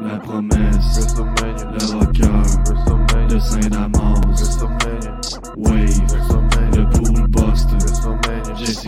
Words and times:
La 0.00 0.16
promesse, 0.18 1.14
le 1.16 1.98
rocker 1.98 2.42
de 3.28 3.38
Saint-Damas, 3.38 4.20
Wave, 5.58 6.00
le 6.74 6.84
Pool 6.90 7.28
Buster, 7.28 7.76
Jesse 8.56 8.86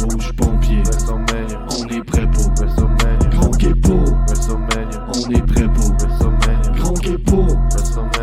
Rouge 0.00 0.32
Pompier, 0.36 0.82
on 1.08 1.86
est 1.88 2.02
prêt 2.02 2.28
pour 2.30 2.50
Grand 3.30 3.50
Kepo, 3.52 3.98
on 5.14 5.30
est 5.30 5.46
prêt 5.46 5.68
pour 5.68 5.90
Grand 6.74 6.94
Kepo, 6.94 7.46
deux 7.70 8.13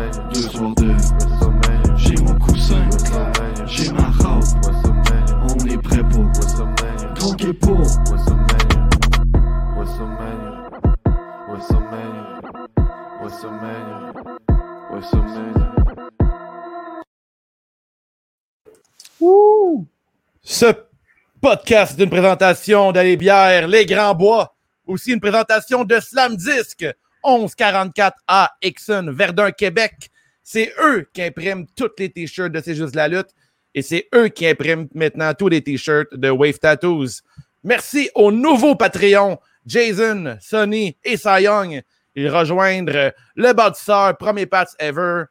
podcast 21.62 21.96
est 21.96 22.02
une 22.02 22.10
présentation 22.10 22.90
d'Aller 22.90 23.16
Bière, 23.16 23.68
Les 23.68 23.86
Grands 23.86 24.16
Bois. 24.16 24.52
Aussi 24.84 25.12
une 25.12 25.20
présentation 25.20 25.84
de 25.84 26.00
Slam 26.00 26.34
Disc, 26.34 26.84
1144 27.24 28.16
A 28.26 28.50
Exxon, 28.60 29.12
Verdun, 29.12 29.52
Québec. 29.52 30.10
C'est 30.42 30.72
eux 30.82 31.08
qui 31.12 31.22
impriment 31.22 31.66
toutes 31.76 32.00
les 32.00 32.10
t-shirts 32.10 32.50
de 32.50 32.60
C'est 32.60 32.74
juste 32.74 32.96
la 32.96 33.06
lutte. 33.06 33.28
Et 33.76 33.82
c'est 33.82 34.08
eux 34.12 34.26
qui 34.26 34.44
impriment 34.44 34.88
maintenant 34.92 35.32
tous 35.34 35.46
les 35.46 35.62
t-shirts 35.62 36.12
de 36.12 36.30
Wave 36.30 36.58
Tattoos. 36.58 37.22
Merci 37.62 38.10
aux 38.16 38.32
nouveaux 38.32 38.74
Patreons, 38.74 39.38
Jason, 39.64 40.38
Sonny 40.40 40.96
et 41.04 41.16
Cy 41.16 41.42
Young. 41.42 41.80
Ils 42.16 42.28
rejoindrent 42.28 43.12
le 43.36 43.52
bâtisseur, 43.52 44.16
premier 44.16 44.46
patch 44.46 44.70
ever, 44.80 45.26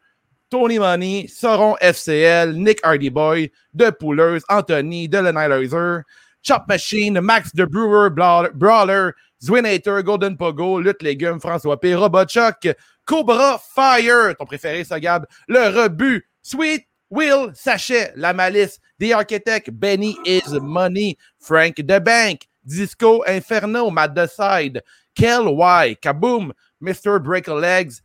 Tony 0.52 0.78
Money, 0.78 1.28
Sauron 1.28 1.78
FCL, 1.82 2.56
Nick 2.58 2.82
Hardyboy, 2.82 3.50
The 3.74 3.94
Poolers, 3.94 4.44
Anthony, 4.50 5.08
The 5.08 5.18
Lenilizer, 5.18 6.04
Chop 6.44 6.68
Machine, 6.68 7.22
Max 7.22 7.54
The 7.54 7.66
Brewer, 7.66 8.10
Brawler, 8.10 9.16
Zwinator, 9.42 10.04
Golden 10.04 10.36
Pogo, 10.36 10.84
Lutte 10.84 11.02
Légumes, 11.02 11.42
François 11.42 11.80
P, 11.80 11.94
Robotchuck, 11.94 12.76
Cobra 13.06 13.58
Fire, 13.60 14.36
ton 14.36 14.46
préféré, 14.46 14.84
ça, 14.84 15.00
Gab, 15.00 15.26
Le 15.48 15.70
Rebut, 15.70 16.22
Sweet 16.42 16.86
Will 17.10 17.52
Sachet, 17.56 18.12
La 18.18 18.34
Malice, 18.34 18.78
The 19.00 19.14
Architect, 19.14 19.72
Benny 19.72 20.18
Is 20.26 20.60
Money, 20.60 21.18
Frank 21.40 21.78
The 21.78 22.02
Bank, 22.02 22.48
Disco 22.66 23.22
Inferno, 23.24 23.90
Matt 23.90 24.14
The 24.16 24.28
Side, 24.28 24.82
Kel 25.16 25.56
Y, 25.56 25.96
Kaboom, 26.02 26.52
Mr. 26.84 27.24
Break 27.24 27.48
Legs, 27.48 28.02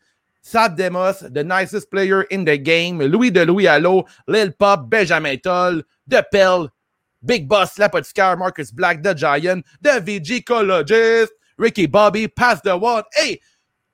Sad 0.47 0.77
Demos, 0.77 1.25
The 1.28 1.42
Nicest 1.42 1.91
Player 1.91 2.22
in 2.30 2.44
the 2.44 2.56
Game, 2.56 3.00
Louis 3.00 3.33
de 3.33 3.44
Louis 3.44 3.66
Allo, 3.66 4.06
Lil 4.28 4.52
Pop, 4.52 4.89
Benjamin 4.89 5.41
Toll, 5.41 5.83
The 6.06 6.25
Pell, 6.30 6.70
Big 7.25 7.48
Boss, 7.48 7.77
L'Apothicaire, 7.80 8.39
Marcus 8.39 8.70
Black, 8.70 9.02
The 9.02 9.12
Giant, 9.12 9.64
The 9.83 10.00
VG 10.00 11.27
Ricky 11.58 11.86
Bobby, 11.86 12.28
Pass 12.28 12.61
the 12.61 12.77
One, 12.77 13.02
hey, 13.17 13.41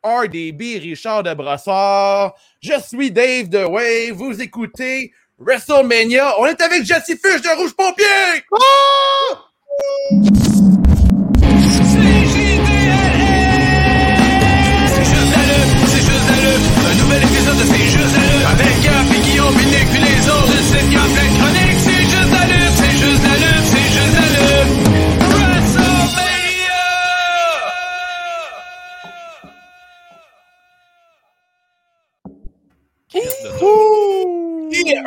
RDB, 0.04 0.82
Richard 0.82 1.24
de 1.24 1.34
Brossard, 1.34 2.34
je 2.60 2.78
suis 2.80 3.10
Dave 3.10 3.48
de 3.48 3.64
Wave, 3.64 4.12
vous 4.12 4.42
écoutez 4.42 5.10
WrestleMania, 5.38 6.34
on 6.38 6.44
est 6.44 6.60
avec 6.60 6.84
Jesse 6.84 7.06
de 7.06 7.56
Rouge 7.56 7.74
Pompier! 7.74 8.44
Oh! 8.52 10.51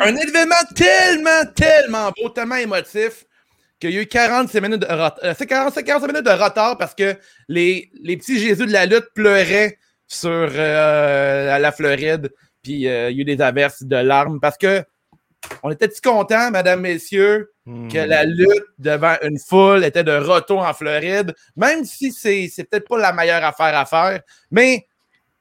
Un 0.00 0.16
événement 0.16 0.54
tellement, 0.74 1.44
tellement 1.54 2.12
beau, 2.16 2.28
tellement 2.28 2.56
émotif 2.56 3.24
qu'il 3.80 3.90
y 3.90 3.98
a 3.98 4.02
eu 4.02 4.06
45 4.06 4.60
minutes 4.60 4.80
de 4.80 4.86
retard. 4.86 5.18
Euh, 5.24 5.34
c'est 5.36 5.46
45, 5.46 5.84
45 5.84 6.06
minutes 6.06 6.26
de 6.26 6.30
retard 6.30 6.78
parce 6.78 6.94
que 6.94 7.16
les, 7.48 7.90
les 8.02 8.16
petits 8.16 8.38
Jésus 8.38 8.66
de 8.66 8.72
la 8.72 8.86
lutte 8.86 9.08
pleuraient 9.14 9.78
sur 10.06 10.30
euh, 10.30 11.58
la 11.58 11.72
Floride. 11.72 12.32
Puis 12.62 12.88
euh, 12.88 13.10
il 13.10 13.16
y 13.16 13.20
a 13.20 13.22
eu 13.22 13.24
des 13.24 13.42
averses 13.42 13.82
de 13.82 13.96
larmes 13.96 14.40
parce 14.40 14.56
que 14.56 14.84
on 15.62 15.70
était 15.70 15.90
si 15.90 16.00
contents, 16.00 16.50
mesdames, 16.50 16.80
messieurs, 16.80 17.52
que 17.66 17.98
la 17.98 18.24
hmm. 18.24 18.30
lutte 18.30 18.64
devant 18.78 19.14
une 19.22 19.38
foule 19.38 19.84
était 19.84 20.02
de 20.02 20.16
retour 20.16 20.60
en 20.60 20.72
Floride, 20.72 21.34
même 21.54 21.84
si 21.84 22.10
c'est, 22.10 22.48
c'est 22.48 22.64
peut-être 22.64 22.88
pas 22.88 22.98
la 22.98 23.12
meilleure 23.12 23.44
affaire 23.44 23.76
à 23.76 23.84
faire. 23.84 24.20
Mais 24.50 24.86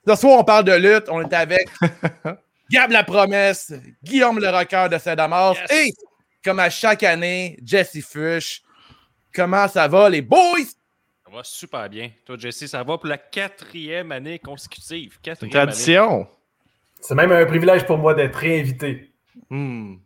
ce 0.08 0.16
soir, 0.16 0.40
on 0.40 0.44
parle 0.44 0.66
de 0.66 0.74
lutte. 0.74 1.06
On 1.10 1.22
est 1.22 1.34
avec 1.34 1.68
Gab 2.70 2.92
la 2.92 3.04
promesse, 3.04 3.74
Guillaume 4.04 4.40
le 4.40 4.50
rocker 4.50 4.88
de 4.90 4.98
Saint-Damas 4.98 5.58
et, 5.70 5.94
comme 6.44 6.60
à 6.60 6.70
chaque 6.70 7.04
année, 7.04 7.58
Jesse 7.64 8.02
Fush. 8.02 8.62
Comment 9.34 9.68
ça 9.68 9.88
va, 9.88 10.10
les 10.10 10.22
boys? 10.22 10.66
va 11.36 11.44
super 11.44 11.90
bien. 11.90 12.12
Toi, 12.26 12.38
Jesse, 12.38 12.68
ça 12.68 12.84
va 12.84 12.98
pour 12.98 13.08
la 13.08 13.18
quatrième 13.18 14.12
année 14.12 14.40
consécutive. 14.40 15.20
Quatrième 15.22 15.52
tradition. 15.52 16.28
C'est 17.02 17.16
même 17.16 17.32
un 17.32 17.46
privilège 17.46 17.86
pour 17.86 17.98
moi 17.98 18.14
d'être 18.14 18.36
réinvité. 18.36 19.12
Hmm. 19.50 19.98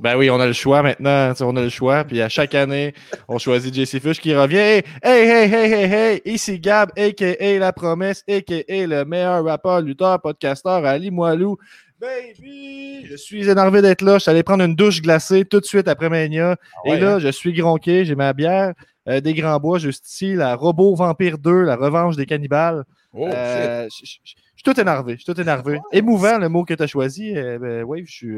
Ben 0.00 0.16
oui, 0.16 0.28
on 0.30 0.40
a 0.40 0.46
le 0.46 0.52
choix 0.52 0.82
maintenant. 0.82 1.32
On 1.40 1.56
a 1.56 1.62
le 1.62 1.68
choix. 1.68 2.04
Puis 2.04 2.20
à 2.20 2.28
chaque 2.28 2.54
année, 2.54 2.94
on 3.28 3.38
choisit 3.38 3.74
Jesse 3.74 3.98
Fush 3.98 4.20
qui 4.20 4.34
revient. 4.34 4.56
Hey, 4.56 4.82
hey, 5.02 5.28
hey, 5.28 5.52
hey, 5.52 5.72
hey, 5.72 5.92
hey. 5.92 6.22
Ici 6.24 6.58
Gab, 6.58 6.90
a.k.a. 6.96 7.58
La 7.58 7.72
Promesse, 7.72 8.24
a.k.a. 8.28 8.86
le 8.86 9.04
meilleur 9.04 9.44
rappeur, 9.44 9.80
lutteur, 9.80 10.20
podcasteur, 10.20 10.84
Ali 10.84 11.10
Moilou. 11.10 11.56
Baby! 12.00 13.06
Je 13.06 13.16
suis 13.16 13.48
énervé 13.48 13.80
d'être 13.80 14.02
là. 14.02 14.14
Je 14.14 14.18
suis 14.20 14.30
allé 14.30 14.42
prendre 14.42 14.64
une 14.64 14.74
douche 14.74 15.00
glacée 15.00 15.44
tout 15.44 15.60
de 15.60 15.64
suite 15.64 15.88
après 15.88 16.10
Mania. 16.10 16.56
Ah 16.84 16.88
Et 16.88 16.98
là, 16.98 17.14
hein? 17.14 17.18
je 17.18 17.28
suis 17.28 17.52
gronqué. 17.52 18.04
J'ai 18.04 18.14
ma 18.14 18.32
bière. 18.32 18.74
Euh, 19.08 19.20
des 19.20 19.34
Grands 19.34 19.60
Bois, 19.60 19.78
juste 19.78 20.08
ici, 20.08 20.34
la 20.34 20.54
Robot 20.56 20.94
Vampire 20.94 21.36
2, 21.38 21.62
la 21.62 21.76
revanche 21.76 22.16
des 22.16 22.24
cannibales. 22.24 22.84
Oh, 23.12 23.28
euh, 23.28 23.86
je 23.90 24.06
suis 24.06 24.62
tout 24.64 24.80
énervé, 24.80 25.12
je 25.12 25.22
suis 25.22 25.32
tout 25.32 25.38
énervé. 25.38 25.78
Émouvant 25.92 26.38
le 26.38 26.48
mot 26.48 26.64
que 26.64 26.72
tu 26.72 26.82
as 26.82 26.86
choisi. 26.86 27.36
Euh, 27.36 27.58
ben, 27.58 27.84
oui, 27.84 28.04
je 28.06 28.12
suis 28.12 28.34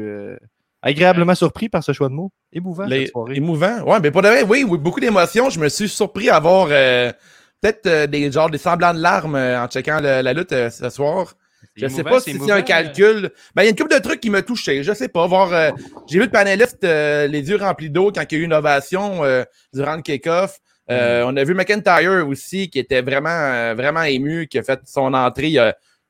agréablement 0.81 1.35
surpris 1.35 1.69
par 1.69 1.83
ce 1.83 1.91
choix 1.91 2.09
de 2.09 2.13
mot. 2.13 2.31
Émouvant 2.51 2.87
cette 2.87 3.09
soirée. 3.09 3.35
Émouvant, 3.35 3.81
ouais, 3.83 3.99
mais 4.01 4.11
pour 4.11 4.21
de 4.21 4.27
vrai, 4.27 4.43
oui, 4.43 4.63
beaucoup 4.65 4.99
d'émotions. 4.99 5.49
Je 5.49 5.59
me 5.59 5.69
suis 5.69 5.89
surpris 5.89 6.29
à 6.29 6.37
avoir 6.37 6.67
peut-être 6.67 8.09
des 8.09 8.31
genre 8.31 8.49
des 8.49 8.57
semblants 8.57 8.93
de 8.93 8.99
larmes 8.99 9.35
en 9.35 9.67
checkant 9.67 9.99
la 9.99 10.33
lutte 10.33 10.51
ce 10.69 10.89
soir. 10.89 11.33
Je 11.75 11.85
ne 11.85 11.89
sais 11.89 12.03
pas 12.03 12.19
si 12.19 12.37
c'est 12.37 12.51
un 12.51 12.61
calcul. 12.61 13.31
Ben, 13.55 13.63
il 13.63 13.65
y 13.65 13.67
a 13.67 13.69
une 13.69 13.75
couple 13.75 13.93
de 13.93 13.99
trucs 13.99 14.19
qui 14.19 14.29
me 14.29 14.41
touchaient. 14.41 14.83
Je 14.83 14.93
sais 14.93 15.07
pas. 15.07 15.27
Voir, 15.27 15.53
euh, 15.53 15.71
j'ai 16.07 16.17
vu 16.17 16.25
le 16.25 16.31
panéliste 16.31 16.83
euh, 16.83 17.27
les 17.27 17.49
yeux 17.49 17.57
remplis 17.57 17.89
d'eau 17.89 18.11
quand 18.11 18.23
il 18.31 18.35
y 18.35 18.37
a 18.37 18.41
eu 18.41 18.45
une 18.45 18.53
ovation 18.53 19.23
euh, 19.23 19.43
durant 19.73 19.95
le 19.95 20.01
kick-off. 20.01 20.59
Mm. 20.89 20.93
On 21.25 21.35
a 21.35 21.43
vu 21.43 21.53
McIntyre 21.53 22.25
aussi 22.27 22.69
qui 22.69 22.79
était 22.79 23.01
vraiment, 23.01 23.75
vraiment 23.75 24.03
ému, 24.03 24.47
qui 24.47 24.57
a 24.57 24.63
fait 24.63 24.79
son 24.85 25.13
entrée 25.13 25.57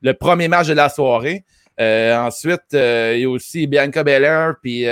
le 0.01 0.13
premier 0.13 0.47
match 0.47 0.67
de 0.67 0.73
la 0.73 0.89
soirée. 0.89 1.45
Ensuite, 1.79 2.73
il 2.73 3.19
y 3.19 3.25
a 3.25 3.29
aussi 3.29 3.67
Bianca 3.67 4.03
Belair 4.03 4.55
puis 4.61 4.85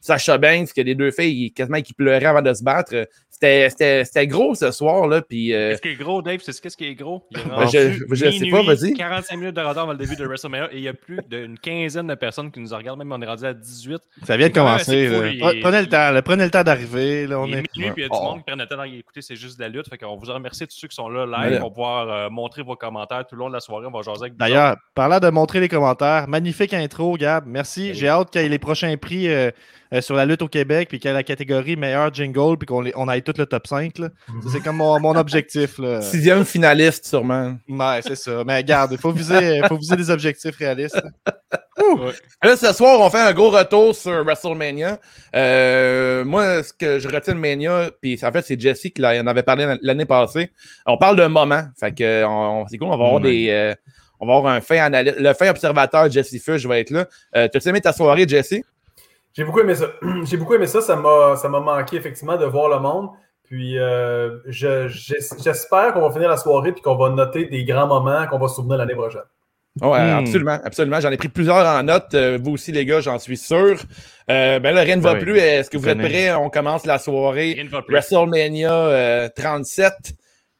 Sacha 0.00 0.38
Banks, 0.38 0.72
qui 0.72 0.80
a 0.80 0.84
des 0.84 0.94
deux 0.94 1.10
filles 1.10 1.52
quasiment 1.52 1.80
qui 1.82 1.92
pleuraient 1.92 2.24
avant 2.24 2.42
de 2.42 2.52
se 2.54 2.62
battre. 2.62 3.08
C'était 3.40 4.26
gros 4.26 4.54
ce 4.54 4.70
soir. 4.70 5.06
là. 5.06 5.22
Puis, 5.22 5.54
euh, 5.54 5.70
Qu'est-ce 5.70 5.82
qui 5.82 5.88
est 5.88 5.94
gros, 5.96 6.20
Dave? 6.20 6.40
C'est 6.42 6.60
qu'est-ce 6.60 6.76
qui 6.76 6.86
est 6.86 6.94
gros? 6.94 7.26
Il 7.30 7.38
ben, 7.38 7.66
je 7.66 8.26
ne 8.26 8.30
sais 8.30 8.50
pas, 8.50 8.62
vas-y. 8.62 8.92
45 8.94 9.36
minutes 9.36 9.56
de 9.56 9.60
retard 9.60 9.84
avant 9.84 9.92
le 9.92 9.98
début 9.98 10.16
de 10.16 10.26
WrestleMania 10.26 10.68
et 10.72 10.76
il 10.76 10.82
y 10.82 10.88
a 10.88 10.94
plus 10.94 11.18
d'une 11.28 11.58
quinzaine 11.58 12.06
de 12.06 12.14
personnes 12.14 12.50
qui 12.50 12.60
nous 12.60 12.74
regardent. 12.74 12.98
Même 12.98 13.12
on 13.12 13.22
est 13.22 13.26
rendu 13.26 13.46
à 13.46 13.54
18. 13.54 13.98
Ça 14.24 14.36
vient 14.36 14.48
de 14.48 14.54
commencer. 14.54 15.08
Prenez 15.62 15.80
le 15.80 15.88
temps. 15.88 16.20
Prenez 16.24 16.44
le 16.44 16.50
temps 16.50 16.62
d'arriver. 16.62 17.26
Là, 17.26 17.40
on 17.40 17.46
est, 17.46 17.62
minuit, 17.76 17.92
puis 17.92 17.92
il 17.96 18.02
y 18.02 18.04
a 18.04 18.08
du 18.08 18.14
monde 18.14 18.38
qui 18.38 18.44
prend 18.44 18.56
le 18.56 18.66
temps 18.66 18.82
d'écouter. 18.82 19.22
C'est 19.22 19.36
juste 19.36 19.58
de 19.58 19.64
la 19.64 19.68
lutte. 19.68 19.88
Fait 19.88 20.04
on 20.04 20.16
vous 20.16 20.32
remercie 20.32 20.66
tous 20.66 20.76
ceux 20.76 20.88
qui 20.88 20.96
sont 20.96 21.08
là 21.08 21.26
live. 21.26 21.58
On 21.60 21.64
va 21.64 21.70
pouvoir 21.70 22.08
euh, 22.08 22.30
montrer 22.30 22.62
vos 22.62 22.76
commentaires 22.76 23.26
tout 23.26 23.36
le 23.36 23.40
long 23.40 23.48
de 23.48 23.54
la 23.54 23.60
soirée. 23.60 23.86
On 23.86 23.90
va 23.90 24.02
jaser 24.02 24.22
avec 24.22 24.36
D'ailleurs, 24.36 24.76
parlant 24.94 25.18
de 25.18 25.28
montrer 25.30 25.60
les 25.60 25.68
commentaires, 25.68 26.28
magnifique 26.28 26.74
intro, 26.74 27.16
Gab. 27.16 27.44
Merci. 27.46 27.94
J'ai 27.94 28.08
hâte 28.08 28.30
qu'il 28.30 28.42
y 28.42 28.44
ait 28.44 28.48
les 28.48 28.58
prochains 28.58 28.96
prix. 28.96 29.28
Euh, 29.28 29.50
sur 30.00 30.14
la 30.14 30.24
lutte 30.26 30.42
au 30.42 30.48
Québec, 30.48 30.88
puis 30.88 30.98
qu'il 31.00 31.08
y 31.08 31.10
ait 31.10 31.14
la 31.16 31.22
catégorie 31.24 31.74
meilleur 31.76 32.12
jingle, 32.14 32.56
puis 32.58 32.66
qu'on 32.66 32.84
on 32.94 33.08
aille 33.08 33.22
tout 33.22 33.34
le 33.36 33.46
top 33.46 33.66
5. 33.66 33.98
là. 33.98 34.08
Ça, 34.42 34.48
C'est 34.52 34.60
comme 34.60 34.76
mon, 34.76 35.00
mon 35.00 35.16
objectif. 35.16 35.78
Là. 35.78 36.00
Sixième 36.00 36.44
finaliste, 36.44 37.06
sûrement. 37.06 37.56
Ouais, 37.68 38.00
c'est 38.02 38.14
ça. 38.16 38.42
Mais 38.46 38.56
regarde, 38.58 38.92
il 38.92 38.98
faut 38.98 39.10
viser, 39.12 39.60
faut 39.68 39.76
viser 39.76 39.96
des 39.96 40.10
objectifs 40.10 40.56
réalistes. 40.56 41.02
Là, 42.42 42.56
ce 42.56 42.72
soir, 42.72 43.00
on 43.00 43.10
fait 43.10 43.18
un 43.20 43.32
gros 43.32 43.50
retour 43.50 43.94
sur 43.94 44.22
WrestleMania. 44.24 44.98
Euh, 45.34 46.24
moi, 46.24 46.62
ce 46.62 46.72
que 46.72 46.98
je 46.98 47.08
retiens 47.08 47.34
de 47.34 47.38
Mania, 47.38 47.90
puis 48.00 48.18
en 48.22 48.32
fait, 48.32 48.42
c'est 48.42 48.60
Jesse 48.60 48.82
qui 48.94 49.04
en 49.04 49.26
avait 49.26 49.42
parlé 49.42 49.76
l'année 49.82 50.04
passée. 50.04 50.50
On 50.86 50.98
parle 50.98 51.16
d'un 51.16 51.28
moment. 51.28 51.62
Fait 51.78 51.92
que 51.92 52.24
on- 52.24 52.66
c'est 52.68 52.78
cool, 52.78 52.88
on 52.88 52.96
va 52.98 53.04
avoir 53.06 53.20
des. 53.20 53.48
euh, 53.50 53.74
on 54.20 54.26
va 54.26 54.36
avoir 54.36 54.52
un 54.52 54.60
fin 54.60 54.76
analyste. 54.76 55.16
Le 55.18 55.32
fin 55.32 55.48
observateur, 55.48 56.10
Jesse 56.10 56.36
Fush, 56.42 56.66
va 56.66 56.78
être 56.78 56.90
là. 56.90 57.06
Euh, 57.36 57.48
T'as-tu 57.48 57.68
aimé 57.68 57.80
ta 57.80 57.92
soirée, 57.92 58.26
Jesse? 58.28 58.60
J'ai 59.32 59.44
beaucoup 59.44 59.60
aimé 59.60 59.74
ça. 59.74 59.86
J'ai 60.24 60.36
beaucoup 60.36 60.54
aimé 60.54 60.66
ça. 60.66 60.80
Ça 60.80 60.96
m'a, 60.96 61.36
ça 61.36 61.48
m'a 61.48 61.60
manqué 61.60 61.96
effectivement 61.96 62.36
de 62.36 62.44
voir 62.44 62.68
le 62.68 62.78
monde. 62.80 63.10
Puis 63.44 63.78
euh, 63.78 64.38
je- 64.46 64.86
j'es- 64.88 65.18
j'espère 65.42 65.92
qu'on 65.92 66.00
va 66.02 66.12
finir 66.12 66.28
la 66.28 66.36
soirée 66.36 66.72
puis 66.72 66.82
qu'on 66.82 66.96
va 66.96 67.10
noter 67.10 67.46
des 67.46 67.64
grands 67.64 67.86
moments 67.88 68.26
qu'on 68.28 68.38
va 68.38 68.46
se 68.48 68.56
souvenir 68.56 68.76
l'année 68.76 68.94
prochaine. 68.94 69.22
Hmm. 69.80 69.84
absolument, 69.84 70.58
absolument. 70.64 71.00
J'en 71.00 71.10
ai 71.10 71.16
pris 71.16 71.28
plusieurs 71.28 71.64
en 71.64 71.82
note. 71.84 72.12
Euh, 72.14 72.38
vous 72.42 72.52
aussi, 72.52 72.72
les 72.72 72.84
gars, 72.84 73.00
j'en 73.00 73.18
suis 73.20 73.36
sûr. 73.36 73.78
Euh, 74.30 74.58
ben 74.58 74.74
là, 74.74 74.80
rien 74.82 74.96
ne 74.96 75.00
va 75.00 75.14
Oui. 75.14 75.20
plus. 75.20 75.38
Est-ce 75.38 75.70
que 75.70 75.78
vous 75.78 75.88
êtes 75.88 75.98
prêts? 75.98 76.32
On 76.34 76.50
commence 76.50 76.86
la 76.86 76.98
soirée. 76.98 77.52
Rien 77.54 77.64
ne 77.64 77.68
va 77.68 77.82
plus. 77.82 77.92
WrestleMania 77.94 78.72
euh, 78.72 79.28
37. 79.34 79.92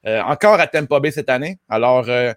euh, 0.07 0.23
encore 0.23 0.59
à 0.61 0.67
Tampa 0.69 1.01
Bay 1.01 1.11
cette 1.11 1.29
année. 1.29 1.59
Alors, 1.69 2.05
euh, 2.09 2.33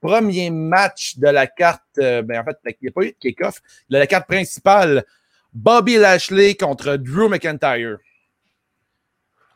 premier 0.00 0.50
match 0.50 1.18
de 1.18 1.28
la 1.28 1.46
carte. 1.46 1.82
euh, 1.98 2.22
ben, 2.22 2.40
en 2.40 2.44
fait, 2.44 2.56
il 2.64 2.74
n'y 2.82 2.88
a 2.88 2.92
pas 2.92 3.02
eu 3.02 3.10
de 3.12 3.16
kick-off. 3.20 3.60
De 3.88 3.96
la 3.98 4.06
carte 4.06 4.26
principale. 4.28 5.04
Bobby 5.52 5.96
Lashley 5.96 6.54
contre 6.54 6.96
Drew 6.96 7.28
McIntyre. 7.28 7.98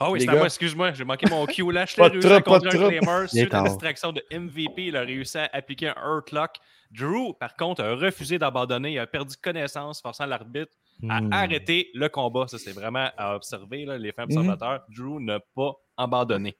Ah 0.00 0.10
oui, 0.10 0.18
Les 0.18 0.24
c'est 0.24 0.32
à 0.32 0.34
moi, 0.34 0.46
excuse-moi, 0.46 0.92
j'ai 0.94 1.04
manqué 1.04 1.26
mon 1.30 1.46
à 1.46 2.40
pas 2.40 2.58
de 2.58 2.64
conduire 2.64 2.72
un 2.86 2.90
est 2.90 3.28
suite 3.28 3.54
à 3.54 3.62
la 3.62 3.68
distraction 3.68 4.10
de 4.12 4.20
MVP. 4.32 4.86
Il 4.86 4.96
a 4.96 5.02
réussi 5.02 5.38
à 5.38 5.48
appliquer 5.52 5.88
un 5.88 5.94
Hurtlock. 6.04 6.56
Drew, 6.90 7.34
par 7.38 7.54
contre, 7.54 7.84
a 7.84 7.94
refusé 7.94 8.36
d'abandonner. 8.38 8.92
Il 8.94 8.98
a 8.98 9.06
perdu 9.06 9.36
connaissance, 9.40 10.00
forçant 10.02 10.26
l'arbitre 10.26 10.72
à 11.08 11.20
Hmm. 11.20 11.32
arrêter 11.32 11.90
le 11.94 12.08
combat. 12.08 12.46
Ça, 12.48 12.58
c'est 12.58 12.72
vraiment 12.72 13.10
à 13.16 13.36
observer, 13.36 13.84
là, 13.84 13.96
les 13.96 14.10
fins 14.12 14.26
Mhm. 14.26 14.36
observateurs. 14.36 14.80
Drew 14.88 15.20
n'a 15.20 15.38
pas 15.54 15.72
abandonné. 15.96 16.56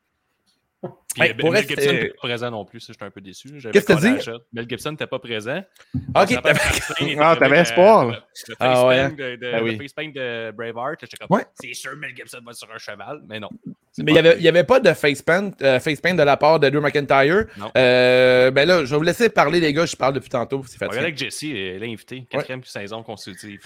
Puis, 1.15 1.23
Hey, 1.23 1.31
euh, 1.31 1.35
pour 1.39 1.53
Mel 1.53 1.69
Gibson 1.69 1.93
n'était 1.93 2.09
pas 2.09 2.15
présent 2.27 2.51
non 2.51 2.65
plus, 2.65 2.81
ça, 2.81 2.93
j'étais 2.93 3.05
un 3.05 3.11
peu 3.11 3.21
déçu. 3.21 3.49
J'avais 3.59 3.73
Qu'est-ce 3.73 3.87
que 3.87 3.93
t'as 3.93 4.01
dit? 4.33 4.41
Mel 4.53 4.67
Gibson 4.69 4.91
n'était 4.93 5.07
pas 5.07 5.19
présent. 5.21 5.63
Ok, 5.95 6.43
t'avais- 6.43 6.61
Ah, 7.21 7.37
espoir, 7.61 8.09
euh, 8.09 8.11
là. 8.13 8.25
Le 8.49 8.55
Ah, 8.59 8.87
ouais. 8.87 8.97
paint 8.97 9.09
de, 9.11 9.37
de- 9.37 9.51
Ah 9.55 9.59
le 9.59 9.65
oui. 9.65 9.79
face 9.79 9.93
paint 9.93 10.09
de 10.09 10.51
Braveheart. 10.53 11.01
J'étais 11.03 11.17
comme, 11.19 11.37
Ouais. 11.37 11.45
c'est 11.61 11.73
sûr, 11.75 11.95
Mel 11.97 12.17
Gibson 12.17 12.39
va 12.45 12.53
sur 12.53 12.69
un 12.75 12.79
cheval. 12.79 13.21
Mais 13.29 13.39
non. 13.39 13.51
Mais 13.99 14.13
il 14.13 14.41
n'y 14.41 14.49
avait, 14.49 14.65
pas 14.65 14.81
de 14.81 14.93
face 14.95 15.21
paint, 15.23 15.51
euh, 15.63 15.79
face 15.79 16.01
paint 16.01 16.15
de 16.15 16.23
la 16.23 16.37
part 16.37 16.59
de 16.59 16.69
Drew 16.71 16.81
McIntyre. 16.81 17.45
Non. 17.59 17.71
Euh, 17.77 18.51
ben 18.51 18.67
là, 18.67 18.85
je 18.85 18.91
vais 18.91 18.97
vous 18.97 19.03
laisser 19.03 19.29
parler, 19.29 19.61
les 19.61 19.73
gars. 19.73 19.85
Je 19.87 19.95
parle 19.95 20.15
depuis 20.15 20.31
tantôt. 20.31 20.65
C'est 20.67 20.77
On 20.83 20.87
va 20.87 20.93
fatigué. 20.93 21.07
regarder 21.07 21.07
avec 21.09 21.19
Jesse, 21.19 21.79
l'invité, 21.81 22.27
quatrième 22.29 22.65
saison 22.65 23.03
consécutive. 23.03 23.61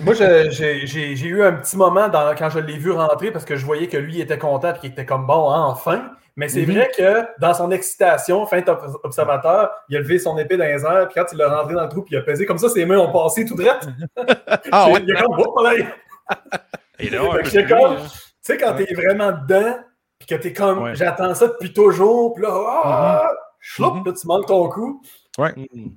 Moi, 0.00 0.14
j'ai 0.14 1.26
eu 1.28 1.42
un 1.42 1.52
petit 1.52 1.76
moment 1.76 2.08
dans- 2.08 2.34
quand 2.36 2.50
je 2.50 2.58
l'ai 2.58 2.78
vu 2.78 2.90
rentrer 2.90 3.30
parce 3.30 3.44
que 3.44 3.56
je 3.56 3.64
voyais 3.64 3.88
que 3.88 3.96
lui 3.96 4.20
était 4.20 4.38
content 4.38 4.74
et 4.74 4.78
qu'il 4.78 4.90
était 4.90 5.06
comme 5.06 5.26
bon, 5.26 5.50
hein, 5.50 5.64
enfin. 5.66 6.10
Mais 6.38 6.48
c'est 6.48 6.64
vrai 6.64 6.88
que 6.96 7.26
dans 7.40 7.52
son 7.52 7.70
excitation, 7.72 8.46
fin 8.46 8.60
ob- 8.60 8.96
observateur, 9.02 9.70
il 9.88 9.96
a 9.96 10.00
levé 10.00 10.20
son 10.20 10.38
épée 10.38 10.56
dans 10.56 10.64
les 10.66 10.84
airs, 10.84 11.08
puis 11.08 11.20
quand 11.20 11.26
il 11.32 11.36
l'a 11.38 11.48
rentré 11.48 11.74
dans 11.74 11.82
le 11.82 11.88
trou, 11.88 12.02
puis 12.02 12.14
il 12.14 12.18
a 12.18 12.22
pesé 12.22 12.46
comme 12.46 12.58
ça, 12.58 12.68
ses 12.68 12.86
mains 12.86 12.98
ont 12.98 13.10
passé 13.12 13.44
tout 13.44 13.56
droit. 13.56 13.74
Ah 14.70 14.88
ouais. 14.90 15.02
Il 15.04 15.16
a 15.16 15.22
comme, 15.22 15.36
oh, 15.44 15.62
là, 15.62 17.42
tu 17.42 17.66
comme- 17.66 17.94
là. 17.94 17.96
sais, 18.40 18.56
quand 18.56 18.74
t'es 18.74 18.94
vraiment 18.94 19.32
dedans, 19.32 19.78
puis 20.18 20.28
que 20.28 20.34
t'es 20.36 20.52
comme, 20.52 20.82
Ouais. 20.82 20.94
j'attends 20.94 21.34
ça 21.34 21.48
depuis 21.48 21.72
toujours, 21.72 22.34
puis 22.34 22.44
là, 22.44 22.50
ah, 22.84 23.30
chloup, 23.60 23.94
Mhm. 23.94 24.04
là, 24.06 24.12
tu 24.12 24.26
manques 24.28 24.46
ton 24.46 24.68
coup. 24.68 25.02
Hmm. 25.38 25.88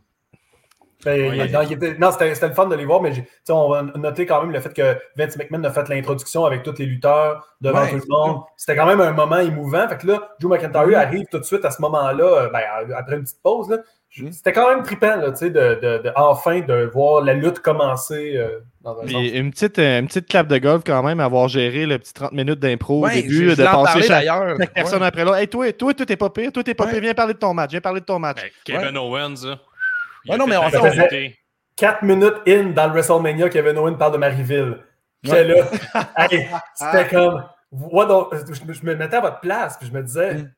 Ben, 1.03 1.30
Ouais, 1.30 1.38
il- 1.48 1.51
non, 1.51 1.62
il 1.63 1.74
était- 1.74 1.95
non, 1.98 2.12
c'était 2.12 2.33
c'était 2.36 2.50
le 2.50 2.53
fun 2.53 2.68
de 2.68 2.75
les 2.75 2.86
voir, 2.86 3.01
mais 3.01 3.12
j'ai- 3.13 3.24
tu 3.24 3.30
sais, 3.44 3.53
on 3.53 3.69
va 3.69 3.81
noter 3.95 4.25
quand 4.25 4.42
même 4.42 4.51
le 4.51 4.59
fait 4.59 4.74
que 4.74 4.95
Vince 5.18 5.36
McMahon 5.38 5.63
a 5.63 5.71
fait 5.71 5.89
l'introduction 5.89 6.45
avec 6.45 6.63
tous 6.63 6.77
les 6.77 6.86
lutteurs 6.86 7.45
devant 7.59 7.81
Ouais, 7.81 7.89
tout 7.89 7.95
le 7.95 8.01
monde. 8.09 8.42
C'était 8.57 8.75
quand 8.75 8.86
même 8.86 9.01
un 9.01 9.12
moment 9.12 9.39
émouvant. 9.39 9.88
Fait 9.89 9.98
que 9.98 10.07
là, 10.07 10.30
Joe 10.39 10.51
McIntyre 10.51 10.88
Mhm. 10.88 10.94
arrive 10.95 11.25
tout 11.31 11.39
de 11.39 11.44
suite 11.44 11.65
à 11.65 11.71
ce 11.71 11.81
moment-là, 11.81 12.24
euh, 12.24 12.50
ben, 12.50 12.62
après 12.98 13.15
une 13.15 13.24
petite 13.24 13.42
pause. 13.42 13.69
là. 13.69 13.77
Mhm. 14.19 14.31
C'était 14.33 14.51
quand 14.51 14.69
même 14.69 14.83
trippant, 14.83 15.15
là, 15.15 15.31
tu 15.31 15.38
sais, 15.38 15.50
de, 15.50 15.80
de- 15.81 16.01
de- 16.03 16.12
enfin 16.18 16.59
de 16.59 16.89
voir 16.94 17.24
la 17.24 17.33
lutte 17.33 17.59
commencer 17.59 18.33
euh, 18.36 18.59
dans 18.83 19.00
un 19.00 19.06
une 19.07 19.51
petite, 19.51 19.80
euh, 19.80 20.00
une 20.01 20.07
petite 20.07 20.27
clap 20.27 20.48
de 20.48 20.57
golf 20.57 20.83
quand 20.86 21.01
même, 21.01 21.21
avoir 21.21 21.48
géré 21.48 21.86
le 21.86 21.98
petit 21.98 22.13
30 22.13 22.33
minutes 22.33 22.59
d'impro 22.59 23.06
au 23.06 23.09
début, 23.09 23.45
je- 23.45 23.56
je 23.56 23.62
de 23.62 23.63
passer 23.63 24.01
chaque, 24.01 24.25
personne 24.74 25.00
Ouais. 25.01 25.07
après 25.07 25.24
l'autre. 25.24 25.38
Hey, 25.38 25.48
toi, 25.48 25.71
toi, 25.71 25.94
toi, 25.94 26.06
t'es 26.06 26.18
pas 26.18 26.30
pire, 26.30 26.51
toi, 26.51 26.62
t'es 26.62 26.74
pas 26.74 26.86
Ouais. 26.86 26.92
pire, 26.92 27.01
viens 27.01 27.13
parler 27.13 27.33
de 27.33 27.39
ton 27.39 27.53
match, 27.53 27.71
viens 27.71 27.80
parler 27.80 28.01
de 28.01 28.06
ton 28.06 28.19
match. 28.19 28.38
Ben, 28.42 28.50
Kevin 28.65 28.98
Owens, 28.98 29.45
là. 29.45 29.59
Ouais, 30.27 30.38
non, 30.38 30.45
fait 30.45 30.51
mais 30.51 30.57
on- 30.57 30.81
vérité. 30.89 31.38
Quatre 31.75 32.03
minutes 32.03 32.35
in 32.47 32.65
dans 32.71 32.88
le 32.88 32.94
WrestleMania, 32.94 33.50
Kevin 33.50 33.77
Owens 33.77 33.95
parle 33.97 34.13
de 34.13 34.18
Maryville. 34.18 34.77
J'étais 35.23 35.44
là. 35.45 35.65
Hey, 36.18 36.47
C'était 36.75 37.07
comme. 37.07 37.44
Je, 37.71 38.73
je 38.73 38.85
me 38.85 38.95
mettais 38.95 39.15
à 39.15 39.21
votre 39.21 39.39
place, 39.39 39.77
puis 39.77 39.88
je 39.88 39.94
me 39.94 40.03
disais. 40.03 40.33
Mm. 40.35 40.51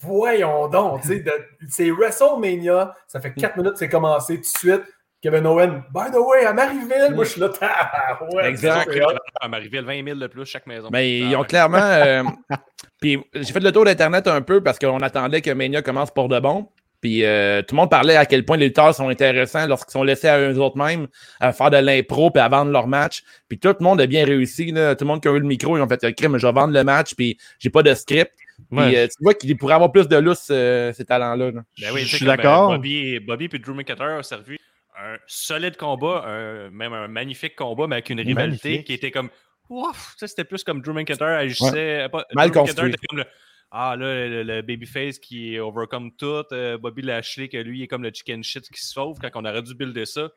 Voyons 0.00 0.68
donc, 0.68 1.00
tu 1.02 1.08
sais, 1.08 1.20
de- 1.20 1.32
c'est 1.68 1.90
WrestleMania, 1.90 2.92
ça 3.06 3.20
fait 3.20 3.32
quatre 3.32 3.56
minutes 3.56 3.72
que 3.72 3.78
c'est 3.78 3.88
commencé 3.88 4.34
tout 4.36 4.42
de 4.42 4.58
suite. 4.58 4.82
Kevin 5.22 5.46
Owen, 5.46 5.82
by 5.92 6.10
the 6.12 6.16
way, 6.18 6.44
à 6.44 6.52
Maryville, 6.52 7.12
moi 7.14 7.24
je 7.24 7.30
suis 7.30 7.40
là, 7.40 7.48
ouais, 8.34 8.48
Exact. 8.50 8.88
c'est 8.92 9.02
hot. 9.02 9.14
À 9.40 9.48
Marieville, 9.48 9.84
20 9.84 10.04
000 10.04 10.18
de 10.18 10.26
plus 10.28 10.44
chaque 10.44 10.66
maison. 10.66 10.90
Mais 10.92 11.20
Ah, 11.24 11.26
ils 11.30 11.36
ont 11.36 11.42
clairement. 11.42 11.78
euh, 11.82 12.22
puis 13.00 13.18
j'ai 13.34 13.52
fait 13.52 13.60
le 13.60 13.72
tour 13.72 13.84
d'Internet 13.86 14.28
un 14.28 14.42
peu 14.42 14.62
parce 14.62 14.78
qu'on 14.78 14.98
attendait 15.00 15.40
que 15.40 15.50
Mania 15.50 15.80
commence 15.82 16.10
pour 16.12 16.28
de 16.28 16.38
bon. 16.38 16.68
Puis 17.00 17.24
euh, 17.24 17.62
tout 17.62 17.74
le 17.74 17.80
monde 17.80 17.90
parlait 17.90 18.16
à 18.16 18.26
quel 18.26 18.44
point 18.44 18.56
les 18.56 18.66
lutteurs 18.66 18.94
sont 18.94 19.08
intéressants 19.08 19.66
lorsqu'ils 19.66 19.92
sont 19.92 20.02
laissés 20.02 20.26
à 20.28 20.40
eux 20.40 20.58
autres 20.58 20.76
mêmes 20.76 21.06
à 21.38 21.52
faire 21.52 21.70
de 21.70 21.76
l'impro 21.76 22.30
puis 22.30 22.40
à 22.42 22.48
vendre 22.48 22.72
leur 22.72 22.88
match. 22.88 23.22
Puis 23.48 23.58
tout 23.58 23.68
le 23.78 23.84
monde 23.84 24.00
a 24.00 24.06
bien 24.06 24.24
réussi. 24.24 24.72
Là. 24.72 24.96
Tout 24.96 25.04
le 25.04 25.08
monde 25.08 25.22
qui 25.22 25.28
a 25.28 25.32
eu 25.32 25.38
le 25.38 25.46
micro, 25.46 25.76
ils 25.76 25.80
ont 25.80 25.88
fait 25.88 26.12
crime, 26.14 26.36
je 26.38 26.46
vais 26.46 26.52
vendre 26.52 26.74
le 26.74 26.82
match, 26.84 27.14
puis 27.14 27.38
j'ai 27.60 27.70
pas 27.70 27.82
de 27.84 27.94
script. 27.94 28.32
Puis 28.70 28.78
Ouais. 28.78 28.98
euh, 28.98 29.06
tu 29.06 29.14
vois 29.22 29.34
qu'il 29.34 29.56
pourrait 29.56 29.74
avoir 29.74 29.92
plus 29.92 30.08
de 30.08 30.16
lousse, 30.16 30.48
euh, 30.50 30.92
ces 30.92 31.04
talents-là. 31.04 31.52
là. 31.52 31.60
Ben 31.80 31.90
oui, 31.94 32.00
Je 32.00 32.16
suis 32.16 32.26
d'accord. 32.26 32.70
Bobby, 32.72 33.20
Bobby 33.20 33.48
et 33.52 33.58
Drew 33.60 33.74
McIntyre 33.74 34.16
ont 34.18 34.22
servi 34.24 34.56
un 35.00 35.16
solide 35.28 35.76
combat, 35.76 36.24
un- 36.26 36.70
même 36.70 36.92
un 36.92 37.06
magnifique 37.06 37.54
combat, 37.54 37.86
mais 37.86 37.94
avec 37.96 38.10
une 38.10 38.18
rivalité 38.20 38.68
Magnifique. 38.70 38.86
qui 38.88 38.94
était 38.94 39.12
comme. 39.12 39.30
Ouf, 39.70 40.14
ça 40.18 40.26
c'était 40.26 40.42
plus 40.44 40.64
comme 40.64 40.80
Drew 40.82 40.92
McIntyre 40.92 41.26
agissait. 41.28 42.08
pas- 42.10 42.24
Mal 42.34 42.50
Drew 42.50 42.62
McIntyre 42.62 42.62
construit. 42.64 42.88
était 42.90 43.06
comme 43.08 43.18
le. 43.18 43.24
Ah 43.70 43.96
là, 43.96 44.26
le, 44.28 44.42
le 44.44 44.62
babyface 44.62 45.18
qui 45.18 45.58
overcome 45.58 46.10
tout. 46.16 46.44
euh, 46.52 46.78
Bobby 46.78 47.02
Lashley, 47.02 47.48
que 47.48 47.58
lui 47.58 47.82
est 47.82 47.86
comme 47.86 48.02
le 48.02 48.10
chicken 48.12 48.42
shit 48.42 48.68
qui 48.70 48.80
se 48.80 48.92
sauve 48.92 49.18
quand 49.20 49.28
on 49.34 49.44
aurait 49.44 49.62
dû 49.62 49.74
builder 49.74 50.06
ça. 50.06 50.30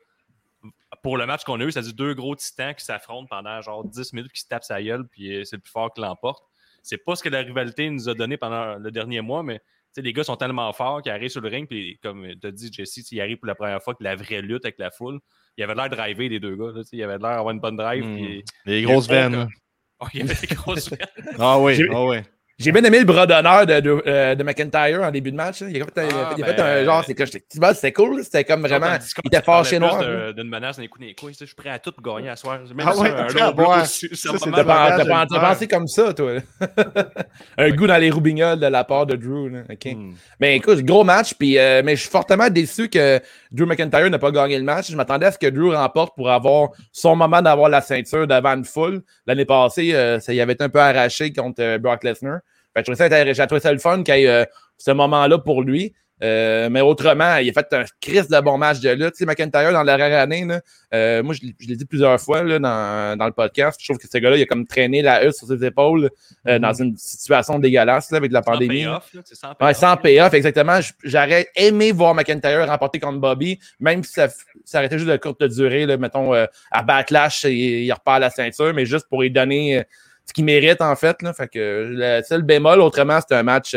Pour 1.02 1.16
le 1.16 1.26
match 1.26 1.42
qu'on 1.44 1.58
a 1.60 1.64
eu, 1.64 1.72
ça 1.72 1.80
dit 1.80 1.94
deux 1.94 2.14
gros 2.14 2.36
titans 2.36 2.74
qui 2.74 2.84
s'affrontent 2.84 3.26
pendant 3.28 3.60
genre 3.62 3.84
10 3.84 4.12
minutes, 4.12 4.32
qui 4.32 4.42
se 4.42 4.46
tapent 4.48 4.62
sa 4.64 4.80
gueule, 4.82 5.06
puis 5.08 5.34
euh, 5.34 5.44
c'est 5.44 5.56
le 5.56 5.62
plus 5.62 5.70
fort 5.72 5.92
qui 5.92 6.00
l'emporte. 6.00 6.44
C'est 6.82 6.98
pas 6.98 7.16
ce 7.16 7.22
que 7.22 7.28
la 7.28 7.40
rivalité 7.40 7.88
nous 7.90 8.08
a 8.08 8.14
donné 8.14 8.36
pendant 8.36 8.76
le 8.76 8.90
dernier 8.90 9.20
mois, 9.22 9.42
mais 9.42 9.58
tu 9.58 9.64
sais, 9.94 10.02
les 10.02 10.12
gars 10.12 10.24
sont 10.24 10.36
tellement 10.36 10.72
forts 10.72 11.02
qu'ils 11.02 11.10
arrivent 11.12 11.30
sur 11.30 11.40
le 11.40 11.48
ring, 11.48 11.66
puis 11.66 11.98
comme 12.02 12.26
tu 12.40 12.46
as 12.46 12.50
dit, 12.52 12.70
Jesse, 12.72 13.10
ils 13.10 13.20
arrivent 13.20 13.38
pour 13.38 13.46
la 13.46 13.54
première 13.54 13.82
fois 13.82 13.94
que 13.94 14.04
la 14.04 14.14
vraie 14.14 14.42
lutte 14.42 14.64
avec 14.64 14.78
la 14.78 14.90
foule. 14.90 15.20
Il 15.56 15.64
avait 15.64 15.74
l'air 15.74 15.88
de 15.88 15.96
driver 15.96 16.28
les 16.28 16.38
deux 16.40 16.54
gars. 16.56 16.72
Là, 16.74 16.82
tu 16.82 16.90
sais, 16.90 16.96
il 16.96 17.02
avait 17.02 17.18
l'air 17.18 17.36
d'avoir 17.36 17.50
une 17.50 17.60
bonne 17.60 17.76
drive. 17.76 18.04
Puis- 18.14 18.44
Les 18.66 18.82
grosses 18.82 19.06
il 19.06 19.12
y 19.12 19.16
a 19.16 19.28
veines. 19.28 19.48
Oh, 20.00 20.06
il 20.14 20.22
avait 20.22 20.34
des 20.46 20.54
grosses 20.54 20.90
veines. 20.90 21.36
Ah 21.38 21.58
oui, 21.60 21.76
ah 21.92 22.04
oui. 22.04 22.16
J'ai 22.58 22.70
bien 22.70 22.84
aimé 22.84 22.98
le 23.00 23.04
bras 23.04 23.26
d'honneur 23.26 23.66
de, 23.66 23.80
de, 23.80 24.02
euh, 24.06 24.34
de 24.34 24.42
McIntyre 24.44 25.02
en 25.02 25.10
début 25.10 25.32
de 25.32 25.36
match. 25.36 25.62
là. 25.62 25.68
Il 25.70 25.82
a 25.82 25.84
fait, 25.86 25.98
un- 25.98 26.08
Ah, 26.12 26.34
il 26.36 26.44
a 26.44 26.46
fait 26.46 26.54
ben, 26.54 26.64
un 26.64 26.84
genre, 26.84 27.02
c'est 27.04 27.14
que 27.14 27.24
c'était 27.26 27.92
cool. 27.92 28.22
C'était 28.22 28.44
comme 28.44 28.60
vraiment. 28.60 28.86
Il 29.24 29.26
était 29.26 29.42
fâché 29.42 29.78
plus 29.78 29.86
noir. 29.86 30.32
D'une 30.34 30.48
menace 30.48 30.76
dans 30.76 30.82
les 30.82 30.88
coups 30.88 31.06
des 31.06 31.14
couilles. 31.14 31.34
Je 31.38 31.44
suis 31.46 31.54
prêt 31.56 31.70
à 31.70 31.78
tout 31.78 31.92
gagner 32.04 32.28
à 32.28 32.36
soir. 32.36 32.60
Même 32.74 32.86
Ah 32.86 32.96
ouais, 32.96 33.10
T'as 35.28 35.40
pensé 35.40 35.66
comme 35.68 35.86
ça, 35.88 36.12
toi. 36.12 36.32
un 37.58 37.70
goût 37.70 37.86
dans 37.86 37.96
les 37.98 38.10
roubignoles 38.10 38.60
de 38.60 38.66
la 38.66 38.84
part 38.84 39.06
de 39.06 39.16
Drew. 39.16 39.48
là. 39.48 39.60
OK. 39.70 39.92
Hmm. 39.92 40.12
Mais 40.40 40.56
écoute, 40.56 40.80
gros 40.84 41.04
match, 41.04 41.34
puis, 41.34 41.58
euh, 41.58 41.82
mais 41.84 41.96
je 41.96 42.02
suis 42.02 42.10
fortement 42.10 42.48
déçu 42.50 42.88
que 42.88 43.20
Drew 43.52 43.66
McIntyre 43.66 44.08
n'a 44.08 44.18
pas 44.18 44.30
gagné 44.30 44.58
le 44.58 44.64
match. 44.64 44.90
Je 44.90 44.96
m'attendais 44.96 45.26
à 45.26 45.32
ce 45.32 45.38
que 45.38 45.46
Drew 45.46 45.74
remporte 45.74 46.16
pour 46.16 46.30
avoir 46.30 46.70
son 46.90 47.14
moment 47.14 47.42
d'avoir 47.42 47.68
la 47.68 47.82
ceinture 47.82 48.26
devant 48.26 48.54
une 48.54 48.64
foule. 48.64 49.02
L'année 49.26 49.44
passée, 49.44 49.94
euh, 49.94 50.18
ça 50.20 50.32
y 50.32 50.40
avait 50.40 50.60
un 50.62 50.68
peu 50.68 50.80
arraché 50.80 51.32
contre 51.32 51.62
euh, 51.62 51.78
Brock 51.78 52.02
Lesnar. 52.02 52.40
Je 52.74 52.82
trouvais 52.82 52.96
ça 52.96 53.08
ça 53.60 53.72
le 53.72 53.78
fun 53.78 54.02
qu'il 54.02 54.14
y 54.14 54.24
ait 54.24 54.28
euh, 54.28 54.44
ce 54.78 54.90
moment-là 54.90 55.38
pour 55.38 55.62
lui. 55.62 55.92
Euh, 56.22 56.68
mais 56.70 56.80
autrement, 56.80 57.36
il 57.38 57.50
a 57.50 57.52
fait 57.52 57.72
un 57.74 57.84
crise 58.00 58.28
de 58.28 58.40
bon 58.40 58.56
match 58.56 58.78
de 58.78 58.90
lutte. 58.90 59.14
Tu 59.14 59.18
sais, 59.18 59.26
McIntyre, 59.26 59.72
dans 59.72 59.82
la 59.82 59.96
rare 59.96 60.12
année, 60.20 60.44
là, 60.44 60.60
euh, 60.94 61.22
moi, 61.22 61.34
je, 61.34 61.40
l'ai- 61.46 61.56
je 61.58 61.66
l'ai 61.66 61.74
dit 61.74 61.84
plusieurs 61.84 62.20
fois 62.20 62.44
là, 62.44 62.60
dans, 62.60 63.18
dans 63.18 63.26
le 63.26 63.32
podcast. 63.32 63.76
Je 63.80 63.86
trouve 63.88 63.98
que 63.98 64.06
ce 64.08 64.18
gars-là, 64.18 64.36
il 64.36 64.42
a 64.42 64.46
comme 64.46 64.64
traîné 64.66 65.02
la 65.02 65.26
husse 65.26 65.36
sur 65.38 65.48
ses 65.48 65.64
épaules 65.64 66.10
euh, 66.46 66.58
dans 66.60 66.72
une 66.72 66.96
situation 66.96 67.58
dégueulasse 67.58 68.10
là, 68.12 68.18
avec 68.18 68.30
la 68.30 68.40
Sans 68.42 68.52
pandémie. 68.52 68.84
payoff, 68.84 69.12
là, 69.14 69.20
c'est 69.24 69.34
sans 69.34 69.48
Ouais, 69.48 69.54
payoff. 69.58 69.76
sans 69.76 69.96
payoff, 69.96 70.34
exactement. 70.34 70.78
J'aurais 71.02 71.48
aimé 71.56 71.90
voir 71.90 72.14
McIntyre 72.14 72.68
remporter 72.68 73.00
contre 73.00 73.18
Bobby, 73.18 73.58
même 73.80 74.04
si 74.04 74.12
ça, 74.12 74.28
ça 74.64 74.84
été 74.84 74.98
juste 74.98 75.10
de 75.10 75.16
courte 75.16 75.42
durée, 75.42 75.86
là, 75.86 75.96
mettons, 75.96 76.32
à 76.34 76.82
Backlash, 76.84 77.44
il, 77.44 77.50
il 77.84 77.92
repart 77.92 78.20
la 78.20 78.30
ceinture, 78.30 78.72
mais 78.74 78.86
juste 78.86 79.06
pour 79.08 79.22
lui 79.22 79.30
donner 79.32 79.82
ce 80.24 80.32
qu'il 80.32 80.44
mérite, 80.44 80.80
en 80.82 80.94
fait. 80.94 81.20
Là. 81.22 81.32
Fait 81.32 81.48
que 81.48 81.88
le 81.90 82.22
seul 82.22 82.42
bémol, 82.42 82.80
autrement, 82.80 83.20
c'était 83.20 83.34
un 83.34 83.42
match 83.42 83.74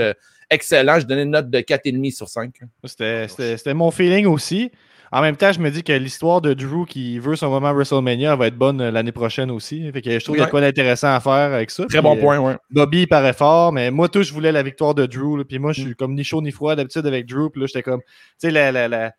excellent. 0.49 0.99
Je 0.99 1.05
donnais 1.05 1.23
une 1.23 1.31
note 1.31 1.49
de 1.49 1.59
4,5 1.59 2.11
sur 2.15 2.27
5. 2.29 2.53
C'était- 2.83 3.73
mon 3.73 3.91
feeling 3.91 4.25
aussi. 4.25 4.71
En 5.11 5.21
même 5.21 5.37
temps, 5.37 5.51
je 5.53 5.59
me 5.59 5.69
dis 5.69 5.83
que 5.83 5.93
l'histoire 5.93 6.41
de 6.41 6.53
Drew 6.53 6.85
qui 6.85 7.19
veut 7.19 7.35
son 7.35 7.49
moment 7.49 7.71
WrestleMania 7.73 8.35
va 8.35 8.47
être 8.47 8.57
bonne 8.57 8.81
euh, 8.81 8.91
l'année 8.91 9.11
prochaine 9.13 9.49
aussi. 9.51 9.89
Fait 9.93 10.01
que 10.01 10.09
je 10.11 10.23
trouve 10.23 10.35
qu'il 10.35 10.43
y 10.43 10.45
a 10.45 10.49
quoi 10.49 10.61
d'intéressant 10.61 11.13
à 11.13 11.19
faire 11.19 11.31
avec 11.53 11.69
ça. 11.71 11.85
Très 11.85 11.99
Puis, 11.99 12.01
bon 12.03 12.17
euh, 12.17 12.19
point, 12.19 12.39
ouais. 12.39 12.55
Bobby 12.71 13.01
il 13.03 13.07
paraît 13.07 13.31
fort, 13.33 13.71
mais 13.71 13.91
moi, 13.91 14.09
tout, 14.09 14.23
je 14.23 14.33
voulais 14.33 14.51
la 14.51 14.63
victoire 14.63 14.93
de 14.95 15.05
Drew. 15.05 15.37
là. 15.37 15.43
Puis 15.45 15.59
moi, 15.59 15.71
je 15.73 15.81
suis 15.83 15.95
comme 15.95 16.15
ni 16.15 16.23
chaud 16.23 16.41
ni 16.41 16.51
froid 16.51 16.75
d'habitude 16.75 17.05
avec 17.05 17.27
Drew. 17.27 17.49
Puis 17.51 17.61
là, 17.61 17.67
j'étais 17.67 17.83
comme, 17.83 18.01
tu 18.01 18.07
sais, 18.39 18.51
la, 18.51 18.71
la, 18.71 18.87
la, 18.89 19.13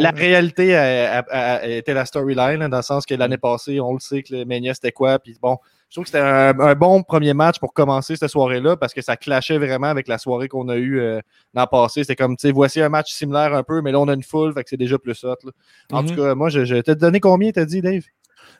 la, 0.00 0.10
réalité 0.10 0.74
a- 0.74 1.18
a- 1.20 1.56
a- 1.58 1.66
était 1.66 1.94
la 1.94 2.04
storyline, 2.06 2.66
dans 2.68 2.76
le 2.78 2.82
sens 2.82 3.06
que 3.06 3.14
l'année 3.14 3.38
passée, 3.38 3.78
on 3.78 3.92
le 3.92 4.00
sait 4.00 4.22
que 4.24 4.34
le 4.34 4.44
Mania, 4.46 4.74
c'était 4.74 4.90
quoi. 4.90 5.18
Puis 5.20 5.36
bon, 5.40 5.58
je 5.90 5.94
trouve 5.96 6.04
que 6.04 6.10
c'était 6.10 6.22
un, 6.22 6.58
un 6.60 6.74
bon 6.76 7.02
premier 7.02 7.34
match 7.34 7.58
pour 7.58 7.74
commencer 7.74 8.14
cette 8.16 8.30
soirée-là 8.30 8.76
parce 8.76 8.94
que 8.94 9.02
ça 9.02 9.16
clashait 9.16 9.58
vraiment 9.58 9.88
avec 9.88 10.06
la 10.08 10.18
soirée 10.18 10.46
qu'on 10.48 10.68
a 10.68 10.76
eue 10.76 11.00
euh, 11.00 11.20
l'an 11.52 11.66
passé. 11.66 12.04
C'était 12.04 12.14
comme, 12.16 12.36
tu 12.36 12.46
sais, 12.46 12.52
voici 12.52 12.80
un 12.80 12.88
match 12.88 13.12
similaire 13.12 13.52
un 13.54 13.64
peu, 13.64 13.82
mais 13.82 13.90
là, 13.90 13.98
on 13.98 14.06
a 14.08 14.14
une 14.14 14.22
foule, 14.22 14.54
fait 14.54 14.62
que 14.62 14.70
c'est 14.70 14.76
déjà 14.76 14.98
plus 14.98 15.22
hot. 15.24 15.34
là. 15.44 15.50
En 15.92 16.02
Mhm. 16.02 16.08
tout 16.08 16.14
cas, 16.22 16.34
moi, 16.36 16.48
je, 16.48 16.64
je 16.64 16.76
t'ai 16.76 16.94
donné 16.94 17.18
combien, 17.20 17.50
t'as 17.50 17.64
dit, 17.64 17.82
Dave? 17.82 18.04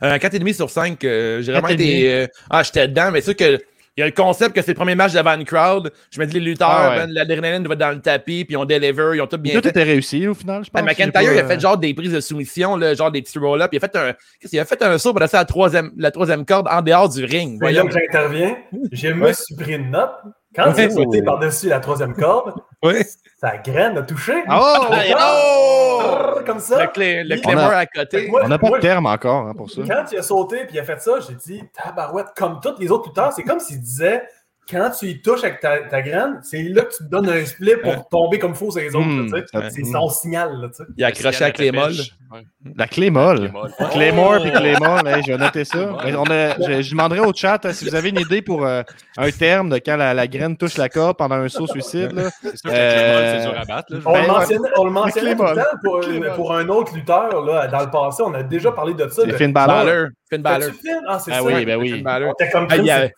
Un 0.00 0.16
4,5 0.18 0.52
sur 0.54 0.70
5. 0.70 1.04
euh, 1.04 1.40
j'ai 1.42 1.52
vraiment 1.52 1.68
4,5. 1.68 1.74
été. 1.74 2.12
euh, 2.14 2.26
ah, 2.50 2.62
j'étais 2.64 2.88
dedans, 2.88 3.10
mais 3.12 3.20
c'est 3.20 3.36
sûr 3.38 3.46
que. 3.58 3.62
Il 4.00 4.04
y 4.04 4.04
a 4.04 4.06
le 4.06 4.12
concept 4.12 4.54
que 4.56 4.62
c'est 4.62 4.70
le 4.70 4.76
premier 4.76 4.94
match 4.94 5.12
devant 5.12 5.34
une 5.34 5.44
crowd. 5.44 5.92
Je 6.10 6.18
me 6.18 6.24
dis, 6.24 6.32
les 6.32 6.40
lutteurs, 6.40 6.70
Ah 6.70 6.88
ouais. 6.90 6.96
ben, 7.00 7.10
l'adrénaline 7.12 7.68
va 7.68 7.74
dans 7.74 7.90
le 7.90 8.00
tapis, 8.00 8.46
puis 8.46 8.56
on 8.56 8.64
deliver, 8.64 9.16
ils 9.16 9.20
ont 9.20 9.26
tout 9.26 9.36
bien 9.36 9.52
Tout 9.54 9.60
fait. 9.62 9.68
était 9.68 9.82
réussi 9.82 10.26
au 10.26 10.32
final, 10.32 10.64
je 10.64 10.70
pense. 10.70 10.80
Ben, 10.80 10.86
McIntyre, 10.90 11.12
pas, 11.12 11.22
il 11.22 11.38
a 11.38 11.46
fait 11.46 11.60
genre 11.60 11.76
des 11.76 11.92
prises 11.92 12.12
de 12.14 12.20
soumission, 12.20 12.76
là, 12.76 12.94
genre 12.94 13.10
des 13.10 13.20
petits 13.20 13.38
roll-up. 13.38 13.68
Il 13.72 13.76
a 13.76 13.80
fait 13.80 13.96
un, 13.96 14.12
qu'est-ce 14.40 14.48
qu'il 14.50 14.58
a 14.58 14.64
fait 14.64 14.82
un 14.82 14.96
saut 14.96 15.10
pour 15.12 15.20
passer 15.20 15.36
à 15.36 15.40
la 15.40 15.44
troisième, 15.44 15.92
la 15.98 16.10
troisième 16.10 16.46
corde 16.46 16.66
en 16.70 16.80
dehors 16.80 17.10
du 17.10 17.24
ring. 17.26 17.60
Là 17.60 17.68
Voyons. 17.70 17.86
que 17.88 17.92
j'interviens, 17.92 18.56
je 18.90 19.08
me 19.08 19.32
suis 19.34 19.54
pris 19.54 19.74
une 19.74 19.90
note. 19.90 20.12
Quand 20.54 20.66
Ouais. 20.68 20.74
tu 20.74 20.80
as 20.80 20.90
sauté 20.90 21.22
par-dessus 21.22 21.68
la 21.68 21.78
troisième 21.80 22.14
corde, 22.14 22.54
Ouais. 22.82 23.04
sa 23.40 23.56
graine 23.58 23.96
a 23.98 24.02
touché. 24.02 24.42
Oh! 24.50 24.84
Oh! 25.18 26.40
Comme 26.46 26.58
ça. 26.60 26.82
Le, 26.82 26.88
clé, 26.88 27.22
le 27.24 27.36
On 27.36 27.40
clémeur 27.40 27.70
a- 27.70 27.76
à 27.78 27.86
côté. 27.86 28.28
Moi, 28.28 28.40
On 28.44 28.48
n'a 28.48 28.58
pas 28.58 28.68
moi, 28.68 28.78
de 28.78 28.82
terme 28.82 29.06
encore 29.06 29.46
hein, 29.46 29.54
pour 29.56 29.70
ça. 29.70 29.82
Quand 29.86 30.04
il 30.12 30.18
a 30.18 30.22
sauté 30.22 30.64
puis 30.66 30.76
il 30.76 30.80
a 30.80 30.84
fait 30.84 31.00
ça, 31.00 31.12
j'ai 31.20 31.34
dit 31.34 31.62
tabarouette, 31.72 32.28
comme 32.36 32.58
tous 32.62 32.74
les 32.78 32.90
autres 32.90 33.08
lutteurs, 33.08 33.32
c'est 33.32 33.42
comme 33.42 33.60
s'il 33.60 33.80
disait 33.80 34.22
quand 34.70 34.90
tu 34.98 35.06
y 35.06 35.20
touches 35.22 35.42
avec 35.44 35.60
ta, 35.60 35.78
ta 35.80 36.02
graine, 36.02 36.40
c'est 36.42 36.62
là 36.62 36.82
que 36.82 36.90
tu 36.96 37.04
te 37.04 37.08
donnes 37.10 37.28
un 37.28 37.44
split 37.44 37.76
pour 37.82 38.08
tomber 38.08 38.38
comme 38.38 38.54
faux 38.54 38.70
sur 38.70 38.80
les 38.80 38.94
autres. 38.94 39.06
Hmm, 39.06 39.34
c'est 39.70 39.84
son 39.84 40.08
signal. 40.08 40.52
Là. 40.60 40.68
Il 40.96 41.04
a 41.04 41.08
accroché 41.08 41.44
à 41.44 41.50
clé 41.50 41.72
molle. 41.72 41.94
Ouais. 42.32 42.42
La 42.76 42.86
clé 42.86 43.10
molle. 43.10 43.50
molle. 43.50 43.72
Claymore 43.90 44.36
Oh! 44.38 44.42
puis 44.42 44.52
Claymore, 44.52 45.04
hey, 45.04 45.20
je 45.26 45.32
vais 45.32 45.38
noter 45.38 45.64
ça. 45.64 45.96
Mais 46.04 46.14
on 46.14 46.22
a- 46.30 46.54
je, 46.60 46.82
je 46.82 46.90
demanderai 46.92 47.18
au 47.20 47.32
chat 47.34 47.58
hein, 47.66 47.72
si 47.72 47.88
vous 47.88 47.94
avez 47.96 48.10
une 48.10 48.20
idée 48.20 48.40
pour 48.40 48.64
euh, 48.64 48.82
un 49.18 49.30
terme 49.32 49.68
de 49.70 49.78
quand 49.84 49.96
la, 49.96 50.14
la 50.14 50.28
graine 50.28 50.56
touche 50.56 50.76
la 50.76 50.88
corde 50.88 51.16
pendant 51.16 51.34
un 51.34 51.48
saut 51.48 51.66
suicide. 51.66 52.12
C'est 52.40 52.56
sûr 52.56 52.70
que 52.70 52.76
la 52.76 52.92
clé 52.92 53.12
molle, 53.12 53.24
c'est 53.24 53.46
Euh, 53.48 53.50
dur 53.50 53.60
à 53.60 53.64
battre. 53.64 53.92
là. 53.92 53.98
On 54.06 54.12
Ben, 54.12 54.22
le 54.22 54.28
mentionnait, 54.28 54.68
on 54.76 54.84
le 54.84 54.90
mentionnait 54.92 55.34
tout 55.34 55.42
le 55.42 55.48
Clémol. 55.48 55.56
temps 55.56 55.78
pour, 55.82 56.00
Clémol. 56.00 56.32
pour 56.36 56.54
un 56.54 56.68
autre 56.68 56.94
lutteur 56.94 57.44
là, 57.44 57.66
dans 57.66 57.80
le 57.80 57.90
passé. 57.90 58.22
On 58.24 58.34
a 58.34 58.42
déjà 58.44 58.70
parlé 58.70 58.94
de 58.94 59.08
ça. 59.08 59.22
C'est 59.24 59.26
de- 59.32 59.32
Finn 59.36 59.52
Balor. 59.52 60.06
Finn 60.30 60.42
Balor. 60.42 60.68
Ah, 61.08 61.18
c'est 61.18 61.32
Ah 61.32 61.38
ça. 61.38 61.42
oui, 61.42 61.64
ben 61.64 61.76
oui. 61.80 61.90
Finn 61.94 62.04
Balor. 62.04 62.28
On 62.28 62.32
était 62.44 62.52
comme 62.52 62.68
Ah, 62.70 62.74
a- 62.74 63.08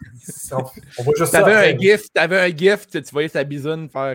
on 0.99 1.03
voit 1.03 1.15
juste 1.19 1.33
ça. 1.33 1.42
T'avais 1.45 1.75
un 1.75 1.79
gift, 1.79 2.07
t'avais 2.15 2.39
un 2.41 2.57
gift, 2.57 2.91
tu 3.03 3.11
voyais 3.13 3.29
sa 3.29 3.45
bisoune 3.45 3.89
faire. 3.89 4.15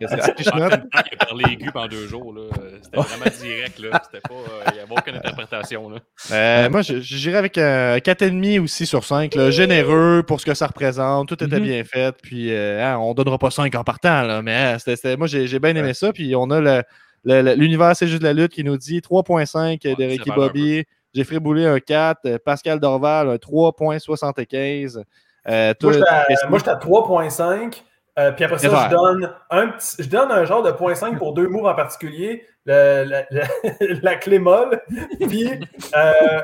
il 0.00 0.04
a 0.04 1.24
parlé 1.26 1.44
aigu 1.52 1.70
pendant 1.72 1.88
deux 1.88 2.06
jours. 2.06 2.32
là. 2.32 2.42
C'était 2.82 2.96
vraiment 2.96 3.24
direct. 3.40 3.78
là. 3.78 4.02
C'était 4.04 4.20
pas. 4.20 4.34
euh, 4.34 4.64
Il 4.68 4.74
n'y 4.74 4.80
avait 4.80 4.92
aucune 4.92 5.14
interprétation. 5.16 5.88
Là. 5.90 5.98
Euh, 6.32 6.70
moi, 6.70 6.82
dirais 6.82 7.38
avec 7.38 7.58
un 7.58 7.98
4,5 7.98 8.60
aussi 8.62 8.86
sur 8.86 9.04
5. 9.04 9.34
là. 9.34 9.50
Généreux 9.50 10.22
pour 10.26 10.40
ce 10.40 10.46
que 10.46 10.54
ça 10.54 10.66
représente. 10.66 11.28
Tout 11.28 11.42
était 11.42 11.58
Mhm. 11.58 11.64
bien 11.64 11.84
fait. 11.84 12.14
Puis, 12.22 12.52
euh, 12.52 12.82
hein, 12.84 12.98
on 12.98 13.14
donnera 13.14 13.38
pas 13.38 13.50
5 13.50 13.74
en 13.74 13.84
partant. 13.84 14.22
Là, 14.22 14.42
mais 14.42 14.54
hein, 14.54 15.16
moi, 15.18 15.26
j'ai 15.26 15.58
bien 15.58 15.74
aimé 15.76 15.94
ça. 15.94 16.12
Puis, 16.12 16.34
on 16.36 16.50
a 16.50 16.82
l'univers, 17.24 17.94
c'est 17.96 18.06
juste 18.08 18.20
de 18.22 18.26
la 18.26 18.32
lutte 18.32 18.52
qui 18.52 18.64
nous 18.64 18.76
dit 18.76 19.00
3,5 19.00 19.82
de 19.82 19.88
Ouais, 19.94 20.06
Ricky 20.06 20.22
c'est 20.24 20.30
valeur 20.30 20.48
Bobby. 20.48 20.84
Jeffrey 21.14 21.40
Boulay, 21.40 21.66
un 21.66 21.78
4. 21.78 22.20
euh, 22.24 22.38
Pascal 22.42 22.80
Dorval, 22.80 23.28
un 23.28 23.36
3,75. 23.36 25.02
Euh, 25.48 25.74
toi, 25.74 25.90
Moi, 25.90 25.92
j'étais 25.98 26.08
à- 26.08 26.24
qu'est-ce 26.28 26.42
que- 26.44 26.48
moi, 26.48 26.58
j'étais 26.58 26.70
à 26.70 26.76
3.5. 26.76 27.84
euh, 28.18 28.32
puis 28.32 28.44
après 28.44 28.58
ça, 28.58 28.68
je 28.90 28.94
donne, 28.94 29.34
un 29.50 29.68
petit, 29.68 29.96
je 30.02 30.08
donne 30.08 30.30
un 30.30 30.44
genre 30.44 30.62
de 30.62 30.70
0.5 30.70 31.18
pour 31.18 31.32
deux 31.34 31.48
moves 31.48 31.66
en 31.66 31.74
particulier. 31.74 32.46
Le- 32.66 33.04
la, 33.04 33.24
la- 33.30 33.48
la 34.02 34.14
clé 34.16 34.38
molle. 34.38 34.80
Puis 35.20 35.50
euh, 35.96 36.40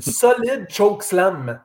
solide 0.00 0.66
choke 0.68 1.02
slam. 1.02 1.60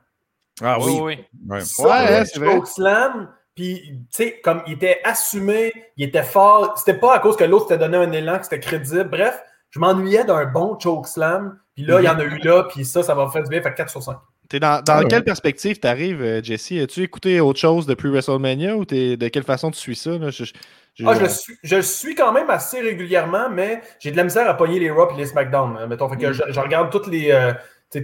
Ah 0.62 0.78
oui, 0.80 0.98
oui. 1.02 1.24
Ouais. 1.48 1.60
Solide 1.60 1.90
Ouais, 2.10 2.24
c'est 2.24 2.38
vrai. 2.40 2.52
choke 2.52 2.66
slam. 2.68 3.28
Puis, 3.54 3.82
tu 3.82 3.98
sais, 4.10 4.40
comme 4.42 4.62
il 4.66 4.74
était 4.74 5.00
assumé, 5.04 5.72
il 5.96 6.08
était 6.08 6.22
fort. 6.22 6.78
C'était 6.78 6.98
pas 6.98 7.14
à 7.14 7.18
cause 7.18 7.36
que 7.36 7.44
l'autre 7.44 7.68
s'était 7.68 7.78
donné 7.78 7.98
un 7.98 8.12
élan, 8.12 8.38
que 8.38 8.44
c'était 8.44 8.60
crédible. 8.60 9.04
Bref, 9.10 9.42
je 9.70 9.78
m'ennuyais 9.80 10.24
d'un 10.24 10.46
bon 10.46 10.78
choke 10.78 11.06
slam. 11.06 11.58
Puis 11.74 11.84
là, 11.84 12.00
il 12.00 12.04
y 12.04 12.08
en 12.08 12.18
a 12.18 12.22
eu 12.24 12.38
là. 12.38 12.64
Puis 12.64 12.84
ça, 12.86 13.02
ça 13.02 13.14
m'a 13.14 13.28
fait 13.28 13.42
du 13.42 13.48
bien. 13.50 13.60
Fait 13.60 13.74
4 13.74 13.90
sur 13.90 14.02
5. 14.02 14.16
T'es 14.50 14.58
dans, 14.60 14.82
dans 14.82 14.94
Ah 14.94 14.98
ouais. 14.98 15.08
quelle 15.08 15.22
perspective 15.24 15.78
t'arrives, 15.78 16.20
euh, 16.20 16.42
Jesse? 16.42 16.72
As-tu 16.72 17.02
écouté 17.04 17.40
autre 17.40 17.58
chose 17.60 17.86
depuis 17.86 18.08
WrestleMania 18.10 18.76
ou 18.76 18.84
t'es- 18.84 19.16
de 19.16 19.28
quelle 19.28 19.44
façon 19.44 19.70
tu 19.70 19.78
suis 19.78 19.94
ça? 19.94 20.10
là? 20.18 20.30
Je, 20.30 20.42
je- 20.44 20.52
je- 20.96 21.06
Ah, 21.06 21.14
je, 21.14 21.20
le 21.20 21.28
suis, 21.28 21.54
je 21.62 21.76
le 21.76 21.82
suis 21.82 22.14
quand 22.16 22.32
même 22.32 22.50
assez 22.50 22.80
régulièrement, 22.80 23.48
mais 23.48 23.80
j'ai 24.00 24.10
de 24.10 24.16
la 24.16 24.24
misère 24.24 24.50
à 24.50 24.54
pogner 24.54 24.80
les 24.80 24.90
Raw 24.90 25.08
et 25.12 25.16
les 25.16 25.26
SmackDown. 25.26 25.76
euh, 25.78 25.86
Mettons, 25.86 26.08
fait 26.10 26.16
que 26.16 26.32
je, 26.32 26.42
je 26.48 26.58
regarde 26.60 26.90
toutes 26.90 27.06
les, 27.06 27.30
euh, 27.30 27.52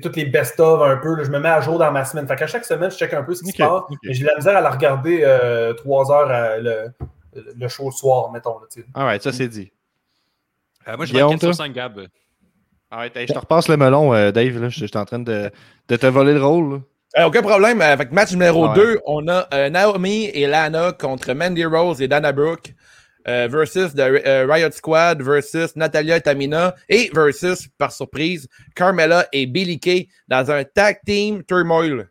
toutes 0.00 0.14
les 0.14 0.24
best-of 0.26 0.80
un 0.82 0.98
peu. 0.98 1.16
là, 1.16 1.24
je 1.24 1.30
me 1.32 1.40
mets 1.40 1.48
à 1.48 1.60
jour 1.60 1.80
dans 1.80 1.90
ma 1.90 2.04
semaine. 2.04 2.28
Fait 2.28 2.36
qu'à 2.36 2.46
chaque 2.46 2.64
semaine, 2.64 2.92
je 2.92 2.96
check 2.96 3.12
un 3.12 3.24
peu 3.24 3.34
ce 3.34 3.42
qui 3.42 3.50
Ok, 3.50 3.56
se 3.56 3.62
passe. 3.62 3.82
Mais 4.04 4.14
j'ai 4.14 4.22
de 4.22 4.28
la 4.28 4.36
misère 4.36 4.56
à 4.56 4.60
la 4.60 4.70
regarder 4.70 5.22
euh, 5.24 5.74
trois 5.74 6.12
heures 6.12 6.30
à 6.30 6.58
le, 6.58 6.92
le 7.34 7.68
show 7.68 7.86
le 7.86 7.90
soir, 7.90 8.30
mettons. 8.30 8.60
Là, 8.60 8.66
sais. 8.68 8.84
Alright, 8.94 9.20
ça 9.20 9.32
c'est 9.32 9.48
dit. 9.48 9.72
Euh, 10.86 10.96
moi, 10.96 11.06
je 11.06 11.12
vais 11.12 11.18
4 11.18 11.30
sur 11.30 11.38
toi? 11.40 11.52
5 11.54 11.72
Gab. 11.72 12.06
Hey, 12.92 13.10
je 13.26 13.32
te 13.32 13.38
repasse 13.38 13.68
le 13.68 13.76
melon, 13.76 14.14
euh, 14.14 14.30
Dave. 14.30 14.60
Là. 14.60 14.68
Je, 14.68 14.80
je 14.80 14.86
suis 14.86 14.96
en 14.96 15.04
train 15.04 15.18
de, 15.18 15.50
de 15.88 15.96
te 15.96 16.06
voler 16.06 16.34
le 16.34 16.44
rôle. 16.44 16.82
Euh, 17.18 17.24
aucun 17.24 17.42
problème. 17.42 17.80
Avec 17.80 18.12
match 18.12 18.32
numéro 18.32 18.66
Ah 18.66 18.70
ouais. 18.70 18.76
2, 18.76 19.00
on 19.06 19.26
a 19.28 19.48
euh, 19.54 19.70
Naomi 19.70 20.26
et 20.26 20.46
Lana 20.46 20.92
contre 20.92 21.32
Mandy 21.32 21.64
Rose 21.64 22.00
et 22.00 22.08
Dana 22.08 22.32
Brooke 22.32 22.74
euh, 23.26 23.48
versus 23.50 23.92
the, 23.94 24.00
euh, 24.00 24.46
Riot 24.48 24.70
Squad 24.70 25.20
versus 25.20 25.74
Natalia 25.74 26.18
et 26.18 26.20
Tamina 26.20 26.74
et 26.88 27.10
versus, 27.12 27.68
par 27.76 27.90
surprise, 27.90 28.48
Carmella 28.74 29.26
et 29.32 29.46
Billy 29.46 29.80
Kay 29.80 30.08
dans 30.28 30.48
un 30.50 30.62
tag 30.62 31.00
team 31.04 31.42
turmoil. 31.42 32.08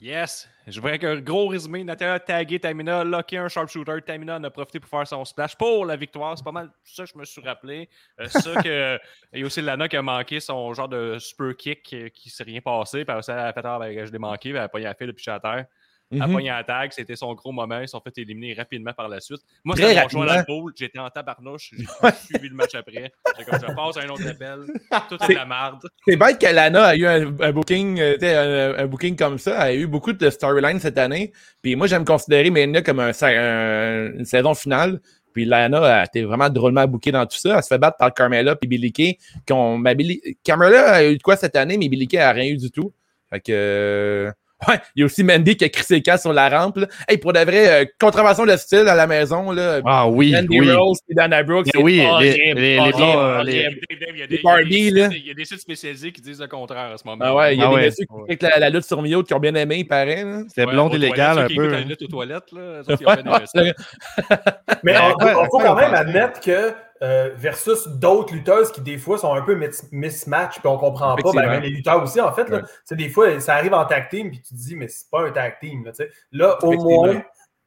Yes! 0.00 0.48
Je 0.66 0.80
vois 0.80 0.90
avec 0.90 1.02
un 1.02 1.16
gros 1.16 1.48
résumé. 1.48 1.82
Natalia 1.82 2.14
a 2.14 2.20
tagué 2.20 2.60
Tamina, 2.60 3.02
locké 3.02 3.36
un 3.36 3.48
sharpshooter. 3.48 4.00
Tamina 4.06 4.36
en 4.36 4.44
a 4.44 4.50
profité 4.50 4.78
pour 4.78 4.88
faire 4.88 5.06
son 5.06 5.24
splash 5.24 5.56
pour 5.56 5.84
la 5.84 5.96
victoire. 5.96 6.36
C'est 6.38 6.44
pas 6.44 6.52
mal 6.52 6.70
ça 6.84 7.04
je 7.04 7.18
me 7.18 7.24
suis 7.24 7.42
rappelé. 7.42 7.88
Euh, 8.20 8.28
ça 8.28 8.62
que. 8.62 8.98
Il 9.32 9.40
y 9.40 9.42
a 9.42 9.46
aussi 9.46 9.60
Lana 9.60 9.88
qui 9.88 9.96
a 9.96 10.02
manqué 10.02 10.38
son 10.38 10.72
genre 10.74 10.88
de 10.88 11.18
super 11.18 11.56
kick 11.56 11.92
euh, 11.94 12.08
qui 12.10 12.30
s'est 12.30 12.44
rien 12.44 12.60
passé. 12.60 13.04
Puis 13.04 13.14
elle 13.28 13.34
a 13.34 13.52
fait 13.52 13.64
Ah, 13.64 13.78
ben, 13.78 14.06
je 14.06 14.12
l'ai 14.12 14.18
manqué. 14.18 14.50
Puis 14.50 14.58
elle 14.58 14.64
a 14.64 14.68
pogné 14.68 14.84
la 14.84 14.94
file 14.94 15.08
depuis 15.08 15.28
à 15.30 15.40
terre. 15.40 15.66
Elle 16.12 16.22
a 16.22 16.26
Mhm. 16.26 16.32
pogné 16.34 16.48
la 16.50 16.62
tag. 16.64 16.92
C'était 16.92 17.16
son 17.16 17.32
gros 17.34 17.52
moment. 17.52 17.80
Ils 17.80 17.88
sont 17.88 18.00
fait 18.00 18.16
éliminer 18.18 18.54
rapidement 18.54 18.92
par 18.92 19.08
la 19.08 19.20
suite. 19.20 19.40
Moi, 19.64 19.74
Très 19.74 19.88
c'était 19.88 20.02
mon 20.02 20.08
choix 20.08 20.26
dans 20.26 20.32
le 20.32 20.38
rapidement. 20.38 20.60
pool. 20.60 20.72
J'étais 20.76 20.98
en 20.98 21.08
tabarnouche. 21.10 21.70
J'ai 21.76 21.84
suivi 22.26 22.48
le 22.50 22.54
match 22.54 22.74
après. 22.74 23.12
Comme 23.48 23.58
je 23.60 23.74
passe 23.74 23.96
à 23.96 24.00
un 24.06 24.08
autre 24.10 24.28
appel. 24.28 24.58
Tout 25.08 25.16
est 25.24 25.28
de 25.28 25.34
la 25.34 25.46
merde. 25.46 25.80
C'est 26.06 26.16
bête 26.16 26.38
que 26.38 26.46
Lana 26.54 26.84
a 26.84 26.96
eu 26.96 27.06
un, 27.06 27.26
un 27.40 27.52
booking, 27.52 27.98
euh, 28.00 28.76
un, 28.78 28.82
un 28.84 28.86
booking 28.86 29.16
comme 29.16 29.38
ça. 29.38 29.52
Elle 29.68 29.78
a 29.78 29.80
eu 29.82 29.86
beaucoup 29.86 30.12
de 30.12 30.30
storylines 30.30 30.78
cette 30.80 30.98
année. 30.98 31.32
Puis 31.62 31.74
moi, 31.76 31.86
j'aime 31.86 32.04
considérer 32.04 32.50
Mania 32.50 32.82
comme 32.82 33.00
un, 33.00 33.10
un- 33.22 34.12
une 34.18 34.24
saison 34.24 34.54
finale. 34.54 35.00
Puis 35.32 35.46
Lana 35.46 36.00
a 36.00 36.04
été 36.04 36.24
vraiment 36.24 36.50
drôlement 36.50 36.86
bookée 36.86 37.10
dans 37.10 37.24
tout 37.24 37.38
ça. 37.38 37.56
Elle 37.56 37.62
se 37.62 37.68
fait 37.68 37.78
battre 37.78 37.96
par 37.96 38.12
Carmella 38.12 38.54
puis 38.54 38.68
Billy 38.68 38.92
Kay. 38.92 39.16
Carmella 40.44 40.90
a 40.92 41.04
eu 41.04 41.16
de 41.16 41.22
quoi 41.22 41.36
cette 41.36 41.56
année, 41.56 41.78
mais 41.78 41.88
Billy 41.88 42.06
Kay 42.06 42.18
a 42.18 42.32
rien 42.32 42.44
eu 42.52 42.56
du 42.56 42.70
tout. 42.70 42.92
Fait 43.30 43.40
que... 43.40 44.30
Ouais, 44.68 44.78
il 44.94 45.00
y 45.00 45.02
a 45.02 45.06
aussi 45.06 45.24
Mandy 45.24 45.56
qui 45.56 45.64
a 45.64 45.68
crié 45.68 45.84
ses 45.84 46.02
casses 46.02 46.22
sur 46.22 46.32
la 46.32 46.48
rampe. 46.48 46.76
Là. 46.76 46.86
Hey, 47.08 47.18
pour 47.18 47.32
de 47.32 47.40
vrai, 47.40 47.82
euh, 47.82 47.84
contravention 48.00 48.46
de 48.46 48.56
style 48.56 48.86
à 48.88 48.94
la 48.94 49.06
maison, 49.08 49.50
là. 49.50 49.80
Ah 49.84 50.08
oui, 50.08 50.32
Mandy 50.32 50.60
oui. 50.60 50.72
Rose 50.72 50.98
et 51.08 51.14
Dana 51.14 51.42
c'est 51.66 51.78
oui, 51.78 51.96
les- 52.20 52.36
il 52.36 52.46
y 52.46 52.50
a 52.50 52.54
des- 52.54 52.60
Les 52.60 52.70
il 52.70 52.76
y 52.76 54.38
a 54.38 54.42
Barbie, 54.42 54.84
des 54.84 54.90
là. 55.00 55.10
sites- 55.10 55.18
Il 55.20 55.26
y 55.26 55.30
a 55.30 55.34
des 55.34 55.44
sites 55.44 55.60
spécialisés 55.60 56.12
qui 56.12 56.20
disent 56.20 56.40
le 56.40 56.46
contraire 56.46 56.92
à 56.92 56.96
ce 56.96 57.02
moment. 57.06 57.24
Ah 57.26 57.34
ouais, 57.34 57.54
il 57.56 57.58
y 57.60 57.62
a 57.62 57.66
Ah 57.66 57.68
des 57.70 57.74
ouais. 57.74 57.82
messieurs 57.86 58.06
qui 58.06 58.14
avec 58.28 58.42
la, 58.42 58.58
la 58.60 58.70
lutte 58.70 58.84
sur 58.84 59.02
Mio 59.02 59.22
qui 59.24 59.34
ont 59.34 59.40
bien 59.40 59.54
aimé, 59.54 59.76
il 59.78 59.84
paraît. 59.86 60.24
C'était 60.48 60.64
Ouais, 60.64 60.72
blonde 60.72 60.94
illégale 60.94 61.38
un 61.38 61.48
peu. 61.48 61.74
hein. 61.74 61.84
lutte 61.86 62.02
aux 62.02 62.06
toilettes, 62.06 62.52
là. 62.52 62.82
Mais 64.84 64.94
faut 64.94 65.14
quoi 65.48 65.62
quand 65.62 65.72
on 65.72 65.76
même 65.76 65.94
admettre 65.94 66.40
que 66.40 66.72
euh, 67.02 67.30
versus 67.34 67.88
d'autres 67.88 68.32
lutteuses 68.32 68.70
qui 68.72 68.80
des 68.80 68.96
fois 68.96 69.18
sont 69.18 69.34
un 69.34 69.42
peu 69.42 69.54
mis- 69.56 69.66
mismatch 69.90 70.60
puis 70.60 70.68
on 70.68 70.78
comprend 70.78 71.16
pas, 71.16 71.30
ben, 71.34 71.60
les 71.60 71.70
lutteurs 71.70 72.02
aussi 72.02 72.20
en 72.20 72.32
fait. 72.32 72.48
Là, 72.48 72.58
Ouais. 72.90 72.96
Des 72.96 73.08
fois, 73.08 73.40
ça 73.40 73.54
arrive 73.56 73.74
en 73.74 73.84
tag 73.84 74.08
team 74.08 74.30
puis 74.30 74.40
tu 74.40 74.54
te 74.54 74.58
dis 74.60 74.76
mais 74.76 74.88
c'est 74.88 75.10
pas 75.10 75.22
un 75.26 75.30
tag 75.32 75.58
team. 75.60 75.84
Là, 75.84 75.92
là 76.30 76.58
au 76.64 76.72
moins, 76.84 77.22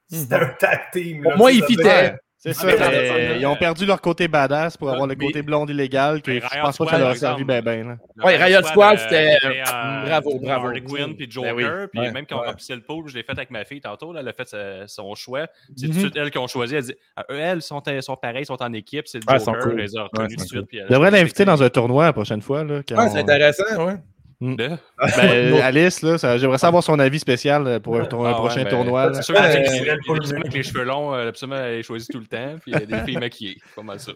c'est 0.10 0.34
un 0.34 0.46
tag 0.60 0.80
team. 0.94 1.24
là, 1.24 1.34
Au 1.36 1.38
moins, 1.38 1.52
il 1.52 1.64
fitait. 1.66 2.16
C'est 2.46 2.54
ça, 2.54 2.68
mais- 2.68 2.76
mais 2.78 3.40
ils 3.40 3.46
ont 3.48 3.56
perdu 3.56 3.86
leur 3.86 4.00
côté 4.00 4.28
badass 4.28 4.78
pour 4.78 4.90
avoir 4.92 5.08
le 5.08 5.16
Mais- 5.18 5.26
côté 5.26 5.42
blonde 5.42 5.70
illégal 5.72 6.22
que 6.22 6.32
je 6.34 6.40
pense 6.40 6.78
pas 6.78 6.86
que 6.86 6.92
ça 6.92 6.98
leur 7.00 7.08
a 7.10 7.16
servi 7.16 7.42
exemple, 7.42 7.46
ben 7.64 7.64
ben. 7.64 7.88
là. 8.18 8.26
Ouais, 8.26 8.38
Riot 8.38 8.62
Squad, 8.64 8.96
euh, 8.96 9.02
c'était- 9.02 9.38
avait, 9.44 9.62
euh, 9.62 10.06
bravo, 10.06 10.40
bravo. 10.40 10.68
Harley 10.68 10.82
Quinn 10.82 11.16
puis 11.16 11.30
Joker. 11.30 11.56
Ben 11.56 11.58
oui. 11.84 11.88
Puis 11.92 12.00
Ouais, 12.02 12.12
même 12.12 12.26
quand 12.28 12.38
on 12.38 12.42
ouais. 12.42 12.48
remplissait 12.48 12.76
le 12.76 12.82
pool, 12.82 13.08
je 13.08 13.16
l'ai 13.16 13.24
fait 13.24 13.32
avec 13.32 13.50
ma 13.50 13.66
fille 13.66 13.82
tantôt. 13.82 14.14
Là, 14.14 14.20
elle 14.22 14.28
a 14.28 14.34
fait 14.34 14.56
son 14.88 15.16
choix. 15.16 15.48
C'est 15.76 15.88
Mhm. 15.88 15.92
tout 15.92 15.96
de 15.98 16.02
suite 16.02 16.18
elles 16.18 16.32
qui 16.32 16.38
ont 16.38 16.48
choisi. 16.48 16.76
Elle 16.76 16.84
dit 16.84 16.96
ah, 17.16 17.26
eux, 17.32 17.40
elles 17.40 17.62
sont, 17.62 17.82
sont 18.02 18.16
pareilles, 18.16 18.46
sont 18.46 18.62
en 18.62 18.74
équipe. 18.74 19.08
C'est 19.08 19.18
le 19.20 19.40
sont 19.40 19.54
Joker. 19.54 19.72
Elle 19.72 19.78
Ouais, 19.80 20.02
reconnus 20.02 20.32
elles 20.32 20.36
tout 20.36 20.36
de 20.36 20.40
sont 20.42 20.48
suite. 20.48 20.68
elle- 20.74 20.86
Je 20.88 20.94
devrais 20.94 21.12
l'inviter 21.12 21.46
dans 21.46 21.62
un 21.64 21.70
tournoi 21.70 22.06
la 22.06 22.14
prochaine 22.14 22.42
fois. 22.42 22.64
Là, 22.64 22.82
on- 22.96 23.10
c'est 23.10 23.20
intéressant, 23.20 23.86
ouais. 23.88 23.96
De- 24.42 24.70
Ben, 25.18 25.62
Alice, 25.62 26.02
là, 26.02 26.18
ça- 26.18 26.38
j'aimerais 26.38 26.58
savoir 26.58 26.84
son 26.84 27.00
avis 27.00 27.20
spécial 27.20 27.80
pour 27.80 27.98
un, 28.00 28.06
tour- 28.06 28.28
un 28.28 28.34
prochain 28.34 28.58
ouais, 28.58 28.64
ben, 28.66 28.70
tournoi. 28.70 29.14
C'est 29.14 29.22
sûr 29.22 29.36
Euh, 29.36 29.40
avec 29.40 30.54
les 30.54 30.64
cheveux 30.64 30.84
longs, 30.84 31.14
euh, 31.14 31.30
absolument, 31.30 31.58
elle 31.58 31.78
les 31.78 31.84
choisit 31.84 32.12
tout 32.12 32.20
le 32.20 32.26
temps. 32.28 32.56
Puis 32.62 32.72
il 32.72 32.80
y 32.80 32.84
a 32.84 32.86
des 32.86 33.06
filles 33.06 33.18
maquillées. 33.18 33.58
Pas 33.76 33.84
mal 33.84 34.00
ça. 34.00 34.12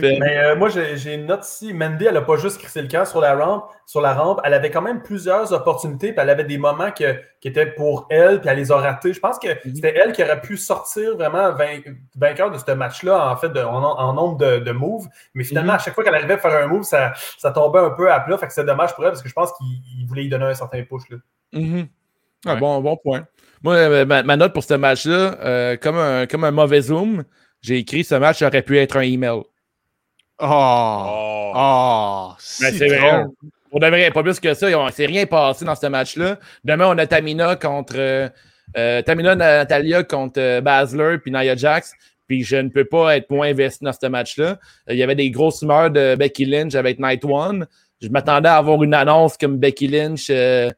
Mais 0.00 0.18
euh, 0.38 0.56
moi, 0.56 0.68
j'ai 0.68 0.96
j'ai 0.96 1.14
une 1.14 1.26
note 1.26 1.44
ici. 1.46 1.72
Mandy, 1.72 2.04
elle 2.06 2.14
n'a 2.14 2.20
pas 2.22 2.36
juste 2.36 2.58
crissé 2.58 2.82
le 2.82 2.88
camp 2.88 3.04
sur 3.04 3.20
la 3.20 3.34
rampe. 3.34 3.64
Sur 3.86 4.00
la 4.00 4.12
rampe, 4.14 4.40
elle 4.44 4.54
avait 4.54 4.70
quand 4.70 4.82
même 4.82 5.02
plusieurs 5.02 5.52
opportunités. 5.52 6.12
Puis 6.12 6.20
elle 6.22 6.30
avait 6.30 6.44
des 6.44 6.58
moments 6.58 6.90
que- 6.90 7.16
qui 7.42 7.48
étaient 7.48 7.66
pour 7.66 8.06
elle, 8.08 8.40
puis 8.40 8.48
elle 8.48 8.56
les 8.56 8.70
a 8.72 8.76
ratés. 8.76 9.12
Je 9.12 9.18
pense 9.20 9.36
que 9.38 9.48
Mhm. 9.48 9.74
c'était 9.74 9.94
elle 9.98 10.12
qui 10.12 10.22
aurait 10.22 10.40
pu 10.40 10.56
sortir 10.56 11.16
vraiment 11.16 11.52
vain- 11.52 11.80
vainqueur 12.16 12.50
de 12.52 12.56
ce 12.56 12.70
match-là, 12.72 13.30
en 13.32 13.36
fait, 13.36 13.48
de- 13.50 13.60
en, 13.60 13.82
en 13.82 14.12
nombre 14.14 14.38
de, 14.38 14.60
de 14.60 14.70
moves. 14.72 15.08
Mais 15.34 15.42
finalement, 15.42 15.72
Mhm. 15.72 15.78
à 15.78 15.82
chaque 15.82 15.94
fois 15.94 16.04
qu'elle 16.04 16.14
arrivait 16.14 16.34
à 16.34 16.38
faire 16.38 16.54
un 16.64 16.68
move, 16.68 16.84
ça, 16.84 17.12
ça 17.38 17.50
tombait 17.50 17.80
un 17.80 17.90
peu 17.90 18.10
à 18.12 18.20
plat. 18.20 18.38
Fait 18.38 18.46
que 18.46 18.52
c'est 18.52 18.64
dommage 18.64 18.94
pour 18.94 19.04
elle 19.04 19.10
parce 19.10 19.22
que 19.22 19.28
je 19.28 19.34
pense 19.34 19.52
qu'il 19.54 19.66
il 20.00 20.06
voulait 20.06 20.22
lui 20.22 20.28
donner 20.30 20.44
un 20.46 20.54
certain 20.54 20.82
push. 20.84 21.02
Là. 21.10 21.16
Mhm. 21.52 21.88
Ah, 22.46 22.54
Ouais. 22.54 22.60
bon, 22.60 22.80
bon 22.80 22.96
point. 22.96 23.26
Moi, 23.62 23.74
euh, 23.74 24.04
ma, 24.06 24.22
ma 24.22 24.36
note 24.36 24.52
pour 24.52 24.62
ce 24.64 24.74
match-là, 24.74 25.36
euh, 25.40 25.76
comme, 25.76 25.96
un, 25.98 26.26
comme 26.26 26.44
un 26.44 26.50
mauvais 26.52 26.80
zoom, 26.80 27.24
j'ai 27.60 27.78
écrit 27.78 28.04
ce 28.04 28.14
match 28.14 28.40
aurait 28.42 28.62
pu 28.62 28.78
être 28.78 28.96
un 28.96 29.02
email. 29.02 29.42
Oh! 30.38 30.46
Oh. 30.46 31.52
Oh! 31.54 32.32
Mais 32.60 32.72
c'est 32.72 32.86
vrai. 32.88 33.24
On 33.72 33.78
devrait 33.78 34.10
pas 34.10 34.22
plus 34.22 34.38
que 34.38 34.54
ça. 34.54 34.66
On 34.78 34.88
s'est 34.90 35.06
rien 35.06 35.26
passé 35.26 35.64
dans 35.64 35.74
ce 35.74 35.86
match-là. 35.86 36.38
Demain, 36.62 36.86
on 36.88 36.98
a 36.98 37.06
Tamina 37.06 37.56
contre 37.56 37.94
euh, 37.96 38.28
euh, 38.76 39.02
Tamina 39.02 39.34
Natalia 39.34 40.02
contre 40.02 40.40
euh, 40.40 40.60
Basler 40.60 41.18
puis 41.18 41.30
Nia 41.30 41.56
Jax. 41.56 41.92
Puis 42.28 42.44
je 42.44 42.56
ne 42.56 42.68
peux 42.68 42.84
pas 42.84 43.16
être 43.16 43.30
moins 43.30 43.48
investi 43.48 43.84
dans 43.84 43.92
ce 43.92 44.06
match-là. 44.06 44.58
Il 44.88 44.96
y 44.96 45.02
avait 45.02 45.14
des 45.14 45.30
grosses 45.30 45.62
humeurs 45.62 45.90
de 45.90 46.14
Becky 46.14 46.44
Lynch 46.44 46.74
avec 46.74 46.98
Night 46.98 47.24
One. 47.24 47.66
Je 48.00 48.08
m'attendais 48.08 48.48
à 48.48 48.56
avoir 48.56 48.82
une 48.82 48.94
annonce 48.94 49.36
comme 49.36 49.58
Becky 49.58 49.88
Lynch 49.88 50.28
euh, 50.30 50.70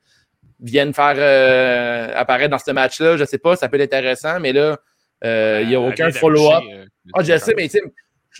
vienne 0.60 0.92
faire 0.92 1.14
euh, 1.16 2.12
apparaître 2.16 2.50
dans 2.50 2.58
ce 2.58 2.70
match-là. 2.70 3.16
Je 3.16 3.24
sais 3.24 3.38
pas, 3.38 3.56
ça 3.56 3.68
peut 3.68 3.78
être 3.78 3.94
intéressant, 3.94 4.40
mais 4.40 4.52
là, 4.52 4.78
il 5.22 5.68
n'y 5.68 5.74
a 5.74 5.80
aucun 5.80 6.10
follow-up. 6.10 6.64
Ah, 7.12 7.22
je 7.22 7.36
sais, 7.38 7.54
mais 7.56 7.68
tu 7.68 7.78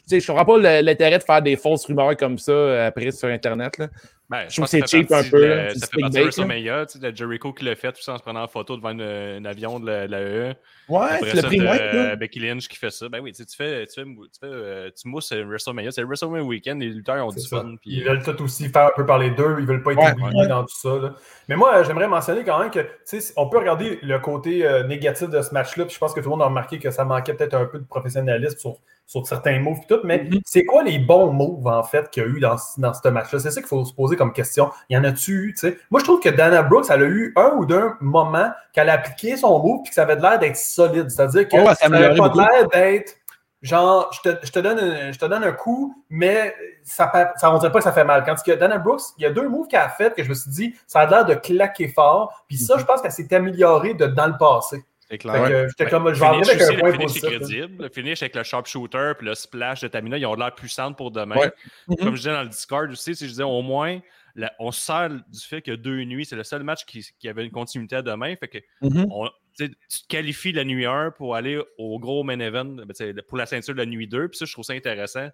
sais, 0.07 0.21
je 0.21 0.27
comprends 0.27 0.45
pas 0.45 0.83
l'intérêt 0.83 1.19
de 1.19 1.23
faire 1.23 1.41
des 1.41 1.57
fausses 1.57 1.87
rumeurs 1.87 2.17
comme 2.17 2.39
ça 2.39 2.87
après 2.87 3.11
sur 3.11 3.29
Internet. 3.29 3.79
Là. 3.79 3.89
Ben, 4.31 4.47
Je 4.49 4.55
trouve 4.57 4.63
pense 4.65 4.71
que 4.71 4.87
c'est 4.87 4.87
cheap 4.87 5.13
un 5.13 5.23
peu, 5.23 5.39
de- 5.41 5.45
là, 5.45 5.73
du 5.75 5.79
Ça 5.79 5.87
fait 5.87 6.01
partie 6.01 6.17
de. 6.17 6.23
WrestleMania, 6.23 6.87
tu 6.87 6.99
sais, 6.99 7.11
de 7.13 7.15
Jericho 7.15 7.53
qui 7.53 7.65
l'a 7.67 7.77
fait, 7.77 7.93
tout 7.93 8.01
ça 8.03 8.15
en 8.15 8.17
se 8.19 8.23
prenant 8.23 8.43
en 8.43 8.49
photo 8.49 8.75
devant 8.77 8.91
une- 8.91 9.03
un 9.03 9.45
avion 9.45 9.79
de 9.79 9.87
la, 9.87 10.07
de 10.07 10.13
la 10.13 10.21
E. 10.23 10.55
Ouais, 10.89 11.01
Après 11.11 11.31
tu 11.31 11.37
l'as 11.37 11.43
pris 11.43 11.61
euh, 11.61 12.17
Becky 12.17 12.41
Lynch 12.41 12.67
qui 12.69 12.77
fait 12.77 12.91
ça. 12.91 13.09
Ben 13.11 13.21
oui, 13.21 13.33
tu 13.33 13.43
sais, 13.43 13.45
tu 13.45 13.55
fais, 13.57 13.87
tu 13.87 13.95
fais, 14.01 14.05
tu 14.05 14.41
fais, 14.41 14.47
euh, 14.47 14.91
tu 14.99 15.09
mousses 15.09 15.31
euh, 15.33 15.45
WrestleMania. 15.45 15.91
C'est 15.91 16.01
le 16.01 16.07
WrestleMania 16.07 16.43
Weekend, 16.43 16.81
les 16.81 16.89
lutteurs 16.89 17.27
ont 17.27 17.31
du 17.31 17.39
ça. 17.41 17.61
fun. 17.61 17.75
puis, 17.81 17.91
Ils 17.97 18.05
veulent 18.05 18.23
tout 18.23 18.43
aussi 18.43 18.69
faire 18.71 18.87
un 18.87 18.93
peu 18.97 19.05
par 19.05 19.19
les 19.19 19.31
deux. 19.31 19.57
Ils 19.61 19.67
veulent 19.67 19.83
pas 19.83 19.93
être 19.93 19.99
Ouais, 19.99 20.13
oubliés 20.13 20.41
ouais. 20.43 20.49
dans 20.49 20.63
tout 20.65 20.75
ça. 20.77 20.97
là. 20.97 21.15
Mais 21.49 21.57
moi, 21.57 21.77
euh, 21.77 21.85
j'aimerais 21.85 22.09
mentionner 22.09 22.45
quand 22.45 22.59
même 22.59 22.71
que 22.71 22.81
tu 22.81 23.21
sais, 23.21 23.33
on 23.37 23.49
peut 23.51 23.59
regarder 23.59 23.99
le 24.03 24.19
côté 24.21 24.67
euh, 24.67 24.85
négatif 24.85 25.29
de 25.29 25.43
ce 25.43 25.53
match-là. 25.53 25.85
Puis 25.85 25.95
je 25.95 25.99
pense 25.99 26.15
que 26.15 26.21
tout 26.21 26.27
le 26.27 26.31
monde 26.31 26.43
a 26.43 26.47
remarqué 26.47 26.79
que 26.79 26.91
ça 26.91 27.05
manquait 27.05 27.35
peut-être 27.35 27.55
un 27.55 27.67
peu 27.67 27.79
de 27.79 27.85
professionnalisme 27.85 28.57
sur, 28.59 28.77
sur 29.07 29.27
certains 29.27 29.59
moves 29.61 29.79
et 29.83 29.87
tout. 29.87 30.01
Mais 30.05 30.25
Mhm. 30.25 30.41
c'est 30.47 30.65
quoi 30.65 30.83
les 30.83 30.99
bons 30.99 31.31
moves 31.31 31.67
en 31.67 31.83
fait 31.83 32.11
qu'il 32.11 32.23
y 32.23 32.27
a 32.27 32.29
eu 32.29 32.41
dans, 32.41 32.57
dans 32.79 32.95
ce 32.95 33.09
match-là? 33.09 33.39
C'est 33.39 33.51
ça 33.51 33.61
qu'il 33.61 33.69
faut 33.69 33.85
se 33.85 33.93
poser 33.95 34.14
comme 34.17 34.33
question. 34.33 34.71
Il 34.89 34.97
y 34.97 34.99
en 34.99 35.05
a-tu 35.05 35.33
eu? 35.33 35.55
tu 35.55 35.69
sais? 35.69 35.79
Moi, 35.91 36.01
je 36.01 36.05
trouve 36.05 36.21
que 36.21 36.29
Dana 36.29 36.63
Brooks, 36.63 36.87
elle 36.91 37.03
a 37.03 37.07
eu 37.07 37.33
un 37.37 37.53
ou 37.57 37.67
deux 37.67 37.91
moments 38.01 38.51
qu'elle 38.73 38.89
a 38.89 38.95
appliqué 38.95 39.37
son 39.37 39.59
move 39.59 39.83
puis 39.83 39.91
que 39.91 39.95
ça 39.95 40.03
avait 40.03 40.17
l'air 40.17 40.39
d'être 40.39 40.57
solide. 40.57 41.11
C'est-à-dire 41.11 41.49
que 41.49 41.57
Oh, 41.57 41.75
ça 41.75 41.89
n'avait 41.89 42.17
pas 42.17 42.33
l'air 42.35 42.69
d'être 42.69 43.17
genre, 43.65 44.11
je 44.13 44.31
te, 44.31 44.47
je 44.47 44.53
te 44.53 44.59
donne 44.59 44.79
un, 44.79 45.11
je 45.11 45.19
te 45.19 45.25
donne 45.25 45.43
un 45.43 45.53
coup, 45.53 46.05
mais 46.11 46.55
ça, 46.85 47.11
ça, 47.37 47.53
on 47.53 47.59
dirait 47.59 47.73
pas 47.73 47.79
que 47.79 47.85
ça 47.85 47.93
fait 47.93 48.05
mal. 48.05 48.23
Quand 48.25 48.35
a 48.35 48.57
Dana 48.57 48.79
Brooks, 48.79 49.01
il 49.17 49.23
y 49.23 49.27
a 49.27 49.31
deux 49.31 49.49
moves 49.49 49.67
qu'elle 49.67 49.81
a 49.81 49.89
fait 49.89 50.15
que 50.15 50.23
je 50.23 50.29
me 50.29 50.35
suis 50.35 50.51
dit, 50.51 50.75
ça 50.87 51.01
a 51.01 51.07
l'air 51.07 51.25
de 51.25 51.35
claquer 51.35 51.89
fort. 51.89 52.45
Puis 52.47 52.59
ça, 52.59 52.77
je 52.79 52.85
pense 52.85 53.01
qu'elle 53.01 53.11
s'est 53.11 53.35
améliorée 53.35 53.95
de, 53.95 54.07
dans 54.07 54.27
le 54.27 54.37
passé. 54.39 54.85
C'est 55.11 55.19
clair. 55.19 55.49
que 55.49 55.69
j'étais 55.69 55.91
comme, 55.91 56.05
je 56.15 56.15
le 56.15 56.19
vais 56.21 56.27
avec 56.27 56.41
aussi, 56.61 56.75
un 56.75 56.79
point 56.79 56.89
le 56.91 56.93
finish 56.99 57.17
est 57.17 57.21
positif. 57.21 57.23
crédible. 57.49 57.83
Le 57.85 57.89
finish 57.91 58.23
avec 58.23 58.35
le 58.37 58.43
sharpshooter 58.43 59.13
puis 59.19 59.27
le 59.27 59.35
splash 59.35 59.81
de 59.83 59.89
Tamina, 59.89 60.17
ils 60.19 60.27
ont 60.27 60.35
l'air 60.35 60.55
puissantes 60.55 60.97
pour 60.97 61.11
demain. 61.11 61.37
Ouais. 61.37 61.53
Mhm. 61.89 61.97
Comme 61.97 62.11
je 62.13 62.17
disais 62.21 62.33
dans 62.33 62.43
le 62.43 62.49
Discord 62.49 62.91
aussi, 62.91 63.15
si 63.15 63.25
je 63.25 63.31
disais 63.31 63.43
au 63.43 63.61
moins, 63.63 64.01
la- 64.35 64.53
on 64.59 64.73
se 64.73 64.81
sert 64.81 65.11
du 65.11 65.41
fait 65.47 65.63
qu'il 65.63 65.73
y 65.73 65.75
a 65.75 65.77
deux 65.77 66.03
nuits. 66.05 66.25
C'est 66.25 66.37
le 66.37 66.43
seul 66.45 66.63
match 66.65 66.85
qui, 66.87 67.07
qui 67.19 67.29
avait 67.29 67.45
une 67.45 67.51
continuité 67.53 67.97
à 67.97 68.03
demain. 68.03 68.35
Fait 68.37 68.49
que 68.49 68.59
Mhm. 68.81 69.07
on- 69.11 69.29
tu 69.57 69.71
te 69.71 69.77
qualifies 70.09 70.53
la 70.53 70.65
nuit 70.65 70.87
1 70.87 71.13
pour 71.13 71.37
aller 71.37 71.61
au 71.79 71.99
gros 72.01 72.25
main 72.25 72.41
event, 72.41 72.65
ben, 72.65 73.21
pour 73.29 73.39
la 73.39 73.47
ceinture 73.47 73.75
de 73.75 73.79
la 73.79 73.87
nuit 73.87 74.09
2. 74.09 74.29
Puis 74.29 74.39
ça, 74.39 74.47
je 74.47 74.53
trouve 74.53 74.65
ça 74.65 74.73
intéressant. 74.73 75.29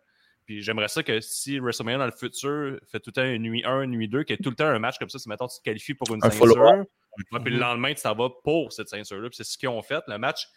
Puis 0.46 0.62
j'aimerais 0.62 0.88
ça 0.88 1.02
que 1.02 1.20
si 1.20 1.58
WrestleMania 1.58 1.98
dans 1.98 2.06
le 2.06 2.12
futur 2.12 2.78
fait 2.90 3.00
tout 3.00 3.10
le 3.10 3.12
temps 3.12 3.24
une 3.24 3.42
nuit 3.42 3.62
1, 3.64 3.82
une 3.82 3.92
nuit 3.92 4.08
2, 4.08 4.24
qu'il 4.24 4.34
y 4.34 4.38
ait 4.38 4.42
tout 4.42 4.50
le 4.50 4.56
temps 4.56 4.66
un 4.66 4.78
match 4.78 4.98
comme 4.98 5.08
ça, 5.08 5.18
si 5.18 5.28
maintenant 5.28 5.48
tu 5.48 5.58
te 5.58 5.62
qualifies 5.62 5.94
pour 5.94 6.12
une 6.14 6.24
Un 6.24 6.30
ceinture. 6.30 6.84
puis 7.16 7.52
le 7.52 7.58
lendemain, 7.58 7.94
tu 7.94 8.02
t'en 8.02 8.14
vas 8.14 8.30
pour 8.42 8.72
cette 8.72 8.88
ceinture-là. 8.88 9.28
Puis 9.28 9.36
c'est 9.36 9.44
ce 9.44 9.56
qu'ils 9.56 9.68
ont 9.68 9.82
fait. 9.82 10.02
Le 10.08 10.18
match, 10.18 10.48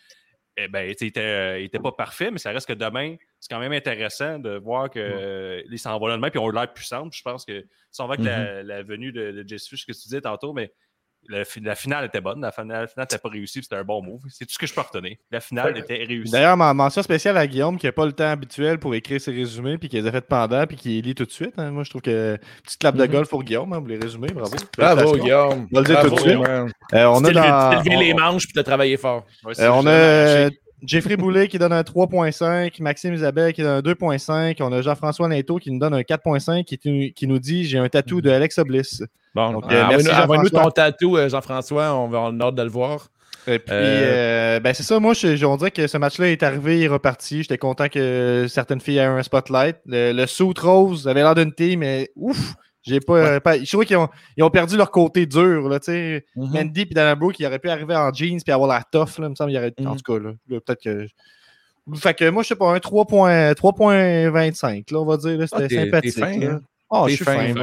eh 0.57 0.67
ben, 0.67 0.83
il 0.83 1.07
était, 1.07 1.19
euh, 1.19 1.59
il 1.59 1.65
était 1.65 1.79
pas 1.79 1.91
parfait, 1.91 2.31
mais 2.31 2.37
ça 2.37 2.51
reste 2.51 2.67
que 2.67 2.73
demain, 2.73 3.15
c'est 3.39 3.51
quand 3.51 3.59
même 3.59 3.71
intéressant 3.71 4.39
de 4.39 4.57
voir 4.57 4.89
que 4.89 4.99
euh, 4.99 5.61
ils 5.69 5.79
s'en 5.79 5.97
vont 5.99 6.07
là 6.07 6.15
demain, 6.15 6.29
puis 6.29 6.39
ils 6.39 6.43
ont 6.43 6.49
l'air 6.49 6.71
puissants. 6.71 7.09
Puis 7.09 7.19
Je 7.19 7.23
pense 7.23 7.45
que 7.45 7.65
on 7.99 8.05
voit 8.05 8.17
que 8.17 8.23
la, 8.23 8.63
la 8.63 8.83
venue 8.83 9.11
de, 9.11 9.31
de 9.31 9.47
Jess 9.47 9.67
Fish, 9.67 9.85
que 9.85 9.91
tu 9.91 10.01
disais 10.03 10.21
tantôt, 10.21 10.53
mais 10.53 10.71
la, 11.29 11.43
la 11.61 11.75
finale 11.75 12.05
était 12.05 12.21
bonne. 12.21 12.41
La 12.41 12.51
finale, 12.51 12.81
la 12.81 12.87
finale 12.87 13.03
n'était 13.09 13.17
pas 13.17 13.29
réussie, 13.29 13.59
puis 13.59 13.63
c'était 13.63 13.75
un 13.77 13.83
bon 13.83 14.01
move. 14.01 14.21
C'est 14.29 14.45
tout 14.45 14.53
ce 14.53 14.57
que 14.59 14.67
je 14.67 14.73
peux 14.73 14.81
retenir. 14.81 15.15
La 15.31 15.39
finale 15.39 15.77
était 15.77 16.03
réussie. 16.03 16.31
D'ailleurs, 16.31 16.57
ma 16.57 16.73
mention 16.73 17.01
spéciale 17.03 17.37
à 17.37 17.47
Guillaume 17.47 17.77
qui 17.77 17.85
n'a 17.85 17.91
pas 17.91 18.05
le 18.05 18.11
temps 18.13 18.29
habituel 18.29 18.79
pour 18.79 18.93
écrire 18.95 19.19
ses 19.21 19.31
résumés 19.31 19.77
puis 19.77 19.89
qui 19.89 19.95
les 20.01 20.07
a 20.07 20.11
fait 20.11 20.21
pendant 20.27 20.65
puis 20.67 20.77
qui 20.77 20.89
les 20.89 21.01
lit 21.01 21.15
tout 21.15 21.25
de 21.25 21.31
suite. 21.31 21.53
hein. 21.57 21.71
Moi, 21.71 21.83
je 21.83 21.89
trouve 21.89 22.01
que 22.01 22.37
petite 22.63 22.79
clap 22.79 22.95
de 22.95 23.03
Mhm. 23.05 23.11
golf 23.11 23.29
pour 23.29 23.43
Guillaume 23.43 23.71
hein, 23.73 23.79
pour 23.79 23.87
les 23.87 23.97
résumés. 23.99 24.27
Bravo. 24.33 24.55
Bravo. 24.77 25.17
Guillaume. 25.17 25.67
On 25.71 25.75
va 25.75 25.81
le 25.81 25.85
dire 25.85 25.95
Bravo, 25.95 26.09
tout 26.09 26.15
de 26.15 26.19
suite. 26.29 26.39
Euh, 26.93 27.05
on 27.05 27.21
Tu 27.21 27.27
a 27.27 27.29
levé- 27.29 27.33
dans- 27.33 27.69
tu 27.69 27.83
t'es 27.83 27.89
levé 27.89 27.95
on- 27.95 27.99
les 27.99 28.13
manches 28.13 28.43
puis 28.45 28.53
t'as 28.53 28.63
travaillé 28.63 28.97
fort. 28.97 29.25
Ouais, 29.45 29.59
Euh, 29.59 29.69
on 29.71 29.85
a 29.85 29.89
euh, 29.91 30.49
Jeffrey 30.85 31.15
Boulet 31.17 31.47
qui 31.47 31.57
donne 31.57 31.73
un 31.73 31.81
3.5, 31.81 32.81
Maxime 32.81 33.13
Isabelle 33.13 33.53
qui 33.53 33.61
donne 33.61 33.77
un 33.77 33.81
2.5, 33.81 34.57
on 34.61 34.71
a 34.71 34.81
Jean-François 34.81 35.27
Naito 35.27 35.57
qui 35.57 35.71
nous 35.71 35.79
donne 35.79 35.93
un 35.93 36.01
4.5 36.01 36.63
qui, 36.63 37.13
qui 37.13 37.27
nous 37.27 37.39
dit 37.39 37.65
j'ai 37.65 37.77
un 37.77 37.89
tatou 37.89 38.21
de 38.21 38.29
Alexa 38.29 38.63
Bliss. 38.63 39.03
Bon, 39.35 39.51
Donc, 39.51 39.65
euh, 39.71 39.85
merci, 39.89 40.07
envoie-nous 40.09 40.23
envoie-nous 40.23 40.49
ton 40.49 40.69
tatou, 40.69 41.17
euh, 41.17 41.29
Jean-François. 41.29 41.93
On 41.95 42.07
va 42.07 42.19
a 42.19 42.31
hâte 42.47 42.55
de 42.55 42.63
le 42.63 42.69
voir. 42.69 43.07
Et 43.47 43.59
puis, 43.59 43.73
Euh, 43.75 44.55
euh, 44.55 44.59
ben 44.61 44.73
c'est 44.73 44.83
ça, 44.83 44.99
moi, 44.99 45.13
je, 45.13 45.35
je- 45.35 45.45
on 45.45 45.57
dirait 45.57 45.71
que 45.71 45.87
ce 45.87 45.97
match-là 45.97 46.29
est 46.29 46.43
arrivé, 46.43 46.77
il 46.79 46.83
est 46.83 46.87
reparti. 46.87 47.41
J'étais 47.41 47.57
content 47.57 47.89
que 47.89 48.45
certaines 48.47 48.79
filles 48.79 48.97
aient 48.99 49.05
un 49.05 49.21
spotlight. 49.23 49.77
Le, 49.85 50.13
le 50.13 50.25
suit 50.27 50.53
rose 50.61 51.07
avait 51.07 51.23
l'air 51.23 51.35
d'une 51.35 51.51
team, 51.51 51.79
mais 51.81 52.09
ouf, 52.15 52.53
j'ai 52.83 52.99
pas, 52.99 53.13
euh, 53.17 53.39
pas- 53.39 53.57
Je 53.57 53.69
trouve 53.71 53.85
qu'ils 53.85 53.97
ont, 53.97 54.09
ils 54.37 54.43
ont 54.43 54.49
perdu 54.49 54.77
leur 54.77 54.91
côté 54.91 55.25
dur, 55.25 55.67
là, 55.69 55.79
tu 55.79 55.85
sais. 55.85 56.25
Mhm. 56.35 56.49
Mandy 56.53 56.81
et 56.81 56.85
Dana 56.85 57.15
Brooke, 57.15 57.39
ils 57.39 57.45
auraient 57.45 57.59
pu 57.59 57.69
arriver 57.69 57.95
en 57.95 58.13
jeans 58.13 58.39
puis 58.43 58.51
avoir 58.53 58.69
l'air 58.69 58.83
tough, 58.91 59.17
là, 59.19 59.27
il 59.27 59.29
me 59.31 59.35
semble. 59.35 59.51
il 59.51 59.57
En 59.57 59.91
Mhm. 59.91 59.97
tout 60.01 60.13
cas, 60.13 60.19
là, 60.23 60.31
là, 60.49 60.59
peut-être 60.61 60.83
que. 60.83 61.07
Fait 61.95 62.13
que 62.13 62.29
moi, 62.29 62.43
je 62.43 62.49
sais 62.49 62.55
pas, 62.55 62.73
un 62.73 62.79
3.25, 62.79 63.55
3.25, 63.55 64.91
là, 64.91 64.99
on 65.01 65.05
va 65.05 65.17
dire. 65.17 65.37
C'était 65.47 65.63
Ah, 65.77 65.83
sympathique. 65.85 66.13
t'es 66.15 66.19
fin, 66.21 66.39
là. 66.39 66.51
hein? 66.53 66.61
Ah, 66.95 67.03
T'es 67.05 67.11
je 67.11 67.15
suis 67.15 67.25
fin, 67.25 67.53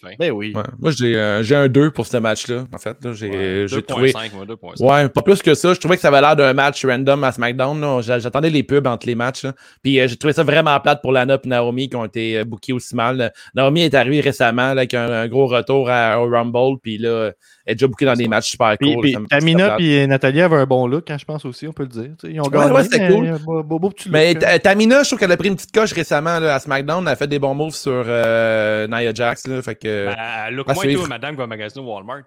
fin. 0.00 0.10
Ben 0.18 0.32
oui. 0.32 0.52
Ouais. 0.54 0.62
Moi, 0.80 0.90
j'ai 0.90 1.16
euh, 1.16 1.42
j'ai 1.44 1.54
un 1.54 1.68
2 1.68 1.92
pour 1.92 2.06
ce 2.06 2.16
match-là. 2.16 2.64
En 2.72 2.78
fait, 2.78 2.96
là, 3.04 3.12
j'ai 3.12 3.28
Ouais, 3.30 3.66
j'ai 3.68 3.82
trouvé. 3.82 4.10
2.5, 4.10 4.34
moi, 4.34 4.44
2.5. 4.46 4.84
Ouais, 4.84 5.08
pas 5.08 5.22
plus 5.22 5.40
que 5.42 5.54
ça. 5.54 5.72
Je 5.74 5.78
trouvais 5.78 5.94
que 5.94 6.02
ça 6.02 6.08
avait 6.08 6.20
l'air 6.20 6.34
d'un 6.34 6.52
match 6.52 6.84
random 6.84 7.22
à 7.22 7.30
SmackDown. 7.32 8.02
J'attendais 8.02 8.50
les 8.50 8.62
pubs 8.64 8.86
entre 8.86 9.06
les 9.06 9.14
matchs. 9.14 9.44
là. 9.44 9.52
Puis 9.82 10.00
euh, 10.00 10.08
j'ai 10.08 10.16
trouvé 10.16 10.32
ça 10.32 10.42
vraiment 10.42 10.78
plate 10.80 11.00
pour 11.02 11.12
Lana 11.12 11.38
et 11.42 11.48
Naomi 11.48 11.88
qui 11.88 11.96
ont 11.96 12.04
été 12.04 12.38
euh, 12.38 12.44
bookés 12.44 12.72
aussi 12.72 12.96
mal. 12.96 13.32
Naomi 13.54 13.82
est 13.82 13.94
arrivée 13.94 14.20
récemment 14.20 14.74
là, 14.74 14.80
avec 14.80 14.94
un, 14.94 15.08
un 15.10 15.28
gros 15.28 15.46
retour 15.46 15.88
à, 15.88 16.20
au 16.20 16.28
Rumble. 16.28 16.78
Puis 16.82 16.98
là, 16.98 17.30
est 17.70 17.74
déjà 17.74 17.86
bookée 17.86 18.04
dans 18.04 18.14
des 18.14 18.28
matchs 18.28 18.50
super 18.50 18.76
Puis, 18.78 18.92
cool. 18.94 19.02
puis 19.02 19.16
Tamina 19.28 19.76
et 19.78 20.06
Nathalie 20.06 20.40
avaient 20.42 20.56
un 20.56 20.66
bon 20.66 20.86
look, 20.86 21.10
hein, 21.10 21.16
je 21.18 21.24
pense 21.24 21.44
aussi, 21.44 21.66
on 21.68 21.72
peut 21.72 21.84
le 21.84 21.88
dire. 21.88 22.10
Ils 22.24 22.40
ont 22.40 22.44
Ouais, 22.44 22.50
gagné, 22.50 22.72
ouais, 22.72 22.82
c'était 22.84 23.08
mais 23.08 23.14
cool. 23.14 23.26
un 23.28 23.36
beau, 23.38 23.62
beau, 23.62 23.78
beau 23.78 23.90
petit 23.90 24.08
look. 24.08 24.12
Mais 24.12 24.30
hein. 24.36 24.38
Ta- 24.40 24.58
Tamina, 24.58 25.02
je 25.02 25.08
trouve 25.08 25.18
qu'elle 25.18 25.32
a 25.32 25.36
pris 25.36 25.48
une 25.48 25.56
petite 25.56 25.72
coche 25.72 25.92
récemment 25.92 26.38
là, 26.38 26.54
à 26.54 26.60
SmackDown. 26.60 27.02
Elle 27.06 27.12
a 27.12 27.16
fait 27.16 27.26
des 27.26 27.38
bons 27.38 27.54
moves 27.54 27.74
sur 27.74 28.04
euh, 28.06 28.86
Nia 28.88 29.12
Jax. 29.14 29.46
Là, 29.46 29.62
fait 29.62 29.74
que, 29.76 30.06
Ben, 30.06 30.50
look, 30.54 30.68
à 30.68 30.74
moi 30.74 30.84
et 30.84 30.88
suivre. 30.88 31.02
tout, 31.04 31.08
madame 31.08 31.32
qui 31.32 31.38
va 31.38 31.46
magasiner 31.46 31.84
au 31.84 31.92
Walmart. 31.94 32.24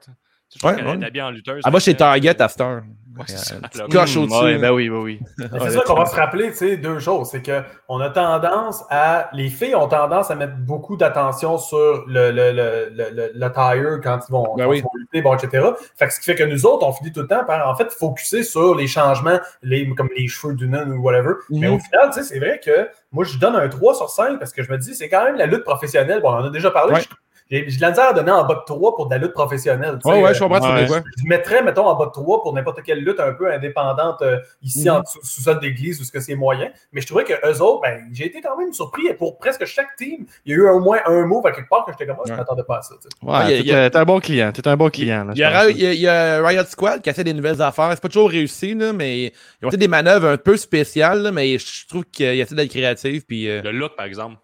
Je 0.53 0.59
trouve 0.59 0.71
Ouais, 0.71 0.77
qu'elle 0.77 0.87
ouais. 0.87 0.99
est 0.99 1.05
habillée 1.05 1.21
en 1.23 1.31
lutteuse. 1.31 1.61
Ah, 1.65 1.71
moi, 1.71 1.79
chez. 1.79 1.95
Target 1.95 2.41
à 2.41 2.47
cette 2.47 2.61
heure. 2.61 2.83
Ouais, 3.15 3.25
c'est 3.27 3.37
ça, 3.37 3.55
là. 3.61 3.67
petite 3.69 3.91
coche 3.91 4.17
au-dessus. 4.17 4.57
ben 4.57 4.71
oui, 4.71 4.89
oui, 4.89 4.97
oui. 4.97 5.19
C'est 5.37 5.69
ça 5.69 5.81
qu'on 5.85 5.93
va 5.93 6.05
se 6.07 6.15
rappeler, 6.15 6.49
tu 6.49 6.57
sais, 6.57 6.77
deux 6.77 6.97
choses. 6.97 7.29
C'est 7.29 7.43
qu'on 7.43 7.99
a 7.99 8.09
tendance 8.09 8.83
à. 8.89 9.29
Les 9.33 9.49
filles 9.49 9.75
ont 9.75 9.87
tendance 9.87 10.31
à 10.31 10.35
mettre 10.35 10.55
beaucoup 10.57 10.97
d'attention 10.97 11.59
sur 11.59 12.05
le, 12.07 12.31
le, 12.31 12.51
le, 12.51 12.89
le, 12.91 13.09
le- 13.15 13.31
l'attire 13.35 13.99
quand 14.01 14.19
ils 14.27 14.31
vont, 14.31 14.55
Ben 14.57 14.63
quand 14.63 14.69
oui. 14.71 14.79
ils 14.79 14.83
vont 14.83 14.89
lutter, 14.95 15.21
bon, 15.21 15.35
etc. 15.35 15.63
Fait 15.95 16.07
que 16.07 16.13
ce 16.13 16.19
qui 16.21 16.25
fait 16.25 16.35
que 16.35 16.43
nous 16.43 16.65
autres, 16.65 16.87
on 16.87 16.91
finit 16.91 17.11
tout 17.11 17.21
le 17.21 17.27
temps 17.27 17.45
par, 17.45 17.69
en 17.69 17.75
fait, 17.75 17.91
focuser 17.93 18.41
sur 18.41 18.73
les 18.73 18.87
changements, 18.87 19.39
les, 19.61 19.87
comme 19.93 20.09
les 20.17 20.27
cheveux 20.27 20.55
du 20.55 20.67
nain 20.67 20.89
ou 20.89 20.99
whatever. 21.03 21.33
Mais 21.51 21.67
Mhm. 21.67 21.73
au 21.75 21.79
final, 21.79 22.09
tu 22.11 22.13
sais, 22.13 22.23
c'est 22.23 22.39
vrai 22.39 22.59
que 22.65 22.89
moi, 23.11 23.25
je 23.25 23.37
donne 23.37 23.55
un 23.55 23.69
3 23.69 23.93
sur 23.93 24.09
5 24.09 24.39
parce 24.39 24.51
que 24.53 24.63
je 24.63 24.71
me 24.71 24.77
dis, 24.79 24.95
c'est 24.95 25.07
quand 25.09 25.23
même 25.23 25.35
la 25.35 25.45
lutte 25.45 25.63
professionnelle. 25.65 26.19
Bon, 26.23 26.29
on 26.31 26.37
en 26.37 26.45
a 26.45 26.49
déjà 26.49 26.71
parlé. 26.71 26.93
Ouais. 26.95 27.01
Je- 27.01 27.05
J'ai 27.05 27.15
j'ai 27.69 27.77
de 27.77 27.81
la 27.81 27.89
misère 27.89 28.09
à 28.09 28.13
donner 28.13 28.31
en 28.31 28.45
bas 28.45 28.55
de 28.55 28.61
3 28.65 28.95
pour 28.95 29.07
de 29.07 29.11
la 29.13 29.17
lutte 29.19 29.33
professionnelle. 29.33 29.99
sais. 30.03 30.09
Ouais, 30.09 30.21
ouais, 30.21 30.29
Euh, 30.29 30.33
je 30.33 30.39
comprends 30.39 30.73
Ouais. 30.75 30.87
je 30.87 31.27
mettrais, 31.27 31.61
mettons, 31.63 31.85
en 31.87 31.95
bas 31.95 32.05
de 32.07 32.11
3 32.11 32.41
pour 32.41 32.53
n'importe 32.53 32.81
quelle 32.83 32.99
lutte 33.03 33.19
un 33.19 33.33
peu 33.33 33.51
indépendante 33.51 34.21
euh, 34.21 34.37
ici 34.61 34.89
en 34.89 35.01
dessous- 35.01 35.19
sous-sol 35.23 35.59
d'église 35.59 35.99
ou 36.01 36.03
ce 36.03 36.11
que 36.11 36.19
c'est 36.19 36.35
moyen. 36.35 36.69
Mais 36.91 37.01
je 37.01 37.07
trouvais 37.07 37.23
que 37.23 37.33
eux 37.33 37.61
autres, 37.61 37.81
ben, 37.81 38.01
j'ai 38.11 38.25
été 38.25 38.41
quand 38.41 38.57
même 38.57 38.73
surpris. 38.73 39.07
Et 39.07 39.13
pour 39.13 39.37
presque 39.37 39.65
chaque 39.65 39.95
team, 39.97 40.25
il 40.45 40.51
y 40.51 40.53
a 40.55 40.57
eu 40.57 40.67
au 40.69 40.79
moins 40.79 40.99
un 41.05 41.25
mot 41.25 41.41
à 41.45 41.51
quelque 41.51 41.69
part 41.69 41.85
que 41.85 41.91
j'étais 41.91 42.05
comme, 42.07 42.15
moi, 42.15 42.25
je 42.27 42.33
m'attendais 42.33 42.63
pas 42.63 42.77
à 42.77 42.81
ça. 42.81 42.95
Ouais, 43.21 43.31
y 43.31 43.35
a- 43.35 43.47
t'es- 43.47 43.63
y 43.63 43.71
a- 43.73 43.99
un 44.01 44.05
bon 44.05 44.19
client. 44.19 44.51
T'es 44.51 44.67
un 44.67 44.77
bon 44.77 44.89
client. 44.89 45.23
là, 45.25 45.31
Il 45.35 45.39
y, 45.39 45.43
a, 45.43 45.51
pense. 45.51 45.71
il 45.71 45.81
y 45.81 45.85
a- 45.87 45.93
il 45.93 45.99
y 46.01 46.07
a 46.07 46.45
Riot 46.45 46.63
Squad 46.65 47.01
qui 47.01 47.09
essaie 47.09 47.23
des 47.23 47.33
nouvelles 47.33 47.61
affaires. 47.61 47.89
C'est 47.91 48.01
pas 48.01 48.07
toujours 48.09 48.29
réussi, 48.29 48.73
là, 48.73 48.93
mais 48.93 49.33
ils 49.61 49.65
ont 49.67 49.71
fait 49.71 49.77
des 49.77 49.87
manœuvres 49.87 50.27
un 50.27 50.37
peu 50.37 50.57
spéciales, 50.57 51.21
là, 51.21 51.31
mais 51.31 51.57
je 51.57 51.87
trouve 51.87 52.03
qu'ils 52.05 52.39
essaient 52.39 52.55
d'être 52.55 52.69
créatifs. 52.71 53.25
Puis, 53.27 53.49
euh, 53.49 53.61
Le 53.61 53.71
look, 53.71 53.95
par 53.95 54.05
exemple. 54.05 54.37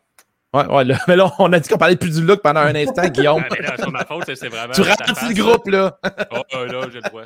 Ouais, 0.53 0.65
ouais, 0.65 0.83
là, 0.85 0.97
mais 1.07 1.15
là, 1.15 1.31
on 1.39 1.51
a 1.53 1.59
dit 1.59 1.69
qu'on 1.69 1.77
parlait 1.77 1.95
plus 1.95 2.15
du 2.15 2.25
look 2.25 2.41
pendant 2.41 2.61
un 2.61 2.75
instant, 2.75 3.07
Guillaume. 3.07 3.43
Ah, 3.49 3.55
c'est 3.75 3.85
pas 3.85 3.91
ma 3.91 4.05
faute, 4.05 4.23
c'est- 4.35 4.47
vraiment. 4.47 4.73
tu 4.73 4.81
ralentis 4.81 5.33
le 5.33 5.41
groupe, 5.41 5.67
là. 5.67 5.99
Oh, 6.31 6.41
oh, 6.53 6.65
là, 6.65 6.81
j'ai 6.91 6.99
le 7.01 7.09
droit. 7.09 7.23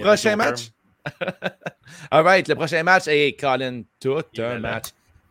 Prochain 0.00 0.36
match? 0.36 0.70
Alright, 2.10 2.48
le 2.48 2.54
prochain 2.54 2.82
match 2.82 3.08
est 3.08 3.38
Colin, 3.38 3.82
tout 4.00 4.22
Il 4.32 4.42
un 4.42 4.58
match. 4.58 4.86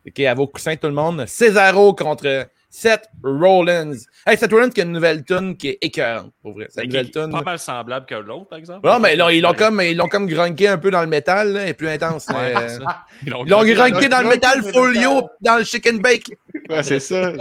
Ok, 0.06 0.20
à 0.20 0.34
vos 0.34 0.46
coussins, 0.46 0.76
tout 0.76 0.86
le 0.86 0.92
monde. 0.92 1.24
Cesaro 1.26 1.94
contre 1.94 2.46
Seth 2.68 3.08
Rollins. 3.22 3.94
Hey, 4.26 4.36
Seth 4.36 4.52
Rollins 4.52 4.68
qui 4.68 4.80
a 4.80 4.84
une 4.84 4.92
nouvelle 4.92 5.24
tune 5.24 5.56
qui 5.56 5.68
est 5.68 5.78
écœurante, 5.80 6.32
pour 6.42 6.52
vrai. 6.52 6.66
Cette 6.68 6.84
Mais 6.84 6.86
nouvelle 6.88 7.10
tune. 7.10 7.30
Pas 7.30 7.42
mal 7.42 7.58
semblable 7.58 8.04
que 8.04 8.14
l'autre, 8.16 8.48
par 8.48 8.58
exemple. 8.58 8.86
Non, 8.86 8.98
mais 8.98 9.16
là, 9.16 9.32
ils 9.32 9.40
l'ont 9.40 9.54
comme, 9.54 9.80
ils 9.80 9.96
l'ont 9.96 10.08
comme 10.08 10.26
grunqué 10.26 10.68
un 10.68 10.76
peu 10.76 10.90
dans 10.90 11.00
le 11.00 11.06
métal, 11.06 11.52
là, 11.52 11.66
et 11.66 11.72
plus 11.72 11.88
intense. 11.88 12.26
Ouais, 12.28 12.52
ça. 12.68 13.06
Ils 13.24 13.30
l'ont 13.30 13.44
grunqué 13.64 14.08
dans 14.08 14.20
le 14.20 14.28
métal 14.28 14.62
folio, 14.62 15.14
métal. 15.14 15.30
dans 15.40 15.56
le 15.56 15.64
chicken 15.64 15.98
bake. 16.00 16.32
Ouais, 16.68 16.82
c'est 16.82 17.00
ça. 17.00 17.32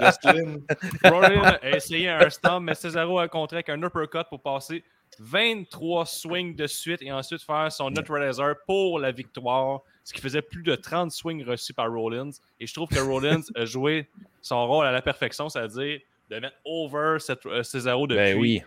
Justin. 0.00 0.58
Rollins 1.04 1.58
a 1.62 1.70
essayé 1.76 2.08
un 2.08 2.28
stomp, 2.30 2.64
mais 2.64 2.74
Cesaro 2.74 3.18
a 3.18 3.28
contré 3.28 3.56
avec 3.56 3.68
un 3.68 3.82
uppercut 3.82 4.24
pour 4.28 4.40
passer 4.40 4.82
23 5.18 6.06
swings 6.06 6.56
de 6.56 6.66
suite 6.66 7.02
et 7.02 7.12
ensuite 7.12 7.42
faire 7.42 7.70
son 7.70 7.90
neutralizer 7.90 8.54
pour 8.66 8.98
la 8.98 9.12
victoire, 9.12 9.82
ce 10.04 10.12
qui 10.12 10.20
faisait 10.20 10.42
plus 10.42 10.62
de 10.62 10.74
30 10.74 11.12
swings 11.12 11.44
reçus 11.44 11.74
par 11.74 11.90
Rollins. 11.92 12.30
Et 12.60 12.66
je 12.66 12.74
trouve 12.74 12.88
que 12.88 12.98
Rollins 12.98 13.42
a 13.54 13.64
joué 13.64 14.08
son 14.40 14.66
rôle 14.66 14.86
à 14.86 14.92
la 14.92 15.02
perfection, 15.02 15.48
c'est-à-dire 15.48 16.00
de 16.30 16.38
mettre 16.38 16.56
over 16.64 17.18
cette, 17.18 17.44
euh, 17.46 17.62
Cesaro 17.62 18.06
depuis, 18.06 18.22
Ben 18.22 18.38
oui. 18.38 18.62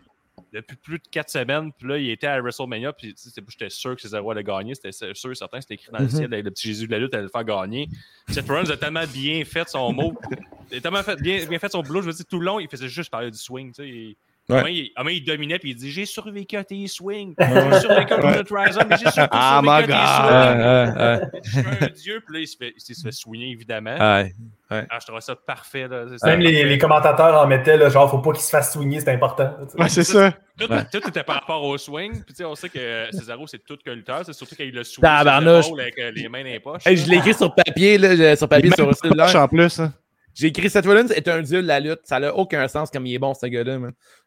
Depuis 0.54 0.76
plus 0.78 0.98
de 1.00 1.08
4 1.12 1.30
semaines. 1.30 1.72
Puis 1.78 1.88
là, 1.88 1.98
il 1.98 2.10
était 2.10 2.28
à 2.28 2.40
WrestleMania, 2.42 2.94
puis 2.94 3.16
j'étais 3.50 3.70
sûr 3.70 3.96
que 3.96 4.02
Cesaro 4.02 4.32
allait 4.32 4.44
gagner. 4.44 4.76
C'était 4.76 5.14
sûr 5.14 5.32
et 5.32 5.36
certain, 5.36 5.62
c'était 5.62 5.76
écrit 5.76 5.92
dans 5.92 6.00
le 6.00 6.06
Mhm. 6.06 6.10
ciel, 6.12 6.30
le 6.30 6.44
petit 6.52 6.68
Jésus 6.68 6.88
de 6.88 6.92
la 6.92 7.00
lutte 7.00 7.14
allait 7.14 7.24
le 7.24 7.30
faire 7.30 7.44
gagner. 7.44 7.88
Seth 8.30 8.48
Rollins 8.48 8.70
a 8.70 8.78
tellement 8.78 9.06
bien 9.06 9.44
fait 9.46 9.68
son 9.68 9.92
mot. 9.94 10.14
Il 10.72 10.78
a 10.78 10.82
tellement 10.82 11.04
fait, 11.04 11.22
bien, 11.22 11.46
bien 11.46 11.60
fait 11.60 11.70
son 11.72 11.82
boulot. 11.82 12.02
Je 12.02 12.08
veux 12.08 12.14
dire, 12.14 12.26
tout 12.26 12.40
le 12.40 12.46
long, 12.46 12.60
il 12.60 12.68
faisait 12.70 12.88
juste 12.90 13.10
parler 13.12 13.32
du 13.32 13.38
swing. 13.38 13.70
Tu 13.74 13.84
sais, 13.84 13.90
il, 13.90 14.18
Ouais. 14.48 14.92
comment 14.96 15.10
il, 15.10 15.16
il 15.18 15.24
dominait, 15.26 15.58
puis 15.58 15.72
il 15.72 15.76
dit 15.76 15.90
J'ai 15.92 16.06
survécu 16.06 16.56
à 16.56 16.64
tes 16.64 16.86
swings. 16.88 17.34
J'ai 17.40 17.80
survécu 17.80 18.14
à 18.14 18.18
mais 18.88 18.96
j'ai 18.98 19.06
Ah, 19.32 19.58
à 19.58 19.82
tes 19.82 19.88
God. 19.88 21.30
swings. 21.32 21.42
Je 21.44 21.50
suis 21.50 21.84
un 21.84 21.88
dieu, 21.96 22.24
puis 22.26 22.36
là, 22.36 22.40
il 22.42 22.48
se 22.48 22.58
fait, 22.58 22.74
il 22.78 22.96
se 22.96 23.02
fait 23.02 23.12
swinger, 23.12 23.50
évidemment. 23.52 23.96
Ouais. 24.72 24.86
Ah, 24.90 24.98
je 25.00 25.06
trouve 25.08 25.20
ça 25.20 25.36
parfait. 25.36 25.88
Là. 25.88 26.06
Même 26.24 26.40
les, 26.42 26.64
les 26.64 26.78
commentateurs 26.78 27.42
en 27.42 27.48
mettaient, 27.48 27.78
là, 27.78 27.90
genre, 27.90 28.10
faut 28.10 28.20
pas 28.20 28.32
qu'il 28.34 28.42
se 28.42 28.50
fasse 28.50 28.74
swinger, 28.74 29.00
c'est 29.00 29.12
important. 29.12 29.52
Ouais, 29.78 29.90
c'est 29.90 30.04
ça. 30.04 30.32
Tout, 30.60 30.72
Ouais. 30.72 30.84
tout 30.92 31.08
était 31.10 31.24
par 31.24 31.36
rapport 31.36 31.64
au 31.64 31.78
swing. 31.78 32.12
Puis, 32.24 32.34
tu 32.34 32.36
sais, 32.36 32.46
on 32.46 32.56
sait 32.56 32.70
que 32.70 32.80
euh, 32.80 33.12
Cesaro, 33.12 33.46
c'est 33.48 33.64
tout 33.66 33.78
que 33.84 33.92
lutteur. 33.92 34.22
C'est 34.26 34.34
surtout 34.34 34.56
qu'il 34.56 34.68
a 34.68 34.72
le 34.72 34.84
swing 34.84 35.04
avec 35.80 36.00
euh, 36.00 36.12
les 36.16 36.30
mains 36.30 36.44
dans 36.44 36.50
les 36.50 36.60
poches. 36.60 36.86
Hey, 36.88 36.96
je 36.98 37.10
l'ai 37.10 37.18
écrit 37.18 37.34
sur 37.34 37.54
papier, 37.54 37.98
là, 37.98 38.16
je- 38.16 38.36
sur 38.38 38.48
papier, 38.48 38.70
Il 38.70 38.76
sur 38.76 38.88
le 38.88 38.94
en 39.36 39.48
plus. 39.48 39.80
hein. 39.80 39.94
J'ai 40.36 40.48
écrit 40.48 40.70
Seth 40.70 40.86
Rollins 40.86 41.08
est 41.08 41.28
un 41.28 41.42
dieu 41.42 41.62
de 41.64 41.68
la 41.68 41.80
lutte. 41.80 42.02
Ça 42.04 42.20
n'a 42.20 42.36
aucun 42.36 42.68
sens 42.68 42.92
comme 42.92 43.06
il 43.08 43.16
est 43.16 43.20
bon, 43.20 43.34
ce 43.34 43.46
gars-là. 43.48 43.80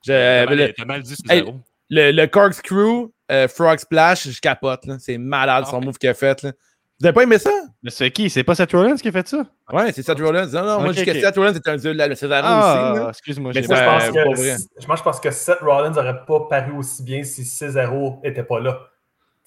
T'as 0.04 0.46
le, 0.46 0.56
mal, 0.78 0.86
mal 0.86 1.02
dit 1.02 1.14
Cesaro. 1.14 1.54
le, 1.90 2.10
le 2.12 2.26
corkscrew, 2.26 3.12
euh, 3.30 3.46
frog 3.46 3.78
splash, 3.78 4.28
je 4.28 4.40
capote. 4.40 4.84
C'est 4.98 5.18
malade 5.18 5.64
Ah 5.66 5.70
son 5.70 5.80
ouais. 5.80 5.86
move 5.86 5.98
qu'il 5.98 6.08
a 6.08 6.14
fait. 6.14 6.42
Là. 6.42 6.52
Vous 7.00 7.06
avez 7.06 7.14
pas 7.14 7.22
aimé 7.22 7.38
ça? 7.38 7.50
Mais 7.82 7.90
c'est 7.90 8.10
qui? 8.10 8.28
C'est 8.30 8.42
pas 8.42 8.54
Seth 8.56 8.72
Rollins 8.72 8.96
qui 8.96 9.06
a 9.08 9.12
fait 9.12 9.28
ça? 9.28 9.44
Ouais, 9.72 9.92
c'est 9.92 10.02
Seth 10.02 10.18
Rollins. 10.18 10.46
Non, 10.46 10.64
non, 10.64 10.80
moi, 10.80 10.92
je 10.92 10.98
dis 11.00 11.04
que. 11.04 11.12
Seth 11.20 11.36
Rollins 11.36 11.54
est 11.54 11.68
un 11.68 11.76
dieu 11.76 11.92
de 11.92 11.98
la 11.98 12.08
lutte. 12.08 12.24
Ah, 12.32 13.06
excuse-moi. 13.10 13.52
Mais 13.54 13.60
Moi, 13.62 13.76
je 13.76 13.80
pas- 13.84 13.98
pense 13.98 14.08
que, 14.08 14.14
pas 14.24 14.34
vrai. 14.34 14.56
moi, 14.88 14.96
je 14.96 15.02
pense 15.02 15.20
que 15.20 15.30
Seth 15.30 15.58
Rollins 15.60 15.96
aurait 15.96 16.24
pas 16.26 16.40
paru 16.48 16.72
aussi 16.72 17.02
bien 17.04 17.22
si 17.22 17.44
Cesaro 17.44 18.18
était 18.24 18.42
pas 18.42 18.58
là. 18.60 18.80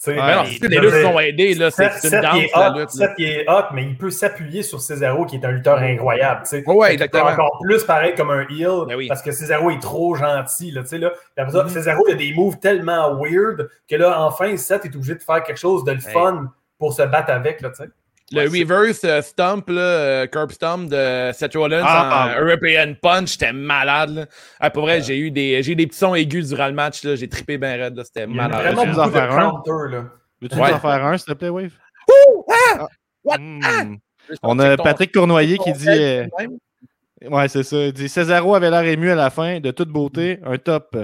Ouais, 0.07 0.15
Mais 0.15 0.35
non, 0.35 0.43
il- 0.45 0.57
c'est 0.59 0.67
les 0.67 0.79
luttes 0.79 0.93
sont 1.03 1.19
aidés. 1.19 1.53
là. 1.53 1.69
C'est 1.69 1.83
une 1.85 2.13
il 2.15 2.21
danse, 2.21 2.35
est 2.35 2.49
la 2.57 2.69
lutte. 2.69 2.77
là. 2.79 2.87
Seth, 3.07 3.11
il 3.19 3.27
est 3.27 3.45
hot, 3.49 3.65
mais 3.73 3.83
il 3.83 3.97
peut 3.97 4.09
s'appuyer 4.09 4.63
sur 4.63 4.81
Cesaro, 4.81 5.25
qui 5.25 5.35
est 5.35 5.45
un 5.45 5.51
lutteur 5.51 5.77
incroyable. 5.77 6.41
tu 6.43 6.49
sais. 6.57 6.63
Ouais, 6.67 6.93
exactement. 6.93 7.25
encore 7.25 7.59
plus 7.61 7.83
paraître 7.83 8.17
comme 8.17 8.31
un 8.31 8.41
heel, 8.49 8.85
Ben 8.87 8.95
oui. 8.95 9.07
parce 9.07 9.21
que 9.21 9.31
Cesaro 9.31 9.69
est 9.69 9.79
trop 9.81 10.15
gentil. 10.15 10.71
Là, 10.71 10.81
Mhm. 10.81 11.69
Cesaro, 11.69 12.03
il 12.07 12.13
a 12.13 12.15
des 12.15 12.33
moves 12.33 12.57
tellement 12.59 13.15
weird 13.21 13.69
que 13.87 13.95
là, 13.95 14.21
enfin, 14.23 14.57
Seth 14.57 14.85
est 14.85 14.95
obligé 14.95 15.13
de 15.15 15.21
faire 15.23 15.43
quelque 15.43 15.59
chose 15.59 15.83
de 15.83 15.91
le 15.91 15.97
Hey. 15.97 16.13
fun 16.13 16.51
pour 16.79 16.93
se 16.93 17.03
battre 17.03 17.31
avec. 17.31 17.61
Là, 17.61 17.69
tu 17.69 17.83
Le 18.33 18.43
reverse 18.43 19.03
euh, 19.03 19.21
stomp, 19.21 19.69
là, 19.69 19.81
euh, 19.81 20.27
curb 20.27 20.51
stomp 20.51 20.89
de 20.89 21.31
Seth 21.33 21.53
Rollins 21.55 21.83
Ah, 21.85 22.35
en 22.37 22.41
European 22.41 22.93
Punch, 23.01 23.31
j'étais 23.33 23.51
malade. 23.51 24.09
Là. 24.11 24.25
Ah, 24.59 24.69
pour 24.69 24.83
vrai, 24.83 25.01
j'ai 25.01 25.17
eu 25.17 25.31
des, 25.31 25.61
j'ai 25.63 25.73
eu 25.73 25.75
des 25.75 25.85
petits 25.87 25.97
sons 25.99 26.15
aigus 26.15 26.47
durant 26.49 26.67
le 26.67 26.73
match. 26.73 27.03
là. 27.03 27.15
J'ai 27.15 27.27
trippé 27.27 27.57
bien 27.57 27.75
raide. 27.77 27.95
là. 27.95 28.03
C'était 28.05 28.23
Il 28.23 28.35
y 28.35 28.39
a 28.39 28.47
malade. 28.47 28.61
vraiment 28.73 28.85
nous 28.93 28.99
en 28.99 29.09
faire 29.11 29.31
un? 29.37 29.63
Veux-tu 30.41 30.55
Ouais. 30.57 30.69
nous 30.69 30.75
en 30.75 30.79
faire 30.79 31.05
un, 31.05 31.17
s'il 31.17 31.25
te 31.27 31.33
plaît, 31.33 31.49
Wave? 31.49 31.71
Ah! 32.49 32.87
What? 33.23 33.37
Hmm. 33.37 33.97
On 34.43 34.57
a 34.59 34.77
Patrick 34.77 35.13
Cournoyer 35.13 35.57
qui 35.57 35.73
dit. 35.73 35.87
euh, 35.89 36.25
Ouais, 37.29 37.47
c'est 37.49 37.61
ça. 37.63 37.77
Il 37.77 37.93
dit 37.93 38.09
Cesaro 38.09 38.55
avait 38.55 38.71
l'air 38.71 38.81
ému 38.83 39.11
à 39.11 39.15
la 39.15 39.29
fin, 39.29 39.59
de 39.59 39.69
toute 39.71 39.89
beauté, 39.89 40.39
un 40.43 40.57
top. 40.57 40.97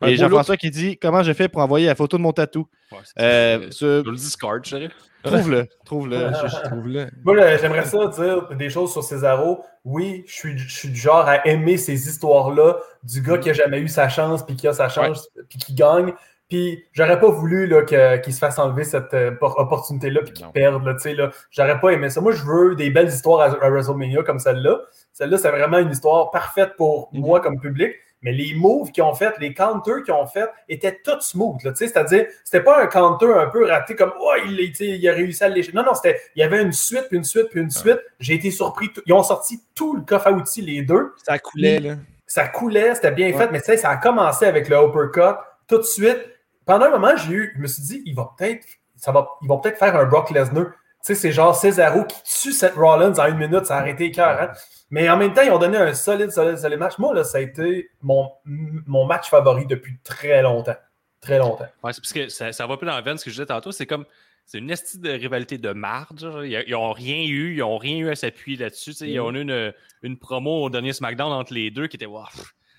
Un 0.00 0.06
Et 0.06 0.16
Jean-François 0.16 0.56
qui 0.56 0.70
dit 0.70 0.96
Comment 0.96 1.22
j'ai 1.22 1.34
fait 1.34 1.48
pour 1.48 1.60
envoyer 1.60 1.86
la 1.88 1.94
photo 1.94 2.16
de 2.16 2.22
mon 2.22 2.32
tatou? 2.32 2.66
Ouais, 2.92 2.98
euh, 3.18 3.70
Sur 3.70 4.02
le 4.04 4.12
Discord, 4.14 4.64
je. 4.64 4.88
Trouve-le, 5.22 5.66
trouve-le. 5.84 6.30
Trouve-le. 6.64 7.06
Moi, 7.24 7.56
j'aimerais 7.56 7.84
ça 7.84 8.06
dire 8.06 8.48
des 8.56 8.70
choses 8.70 8.92
sur 8.92 9.02
Cesaro. 9.02 9.64
Oui, 9.84 10.24
je 10.26 10.32
suis, 10.32 10.58
je 10.58 10.72
suis 10.78 10.88
du 10.88 10.96
genre 10.96 11.26
à 11.28 11.46
aimer 11.46 11.76
ces 11.76 12.08
histoires-là 12.08 12.76
du 13.02 13.20
gars 13.22 13.38
qui 13.38 13.50
a 13.50 13.52
jamais 13.52 13.80
eu 13.80 13.88
sa 13.88 14.08
chance, 14.08 14.44
puis 14.44 14.54
qui 14.56 14.68
a 14.68 14.72
sa 14.72 14.88
chance, 14.88 15.28
puis 15.48 15.58
qui 15.58 15.74
gagne. 15.74 16.12
Puis 16.48 16.82
j'aurais 16.92 17.20
pas 17.20 17.28
voulu 17.28 17.66
là, 17.66 17.82
que- 17.82 18.16
qu'il 18.18 18.32
se 18.32 18.38
fasse 18.38 18.58
enlever 18.58 18.84
cette 18.84 19.12
euh, 19.12 19.32
por- 19.32 19.58
opportunité-là, 19.58 20.22
puis 20.22 20.32
qu'il 20.32 20.46
perde. 20.48 20.82
Là, 20.84 20.94
tu 20.94 21.00
sais, 21.00 21.14
là. 21.14 21.30
J'aurais 21.50 21.78
pas 21.78 21.90
aimé 21.90 22.08
ça. 22.08 22.22
Moi, 22.22 22.32
je 22.32 22.42
veux 22.42 22.74
des 22.74 22.88
belles 22.88 23.08
histoires 23.08 23.40
à, 23.40 23.64
à 23.64 23.68
WrestleMania 23.68 24.22
comme 24.22 24.38
celle-là. 24.38 24.80
Celle-là, 25.12 25.36
c'est 25.36 25.50
vraiment 25.50 25.78
une 25.78 25.90
histoire 25.90 26.30
parfaite 26.30 26.74
pour 26.78 27.10
Mhm. 27.12 27.20
moi 27.20 27.40
comme 27.40 27.60
public. 27.60 27.92
Mais 28.22 28.32
les 28.32 28.52
moves 28.54 28.90
qu'ils 28.90 29.04
ont 29.04 29.14
fait, 29.14 29.32
les 29.38 29.54
counters 29.54 30.02
qu'ils 30.02 30.12
ont 30.14 30.26
fait, 30.26 30.48
étaient 30.68 30.98
tout 31.04 31.20
smooth. 31.20 31.60
C'est-à-dire, 31.74 32.26
c'était 32.44 32.62
pas 32.62 32.82
un 32.82 32.86
counter 32.88 33.32
un 33.32 33.46
peu 33.46 33.64
raté 33.66 33.94
comme 33.94 34.12
Oh, 34.20 34.32
il, 34.44 34.58
a- 34.60 34.84
il 34.84 35.10
réussi 35.10 35.44
à 35.44 35.48
lécher. 35.48 35.72
Non, 35.72 35.84
non, 35.84 35.94
c'était. 35.94 36.20
Il 36.34 36.40
y 36.40 36.42
avait 36.42 36.60
une 36.62 36.72
suite, 36.72 37.04
puis 37.08 37.16
une 37.16 37.24
suite, 37.24 37.48
puis 37.50 37.60
une 37.60 37.70
suite. 37.70 38.00
J'ai 38.18 38.34
été 38.34 38.50
surpris. 38.50 38.90
Ils 39.06 39.12
ont 39.12 39.22
sorti 39.22 39.62
tout 39.74 39.94
le 39.94 40.02
coffre 40.02 40.26
à 40.26 40.32
outils, 40.32 40.62
les 40.62 40.82
deux. 40.82 41.12
Ça 41.24 41.38
coulait, 41.38 41.78
là. 41.78 41.94
Ça 42.26 42.46
coulait, 42.48 42.94
c'était 42.94 43.12
bien 43.12 43.28
Ouais. 43.28 43.32
fait, 43.34 43.50
mais 43.52 43.60
tu 43.60 43.66
sais, 43.66 43.76
ça 43.76 43.90
a 43.90 43.96
commencé 43.96 44.44
avec 44.46 44.68
le 44.68 44.76
uppercut. 44.76 45.38
Tout 45.68 45.78
de 45.78 45.82
suite. 45.82 46.18
Pendant 46.66 46.86
un 46.86 46.90
moment, 46.90 47.16
j'ai 47.16 47.32
eu. 47.32 47.52
Je 47.56 47.62
me 47.62 47.66
suis 47.66 47.82
dit, 47.82 48.02
il 48.04 48.14
va 48.14 48.30
peut-être. 48.36 48.66
Ça 48.96 49.12
va, 49.12 49.28
ils 49.42 49.48
vont 49.48 49.58
peut-être 49.58 49.78
faire 49.78 49.94
un 49.96 50.04
Brock 50.06 50.30
Lesnar. 50.30 50.66
Tu 51.04 51.14
sais, 51.14 51.14
c'est 51.14 51.32
genre 51.32 51.54
Cesaro 51.54 52.04
qui 52.04 52.16
tue 52.24 52.52
Seth 52.52 52.74
Rollins 52.74 53.14
en 53.18 53.26
une 53.26 53.38
minute, 53.38 53.66
ça 53.66 53.76
a 53.76 53.80
arrêté 53.80 54.10
cœur. 54.10 54.40
Hein? 54.40 54.50
Mais 54.90 55.08
en 55.08 55.16
même 55.16 55.32
temps, 55.32 55.42
ils 55.42 55.50
ont 55.50 55.58
donné 55.58 55.76
un 55.76 55.94
solide, 55.94 56.30
solide, 56.30 56.58
solide 56.58 56.78
match. 56.78 56.98
Moi, 56.98 57.14
là, 57.14 57.24
ça 57.24 57.38
a 57.38 57.40
été 57.40 57.90
mon, 58.02 58.30
mon 58.44 59.06
match 59.06 59.28
favori 59.28 59.66
depuis 59.66 59.98
très 60.02 60.42
longtemps. 60.42 60.76
Très 61.20 61.38
longtemps. 61.38 61.66
Ouais, 61.82 61.92
c'est 61.92 62.00
parce 62.00 62.12
que 62.12 62.28
ça, 62.28 62.52
ça 62.52 62.66
va 62.66 62.76
plus 62.76 62.86
dans 62.86 62.94
la 62.94 63.00
veine, 63.00 63.18
ce 63.18 63.24
que 63.24 63.30
je 63.30 63.36
disais 63.36 63.46
tantôt. 63.46 63.72
C'est 63.72 63.86
comme. 63.86 64.04
C'est 64.46 64.58
une 64.58 64.70
estie 64.70 64.98
de 64.98 65.10
rivalité 65.10 65.58
de 65.58 65.72
marge. 65.72 66.20
genre. 66.20 66.42
Ils 66.42 66.64
ils 66.66 66.74
ont 66.74 66.92
rien 66.92 67.22
eu. 67.22 67.56
Ils 67.56 67.62
ont 67.62 67.76
rien 67.76 67.98
eu 67.98 68.08
à 68.08 68.16
s'appuyer 68.16 68.56
là-dessus. 68.56 68.92
Ils 69.02 69.20
ont 69.20 69.30
eu 69.34 69.42
une, 69.42 69.74
une 70.02 70.18
promo 70.18 70.64
au 70.64 70.70
dernier 70.70 70.94
SmackDown 70.94 71.32
entre 71.32 71.52
les 71.52 71.70
deux 71.70 71.86
qui 71.86 71.96
était. 71.96 72.06
Wow. 72.06 72.24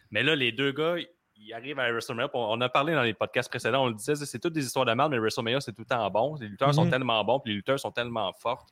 Mais 0.09 0.23
là, 0.23 0.35
les 0.35 0.51
deux 0.51 0.71
gars, 0.71 0.95
ils 1.39 1.53
arrivent 1.53 1.79
à 1.79 1.91
WrestleMania. 1.91 2.29
On 2.33 2.57
on 2.57 2.61
a 2.61 2.69
parlé 2.69 2.93
dans 2.93 3.03
les 3.03 3.13
podcasts 3.13 3.49
précédents. 3.49 3.83
On 3.83 3.87
le 3.87 3.93
disait, 3.95 4.15
c'est 4.15 4.39
toutes 4.39 4.53
des 4.53 4.65
histoires 4.65 4.85
de 4.85 4.93
merde, 4.93 5.11
mais 5.11 5.19
WrestleMania, 5.19 5.61
c'est 5.61 5.71
tout 5.73 5.81
le 5.81 5.85
temps 5.85 6.09
bon. 6.09 6.35
Les 6.39 6.47
lutteurs 6.47 6.73
sont 6.73 6.85
Mhm. 6.85 6.91
tellement 6.91 7.23
bons, 7.23 7.39
puis 7.39 7.51
les 7.51 7.57
lutteurs 7.57 7.79
sont 7.79 7.91
tellement 7.91 8.31
fortes 8.33 8.69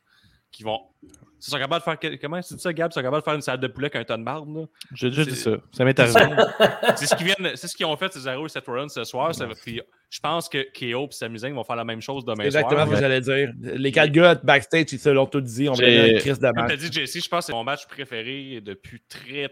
qui 0.50 0.62
vont. 0.62 0.80
Ils 1.02 1.10
sont 1.40 1.58
capables 1.58 1.84
de 1.84 2.08
faire. 2.08 2.18
Comment 2.20 2.40
c'est 2.42 2.58
ça, 2.58 2.72
Gab? 2.72 2.90
Ils 2.90 2.94
sont 2.94 3.00
capables 3.02 3.20
de 3.20 3.24
faire 3.24 3.34
une 3.34 3.42
salade 3.42 3.60
de 3.60 3.66
poulet 3.68 3.86
avec 3.94 3.96
un 3.96 4.04
ton 4.14 4.18
de 4.18 4.24
marde, 4.24 4.48
là? 4.48 4.64
J'ai 4.94 5.10
déjà 5.10 5.24
dit 5.24 5.36
ça. 5.36 5.50
Ça 5.72 5.84
m'est 5.84 5.98
arrivé. 6.00 6.14
C'est 6.96 7.06
ce 7.06 7.14
qu'ils 7.14 7.26
viennent, 7.26 7.54
c'est 7.54 7.68
ce 7.68 7.76
qu'ils 7.76 7.84
ont 7.86 7.96
fait 7.96 8.12
Cesaro 8.12 8.46
et 8.46 8.48
Seth 8.48 8.66
Rollins 8.66 8.88
ce 8.88 9.04
soir. 9.04 9.34
ça- 9.34 9.46
puis 9.62 9.80
je 10.10 10.20
pense 10.20 10.48
que 10.48 10.66
KO 10.76 11.04
et 11.06 11.12
Sami 11.12 11.38
Zayn 11.38 11.52
vont 11.54 11.64
faire 11.64 11.76
la 11.76 11.84
même 11.84 12.00
chose 12.00 12.24
demain 12.24 12.44
exactement 12.44 12.86
soir. 12.86 12.88
ce 12.88 12.92
que 12.94 12.98
j'allais 13.00 13.20
dire. 13.20 13.52
Les 13.60 13.92
quatre 13.92 14.10
gars 14.10 14.34
backstage, 14.36 14.86
ils 14.92 14.98
se 14.98 15.10
l'ont 15.10 15.26
tout 15.26 15.42
dit. 15.42 15.68
On 15.68 15.74
va 15.74 15.80
donner 15.84 16.12
une 16.12 16.18
crise 16.18 16.40
match. 16.40 16.54
t'as 16.66 16.76
dit, 16.76 16.90
Jesse, 16.90 17.22
je 17.22 17.28
pense 17.28 17.40
que 17.40 17.46
c'est 17.46 17.52
mon 17.52 17.62
match 17.64 17.86
préféré 17.86 18.60
depuis 18.62 19.00
très, 19.08 19.50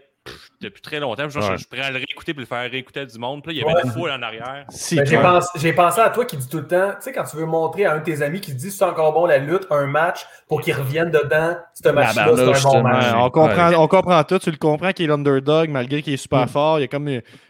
depuis 0.61 0.81
très 0.81 0.99
longtemps. 0.99 1.29
Je, 1.29 1.39
Ouais. 1.39 1.45
je, 1.57 1.63
je 1.63 1.67
pourrais 1.67 1.89
le 1.91 1.97
réécouter 1.97 2.31
et 2.31 2.35
le 2.39 2.45
faire 2.45 2.69
réécouter 2.69 3.01
à 3.01 3.05
du 3.05 3.17
monde. 3.19 3.43
Puis 3.43 3.53
là, 3.53 3.61
il 3.61 3.65
y 3.65 3.69
avait 3.69 3.75
Ouais. 3.81 3.85
une 3.85 3.91
foule 3.91 4.11
en 4.11 4.21
arrière. 4.21 4.65
Si, 4.69 4.95
Ben, 4.95 5.05
j'ai, 5.05 5.17
toi. 5.17 5.41
pensé, 5.75 6.01
à 6.01 6.09
toi 6.09 6.25
qui 6.25 6.37
dis 6.37 6.47
tout 6.49 6.57
le 6.57 6.67
temps, 6.67 6.89
tu 6.91 7.01
sais, 7.01 7.11
quand 7.13 7.23
tu 7.23 7.37
veux 7.37 7.45
montrer 7.45 7.85
à 7.85 7.93
un 7.93 7.97
de 7.99 8.03
tes 8.03 8.21
amis 8.21 8.41
qui 8.41 8.51
te 8.51 8.57
dit 8.57 8.71
c'est 8.71 8.83
encore 8.85 9.13
bon 9.13 9.25
la 9.25 9.37
lutte, 9.37 9.67
un 9.69 9.85
match, 9.85 10.25
pour 10.47 10.61
qu'il 10.61 10.73
revienne 10.73 11.11
dedans, 11.11 11.55
ce 11.73 11.89
match-là, 11.89 12.13
c'est 12.13 12.31
un 12.31 12.35
Barnouche, 12.45 12.63
bon 12.63 12.81
match. 12.83 13.05
On, 13.15 13.29
comprend, 13.29 13.71
on 13.77 13.87
comprend 13.87 14.23
tout. 14.23 14.39
Tu 14.39 14.51
le 14.51 14.57
comprends 14.57 14.91
qu'il 14.93 15.05
est 15.05 15.09
l'underdog 15.09 15.69
malgré 15.69 16.01
qu'il 16.01 16.13
est 16.13 16.17
super 16.17 16.49
fort. 16.49 16.79
Il 16.79 16.81
y 16.81 16.85
a 16.85 16.87
comme 16.87 17.07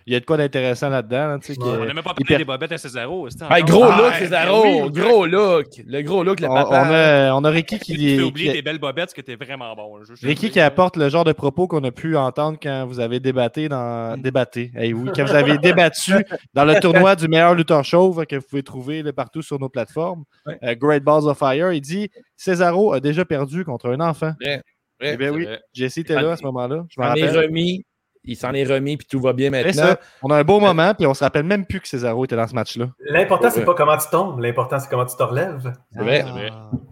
il 0.08 0.14
y 0.14 0.16
a 0.16 0.20
de 0.22 0.26
quoi 0.26 0.38
d'intéressant 0.38 0.88
là-dedans. 0.90 1.28
là, 1.28 1.38
tu 1.40 1.54
sais, 1.54 1.60
Ouais. 1.62 1.66
que- 1.66 1.78
On 1.82 1.86
n'a 1.86 1.94
même 1.94 1.96
pas 1.98 2.14
parlé 2.14 2.24
per- 2.26 2.38
des 2.38 2.46
bobettes 2.46 2.72
à 2.72 2.76
Hey, 3.58 3.64
encore- 3.64 3.66
gros 3.66 3.84
Ah, 3.84 3.98
look, 3.98 4.12
ben 4.12 4.20
Cesaro! 4.20 4.64
oui. 4.86 4.92
Gros 4.92 5.26
look! 5.26 5.66
Le 5.86 6.02
gros 6.02 6.24
look, 6.24 6.40
le 6.40 6.48
on, 6.50 6.54
papa. 6.54 6.70
on 6.88 6.94
a, 6.94 7.34
on 7.34 7.44
a 7.44 7.50
Ricky 7.50 7.78
Tu 7.78 7.86
qui, 7.96 8.22
oublier 8.22 8.48
qui- 8.48 8.54
tes 8.54 8.62
belles 8.62 8.80
bobettes, 8.80 9.10
ce 9.10 9.16
qui 9.16 9.20
était 9.22 9.36
vraiment 9.36 9.76
bon. 9.76 10.00
Je- 10.04 10.16
je- 10.16 10.26
Ricky 10.26 10.50
qui 10.50 10.60
apporte 10.62 10.96
le 10.96 11.10
genre 11.10 11.26
de 11.26 11.34
propos 11.34 11.68
qu'on 11.68 11.84
a 11.84 11.92
pu 11.92 12.16
entendre 12.16 12.58
quand 12.62 12.86
vous 12.88 13.00
avez 13.02 13.20
débatté 13.20 13.68
dans 13.68 14.18
débatté. 14.18 14.72
Eh 14.80 14.94
oui, 14.94 15.10
quand 15.14 15.26
vous 15.26 15.36
avez 15.36 15.58
débattu 15.58 16.14
dans 16.54 16.64
le 16.64 16.80
tournoi 16.80 17.16
du 17.18 17.28
meilleur 17.28 17.54
lutteur 17.54 17.84
chauve 17.84 18.26
que 18.26 18.38
vous 18.38 18.46
pouvez 18.50 18.64
trouver 18.64 19.04
là, 19.04 19.12
partout 19.12 19.42
sur 19.42 19.60
nos 19.60 19.68
plateformes. 19.70 20.24
Ouais. 20.46 20.58
Euh, 20.64 20.76
Great 20.76 21.04
Balls 21.04 21.26
of 21.28 21.38
Fire, 21.38 21.74
il 21.74 21.82
dit 21.82 22.10
Cesaro 22.38 22.94
a 22.94 23.02
déjà 23.02 23.26
perdu 23.26 23.66
contre 23.66 23.90
un 23.90 24.00
enfant. 24.00 24.32
Eh 25.02 25.16
bien 25.18 25.32
oui, 25.32 25.44
vrai. 25.46 25.60
Jesse 25.74 25.98
était 26.00 26.16
là 26.20 26.32
à 26.32 26.38
ce 26.38 26.44
moment-là. 26.46 26.86
Je 26.90 26.96
Il 26.98 27.04
me 27.04 27.08
s'en 27.10 27.16
est 27.16 27.24
rappelle. 27.26 27.46
remis. 27.46 27.84
Il 28.24 28.36
s'en 28.36 28.52
est 28.54 28.64
remis, 28.66 28.98
puis 28.98 29.08
tout 29.10 29.20
va 29.22 29.32
bien 29.34 29.50
maintenant. 29.50 29.72
ça. 29.74 30.00
On 30.22 30.30
a 30.32 30.38
un 30.38 30.44
beau 30.44 30.60
moment, 30.60 30.94
puis 30.94 31.06
on 31.08 31.14
se 31.14 31.24
rappelle 31.24 31.44
même 31.46 31.66
plus 31.66 31.80
que 31.80 31.88
Cesaro 31.88 32.26
était 32.26 32.36
dans 32.36 32.48
ce 32.48 32.54
match-là. 32.56 32.88
L'important, 33.00 33.50
c'est 33.50 33.60
Ouais. 33.60 33.66
pas 33.66 33.74
comment 33.74 33.98
tu 33.98 34.10
tombes, 34.12 34.40
l'important, 34.40 34.80
c'est 34.80 34.90
comment 34.90 35.06
tu 35.06 35.16
te 35.16 35.24
relèves. 35.24 35.74
C'est 35.94 36.00
vrai. 36.04 36.24
Ah. 36.28 36.32
vrai. 36.32 36.50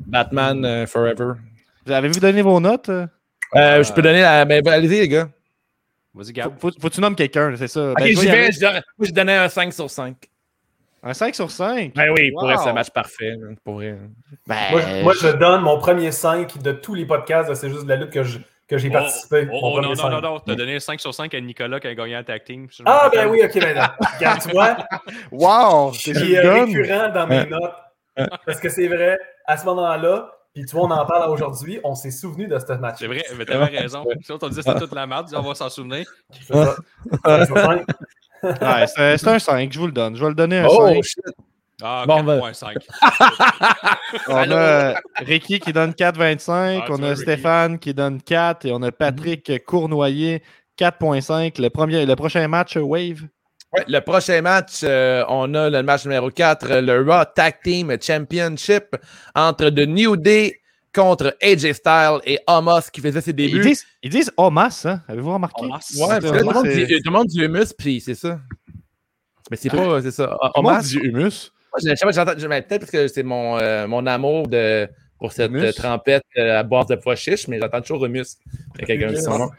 Batman 0.08 0.64
euh, 0.66 0.86
Forever. 0.88 1.34
Vous 1.86 1.92
Avez-vous 1.92 2.20
donné 2.20 2.42
vos 2.42 2.60
notes? 2.60 2.90
euh? 2.90 3.06
Euh, 3.56 3.84
je 3.84 3.92
peux 3.94 4.02
donner 4.02 4.22
la. 4.22 4.46
Ben, 4.46 4.66
allez-y, 4.68 5.00
les 5.02 5.08
gars. 5.08 5.30
Vas-y, 6.14 6.28
Faut, 6.28 6.32
Gab. 6.34 6.60
faut, 6.60 6.72
faut 6.80 6.90
que 6.90 6.94
tu 6.94 7.02
nommes 7.02 7.16
quelqu'un, 7.16 7.54
c'est 7.58 7.68
ça. 7.68 7.92
Ok, 7.92 7.98
Ben, 7.98 8.08
je 8.08 8.20
vais 8.22 8.46
j'y 8.52 8.54
je 8.54 8.60
donne- 8.62 8.82
Moi, 8.98 9.08
je 9.08 9.12
donnais 9.12 9.36
un 9.36 9.50
5 9.50 9.74
sur 9.74 9.90
5. 9.90 10.16
Un 11.04 11.14
5 11.14 11.36
sur 11.36 11.52
5. 11.52 11.94
Ben 11.94 12.12
oui, 12.18 12.32
pour 12.32 12.44
Wow. 12.44 12.48
vrai, 12.50 12.58
c'est 12.64 12.70
un 12.70 12.74
match 12.74 12.90
parfait. 12.90 13.36
Pour 13.64 13.76
vrai. 13.76 13.98
Ben, 14.48 14.56
Moi, 14.72 14.82
je- 14.82 15.04
moi, 15.04 15.14
je 15.22 15.28
donne 15.38 15.62
mon 15.62 15.78
premier 15.78 16.12
5 16.12 16.58
de 16.62 16.72
tous 16.72 16.96
les 16.96 17.06
podcasts 17.06 17.50
de 17.50 17.54
C'est 17.54 17.70
juste 17.70 17.84
de 17.84 17.90
la 17.90 17.98
lutte 17.98 18.10
que, 18.12 18.24
je- 18.24 18.40
que 18.68 18.78
j'ai 18.78 18.90
Oh, 18.90 18.94
participé. 18.94 19.48
oh, 19.52 19.60
oh, 19.62 19.82
non, 19.82 19.94
non, 19.94 20.10
non, 20.10 20.22
non. 20.22 20.40
T'as 20.40 20.56
donné 20.56 20.80
5 20.80 21.00
sur 21.00 21.14
5 21.14 21.34
à 21.34 21.42
Nicolas 21.42 21.80
qui 21.80 21.88
a 21.88 21.96
gagné 21.96 22.16
un 22.16 22.24
tag 22.24 22.44
team. 22.44 22.68
Ah, 22.86 23.10
ben 23.14 23.28
oui, 23.30 23.42
ok, 23.44 23.60
ben 23.60 23.76
non. 23.76 23.84
Regarde, 24.18 24.42
tu 24.42 24.50
vois, 24.52 24.78
wow! 25.32 25.92
je 25.94 26.14
C'est 26.14 26.38
euh, 26.38 26.64
récurrent 26.66 27.10
dans 27.14 27.28
mes 27.28 27.46
notes. 27.46 27.74
Parce 28.46 28.60
que 28.60 28.70
c'est 28.70 28.88
vrai, 28.88 29.18
à 29.46 29.58
ce 29.58 29.66
moment-là, 29.66 30.32
puis 30.54 30.66
tu 30.66 30.76
vois, 30.76 30.86
on 30.86 30.92
en 30.92 31.06
parle 31.06 31.30
aujourd'hui, 31.30 31.80
on 31.84 31.96
s'est 31.96 32.12
souvenu 32.12 32.48
de 32.48 32.58
ce 32.58 32.74
match. 32.74 32.96
C'est 33.00 33.08
vrai, 33.08 33.24
mais 33.38 33.46
t'avais 33.46 33.78
raison. 33.78 34.06
Si 34.22 34.32
on 34.32 34.38
disait 34.38 34.62
que 34.62 34.68
c'était 34.68 34.80
toute 34.80 34.96
la 34.96 35.06
merde, 35.06 35.28
on 35.36 35.42
va 35.42 35.54
s'en 35.54 35.70
souvenir. 35.70 36.06
C'est. 36.32 36.56
Ouais, 36.56 36.66
un 38.98 39.18
5, 39.40 39.74
je 39.74 39.80
vous 39.80 39.88
le 39.88 39.92
donne. 39.92 40.16
Je 40.16 40.22
vais 40.24 40.30
le 40.30 40.36
donner 40.36 40.60
un 40.60 40.68
Oh, 40.70 40.88
5. 40.88 41.04
Ah, 41.84 42.06
Bon, 42.08 42.24
ben. 42.24 42.40
4.5. 42.40 42.78
On 44.30 44.52
a 44.52 44.96
Ricky 45.18 45.60
qui 45.60 45.74
donne 45.74 45.92
4,25. 45.92 46.82
Ah, 46.84 46.86
on 46.90 47.04
a 47.04 47.10
Ricky. 47.10 47.22
Stéphane 47.22 47.80
qui 47.80 47.94
donne 47.94 48.22
4. 48.22 48.66
Et 48.66 48.72
on 48.72 48.82
a 48.82 48.92
Patrick 48.92 49.52
Cournoyer 49.66 50.42
4,5. 50.80 51.62
Le, 51.62 51.70
premier, 51.70 52.06
le 52.06 52.16
prochain 52.16 52.48
match, 52.48 52.78
euh, 52.78 52.82
Wave? 52.82 53.24
Ouais, 53.74 53.84
le 53.90 54.00
prochain 54.00 54.42
match, 54.42 54.82
euh, 54.84 55.26
on 55.28 55.54
a 55.54 55.70
le 55.70 55.84
match 55.84 56.06
numéro 56.06 56.30
4, 56.30 56.80
le 56.80 57.04
Raw 57.04 57.26
Tag 57.36 57.56
Team 57.62 57.94
Championship 58.02 58.96
entre 59.36 59.70
The 59.70 59.86
New 59.86 60.16
Day 60.16 60.62
contre 60.94 61.36
AJ 61.42 61.74
Styles 61.74 62.20
et 62.24 62.40
Homos 62.48 62.90
qui 62.94 63.02
faisait 63.02 63.20
ses 63.20 63.32
Ils 63.32 63.36
débuts. 63.36 63.60
disent, 63.62 63.86
ils 64.02 64.10
disent 64.10 64.32
Omas, 64.38 64.86
hein? 64.86 65.02
Avez-vous 65.10 65.34
remarqué? 65.34 65.66
Ouais, 65.66 65.72
parce 65.72 65.94
que 65.94 66.06
là, 66.08 66.20
tout, 66.40 66.48
le 66.48 66.54
monde 66.54 66.66
c'est- 66.68 66.86
dit, 66.86 67.02
tout 67.02 67.12
le 67.12 67.18
monde 67.18 67.28
dit 67.28 67.42
humus, 67.42 67.74
puis 67.78 68.00
c'est 68.00 68.16
ça. 68.16 68.40
Mais 69.52 69.58
c'est 69.58 69.70
pas, 69.70 70.02
c'est 70.02 70.12
ça. 70.12 70.38
Homos, 70.56 70.80
dit 70.80 70.98
humus. 71.00 71.52
Je 71.84 71.96
sais 71.96 72.06
pas, 72.06 72.12
j'entends- 72.12 72.38
je- 72.38 72.48
mais 72.48 72.62
peut-être 72.62 72.82
parce 72.82 72.92
que 72.92 73.08
c'est 73.08 73.24
mon, 73.24 73.58
euh, 73.58 73.88
mon 73.88 74.06
amour 74.06 74.48
de, 74.48 74.88
pour 75.20 75.32
cette 75.32 75.54
euh, 75.54 75.72
trempette 75.72 76.24
euh, 76.38 76.60
à 76.60 76.64
base 76.64 76.88
de 76.88 76.96
pois 76.96 77.16
chiches, 77.16 77.48
mais 77.48 77.60
j'entends 77.60 77.82
toujours 77.82 78.06
a 78.06 78.86
quelqu'un 78.86 79.08
qui 79.08 79.16
dit 79.16 79.22
son 79.22 79.38
nom. 79.40 79.50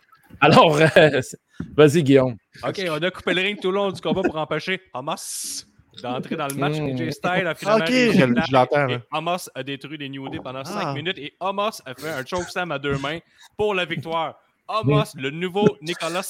Alors, 0.41 0.77
euh, 0.77 0.87
vas-y, 1.77 2.03
Guillaume. 2.03 2.37
Ok, 2.67 2.83
on 2.91 3.03
a 3.03 3.11
coupé 3.11 3.33
le 3.35 3.43
ring 3.43 3.61
tout 3.61 3.71
le 3.71 3.77
long 3.77 3.91
du 3.91 4.01
combat 4.01 4.23
pour 4.23 4.37
empêcher 4.37 4.81
Hamas 4.93 5.67
d'entrer 6.03 6.37
dans 6.37 6.47
le 6.49 6.55
match. 6.57 6.75
Mm. 6.79 7.09
A 7.23 7.51
Ah, 7.51 7.55
finalement 7.55 7.85
ok, 7.87 7.91
je, 7.91 8.25
le 8.25 8.43
je 8.47 8.53
l'entends. 8.53 8.87
Hamas 9.11 9.51
a 9.55 9.63
détruit 9.63 9.97
les 9.97 10.11
New 10.11 10.29
Day 10.29 10.39
pendant 10.45 10.63
5 10.65 10.79
Ah. 10.83 10.93
minutes 10.93 11.17
et 11.19 11.33
Hamas 11.41 11.81
a 11.87 11.95
fait 11.95 12.11
un 12.11 12.25
chokeslam 12.27 12.71
à 12.73 12.79
deux 12.79 12.99
mains 12.99 13.19
pour 13.57 13.75
la 13.75 13.87
victoire. 13.87 14.39
Hamas, 14.69 15.15
le 15.17 15.31
nouveau 15.31 15.65
Nicolas, 15.81 16.27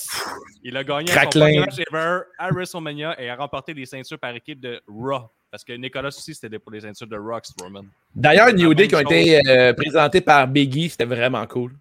il 0.63 0.77
a 0.77 0.85
gagné 0.85 1.09
son 1.09 1.15
Craquelin. 1.15 1.45
premier 1.47 1.59
match 1.61 1.79
ever 1.91 2.19
à 2.39 2.51
WrestleMania 2.51 3.21
et 3.21 3.29
a 3.31 3.35
remporté 3.35 3.73
les 3.75 3.87
ceintures 3.87 4.19
par 4.21 4.35
équipe 4.37 4.61
de 4.61 4.81
Raw. 4.87 5.31
Parce 5.57 5.65
que 5.65 5.73
Nicolas 5.73 6.09
aussi, 6.09 6.35
c'était 6.35 6.59
pour 6.59 6.71
les 6.71 6.83
ceintures 6.83 7.07
de 7.07 7.17
Strowman. 7.43 7.87
D'ailleurs, 8.15 8.53
New 8.53 8.75
Day 8.75 8.89
qui 8.89 8.95
ont 8.95 9.01
été 9.01 9.41
euh, 9.49 9.73
présentés 9.73 10.21
par 10.21 10.47
Biggie, 10.47 10.91
c'était 10.91 11.07
vraiment 11.07 11.47
cool 11.47 11.73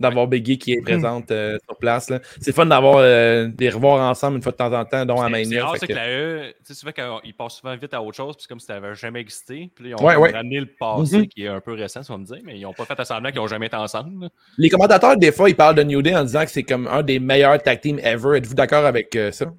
d'avoir 0.00 0.26
Biggie 0.26 0.56
qui 0.56 0.72
est 0.72 0.80
présente 0.80 1.30
euh, 1.30 1.58
sur 1.62 1.76
place. 1.76 2.10
C'est 2.40 2.54
fun 2.54 2.64
d'avoir 2.64 2.96
euh, 3.00 3.48
des 3.48 3.68
revoir 3.68 4.00
ensemble 4.10 4.36
une 4.38 4.42
fois 4.42 4.52
de 4.52 4.56
temps 4.56 4.72
en 4.72 4.86
temps, 4.86 5.04
dont 5.04 5.20
à 5.20 5.28
Mania. 5.28 5.66
c'est 5.74 5.80
que- 5.86 5.92
que 5.92 5.92
la 5.92 6.08
E, 6.08 6.54
tu 6.64 6.72
sais, 6.72 6.74
souvent 6.74 6.92
qu'ils 6.92 7.34
passent 7.34 7.56
souvent 7.56 7.76
vite 7.76 7.92
à 7.92 8.00
autre 8.02 8.16
chose, 8.16 8.34
puis 8.34 8.46
comme 8.46 8.58
si 8.60 8.64
ça 8.64 8.80
n'avait 8.80 8.94
jamais 8.94 9.20
existé. 9.20 9.70
Puis 9.74 9.84
là, 9.84 9.90
ils 9.90 10.02
ont 10.02 10.06
Ouais, 10.06 10.16
ouais. 10.16 10.30
ramené 10.32 10.58
le 10.60 10.66
passé, 10.80 11.18
Mhm. 11.18 11.26
qui 11.28 11.42
est 11.44 11.48
un 11.48 11.60
peu 11.60 11.74
récent, 11.74 12.02
ça 12.02 12.14
va 12.14 12.18
me 12.18 12.24
dire, 12.24 12.38
mais 12.44 12.56
ils 12.58 12.62
n'ont 12.62 12.72
pas 12.72 12.86
fait 12.86 13.04
semblant 13.04 13.30
qu'ils 13.30 13.40
n'ont 13.42 13.46
jamais 13.46 13.66
été 13.66 13.76
ensemble. 13.76 14.22
là. 14.24 14.28
Les 14.56 14.70
commentateurs, 14.70 15.18
des 15.18 15.32
fois, 15.32 15.50
ils 15.50 15.54
parlent 15.54 15.76
de 15.76 15.82
New 15.82 16.00
Day 16.00 16.16
en 16.16 16.22
disant 16.24 16.46
que 16.46 16.50
c'est 16.50 16.62
comme 16.62 16.86
un 16.86 17.02
des 17.02 17.18
meilleurs 17.18 17.62
tag 17.62 17.78
teams 17.82 17.98
ever. 17.98 18.38
Êtes-vous 18.38 18.54
d'accord 18.54 18.86
avec 18.86 19.14
euh, 19.16 19.30
ça? 19.32 19.52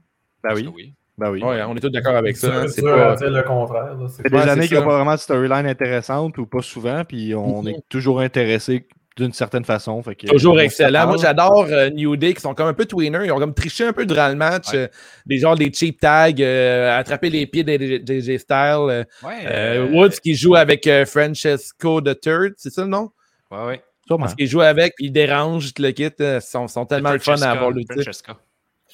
Ben 0.44 0.56
oui. 0.56 0.92
Ben 1.18 1.30
oui. 1.30 1.44
Ouais, 1.44 1.62
on 1.64 1.76
est 1.76 1.80
tous 1.80 1.90
d'accord 1.90 2.16
avec 2.16 2.36
ça. 2.38 2.48
hein. 2.62 2.68
C'est 2.68 2.82
dur 2.82 2.96
pas... 2.96 3.16
le 3.20 3.44
contraire. 3.44 3.96
C'est- 4.10 4.28
des 4.30 4.38
années 4.38 4.68
qu'il 4.68 4.78
n'y 4.78 4.84
a 4.84 4.86
pas 4.86 4.96
vraiment 4.96 5.14
de 5.14 5.20
storyline 5.20 5.68
intéressante 5.68 6.38
ou 6.40 6.46
pas 6.48 6.62
souvent, 6.62 7.04
puis 7.06 7.36
on 7.36 7.62
Mhm. 7.62 7.68
est 7.70 7.84
toujours 7.88 8.20
intéressé 8.20 8.88
d'une 9.16 9.32
certaine 9.32 9.64
façon. 9.64 10.02
fait 10.02 10.16
que- 10.16 10.26
Toujours 10.26 10.60
excellent. 10.60 11.06
Moi, 11.06 11.18
j'adore 11.22 11.68
euh, 11.70 11.92
New 11.92 12.16
Day 12.16 12.34
qui 12.34 12.42
sont 12.42 12.56
comme 12.56 12.66
un 12.70 12.74
peu 12.74 12.86
tweeners. 12.86 13.26
Ils 13.26 13.32
ont 13.32 13.38
comme 13.38 13.54
triché 13.54 13.86
un 13.86 13.94
peu 13.94 14.08
durant 14.08 14.28
le 14.30 14.34
match. 14.36 14.70
Ouais. 14.74 14.80
euh, 14.80 14.88
des 15.28 15.38
genres 15.38 15.56
des 15.56 15.72
cheap 15.72 16.00
tags, 16.00 16.32
euh, 16.40 16.98
attraper 16.98 17.30
les 17.30 17.46
pieds 17.46 17.64
des 17.64 18.02
JJ 18.04 18.40
Styles. 18.40 18.56
euh, 18.90 19.04
Ouais, 19.24 19.34
euh, 19.46 19.90
Woods 19.92 20.18
qui 20.24 20.34
joue 20.34 20.56
avec 20.56 20.88
euh, 20.88 21.06
Francesco 21.06 22.02
the 22.02 22.20
Third, 22.20 22.54
c'est 22.58 22.72
ça 22.72 22.82
le 22.82 22.88
nom? 22.88 23.12
Ouais, 23.52 23.64
ouais. 23.68 23.84
Sûrement. 24.08 24.24
Parce 24.26 24.34
qu'ils 24.36 24.48
jouent 24.48 24.62
avec, 24.62 24.96
puis 24.96 25.06
ils 25.06 25.12
dérangent 25.12 25.74
tout 25.76 25.84
le 25.84 25.92
kit. 25.92 26.10
Ils 26.20 26.42
sont, 26.42 26.68
sont 26.68 26.86
tellement 26.88 27.12
le 27.12 27.20
fun 27.20 27.40
à 27.40 27.52
avoir 27.52 27.70
lutté. 27.70 27.94
Francesca. 28.02 28.38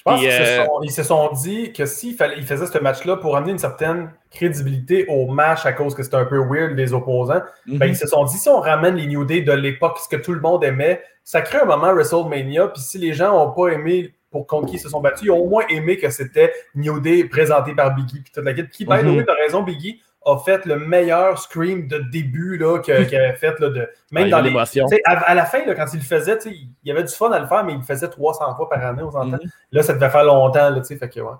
Je 0.00 0.04
pense 0.04 0.20
qu'ils 0.20 0.32
se, 0.32 0.40
euh, 0.42 0.64
sont- 0.64 0.80
ils 0.82 0.90
se 0.90 1.02
sont 1.02 1.30
dit 1.32 1.72
que 1.74 1.84
s'ils 1.84 2.16
faisaient 2.16 2.66
ce 2.66 2.78
match-là 2.78 3.18
pour 3.18 3.36
amener 3.36 3.52
une 3.52 3.58
certaine 3.58 4.10
crédibilité 4.30 5.04
au 5.10 5.26
match 5.26 5.66
à 5.66 5.72
cause 5.74 5.94
que 5.94 6.02
c'était 6.02 6.16
un 6.16 6.24
peu 6.24 6.38
weird 6.38 6.72
les 6.74 6.94
opposants, 6.94 7.42
ben, 7.66 7.84
Mhm. 7.84 7.88
ils 7.90 7.96
se 7.96 8.06
sont 8.06 8.24
dit 8.24 8.38
si 8.38 8.48
on 8.48 8.60
ramène 8.60 8.94
les 8.96 9.06
New 9.06 9.26
Day 9.26 9.42
de 9.42 9.52
l'époque, 9.52 9.98
ce 9.98 10.08
que 10.08 10.20
tout 10.20 10.32
le 10.32 10.40
monde 10.40 10.64
aimait, 10.64 11.02
ça 11.22 11.42
crée 11.42 11.58
un 11.58 11.66
moment 11.66 11.92
WrestleMania. 11.92 12.68
Puis 12.68 12.80
si 12.80 12.96
les 12.98 13.12
gens 13.12 13.32
n'ont 13.32 13.50
pas 13.52 13.74
aimé 13.74 14.14
pour 14.30 14.46
contre 14.46 14.68
qui 14.68 14.76
ils 14.76 14.80
se 14.80 14.88
sont 14.88 15.00
battus, 15.00 15.24
ils 15.24 15.30
ont 15.32 15.38
au 15.38 15.48
moins 15.48 15.64
aimé 15.68 15.98
que 15.98 16.08
c'était 16.08 16.50
New 16.74 16.98
Day 17.00 17.24
présenté 17.24 17.74
par 17.74 17.94
Biggie. 17.94 18.20
Puis 18.22 18.32
toute 18.32 18.44
la 18.44 18.54
kit. 18.54 18.66
Qui, 18.68 18.86
by 18.86 19.00
the 19.00 19.02
Mhm. 19.04 19.16
way, 19.18 19.24
t'as 19.26 19.34
raison, 19.34 19.62
Biggie 19.62 20.00
a 20.26 20.38
fait 20.38 20.66
le 20.66 20.78
meilleur 20.78 21.38
scream 21.38 21.88
de 21.88 21.98
début 22.12 22.58
qu'il 22.84 22.92
avait 22.94 23.34
fait. 23.34 23.58
Là, 23.58 23.70
de, 23.70 23.88
même 24.12 24.28
dans 24.30 24.40
les, 24.40 24.54
à, 25.04 25.12
à 25.20 25.34
la 25.34 25.44
fin, 25.46 25.64
là, 25.66 25.74
quand 25.74 25.86
il 25.92 25.98
le 25.98 26.04
faisait, 26.04 26.38
il 26.46 26.68
y 26.84 26.90
avait 26.90 27.04
du 27.04 27.12
fun 27.12 27.30
à 27.32 27.38
le 27.38 27.46
faire, 27.46 27.64
mais 27.64 27.72
il 27.72 27.78
le 27.78 27.84
faisait 27.84 28.08
300 28.08 28.54
fois 28.56 28.68
par 28.68 28.84
année, 28.84 29.02
s'entend. 29.02 29.26
Mhm. 29.26 29.38
Là, 29.72 29.82
ça 29.82 29.94
devait 29.94 30.10
faire 30.10 30.24
longtemps, 30.24 30.70
là, 30.70 30.80
tu 30.80 30.84
sais, 30.84 30.96
fait 30.96 31.08
que, 31.08 31.20
ouais. 31.20 31.30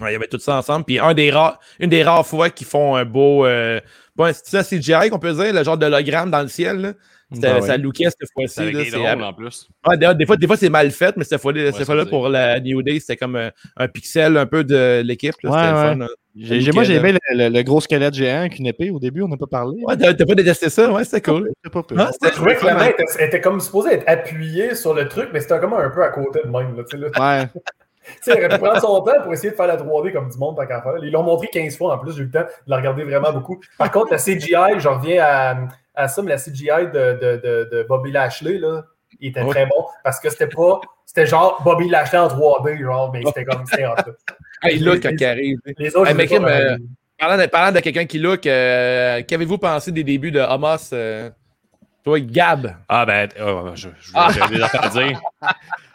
Ouais, 0.00 0.10
il 0.10 0.12
y 0.12 0.16
avait 0.16 0.28
tout 0.28 0.38
ça 0.38 0.54
ensemble. 0.56 0.84
Puis 0.84 0.98
un 1.00 1.12
des 1.12 1.30
rares, 1.30 1.58
une 1.80 1.90
des 1.90 2.04
rares 2.04 2.24
fois 2.26 2.50
qu'ils 2.50 2.66
font 2.68 2.94
un 2.94 3.04
beau. 3.04 3.44
Euh, 3.46 3.80
un 4.20 4.32
c'est 4.32 4.46
ça 4.46 4.62
CGI 4.64 5.10
qu'on 5.10 5.18
peut 5.18 5.32
dire, 5.32 5.52
le 5.52 5.62
genre 5.64 5.76
d'hologramme 5.78 6.30
dans 6.30 6.42
le 6.42 6.48
ciel. 6.48 6.80
là. 6.80 6.92
C'était- 7.32 7.48
Ah 7.48 7.54
ouais. 7.56 7.66
Ça 7.66 7.76
lookait 7.76 8.04
cette 8.04 8.14
C'est 8.20 8.32
fois-ci. 8.32 8.60
avec 8.60 8.90
des 8.90 8.96
en 8.96 9.32
plus. 9.34 9.68
Ouais, 9.86 9.96
des, 9.98 10.14
des 10.14 10.24
fois, 10.24 10.36
des 10.36 10.46
fois 10.46 10.56
c'est 10.56 10.70
mal 10.70 10.90
fait, 10.92 11.16
mais 11.16 11.24
cette 11.24 11.40
fois-là, 11.40 12.06
pour 12.06 12.28
la 12.28 12.58
New 12.60 12.80
Day, 12.82 13.00
c'était 13.00 13.16
comme 13.16 13.36
euh, 13.36 13.50
un 13.76 13.86
pixel 13.88 14.36
un 14.36 14.46
peu 14.46 14.64
de 14.64 15.02
l'équipe. 15.04 15.34
C'était 15.34 15.48
fun. 15.52 15.96
là. 15.96 16.08
J'ai- 16.40 16.60
j'ai- 16.60 16.72
moi, 16.72 16.84
j'ai 16.84 16.94
aimé 16.94 17.12
le, 17.12 17.18
le- 17.36 17.48
le 17.48 17.62
gros 17.62 17.80
squelette 17.80 18.14
géant 18.14 18.40
avec 18.40 18.58
une 18.58 18.66
épée 18.66 18.90
au 18.90 18.98
début, 18.98 19.22
on 19.22 19.28
n'a 19.28 19.36
pas 19.36 19.46
parlé. 19.46 19.82
Ouais, 19.82 19.96
t'as 19.96 20.14
t'as 20.14 20.24
pas 20.26 20.34
détesté 20.34 20.70
ça? 20.70 20.90
Ouais, 20.92 21.04
c'était 21.04 21.20
cool. 21.22 21.50
Pas 21.72 21.82
pire. 21.82 21.96
Ah, 22.00 22.10
c'était 22.12 22.28
Je 22.28 22.34
trouvais 22.34 22.56
que 22.56 22.64
la 22.66 22.74
main 22.74 22.86
était, 22.86 23.04
était 23.24 23.40
comme 23.40 23.60
supposée 23.60 23.94
être 23.94 24.04
appuyée 24.06 24.74
sur 24.74 24.94
le 24.94 25.08
truc, 25.08 25.30
mais 25.32 25.40
c'était 25.40 25.58
comme 25.58 25.74
un 25.74 25.90
peu 25.90 26.02
à 26.04 26.08
côté 26.10 26.40
de 26.44 26.48
même, 26.50 26.76
là, 26.76 26.84
tu 26.88 26.96
sais, 26.96 26.98
là. 26.98 27.08
Ouais. 27.40 27.48
sais, 28.22 28.32
il 28.34 28.38
aurait 28.44 28.48
pu 28.48 28.58
prendre 28.64 28.80
son 28.80 29.00
temps 29.02 29.22
pour 29.22 29.32
essayer 29.32 29.50
de 29.50 29.56
faire 29.56 29.66
la 29.66 29.76
3D 29.76 30.12
comme 30.12 30.28
du 30.28 30.38
monde 30.38 30.56
tant 30.56 30.66
qu'à 30.66 30.80
faire. 30.80 30.94
Ils 31.02 31.10
l'ont 31.10 31.22
montré 31.24 31.48
15 31.48 31.76
fois 31.76 31.94
en 31.94 31.98
plus, 31.98 32.12
j'ai 32.12 32.22
eu 32.22 32.26
le 32.26 32.30
temps 32.30 32.40
de 32.40 32.70
la 32.70 32.76
regarder 32.76 33.04
vraiment 33.04 33.32
beaucoup. 33.32 33.58
Par 33.76 33.90
contre, 33.90 34.12
la 34.12 34.18
CGI, 34.18 34.78
je 34.78 34.88
reviens 34.88 35.22
à, 35.24 35.56
à 35.94 36.08
ça, 36.08 36.22
mais 36.22 36.30
la 36.30 36.38
CGI 36.38 36.86
de, 36.92 37.18
de, 37.20 37.40
de, 37.42 37.68
de 37.72 37.86
Bobby 37.88 38.12
Lashley, 38.12 38.58
là, 38.58 38.84
il 39.20 39.30
était 39.30 39.42
Ouais. 39.42 39.50
très 39.50 39.66
bon 39.66 39.84
parce 40.04 40.20
que 40.20 40.30
c'était 40.30 40.46
pas. 40.46 40.80
C'était 41.04 41.26
genre 41.26 41.60
Bobby 41.64 41.88
Lashley 41.88 42.18
en 42.18 42.28
3D, 42.28 42.80
genre, 42.82 43.10
mais 43.12 43.22
c'était 43.26 43.44
comme 43.44 43.64
c'était 43.66 43.84
Hey, 44.62 44.78
là, 44.78 44.98
quand 44.98 45.10
il 45.10 45.24
arrive. 45.24 45.58
Les 45.78 45.94
autres, 45.96 46.06
Hey, 46.06 46.12
je 46.12 46.16
mais 46.16 46.26
Kim, 46.26 46.44
euh, 46.44 46.76
Parlant 47.18 47.36
de, 47.42 47.46
parlant 47.48 47.72
de 47.72 47.80
quelqu'un 47.80 48.04
qui 48.06 48.18
look, 48.20 48.46
euh, 48.46 49.22
qu'avez-vous 49.26 49.58
pensé 49.58 49.90
des 49.90 50.04
débuts 50.04 50.30
de 50.30 50.38
Hamas? 50.38 50.90
euh, 50.92 51.30
toi, 52.04 52.20
Gab? 52.20 52.76
Ah, 52.88 53.04
ben, 53.04 53.28
oh, 53.40 53.70
je, 53.74 53.88
je, 54.00 54.12
Ah. 54.14 54.28
j'avais 54.32 54.56
des 54.56 54.62
affaires 54.62 54.84
à 54.84 54.88
dire. 54.88 55.20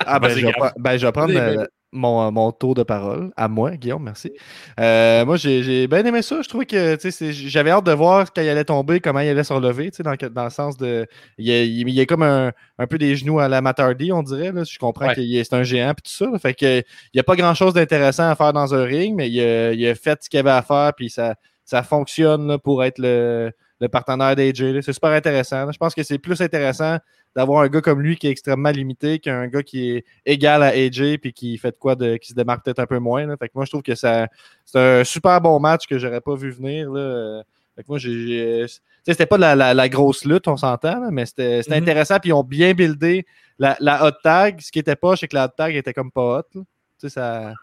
Ah, 0.06 0.20
ben, 0.20 0.30
je 0.30 0.46
vais, 0.46 0.52
pre- 0.52 0.74
ben, 0.78 0.98
je 0.98 1.06
vais 1.06 1.12
prendre 1.14 1.34
euh, 1.34 1.66
mon, 1.94 2.32
mon 2.32 2.52
tour 2.52 2.74
de 2.76 2.84
parole 2.84 3.32
à 3.38 3.48
moi, 3.48 3.72
Guillaume, 3.78 4.04
merci. 4.04 4.32
Euh, 4.80 5.26
moi, 5.26 5.38
j'ai 5.38 5.64
j'ai 5.64 5.88
bien 5.88 6.04
aimé 6.06 6.22
ça. 6.22 6.42
Je 6.42 6.50
trouvais 6.50 6.66
que 6.66 6.96
tu 6.96 7.02
sais, 7.02 7.12
c'est- 7.12 7.32
j'avais 7.34 7.70
hâte 7.72 7.86
de 7.86 7.92
voir 7.94 8.34
quand 8.34 8.42
il 8.42 8.50
allait 8.50 8.66
tomber, 8.66 9.00
comment 9.00 9.20
il 9.20 9.30
allait 9.30 9.44
se 9.44 9.54
relever, 9.54 9.92
tu 9.92 9.98
sais, 9.98 10.04
dans, 10.04 10.16
dans 10.32 10.44
le 10.46 10.50
sens 10.50 10.76
de. 10.78 11.08
Il 11.38 11.46
y 11.48 11.52
a, 11.54 11.64
il 11.64 11.90
y 11.90 12.02
a 12.02 12.06
comme 12.06 12.24
un, 12.24 12.52
un 12.80 12.88
peu 12.88 12.98
des 12.98 13.16
genoux 13.16 13.40
à 13.40 13.48
la 13.48 13.62
Matardi, 13.62 14.12
on 14.12 14.24
dirait. 14.24 14.52
Là. 14.52 14.64
Je 14.64 14.78
comprends 14.80 15.08
Ouais. 15.08 15.16
que 15.16 15.22
c'est 15.22 15.54
un 15.54 15.64
géant 15.64 15.92
et 15.92 15.96
tout 15.96 16.02
ça. 16.12 16.26
là. 16.32 16.40
Fait 16.40 16.54
que, 16.54 16.80
il 16.80 16.84
n'y 17.16 17.20
a 17.20 17.24
pas 17.24 17.36
grand-chose 17.36 17.74
d'intéressant 17.74 18.30
à 18.30 18.36
faire 18.36 18.54
dans 18.54 18.74
un 18.74 18.84
ring, 18.84 19.16
mais 19.16 19.30
il 19.30 19.40
a, 19.42 19.72
il 19.74 19.88
a 19.88 19.96
fait 19.96 20.18
ce 20.24 20.30
qu'il 20.30 20.40
avait 20.40 20.50
à 20.52 20.62
faire, 20.62 20.94
puis 20.96 21.10
ça, 21.10 21.36
ça 21.66 21.84
fonctionne 21.84 22.48
là, 22.48 22.58
pour 22.58 22.84
être 22.84 23.00
le, 23.00 23.52
le 23.84 23.90
partenaire 23.90 24.36
d'AJ. 24.36 24.82
C'est 24.82 24.94
super 24.94 25.12
intéressant. 25.12 25.66
là. 25.66 25.72
Je 25.72 25.78
pense 25.78 25.94
que 25.94 26.02
c'est 26.04 26.18
plus 26.18 26.42
intéressant 26.42 26.98
d'avoir 27.36 27.64
un 27.64 27.68
gars 27.68 27.82
comme 27.82 28.02
lui 28.02 28.16
qui 28.16 28.28
est 28.28 28.32
extrêmement 28.32 28.70
limité 28.70 29.20
qu'un 29.20 29.48
gars 29.48 29.64
qui 29.64 29.92
est 29.92 30.06
égal 30.26 30.62
à 30.64 30.68
AJ 30.68 31.18
puis 31.22 31.34
qui 31.34 31.58
fait 31.58 31.72
de 31.72 31.78
quoi 31.78 31.96
de, 31.96 32.18
qui 32.18 32.30
se 32.30 32.34
démarque 32.36 32.64
peut-être 32.66 32.80
un 32.80 32.86
peu 32.86 33.00
moins. 33.00 33.26
là. 33.26 33.36
Fait 33.38 33.48
que 33.48 33.54
moi, 33.56 33.66
je 33.66 33.72
trouve 33.72 33.82
que 33.84 33.96
c'est 33.96 34.28
un 34.76 35.04
super 35.04 35.42
bon 35.42 35.60
match 35.60 35.86
que 35.88 35.98
j'aurais 35.98 36.22
pas 36.22 36.36
vu 36.36 36.52
venir. 36.52 36.92
Là. 36.92 37.44
Fait 37.76 37.82
que 37.84 37.88
moi, 37.90 37.98
j'ai. 37.98 38.66
C'était 39.06 39.26
pas 39.26 39.38
la, 39.38 39.56
la- 39.56 39.74
la 39.74 39.90
grosse 39.90 40.24
lutte, 40.26 40.48
on 40.48 40.58
s'entend, 40.58 41.10
mais 41.12 41.26
c'était 41.26 41.62
Mhm. 41.68 41.74
intéressant. 41.74 42.20
Puis 42.20 42.30
ils 42.30 42.34
ont 42.34 42.44
bien 42.44 42.74
buildé 42.74 43.26
la, 43.60 43.76
la 43.80 44.06
hot 44.06 44.12
tag. 44.24 44.62
Ce 44.62 44.72
qui 44.72 44.80
était 44.80 44.96
pas, 44.96 45.16
c'est 45.16 45.28
que 45.28 45.36
la 45.36 45.46
hot 45.46 45.52
tag 45.58 45.76
était 45.76 45.94
comme 45.94 46.12
pas 46.12 46.40
hot. 46.40 46.44
là. 46.56 46.62
Tu 46.62 46.64
sais, 47.00 47.10
ça. 47.10 47.54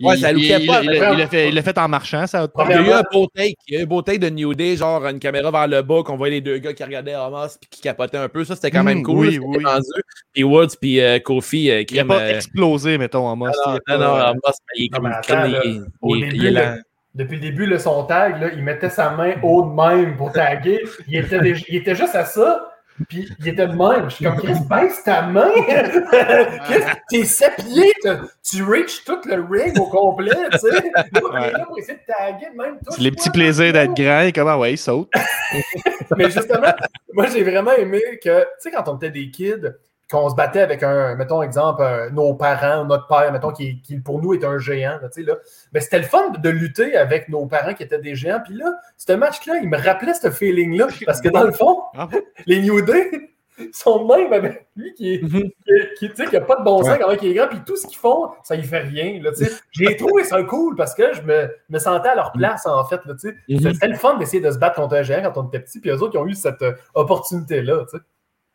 Ouais, 0.00 0.14
il, 0.16 0.20
ça 0.20 0.30
il, 0.30 0.34
lookait 0.36 0.60
il- 0.62 0.66
pas, 0.66 0.80
il- 0.82 0.90
mais 0.90 0.96
il 0.96 1.18
l'a 1.18 1.26
fait, 1.26 1.48
il 1.48 1.54
l'a 1.54 1.62
fait 1.62 1.76
en 1.78 1.88
marchant, 1.88 2.26
ça. 2.26 2.46
Il 2.66 2.70
y 2.70 2.72
a 2.74 2.80
eu 2.80 2.90
un 2.92 3.02
beau 3.12 3.26
take. 3.34 3.54
Il 3.66 3.74
y 3.74 3.76
a 3.76 3.80
eu 3.80 3.82
un 3.82 3.86
beau 3.86 4.00
take 4.02 4.18
de 4.18 4.28
New 4.30 4.54
Day, 4.54 4.76
genre 4.76 5.04
une 5.06 5.18
caméra 5.18 5.50
vers 5.50 5.66
le 5.66 5.82
bas, 5.82 6.02
qu'on 6.04 6.16
voyait 6.16 6.34
les 6.36 6.40
deux 6.40 6.58
gars 6.58 6.72
qui 6.72 6.84
regardaient 6.84 7.14
Hamas 7.14 7.58
puis 7.58 7.68
qui 7.68 7.80
capotaient 7.80 8.18
un 8.18 8.28
peu. 8.28 8.44
Ça, 8.44 8.54
c'était 8.54 8.70
quand 8.70 8.84
même 8.84 8.98
Mm, 8.98 9.02
cool. 9.02 9.26
oui, 9.26 9.38
oui. 9.40 9.64
rendu. 9.64 9.86
Puis 10.32 10.44
Woods 10.44 10.76
puis 10.80 11.00
euh, 11.00 11.18
Kofi, 11.18 11.70
euh, 11.70 11.82
Il 11.90 11.96
n'a 11.96 12.04
pas 12.04 12.20
euh, 12.20 12.34
explosé, 12.36 12.96
mettons, 12.98 13.34
mode. 13.34 13.52
non, 13.66 13.72
non, 13.88 13.98
non, 13.98 14.14
Hamas, 14.14 14.58
il 14.76 14.84
est 14.84 14.88
comme 14.88 15.06
il 16.34 16.46
est- 16.46 16.50
là. 16.50 16.76
Depuis 17.14 17.36
le 17.36 17.40
début, 17.42 17.66
là, 17.66 17.78
son 17.80 18.04
tag, 18.04 18.40
là, 18.40 18.48
il 18.54 18.62
mettait 18.62 18.90
sa 18.90 19.10
main 19.10 19.32
haut 19.42 19.62
de 19.62 19.70
même 19.74 20.16
pour 20.16 20.30
taguer. 20.30 20.80
Il 21.08 21.16
était, 21.16 21.40
déjà- 21.40 21.64
il 21.68 21.76
était 21.76 21.96
juste 21.96 22.14
à 22.14 22.24
ça, 22.24 22.70
puis 23.06 23.28
il 23.38 23.48
était 23.48 23.66
de 23.66 23.72
même. 23.72 24.08
Je 24.10 24.14
suis 24.16 24.24
comme, 24.24 24.36
Chris, 24.38 24.54
baisse 24.68 25.02
ta 25.04 25.22
main! 25.22 25.50
Chris, 26.64 26.82
t'es 27.10 27.24
sept 27.24 27.56
pieds, 27.56 27.92
t'as- 28.02 28.20
tu 28.42 28.62
reach 28.62 29.04
tout 29.04 29.20
le 29.26 29.44
ring 29.48 29.78
au 29.78 29.86
complet, 29.86 30.32
tu 30.52 30.58
sais. 30.58 30.80
T'es 30.80 30.90
là 30.92 31.64
pour 31.66 31.78
essayer 31.78 31.98
de 31.98 32.12
taguer 32.12 32.50
même. 32.56 32.78
C'est 32.90 33.00
les 33.00 33.10
petits 33.10 33.30
plaisirs 33.30 33.72
d'être 33.72 33.94
grand 33.94 34.20
et 34.22 34.32
comment, 34.32 34.56
ouais, 34.58 34.72
il 34.72 34.78
saute. 34.78 35.10
Mais 36.16 36.30
justement, 36.30 36.72
moi, 37.12 37.26
j'ai 37.26 37.42
vraiment 37.42 37.72
aimé 37.72 38.00
que, 38.22 38.40
tu 38.40 38.46
sais, 38.58 38.70
quand 38.70 38.88
on 38.88 38.96
était 38.96 39.10
des 39.10 39.30
kids, 39.30 39.72
qu'on 40.10 40.30
se 40.30 40.34
battait 40.34 40.60
avec 40.60 40.82
un, 40.82 41.14
mettons, 41.16 41.42
exemple, 41.42 41.82
nos 42.12 42.32
parents, 42.34 42.84
notre 42.84 43.06
père, 43.08 43.30
mettons, 43.32 43.52
qui, 43.52 43.82
qui 43.82 43.98
pour 43.98 44.22
nous 44.22 44.32
est 44.34 44.44
un 44.44 44.58
géant, 44.58 44.98
là, 45.02 45.08
tu 45.10 45.20
sais, 45.20 45.26
là. 45.26 45.36
Mais 45.72 45.80
c'était 45.80 45.98
le 45.98 46.04
fun 46.04 46.30
de 46.30 46.48
lutter 46.48 46.96
avec 46.96 47.28
nos 47.28 47.44
parents 47.46 47.74
qui 47.74 47.82
étaient 47.82 47.98
des 48.00 48.14
géants. 48.14 48.40
Puis 48.44 48.54
là, 48.54 48.72
ce 48.96 49.12
match-là, 49.12 49.58
il 49.62 49.68
me 49.68 49.76
rappelait 49.76 50.14
ce 50.14 50.30
feeling-là. 50.30 50.86
Parce 51.06 51.20
que 51.20 51.28
dans 51.28 51.44
le 51.44 51.52
fond, 51.52 51.82
les 52.46 52.62
New 52.62 52.80
Day 52.80 53.10
sont 53.72 54.06
même 54.06 54.32
avec 54.32 54.68
lui 54.76 54.94
qui 54.94 55.14
est, 55.14 55.22
Mhm. 55.22 55.30
qui, 55.42 55.72
qui, 55.98 56.08
tu 56.10 56.14
sais, 56.16 56.26
qui 56.30 56.36
a 56.36 56.40
pas 56.40 56.56
de 56.56 56.62
bon 56.64 56.78
sens 56.78 56.90
Ouais. 56.92 56.98
quand 57.00 57.10
il 57.22 57.30
est 57.30 57.34
grand, 57.34 57.48
puis 57.48 57.58
tout 57.66 57.76
ce 57.76 57.86
qu'ils 57.88 57.98
font, 57.98 58.28
ça 58.44 58.54
y 58.54 58.62
fait 58.62 58.78
rien. 58.78 59.20
Là, 59.20 59.32
tu 59.32 59.44
sais. 59.44 59.52
J'ai 59.72 59.96
trouvé 59.96 60.22
ça 60.24 60.42
cool 60.44 60.76
parce 60.76 60.94
que 60.94 61.12
je 61.12 61.22
me, 61.22 61.50
me 61.68 61.78
sentais 61.78 62.08
à 62.10 62.14
leur 62.14 62.30
place, 62.32 62.64
en 62.66 62.84
fait. 62.84 63.00
Là, 63.04 63.14
tu 63.20 63.28
sais. 63.28 63.34
Mhm. 63.48 63.74
C'était 63.74 63.88
le 63.88 63.96
fun 63.96 64.16
d'essayer 64.16 64.40
de 64.40 64.50
se 64.50 64.58
battre 64.58 64.76
contre 64.76 64.94
un 64.94 65.02
géant 65.02 65.20
quand 65.22 65.42
on 65.42 65.48
était 65.48 65.60
petit, 65.60 65.80
puis 65.80 65.90
eux 65.90 66.00
autres, 66.00 66.14
ils 66.14 66.18
ont 66.18 66.26
eu 66.26 66.34
cette 66.34 66.62
euh, 66.62 66.72
opportunité-là. 66.94 67.84
tu 67.90 67.98
sais. 67.98 68.02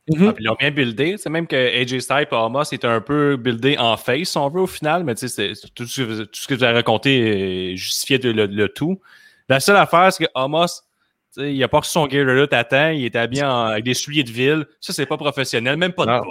Mhm. 0.09 0.27
Ah, 0.29 0.33
ils 0.39 0.45
l'ont 0.45 0.55
bien 0.59 0.71
buildé. 0.71 1.15
C'est 1.17 1.29
même 1.29 1.47
que 1.47 1.55
AJ 1.55 1.99
Styles 1.99 2.27
et 2.29 2.35
Amos 2.35 2.63
était 2.73 2.87
un 2.87 2.99
peu 3.01 3.37
buildé 3.37 3.77
en 3.77 3.95
face, 3.95 4.29
si 4.29 4.37
on 4.37 4.49
veut, 4.49 4.61
au 4.61 4.67
final. 4.67 5.03
Mais 5.05 5.15
tu 5.15 5.27
sais, 5.29 5.53
tout, 5.75 5.85
ce 5.85 6.01
que- 6.01 6.23
tout 6.23 6.39
ce 6.41 6.47
que 6.47 6.55
vous 6.55 6.63
avez 6.63 6.73
raconté 6.73 7.75
justifiait 7.77 8.17
le, 8.17 8.45
le 8.45 8.69
tout. 8.69 8.99
La 9.49 9.59
seule 9.61 9.77
affaire, 9.77 10.11
c'est 10.11 10.25
que 10.25 10.29
Amos, 10.35 10.81
il 11.37 11.63
a 11.63 11.67
pas 11.69 11.79
reçu 11.79 11.91
son 11.91 12.09
gear 12.09 12.25
de 12.25 12.31
lutte 12.31 12.53
à 12.53 12.63
temps. 12.65 12.89
Il 12.89 13.05
était 13.05 13.19
habillé 13.19 13.43
en- 13.43 13.65
avec 13.67 13.85
des 13.85 13.93
souliers 13.93 14.23
de 14.23 14.31
ville. 14.31 14.65
Ça, 14.81 14.91
c'est 14.93 15.05
pas 15.05 15.17
professionnel. 15.17 15.77
Même 15.77 15.93
pas 15.93 16.05
de 16.05 16.11
Non. 16.11 16.23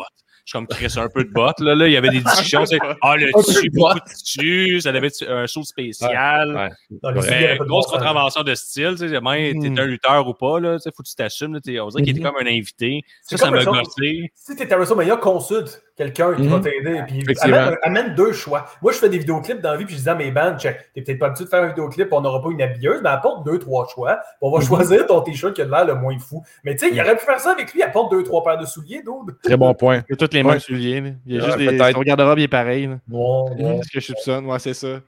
Je 0.45 0.51
suis 0.51 0.59
comme 0.59 0.67
Chris, 0.67 0.93
un 0.97 1.09
peu 1.09 1.23
de 1.25 1.31
bottes. 1.31 1.61
Là, 1.61 1.75
là, 1.77 1.87
il 1.87 1.93
y 1.93 1.97
avait 1.97 2.09
des 2.11 2.19
discussions. 2.21 2.67
c'est, 2.67 2.79
Ah, 3.03 3.17
le 3.17 3.31
tissu, 3.45 3.71
beaucoup 3.71 3.95
de 4.01 4.05
tissu. 4.13 4.81
Ça 4.81 4.89
avait 4.89 5.09
un 5.29 5.47
saut 5.47 5.63
spécial. 5.63 6.71
De 6.91 7.65
grosse 7.65 7.85
sens. 7.85 7.93
contravention 7.93 8.43
de 8.43 8.55
style, 8.57 8.91
tu 8.99 9.09
sais, 9.09 9.21
même 9.21 9.57
Hmm. 9.57 9.75
t'es 9.75 9.81
un 9.81 9.85
lutteur 9.87 10.27
ou 10.27 10.35
pas, 10.35 10.59
là, 10.59 10.77
tu 10.79 10.83
sais, 10.83 10.91
faut 10.97 11.03
que 11.05 11.09
tu 11.09 11.15
t'assumes, 11.15 11.55
on 11.55 11.61
dirait 11.61 12.03
qu'il 12.03 12.09
était 12.11 12.21
Mhm. 12.21 12.27
comme 12.33 12.47
un 12.47 12.51
invité. 12.51 13.03
Ça, 13.23 13.37
ça 13.37 13.51
autres. 13.51 13.65
gossé. 13.73 14.33
Si 14.35 14.57
tu 14.57 14.63
es 14.63 14.73
à 14.73 14.77
WrestleMania, 14.77 15.17
consulte 15.17 15.81
quelqu'un 16.05 16.35
qui 16.35 16.43
Mhm. 16.43 16.49
va 16.49 16.61
t'aider. 16.61 17.01
Puis 17.07 17.25
amène, 17.43 17.77
amène 17.83 18.15
deux 18.15 18.33
choix. 18.33 18.67
Moi, 18.83 18.93
je 18.93 18.99
fais 18.99 19.09
des 19.09 19.19
vidéoclips 19.19 19.61
dans 19.61 19.73
la 19.73 19.77
vie, 19.77 19.85
puis 19.85 19.95
je 19.95 19.99
disais 19.99 20.11
à 20.11 20.15
mes 20.15 20.31
bands, 20.31 20.57
check, 20.59 20.77
t'es 20.95 21.03
peut-être 21.03 21.19
pas 21.19 21.27
habitué 21.27 21.45
de 21.45 21.49
faire 21.51 21.63
un 21.63 21.69
vidéoclip, 21.69 22.09
on 22.13 22.21
n'aura 22.21 22.43
pas 22.43 22.51
une 22.51 22.61
habilleuse, 22.63 23.01
mais 23.03 23.11
apporte 23.11 23.45
deux, 23.47 23.59
trois 23.59 23.87
choix. 23.93 24.21
On 24.41 24.51
va 24.51 24.59
Mhm. 24.59 24.67
choisir 24.67 25.07
ton 25.07 25.21
t-shirt 25.21 25.55
qui 25.55 25.63
a 25.63 25.65
l'air 25.65 25.85
le 25.85 25.95
moins 25.95 26.19
fou. 26.19 26.43
Mais 26.65 26.75
tu 26.75 26.87
sais, 26.89 26.95
il 26.95 27.01
aurait 27.01 27.17
pu 27.17 27.25
faire 27.25 27.41
ça 27.41 27.53
avec 27.53 27.73
lui, 27.73 27.83
apporte 27.83 28.11
deux, 28.13 28.23
trois 28.25 28.43
paires 28.43 28.59
de 28.59 28.67
souliers, 28.67 29.03
dude. 29.03 29.37
Très 29.43 29.57
bon 29.57 29.73
point. 29.75 30.03
Il 30.09 30.15
a 30.15 30.17
toutes 30.17 30.35
les 30.35 30.43
mêmes 30.43 30.53
Ouais. 30.55 30.59
souliers. 30.61 31.01
là. 31.01 31.11
Il 31.27 31.35
y 31.35 31.39
a 31.39 31.41
Ouais, 31.43 31.47
juste 31.47 31.59
des. 31.59 31.67
peut-être. 31.77 31.93
Son 31.97 32.03
garde-robe, 32.03 32.39
il 32.39 32.43
est 32.45 32.49
pareil. 32.49 32.87
là. 32.87 32.99
Non, 33.09 33.55
non. 33.57 33.77
C'est 33.83 33.89
ce 33.89 33.93
que 33.93 34.01
je 34.01 34.07
soupçonne. 34.07 34.47
Ouais, 34.47 34.59
c'est 34.59 34.75
ça. 34.75 35.01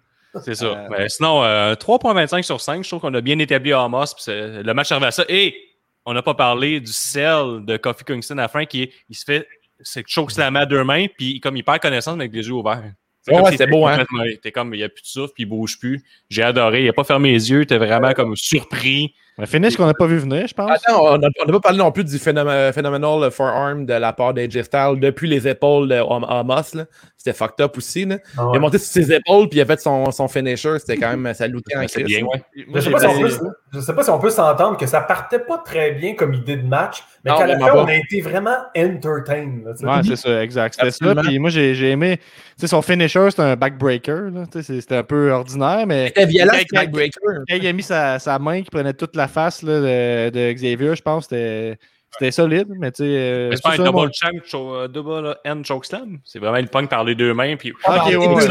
C'est 0.42 0.54
ça. 0.54 0.66
Euh, 0.66 0.88
Mais 0.90 1.09
sinon, 1.09 1.44
euh, 1.44 1.74
3.25 1.76 2.42
sur 2.44 2.61
5, 2.61 2.83
je 2.83 2.88
trouve 2.88 3.00
qu'on 3.00 3.14
a 3.14 3.20
bien 3.20 3.38
établi 3.38 3.72
Amos, 3.72 4.04
le 4.26 4.72
match 4.72 4.90
arrivé 4.90 5.07
à 5.07 5.11
ça. 5.12 5.24
Et 5.28 5.54
on 6.07 6.12
n'a 6.12 6.22
pas 6.22 6.35
parlé 6.35 6.80
du 6.80 6.92
sel 6.92 7.64
de 7.64 7.76
Kofi 7.76 8.04
Kingston 8.04 8.38
à 8.38 8.42
la 8.42 8.48
fin, 8.48 8.64
qui 8.64 8.90
il 9.09 9.14
se 9.14 9.24
fait 9.24 9.46
c'est 9.80 10.06
chokeslammer 10.06 10.60
à 10.60 10.66
deux 10.66 10.84
mains, 10.84 11.06
puis 11.16 11.40
comme 11.40 11.56
il 11.56 11.64
perd 11.64 11.80
connaissance, 11.80 12.16
mais 12.16 12.24
avec 12.24 12.34
les 12.34 12.46
yeux 12.46 12.54
ouverts. 12.54 12.92
C'est 13.22 13.32
Ouais, 13.32 13.40
ouais, 13.40 13.52
c'était 13.52 13.64
était 13.64 13.72
beau, 13.72 13.87
hein? 13.87 14.04
T'es 14.42 14.52
comme, 14.52 14.74
il 14.74 14.78
n'y 14.78 14.82
a 14.82 14.88
plus 14.90 15.02
de 15.02 15.06
souffle, 15.06 15.32
puis 15.34 15.44
il 15.44 15.46
bouge 15.46 15.78
plus. 15.78 16.04
J'ai 16.28 16.42
adoré. 16.42 16.82
Il 16.82 16.87
n'a 16.87 16.92
pas 16.92 17.04
fermé 17.04 17.32
les 17.32 17.50
yeux, 17.50 17.64
t'es 17.64 17.78
vraiment 17.78 18.12
comme 18.12 18.37
surpris. 18.37 19.14
Un 19.37 19.47
finish 19.47 19.77
qu'on 19.77 19.87
n'a 19.87 19.94
pas 19.94 20.07
vu 20.07 20.18
venir, 20.18 20.47
je 20.47 20.55
pense. 20.55 20.70
Attends, 20.70 21.05
on 21.14 21.18
n'a 21.18 21.29
on 21.42 21.47
n'a 21.47 21.53
pas 21.55 21.61
parlé 21.61 21.79
non 21.79 21.90
plus 21.90 22.05
du 22.05 22.18
phénomé- 22.18 22.73
phenomenal 22.73 23.29
forearm 23.33 23.85
de 23.85 23.94
la 23.94 24.12
part 24.12 24.33
d'AJ 24.33 24.62
Styles 24.62 25.01
depuis 25.01 25.29
les 25.29 25.49
épaules 25.49 25.88
de 25.88 25.94
là. 25.97 26.85
C'était 27.16 27.37
fucked 27.37 27.64
up 27.64 27.77
aussi. 27.77 28.05
là. 28.05 28.18
Ah 28.38 28.49
Il 28.53 28.57
a 28.59 28.61
monté 28.61 28.79
sur 28.79 28.87
ses 28.92 29.11
épaules 29.12 29.49
puis 29.49 29.59
il 29.59 29.62
a 29.62 29.66
fait 29.66 29.81
son, 29.81 30.11
son 30.12 30.29
finisher. 30.29 30.79
C'était 30.79 30.99
quand 30.99 31.16
même 31.16 31.35
ça 31.35 31.49
lootait 31.49 31.77
en 31.77 31.87
crise. 31.87 32.05
ouais. 32.23 32.42
Je 32.75 32.81
sais, 32.81 32.90
pas 32.90 32.99
si 33.01 33.07
on 33.07 33.20
peut, 33.20 33.31
je 33.73 33.81
sais 33.81 33.94
pas 33.94 34.03
si 34.05 34.11
on 34.11 34.18
peut 34.18 34.31
s'entendre 34.31 34.77
que 34.77 34.87
ça 34.87 35.01
partait 35.01 35.38
pas 35.40 35.59
très 35.59 35.92
bien 35.92 36.14
comme 36.14 36.35
idée 36.35 36.57
de 36.57 36.66
match, 36.68 37.03
mais 37.25 37.33
qu'à 37.33 37.47
la 37.47 37.59
fin, 37.59 37.73
on 37.75 37.87
a 37.87 37.94
été 37.94 38.20
vraiment 38.20 38.57
entertained. 38.77 39.64
là. 39.64 39.97
Ouais, 39.97 40.03
c'est 40.07 40.16
ça, 40.16 40.42
exact. 40.44 40.75
C'était 40.79 40.90
ça. 40.90 41.14
Puis 41.23 41.38
moi, 41.38 41.51
j'ai 41.51 41.75
j'ai 41.75 41.90
aimé. 41.90 42.18
Tu 42.18 42.23
sais, 42.59 42.66
son 42.68 42.83
finisher, 42.83 43.31
c'était 43.31 43.42
un 43.42 43.57
backbreaker. 43.57 44.31
C'était 44.62 44.97
un 44.97 45.03
peu 45.03 45.33
ordinaire, 45.33 45.87
mais. 45.87 46.07
C'était 46.09 46.27
violent, 46.27 46.53
ce 46.53 46.75
backbreaker. 46.75 47.23
Il 47.49 47.66
a 47.66 47.73
mis 47.73 47.83
sa, 47.83 48.18
sa 48.18 48.38
main 48.38 48.62
qui 48.62 48.70
prenait 48.70 48.92
toute 48.92 49.16
la 49.16 49.23
face 49.28 49.62
là, 49.62 49.80
de, 49.80 50.30
de 50.30 50.52
Xavier, 50.52 50.94
je 50.96 51.02
pense 51.02 51.26
que 51.26 51.34
c'était- 51.37 51.78
solide. 52.30 52.68
Mais 52.78 52.92
tu 52.92 52.98
sais. 52.98 53.04
euh, 53.08 53.50
c'est 53.56 53.60
pas 53.62 53.72
un 53.72 53.76
ça, 53.76 53.82
double 53.82 54.08
champ, 54.14 54.28
cho- 54.44 54.74
euh, 54.76 54.87
double 54.87 55.37
end 55.44 55.62
chokeslam. 55.64 56.18
C'est 56.24 56.38
vraiment 56.38 56.58
une 56.58 56.68
pogne 56.68 56.87
par 56.87 57.02
les 57.02 57.16
deux 57.16 57.34
mains, 57.34 57.56
puis. 57.56 57.72
Ah, 57.82 58.06
ouais, 58.08 58.16
ouais. 58.16 58.46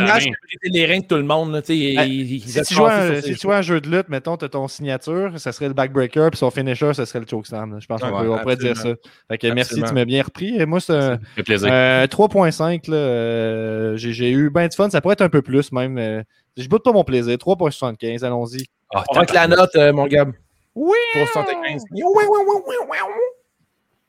les 0.66 0.86
reins 0.86 1.00
de 1.00 1.06
tout 1.06 1.16
le 1.16 1.24
monde. 1.24 1.54
là, 1.54 1.60
Ah, 1.64 1.72
il- 1.72 2.34
il 2.34 2.42
Si 2.42 2.62
tu, 2.64 2.74
joues 2.74 2.86
un, 2.86 3.22
si 3.22 3.34
tu 3.36 3.40
joues 3.40 3.54
un 3.54 3.62
jeu 3.62 3.80
de 3.80 3.90
lutte, 3.90 4.10
mettons, 4.10 4.36
tu 4.36 4.44
as 4.44 4.50
ton 4.50 4.68
signature, 4.68 5.32
ça 5.40 5.54
serait 5.54 5.70
le 5.70 5.74
backbreaker, 5.74 6.30
puis 6.30 6.38
son 6.40 6.52
finisher, 6.52 6.94
ça 6.94 7.06
serait 7.06 7.22
le 7.22 7.26
chokeslam. 7.26 7.78
Je 7.80 7.86
pense 7.88 8.02
qu'on 8.02 8.38
pourrait 8.40 8.58
dire 8.58 8.76
ça. 8.76 8.90
Fait 9.30 9.38
que 9.38 9.48
merci, 9.48 9.82
tu 9.82 9.94
m'as 9.94 10.04
bien 10.06 10.24
repris. 10.24 10.58
Et 10.60 10.66
moi, 10.66 10.82
c'est 10.82 10.94
un, 10.94 11.00
Ça 11.14 11.20
fait 11.38 11.44
plaisir. 11.44 11.72
un 11.72 12.06
3.5. 12.08 12.88
là, 12.90 12.98
euh, 12.98 13.96
J'ai 13.96 14.30
eu 14.32 14.50
bien 14.50 14.68
de 14.68 14.74
fun. 14.74 14.90
Ça 14.90 15.00
pourrait 15.00 15.14
être 15.14 15.22
un 15.22 15.30
peu 15.30 15.42
plus 15.42 15.72
même. 15.72 15.98
euh, 15.98 16.22
je 16.58 16.68
boude 16.68 16.84
pas 16.84 16.92
mon 16.92 17.06
plaisir. 17.06 17.38
3.75, 17.38 18.24
allons-y. 18.26 18.66
On 18.94 19.00
va 19.00 19.22
avec 19.22 19.34
la 19.34 19.48
note, 19.48 19.72
euh, 19.78 19.94
mon 19.94 20.06
gars. 20.06 20.26
Oui! 20.76 20.98
375. 21.14 21.84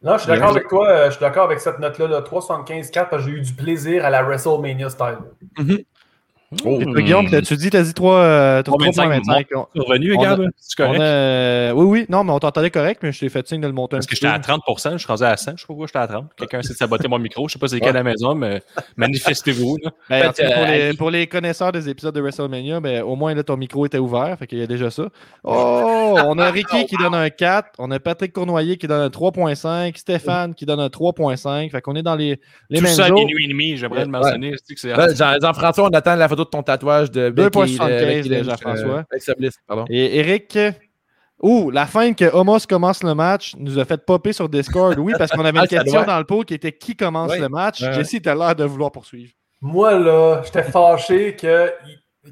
Non, 0.02 0.14
je 0.18 0.22
suis 0.22 0.28
d'accord 0.28 0.50
avec 0.50 0.68
toi. 0.68 0.88
euh, 0.88 1.06
Je 1.06 1.10
suis 1.12 1.20
d'accord 1.20 1.44
avec 1.44 1.60
cette 1.60 1.78
note-là, 1.78 2.06
là, 2.08 2.20
375-4, 2.20 3.08
parce 3.08 3.24
que 3.24 3.30
j'ai 3.30 3.36
eu 3.36 3.40
du 3.40 3.52
plaisir 3.54 4.04
à 4.04 4.10
la 4.10 4.22
WrestleMania 4.22 4.90
style. 4.90 5.18
Ouais, 6.64 6.82
Et 6.82 6.84
toi, 6.84 7.00
Guillaume, 7.02 7.28
t'as- 7.30 7.42
tu 7.42 7.56
dis, 7.56 7.70
t'as 7.70 7.82
dit 7.82 7.94
3, 7.94 8.14
euh, 8.16 8.62
t'as 8.62 8.70
3,25, 8.72 8.92
3,25. 9.22 9.46
On- 9.54 9.66
C'est 9.74 9.80
revenu, 9.82 10.16
Gab? 10.16 10.48
C'est 10.58 10.76
correct? 10.82 11.00
a- 11.00 11.72
Oui, 11.74 11.84
oui, 11.86 12.06
non, 12.08 12.24
mais 12.24 12.32
on 12.32 12.38
t'entendait 12.38 12.70
correct, 12.70 13.00
mais 13.02 13.12
je 13.12 13.20
t'ai 13.20 13.28
fait 13.28 13.46
signe 13.46 13.60
de 13.60 13.66
le 13.66 13.72
monter 13.72 13.96
un 13.96 13.98
Parce 13.98 14.06
que 14.06 14.14
j'étais 14.16 14.26
à 14.28 14.38
30% 14.38 14.92
je 14.92 14.98
suis 14.98 15.06
rendu 15.06 15.24
à 15.24 15.36
100. 15.36 15.52
Je 15.56 15.60
sais 15.60 15.62
pas 15.62 15.66
pourquoi 15.68 15.86
j'étais 15.86 15.98
à 15.98 16.06
30. 16.06 16.26
Quelqu'un 16.36 16.58
de 16.60 16.64
saboter 16.64 17.08
mon 17.08 17.18
micro. 17.18 17.48
Je 17.48 17.54
sais 17.54 17.58
pas 17.58 17.68
c'est 17.68 17.76
lequel 17.76 17.90
à 17.90 17.92
la 17.92 18.02
maison, 18.02 18.34
mais 18.34 18.62
manifestez-vous. 18.96 19.78
Ben, 20.10 20.28
en 20.28 20.32
Fait 20.32 20.42
que, 20.42 20.54
pour, 20.54 20.64
les, 20.66 20.82
Ali- 20.82 20.96
pour 20.96 21.10
les 21.10 21.26
connaisseurs 21.26 21.72
des 21.72 21.88
épisodes 21.88 22.14
de 22.14 22.20
WrestleMania, 22.20 22.80
ben, 22.80 23.02
au 23.02 23.16
moins 23.16 23.34
là, 23.34 23.42
ton 23.42 23.56
micro 23.56 23.86
était 23.86 23.98
ouvert, 23.98 24.36
fait 24.38 24.46
qu'il 24.46 24.58
y 24.58 24.62
a 24.62 24.66
déjà 24.66 24.90
ça. 24.90 25.08
Oh, 25.42 26.18
on 26.26 26.38
a 26.38 26.50
Ricky 26.50 26.86
qui 26.86 26.96
donne 26.96 27.14
un 27.14 27.30
4, 27.30 27.70
on 27.78 27.90
a 27.90 27.98
Patrick 27.98 28.32
Cournoyer 28.32 28.76
qui 28.76 28.86
donne 28.86 29.00
un 29.00 29.08
3.5, 29.08 29.96
Stéphane 29.96 30.54
qui 30.54 30.66
donne 30.66 30.80
un 30.80 30.88
3.5, 30.88 31.70
fait 31.70 31.80
qu'on 31.80 31.94
est 31.96 32.02
dans 32.02 32.14
les, 32.16 32.40
les 32.70 32.78
Tout 32.78 32.84
mêmes 32.84 32.92
ça 32.94 33.06
à 33.06 33.10
minuit 33.10 33.44
et 33.44 33.48
demi, 33.48 33.76
j'aimerais 33.76 34.04
le 34.04 34.10
mentionner. 34.10 34.54
Jean- 35.14 35.38
Jean-François, 35.40 35.84
on 35.84 35.94
attend 35.94 36.14
la 36.16 36.28
photo 36.28 36.43
de 36.44 36.50
ton 36.50 36.62
tatouage 36.62 37.10
de 37.10 37.30
Becky, 37.30 37.76
2,75 37.76 38.28
de 38.28 38.42
Jean-François. 38.44 39.04
euh. 39.70 39.84
Et 39.90 40.18
Eric, 40.20 40.58
ouh, 41.42 41.70
la 41.70 41.86
fin 41.86 42.12
que 42.14 42.24
Homos 42.34 42.60
commence 42.68 43.02
le 43.02 43.14
match 43.14 43.54
nous 43.58 43.78
a 43.78 43.84
fait 43.84 44.04
popper 44.04 44.32
sur 44.32 44.48
Discord. 44.48 44.98
Oui, 44.98 45.12
parce 45.18 45.30
qu'on 45.32 45.44
avait 45.44 45.58
Ah, 45.58 45.62
une 45.64 45.68
ça 45.68 45.76
question 45.82 46.00
doit. 46.00 46.06
dans 46.06 46.18
le 46.18 46.24
pot 46.24 46.42
qui 46.44 46.54
était 46.54 46.72
qui 46.72 46.96
commence 46.96 47.36
le 47.36 47.48
match. 47.48 47.82
Ouais. 47.82 47.92
Jesse, 47.94 48.16
t'as 48.22 48.34
l'air 48.34 48.54
de 48.54 48.64
vouloir 48.64 48.92
poursuivre. 48.92 49.32
Moi, 49.60 49.98
là, 49.98 50.42
j'étais 50.44 50.62
fâché 50.62 51.36
que, 51.36 51.72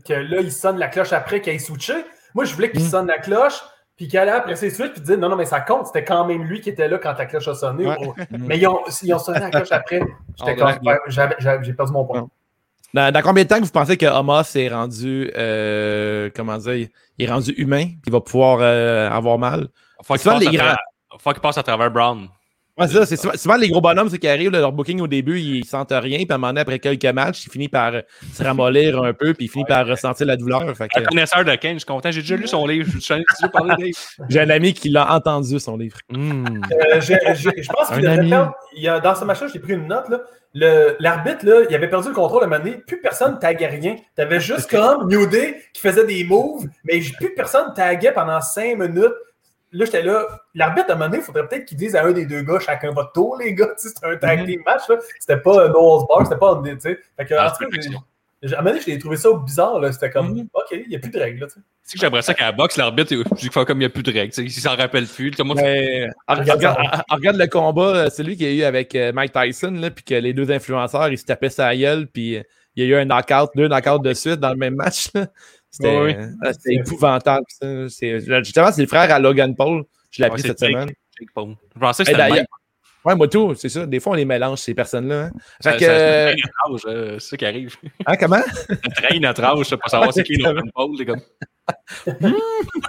que 0.06 0.12
là, 0.12 0.40
il 0.40 0.52
sonne 0.52 0.78
la 0.78 0.88
cloche 0.88 1.12
après 1.12 1.40
qu'il 1.40 1.52
ait 1.54 1.58
switché. 1.58 1.94
Moi, 2.34 2.44
je 2.44 2.54
voulais 2.54 2.70
qu'il 2.70 2.82
Mm. 2.82 2.88
sonne 2.88 3.06
la 3.06 3.18
cloche, 3.18 3.60
puis 3.96 4.08
qu'il 4.08 4.18
allait 4.18 4.32
après 4.32 4.56
ses 4.56 4.70
switch, 4.70 4.92
puis 4.92 5.00
dire 5.02 5.18
non, 5.18 5.28
non, 5.28 5.36
mais 5.36 5.44
ça 5.46 5.60
compte. 5.60 5.86
C'était 5.86 6.04
quand 6.04 6.26
même 6.26 6.44
lui 6.44 6.60
qui 6.60 6.70
était 6.70 6.88
là 6.88 6.98
quand 6.98 7.14
la 7.16 7.26
cloche 7.26 7.48
a 7.48 7.54
sonné. 7.54 7.86
Ouais. 7.86 7.96
Oh. 8.00 8.14
Mais 8.38 8.58
ils 8.58 8.66
ont, 8.66 8.80
ils 9.02 9.14
ont 9.14 9.18
sonné 9.18 9.40
la 9.40 9.50
cloche 9.50 9.72
après. 9.72 10.00
J'étais 10.38 10.56
comme, 10.56 10.72
j'ai 11.08 11.72
perdu 11.72 11.92
mon 11.92 12.04
point. 12.04 12.28
Dans, 12.94 13.10
dans 13.12 13.22
combien 13.22 13.44
de 13.44 13.48
temps 13.48 13.58
que 13.58 13.64
vous 13.64 13.70
pensez 13.70 13.96
que 13.96 14.06
Hamas 14.06 14.54
est 14.56 14.68
rendu, 14.68 15.30
euh, 15.36 16.28
comment 16.34 16.58
dire, 16.58 16.88
il 17.18 17.24
est 17.24 17.30
rendu 17.30 17.52
humain, 17.56 17.84
puis 17.84 18.00
il 18.08 18.12
va 18.12 18.20
pouvoir 18.20 18.58
euh, 18.60 19.08
avoir 19.10 19.38
mal? 19.38 19.68
Faut 20.04 20.14
qu'il 20.14 20.22
Souvent, 20.22 20.34
passe, 20.38 21.32
qu'il 21.34 21.40
passe 21.40 21.58
à 21.58 21.62
travers 21.62 21.90
Brown. 21.90 22.28
Ouais, 22.78 22.88
c'est 22.88 22.94
ça. 22.94 23.06
C'est 23.06 23.16
souvent, 23.16 23.34
souvent 23.36 23.56
les 23.56 23.68
gros 23.68 23.82
bonhommes, 23.82 24.08
c'est 24.08 24.18
qui 24.18 24.26
arrivent, 24.28 24.50
là, 24.50 24.60
leur 24.60 24.72
booking 24.72 25.00
au 25.02 25.06
début, 25.06 25.38
ils 25.38 25.64
sentent 25.64 25.92
rien, 25.92 26.16
puis 26.18 26.26
à 26.30 26.34
un 26.34 26.38
moment 26.38 26.48
donné, 26.48 26.60
après 26.62 26.78
quelques 26.78 27.04
matchs, 27.04 27.44
ils 27.46 27.50
finissent 27.52 27.68
par 27.68 27.92
se 28.32 28.42
ramollir 28.42 29.02
un 29.02 29.12
peu, 29.12 29.34
puis 29.34 29.44
ils 29.44 29.48
finissent 29.48 29.68
par 29.68 29.86
ressentir 29.86 30.26
la 30.26 30.36
douleur. 30.36 30.60
Fait 30.76 30.88
que, 30.88 31.00
Un 31.00 31.04
connaisseur 31.04 31.44
de 31.44 31.54
Kane, 31.54 31.74
je 31.74 31.78
suis 31.80 31.86
content. 31.86 32.10
J'ai 32.10 32.22
déjà 32.22 32.36
lu 32.36 32.46
son 32.46 32.66
livre. 32.66 32.90
J'ai 34.28 34.40
un 34.40 34.50
ami 34.50 34.72
qui 34.72 34.88
l'a 34.88 35.14
entendu, 35.14 35.60
son 35.60 35.76
livre. 35.76 35.98
Euh, 36.14 37.00
je 37.00 37.72
pense 37.72 37.88
qu'il 37.88 37.96
devrait 38.02 38.18
ami. 38.18 38.30
perdre. 38.30 38.52
il 38.74 38.82
y 38.82 38.88
a- 38.88 39.00
dans 39.00 39.14
ce 39.14 39.24
match-là, 39.26 39.48
j'ai 39.52 39.58
pris 39.60 39.74
une 39.74 39.86
note. 39.86 40.08
là. 40.08 40.20
Le- 40.54 40.96
L'arbitre, 41.00 41.46
là, 41.46 41.62
il 41.68 41.74
avait 41.74 41.88
perdu 41.88 42.08
le 42.08 42.14
contrôle 42.14 42.42
à 42.42 42.46
un 42.46 42.48
moment 42.48 42.62
donné. 42.62 42.76
Plus 42.78 43.00
personne 43.00 43.38
taguait 43.38 43.66
rien. 43.68 43.96
T'avais 44.14 44.38
juste 44.40 44.70
comme 44.70 45.08
New 45.08 45.26
Day 45.26 45.62
qui 45.72 45.80
faisait 45.80 46.04
des 46.04 46.24
moves, 46.24 46.66
mais 46.84 47.00
plus 47.18 47.34
personne 47.34 47.72
taguait 47.74 48.12
pendant 48.12 48.40
cinq 48.40 48.76
minutes. 48.78 49.14
Là, 49.74 49.86
j'étais 49.86 50.02
là. 50.02 50.26
L'arbitre, 50.54 50.90
à 50.90 50.92
un 50.92 50.96
moment 50.96 51.06
donné, 51.08 51.22
il 51.22 51.24
faudrait 51.24 51.48
peut-être 51.48 51.64
qu'il 51.64 51.78
dise 51.78 51.96
à 51.96 52.04
un 52.04 52.12
des 52.12 52.26
deux 52.26 52.42
gars, 52.42 52.58
chacun 52.60 52.90
votre 52.92 53.12
tour, 53.12 53.38
les 53.38 53.54
gars. 53.54 53.68
Tu 53.80 53.88
sais, 53.88 53.94
C'était 53.94 54.06
un 54.06 54.16
tag 54.16 54.40
Mhm. 54.40 54.46
team 54.46 54.62
match. 54.66 54.82
là. 54.90 54.96
C'était 55.18 55.40
pas 55.40 55.64
un 55.64 55.68
no 55.68 56.04
bar, 56.06 56.26
c'était 56.26 56.38
pas 56.38 56.50
un. 56.52 56.62
Tu 56.62 56.78
sais. 56.80 56.98
Fait 57.16 57.24
que, 57.24 57.34
En 58.44 58.48
à 58.52 58.54
un 58.54 58.62
moment 58.62 58.70
donné, 58.70 58.82
j'ai 58.86 58.98
trouvé 58.98 59.16
ça 59.16 59.28
bizarre. 59.44 59.78
là. 59.80 59.92
C'était 59.92 60.10
comme, 60.10 60.32
Mhm. 60.34 60.48
OK, 60.52 60.70
il 60.72 60.88
n'y 60.88 60.96
a 60.96 60.98
plus 60.98 61.10
de 61.10 61.18
règles. 61.18 61.46
tu 61.46 61.54
sais. 61.54 61.60
C'est 61.84 61.94
que 61.94 62.00
j'aimerais 62.00 62.22
ça 62.22 62.32
qu'à 62.34 62.44
la 62.46 62.52
boxe, 62.52 62.76
l'arbitre, 62.76 63.12
il 63.12 63.50
fait 63.50 63.64
comme 63.64 63.78
il 63.78 63.80
n'y 63.80 63.84
a 63.86 63.88
plus 63.90 64.02
de 64.02 64.12
règles. 64.12 64.32
tu 64.32 64.36
sais, 64.36 64.44
Il 64.44 64.50
s'en 64.62 64.76
rappelle 64.76 65.06
plus. 65.06 65.32
Monde- 65.40 65.56
Mais, 65.56 66.08
ah, 66.26 66.34
Regarde 66.36 66.76
regarde, 67.10 67.36
le 67.36 67.46
combat, 67.48 67.82
euh, 67.96 68.10
celui 68.10 68.36
qu'il 68.36 68.46
y 68.54 68.60
a 68.62 68.64
eu 68.64 68.66
avec 68.66 68.94
euh, 68.94 69.12
Mike 69.12 69.32
Tyson, 69.32 69.72
là, 69.72 69.90
puis 69.90 70.04
que 70.04 70.14
les 70.14 70.32
deux 70.32 70.50
influenceurs, 70.50 71.08
ils 71.08 71.18
se 71.18 71.24
tapaient 71.24 71.50
sa 71.50 71.74
gueule, 71.76 72.06
puis 72.06 72.36
euh, 72.38 72.42
il 72.76 72.84
y 72.84 72.86
a 72.86 72.96
eu 72.96 73.00
un 73.00 73.04
knockout, 73.04 73.50
deux 73.56 73.68
knockouts 73.68 73.98
de 73.98 74.14
suite 74.14 74.40
dans 74.40 74.50
le 74.50 74.56
même 74.56 74.74
match. 74.76 75.08
là. 75.14 75.26
C'était 75.70 75.98
Oui, 76.00 76.14
ah, 76.42 76.52
c'était 76.52 76.74
épouvantable. 76.74 77.44
ça. 77.48 77.88
C'est- 77.88 78.20
Justement, 78.44 78.70
c'est 78.72 78.82
le 78.82 78.88
frère 78.88 79.10
à 79.12 79.18
Logan 79.18 79.54
Paul. 79.56 79.84
Je 80.10 80.20
l'ai 80.22 80.26
appris 80.28 80.42
cette 80.42 80.58
Jake- 80.58 80.70
semaine. 80.70 80.88
Jake 81.18 81.28
Paul. 81.34 81.54
Je 81.74 81.80
pensais 81.80 82.04
que 82.04 82.10
c'était. 82.10 82.44
Ouais, 83.04 83.14
moi 83.16 83.26
tout, 83.28 83.54
c'est 83.56 83.68
ça. 83.68 83.84
Des 83.86 83.98
fois, 84.00 84.12
on 84.12 84.16
les 84.16 84.24
mélange, 84.24 84.58
ces 84.58 84.74
personnes-là. 84.74 85.24
hein. 85.24 85.30
Ça- 85.60 85.72
que, 85.76 85.84
euh, 85.88 86.32
notre 86.66 86.86
âge, 86.86 87.16
c'est 87.20 87.30
ça 87.30 87.36
qui 87.36 87.44
arrive. 87.46 87.74
hein, 88.06 88.16
comment? 88.16 88.42
Ça 88.68 88.76
trahit 88.96 89.20
notre 89.22 89.42
âge, 89.44 89.76
pas 89.76 89.88
savoir 89.88 90.12
c'est 90.12 90.22
qui 90.22 90.36
Logan 90.36 90.70
Paul. 90.74 90.90
comme- 91.04 91.20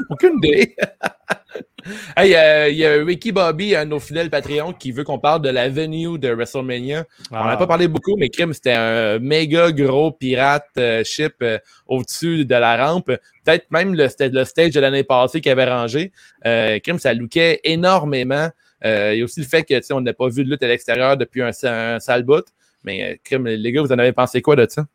Aucune 0.10 0.38
idée. 0.44 0.76
hey, 2.18 2.36
euh, 2.36 2.70
il 2.70 2.78
y 2.78 2.86
a 2.86 2.94
Ricky 3.04 3.32
Bobby, 3.32 3.76
un 3.76 3.86
de 3.86 3.90
nos 3.92 4.00
fidèles 4.00 4.30
Patreon, 4.30 4.74
qui 4.74 4.92
veut 4.92 5.04
qu'on 5.04 5.20
parle 5.20 5.42
de 5.42 5.50
la 5.50 5.70
venue 5.70 6.18
de 6.18 6.30
WrestleMania. 6.30 7.06
On 7.32 7.36
n'en 7.36 7.44
a 7.46 7.54
Ah. 7.54 7.58
pas 7.58 7.68
parlé 7.68 7.88
beaucoup, 7.88 8.16
mais 8.18 8.30
Krim, 8.30 8.54
c'était 8.54 8.72
un 8.74 9.20
méga 9.20 9.72
gros 9.72 10.12
pirate 10.12 10.66
euh, 10.78 11.04
ship 11.04 11.36
euh, 11.42 11.58
au-dessus 11.88 12.46
de 12.46 12.56
la 12.56 12.78
rampe. 12.86 13.08
Peut-être 13.46 13.70
même 13.72 13.94
le, 13.96 14.08
le 14.20 14.44
stage 14.46 14.72
de 14.72 14.80
l'année 14.80 15.04
passée 15.04 15.42
qui 15.42 15.50
avait 15.50 15.66
rangé. 15.70 16.12
Krim, 16.44 17.00
ça 17.00 17.14
lookait 17.14 17.60
énormément. 17.64 18.50
Euh, 18.86 19.14
il 19.14 19.20
y 19.20 19.22
a 19.22 19.26
aussi 19.26 19.40
le 19.40 19.46
fait 19.46 19.64
que 19.64 19.74
tu 19.76 19.84
sais, 19.84 19.94
on 19.94 20.02
n'a 20.02 20.14
pas 20.14 20.28
vu 20.28 20.44
de 20.44 20.50
lutte 20.50 20.64
à 20.64 20.68
l'extérieur 20.68 21.18
depuis 21.18 21.42
un, 21.42 21.52
sa- 21.52 21.96
un 21.96 22.00
sale 22.00 22.24
bout. 22.24 22.46
Mais 22.84 23.14
euh, 23.14 23.16
Krim, 23.24 23.46
les 23.48 23.72
gars, 23.72 23.82
vous 23.82 23.92
en 23.94 24.00
avez 24.00 24.12
pensé 24.14 24.42
quoi 24.42 24.56
de 24.56 24.66
ça? 24.70 24.86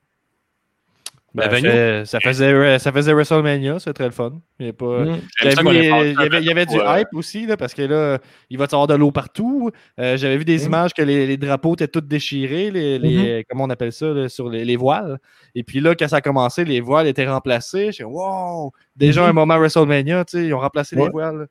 Ben, 1.34 1.42
ça 1.44 1.48
venue? 1.50 1.68
fait- 1.70 2.04
ça, 2.06 2.20
faisait, 2.20 2.78
ça 2.78 2.90
faisait 2.90 3.12
WrestleMania, 3.12 3.78
c'est 3.78 3.92
très 3.92 4.06
le 4.06 4.12
fun. 4.12 4.40
Il 4.58 4.66
y 4.66 4.68
a 4.70 4.72
pas. 4.72 5.00
Mm. 5.04 5.20
Qu'on 5.62 5.72
il 5.72 5.84
y 5.84 5.90
avait, 5.90 6.38
il 6.40 6.44
y 6.46 6.50
avait 6.50 6.64
du 6.66 6.80
euh, 6.80 6.98
hype 7.00 7.08
aussi, 7.12 7.46
là, 7.46 7.56
parce 7.58 7.74
que 7.74 7.82
là, 7.82 8.18
il 8.48 8.56
va 8.58 8.64
y 8.64 8.74
avoir 8.74 8.86
de 8.86 8.94
l'eau 8.94 9.10
partout. 9.12 9.70
Euh, 10.00 10.16
J'avais 10.16 10.38
vu 10.38 10.46
des 10.46 10.56
Mm. 10.58 10.66
images 10.66 10.94
que 10.94 11.02
les, 11.02 11.26
les 11.26 11.36
drapeaux 11.36 11.74
étaient 11.74 11.86
tous 11.86 12.00
déchirés, 12.00 12.70
les, 12.70 12.98
les- 12.98 13.44
comment 13.48 13.64
on 13.64 13.70
appelle 13.70 13.92
ça, 13.92 14.06
là, 14.06 14.28
sur 14.30 14.48
les, 14.48 14.64
les 14.64 14.76
voiles. 14.76 15.18
Et 15.54 15.62
puis 15.64 15.80
là, 15.80 15.94
quand 15.94 16.08
ça 16.08 16.16
a 16.16 16.20
commencé, 16.22 16.64
les 16.64 16.80
voiles 16.80 17.06
étaient 17.06 17.28
remplacées. 17.28 17.92
Je 17.92 18.04
wow! 18.04 18.72
Déjà 18.96 19.26
un 19.26 19.32
moment 19.34 19.58
WrestleMania, 19.58 20.24
tu 20.24 20.38
sais, 20.38 20.46
ils 20.46 20.54
ont 20.54 20.60
remplacé 20.60 20.96
les 20.96 21.08
voiles. 21.10 21.46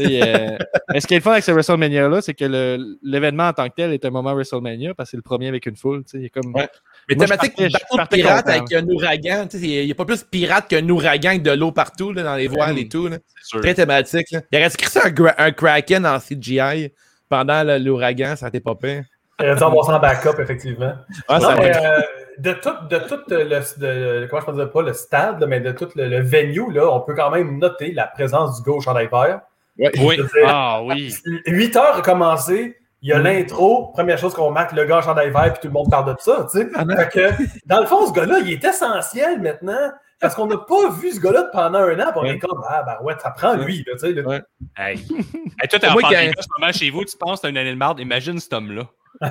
Euh, 0.00 0.58
mais 0.92 1.00
ce 1.00 1.06
qui 1.06 1.14
est 1.14 1.18
le 1.18 1.22
fun 1.22 1.32
avec 1.32 1.44
ce 1.44 1.50
WrestleMania-là, 1.52 2.20
c'est 2.20 2.34
que 2.34 2.78
l'événement 3.02 3.48
en 3.48 3.52
tant 3.52 3.68
que 3.68 3.74
tel 3.76 3.92
est 3.92 4.04
un 4.04 4.10
moment 4.10 4.34
WrestleMania 4.34 4.94
parce 4.94 5.08
que 5.08 5.10
c'est 5.12 5.16
le 5.16 5.22
premier 5.22 5.48
avec 5.48 5.64
une 5.66 5.76
foule. 5.76 6.02
comme... 6.34 6.54
Ouais. 6.54 6.68
Mais 7.08 7.14
Moi, 7.16 7.24
thématique 7.26 7.54
partais- 7.56 7.68
bateau 7.72 7.96
de 8.02 8.08
pirate 8.22 8.44
content. 8.44 8.56
avec 8.58 8.72
un 8.74 8.86
ouragan. 8.88 9.46
tu 9.48 9.58
sais, 9.58 9.66
Il 9.66 9.86
n'y 9.86 9.92
a 9.92 9.94
pas 9.94 10.04
plus 10.04 10.22
pirate 10.24 10.68
qu'un 10.68 10.88
ouragan 10.88 11.30
avec 11.30 11.42
de 11.42 11.52
l'eau 11.52 11.72
partout 11.72 12.12
là, 12.12 12.22
dans 12.22 12.34
les 12.36 12.48
voiles 12.48 12.78
et 12.78 12.88
tout. 12.88 13.08
là. 13.08 13.16
Très 13.62 13.74
thématique. 13.74 14.30
Là. 14.30 14.40
Il 14.52 14.58
aurait 14.58 14.66
écrit 14.68 14.90
ça 14.90 15.02
un, 15.06 15.44
un 15.46 15.50
Kraken 15.52 16.06
en 16.06 16.18
CGI 16.18 16.92
pendant 17.28 17.62
l'ouragan, 17.78 18.36
ça 18.36 18.46
n'était 18.46 18.60
pas 18.60 18.74
pire. 18.74 19.04
Il 19.40 19.46
aurait 19.46 19.56
dû 19.56 19.62
avoir 19.62 19.84
ça 19.86 19.96
en 19.96 20.00
backup, 20.00 20.40
effectivement. 20.40 20.92
Ah, 21.28 21.38
Non, 21.38 21.50
mais, 21.58 21.72
euh, 21.76 22.00
de 22.38 22.52
tout, 22.54 22.70
de 22.90 22.98
tout 22.98 23.20
le, 23.28 23.78
de- 24.22 24.26
comment 24.28 24.40
je 24.42 24.46
peux 24.46 24.52
dire, 24.56 24.70
pas 24.70 24.82
le 24.82 24.92
stade, 24.92 25.40
là, 25.40 25.46
mais 25.46 25.60
de 25.60 25.70
tout 25.72 25.88
le, 25.94 26.08
le 26.08 26.20
venue, 26.22 26.72
là, 26.72 26.90
on 26.90 27.00
peut 27.00 27.14
quand 27.14 27.30
même 27.30 27.58
noter 27.58 27.92
la 27.92 28.06
présence 28.06 28.56
du 28.62 28.68
gauche 28.68 28.88
en 28.88 28.94
vert. 28.94 29.40
Ouais. 29.78 29.90
Oui. 30.00 30.18
Ah 30.46 30.82
oui! 30.82 31.14
8 31.46 31.76
heures 31.76 31.96
a 31.98 32.02
commencé, 32.02 32.76
il 33.02 33.08
y 33.10 33.12
a 33.12 33.18
l'intro, 33.18 33.92
première 33.94 34.18
chose 34.18 34.34
qu'on 34.34 34.50
marque, 34.50 34.72
le 34.72 34.84
gars 34.84 34.98
en 34.98 35.02
chandail 35.02 35.30
vert, 35.30 35.52
puis 35.52 35.60
tout 35.62 35.68
le 35.68 35.72
monde 35.72 35.88
parle 35.90 36.12
de 36.14 36.20
ça, 36.20 36.46
tu 36.50 36.58
sais. 36.58 36.68
Ah 36.74 36.84
non. 36.84 36.96
Fait 36.96 37.08
que, 37.08 37.42
dans 37.66 37.80
le 37.80 37.86
fond, 37.86 38.06
ce 38.06 38.12
gars-là, 38.12 38.40
il 38.40 38.52
est 38.52 38.64
essentiel 38.64 39.40
maintenant, 39.40 39.92
parce 40.20 40.34
qu'on 40.34 40.46
n'a 40.46 40.56
pas 40.56 40.90
vu 41.00 41.12
ce 41.12 41.20
gars-là 41.20 41.44
pendant 41.52 41.78
un 41.78 42.00
an, 42.00 42.06
puis 42.10 42.16
on 42.16 42.20
Ouais. 42.22 42.30
est 42.30 42.38
comme, 42.38 42.60
ah, 42.68 42.82
ben 42.84 42.96
ouais, 43.04 43.14
ça 43.22 43.30
prend 43.30 43.54
lui, 43.54 43.84
là, 43.86 43.92
tu 43.92 43.98
sais. 44.00 44.12
là. 44.12 44.22
Ouais. 44.26 44.42
Hey. 44.76 44.96
hey, 45.62 45.68
toi, 45.68 45.78
t'es 45.78 45.86
en 45.88 45.94
pandémie 45.94 46.32
ce 46.40 46.46
moment 46.58 46.72
chez 46.72 46.90
vous, 46.90 47.04
tu 47.04 47.16
penses 47.16 47.38
que 47.38 47.42
t'as 47.42 47.50
une 47.50 47.58
année 47.58 47.70
de 47.70 47.76
marde. 47.76 48.00
Imagine 48.00 48.40
cet 48.40 48.52
homme-là. 48.52 48.82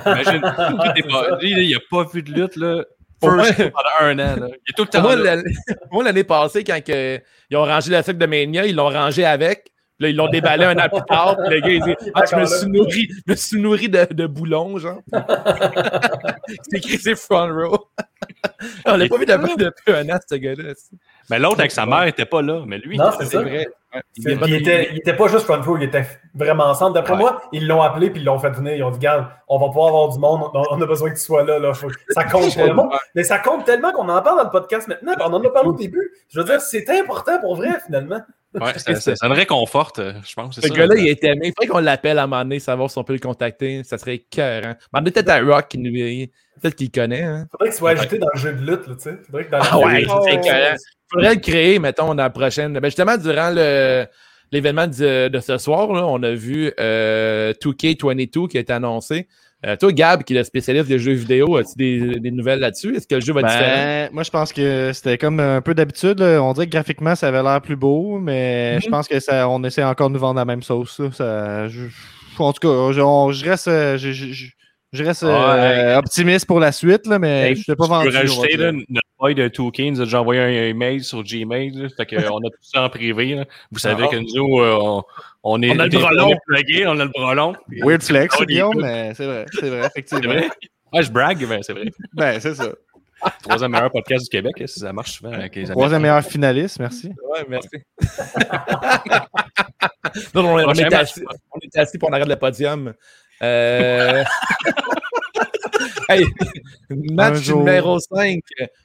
Imagine. 0.06 0.40
Lui, 0.84 1.02
t'es 1.02 1.08
pas- 1.08 1.38
lui, 1.40 1.50
là, 1.54 1.60
il 1.62 1.74
a 1.76 1.80
pas 1.90 2.04
vu 2.10 2.22
de 2.22 2.32
lutte, 2.32 2.56
là. 2.56 2.84
First 3.22 3.56
pendant 3.70 3.88
un 4.00 4.18
an, 4.18 4.36
là. 4.40 4.46
Il 4.48 4.70
est 4.70 4.76
tout 4.76 4.84
le 4.84 4.84
Pour 4.84 4.88
temps 4.90 5.02
moi, 5.02 5.16
l'année- 5.16 5.42
pour 5.82 5.92
moi, 5.94 6.04
l'année 6.04 6.24
passée, 6.24 6.62
quand 6.64 6.82
que, 6.84 7.20
ils 7.50 7.56
ont 7.56 7.64
rangé 7.64 7.90
la 7.90 8.02
sac 8.02 8.16
de 8.16 8.26
Mania, 8.26 8.64
ils 8.64 8.74
l'ont 8.76 8.88
rangé 8.90 9.24
avec. 9.26 9.70
Là, 10.00 10.08
ils 10.08 10.14
l'ont 10.16 10.28
déballé 10.28 10.64
un 10.64 10.78
an 10.78 10.88
plus 10.88 11.02
tard. 11.08 11.36
Puis 11.44 11.54
le 11.56 11.60
gars, 11.60 11.68
il 11.70 11.82
dit 11.82 12.10
Ah, 12.14 12.22
je 12.30 12.36
me 12.36 12.44
suis 12.46 12.66
nourri, 12.68 13.08
je 13.26 13.32
me 13.32 13.36
suis 13.36 13.60
nourri 13.60 13.88
de, 13.88 14.06
de 14.12 14.26
boulons, 14.26 14.78
genre. 14.78 15.00
c'est 16.70 16.78
écrit, 16.78 16.98
c'est 16.98 17.16
front 17.16 17.48
row. 17.52 17.88
On 18.86 18.96
l'a 18.96 19.08
pas 19.08 19.16
vu 19.18 19.26
depuis, 19.26 19.56
depuis 19.56 19.92
un 19.92 20.08
an, 20.10 20.18
ce 20.28 20.34
gars-là. 20.36 20.72
Mais 21.30 21.38
l'autre 21.38 21.60
avec 21.60 21.70
sa 21.72 21.84
mère 21.86 22.04
était 22.04 22.24
pas 22.24 22.42
là. 22.42 22.62
Mais 22.66 22.78
lui, 22.78 22.96
Non, 22.96 23.10
c'est 23.20 23.34
vrai. 23.36 23.68
Il 24.16 24.38
pas- 24.38 24.46
était, 24.48 24.88
il 24.92 24.98
était 24.98 25.14
pas 25.16 25.28
juste 25.28 25.44
front 25.46 25.60
row, 25.62 25.76
il 25.78 25.84
était 25.84 26.04
vraiment 26.34 26.64
ensemble. 26.66 26.94
D'après 26.94 27.14
Ouais. 27.14 27.18
moi, 27.20 27.42
ils 27.52 27.66
l'ont 27.66 27.80
appelé 27.82 28.10
puis 28.10 28.20
ils 28.20 28.24
l'ont 28.24 28.38
fait 28.38 28.50
venir. 28.50 28.74
Ils 28.74 28.82
ont 28.84 28.90
dit, 28.90 28.98
Garde, 28.98 29.26
on 29.48 29.58
va 29.58 29.66
pouvoir 29.66 29.88
avoir 29.88 30.08
du 30.10 30.18
monde, 30.18 30.50
on, 30.54 30.62
on 30.70 30.80
a 30.82 30.86
besoin 30.86 31.10
que 31.10 31.16
tu 31.16 31.22
sois 31.24 31.42
là. 31.44 31.58
là. 31.58 31.72
Ça 32.10 32.24
compte 32.24 32.50
tellement. 32.54 32.90
Mais 33.14 33.24
ça 33.24 33.38
compte 33.38 33.64
tellement 33.64 33.92
qu'on 33.92 34.08
en 34.08 34.20
parle 34.22 34.38
dans 34.38 34.44
le 34.44 34.50
podcast 34.50 34.88
maintenant. 34.88 35.12
puis 35.14 35.22
on 35.26 35.32
en 35.32 35.42
a 35.44 35.50
parlé 35.50 35.68
au 35.70 35.72
début. 35.72 36.10
Je 36.28 36.38
veux 36.40 36.44
dire, 36.44 36.60
c'est 36.60 36.88
important 36.90 37.40
pour 37.40 37.56
vrai, 37.56 37.70
finalement. 37.84 38.20
Ouais, 38.54 38.78
ça, 38.78 38.94
ça, 38.94 39.14
ça 39.14 39.28
me 39.28 39.34
réconforte, 39.34 39.98
euh, 39.98 40.14
je 40.26 40.34
pense. 40.34 40.54
c'est 40.58 40.68
Ce 40.68 40.72
gars-là, 40.72 40.94
il 40.96 41.06
est 41.08 41.22
aimé. 41.24 41.48
Il 41.48 41.52
faudrait 41.56 41.66
qu'on 41.66 41.84
l'appelle 41.84 42.18
à 42.18 42.22
un 42.22 42.26
moment 42.26 42.42
donné, 42.42 42.58
savoir 42.60 42.90
si 42.90 42.96
on 42.96 43.04
peut 43.04 43.12
le 43.12 43.18
contacter. 43.18 43.84
Ça 43.84 43.98
serait 43.98 44.18
cœur. 44.18 44.64
Hein. 44.64 44.76
Demandez 44.92 45.10
peut-être 45.10 45.28
à 45.28 45.40
Rock, 45.40 45.68
qui 45.68 45.78
nous... 45.78 45.92
peut-être 45.92 46.74
qu'il 46.74 46.90
connaît. 46.90 47.24
Hein. 47.24 47.46
Faudrait 47.50 47.68
qu'il 47.68 47.76
soit 47.78 47.90
ajouté 47.90 48.18
dans 48.18 48.28
le 48.32 48.40
jeu 48.40 48.54
de 48.54 48.60
lutte, 48.60 48.86
là, 48.86 48.94
tu 48.94 49.02
sais. 49.02 49.18
Faudrait 49.26 49.44
que 49.44 49.50
dans 49.50 49.58
Ah 49.60 49.78
ouais, 49.78 50.06
Oh, 50.08 50.20
c'est 50.24 50.34
écœurant. 50.34 50.76
faudrait 51.12 51.34
le 51.34 51.40
créer, 51.40 51.78
mettons, 51.78 52.14
dans 52.14 52.22
la 52.22 52.30
prochaine. 52.30 52.72
Ben 52.72 52.84
justement, 52.84 53.16
durant 53.18 53.50
le 53.54 54.06
l'événement 54.50 54.86
de, 54.86 55.28
de 55.28 55.40
ce 55.40 55.58
soir, 55.58 55.92
là, 55.92 56.06
on 56.06 56.22
a 56.22 56.32
vu 56.32 56.72
euh, 56.80 57.52
2K22 57.62 58.48
qui 58.48 58.56
a 58.56 58.60
été 58.60 58.72
annoncé. 58.72 59.28
Euh, 59.66 59.74
toi, 59.76 59.90
Gab, 59.92 60.22
qui 60.22 60.34
est 60.34 60.38
le 60.38 60.44
spécialiste 60.44 60.86
des 60.88 61.00
jeux 61.00 61.14
vidéo, 61.14 61.56
as-tu 61.56 61.72
des, 61.76 62.20
des 62.20 62.30
nouvelles 62.30 62.60
là-dessus? 62.60 62.94
Est-ce 62.94 63.08
que 63.08 63.16
le 63.16 63.20
jeu 63.20 63.32
va 63.32 63.40
être 63.40 63.48
différent? 63.48 63.74
Ben, 63.74 64.08
moi, 64.12 64.22
je 64.22 64.30
pense 64.30 64.52
que 64.52 64.92
c'était 64.92 65.18
comme 65.18 65.40
un 65.40 65.60
peu 65.60 65.74
d'habitude. 65.74 66.20
On 66.22 66.52
dirait 66.52 66.66
que 66.66 66.70
graphiquement, 66.72 67.16
ça 67.16 67.26
avait 67.28 67.42
l'air 67.42 67.60
plus 67.60 67.74
beau, 67.74 68.18
mais 68.20 68.76
Mhm. 68.76 68.82
je 68.82 68.88
pense 68.88 69.08
que 69.08 69.18
ça, 69.18 69.48
on 69.48 69.64
essaie 69.64 69.82
encore 69.82 70.10
de 70.10 70.14
nous 70.14 70.20
vendre 70.20 70.36
la 70.38 70.44
même 70.44 70.62
sauce. 70.62 71.00
Ça, 71.12 71.66
je- 71.68 71.86
en 72.38 72.52
tout 72.52 72.60
cas, 72.68 72.92
je, 72.92 73.00
on- 73.00 73.32
je 73.32 73.44
reste, 73.44 73.66
euh, 73.66 73.98
je, 73.98 74.12
je- 74.92 74.98
je- 74.98 75.02
je 75.02 75.04
reste 75.04 75.22
euh, 75.24 75.96
optimiste 75.98 76.46
pour 76.46 76.60
la 76.60 76.72
suite, 76.72 77.06
là, 77.06 77.18
mais 77.18 77.50
Hey, 77.50 77.56
je 77.56 77.64
ne 77.70 77.74
pas 77.74 77.86
vendu. 77.86 78.04
peux 78.04 78.10
on 78.10 78.12
va 78.14 78.18
rajouter 78.20 78.56
là, 78.56 78.72
notre 78.72 79.08
boy 79.18 79.34
de 79.34 79.48
2K 79.48 79.90
nous 79.90 80.00
a 80.00 80.04
déjà 80.04 80.20
envoyé 80.20 80.40
un, 80.40 80.48
email 80.48 81.02
sur 81.02 81.22
Gmail. 81.22 81.70
Là, 81.70 81.88
fait 81.96 82.06
que, 82.06 82.16
euh, 82.16 82.28
on 82.32 82.38
a 82.38 82.50
tout 82.50 82.58
ça 82.62 82.82
en 82.84 82.88
privé. 82.88 83.34
là. 83.34 83.44
Vous 83.70 83.78
savez 83.78 84.04
Ah. 84.06 84.08
que 84.08 84.16
nous, 84.16 84.60
euh, 84.60 84.78
on, 84.80 85.02
on 85.44 85.62
est 85.62 85.70
On 85.70 85.78
a 85.78 85.84
le 85.86 85.90
bras 85.90 86.08
on 86.12 86.14
long. 86.14 86.30
est 86.30 86.38
plugués, 86.46 86.86
on 86.86 86.98
a 86.98 87.04
le 87.04 87.10
bras 87.10 87.34
long. 87.34 87.54
Weird 87.82 88.02
flex, 88.02 88.34
Oh, 88.40 88.44
Guillaume, 88.44 88.80
mais 88.80 89.12
c'est 89.14 89.26
vrai, 89.26 89.46
c'est 89.52 89.68
vrai, 89.68 89.80
C'est 89.82 89.86
effectivement. 90.00 90.32
vrai? 90.34 90.48
Ouais, 90.92 91.02
je 91.02 91.10
brague, 91.12 91.44
mais 91.48 91.58
c'est 91.62 91.72
vrai. 91.74 91.84
Ben, 92.14 92.40
c'est 92.40 92.54
ça. 92.54 92.68
Troisième 93.42 93.72
meilleur 93.72 93.90
podcast 93.90 94.22
du 94.24 94.30
Québec, 94.30 94.54
hein, 94.60 94.66
si 94.68 94.78
ça 94.78 94.92
marche 94.92 95.10
souvent 95.18 95.32
avec 95.32 95.54
les 95.56 95.64
amis. 95.64 95.72
Troisième 95.72 96.02
meilleur 96.02 96.22
finaliste, 96.22 96.78
merci. 96.78 97.08
Ouais, 97.32 97.44
merci. 97.48 97.68
non, 100.34 100.42
non, 100.42 100.54
on, 100.54 100.66
match. 100.66 100.80
assis, 100.94 101.22
on 101.52 101.58
était 101.60 101.80
assis 101.80 101.98
pour 101.98 102.10
on 102.10 102.12
arrête 102.12 102.28
le 102.28 102.36
podium. 102.36 102.94
Euh... 103.42 104.24
hey, 106.08 106.24
match 106.90 107.48
numéro 107.48 107.98
5. 107.98 108.40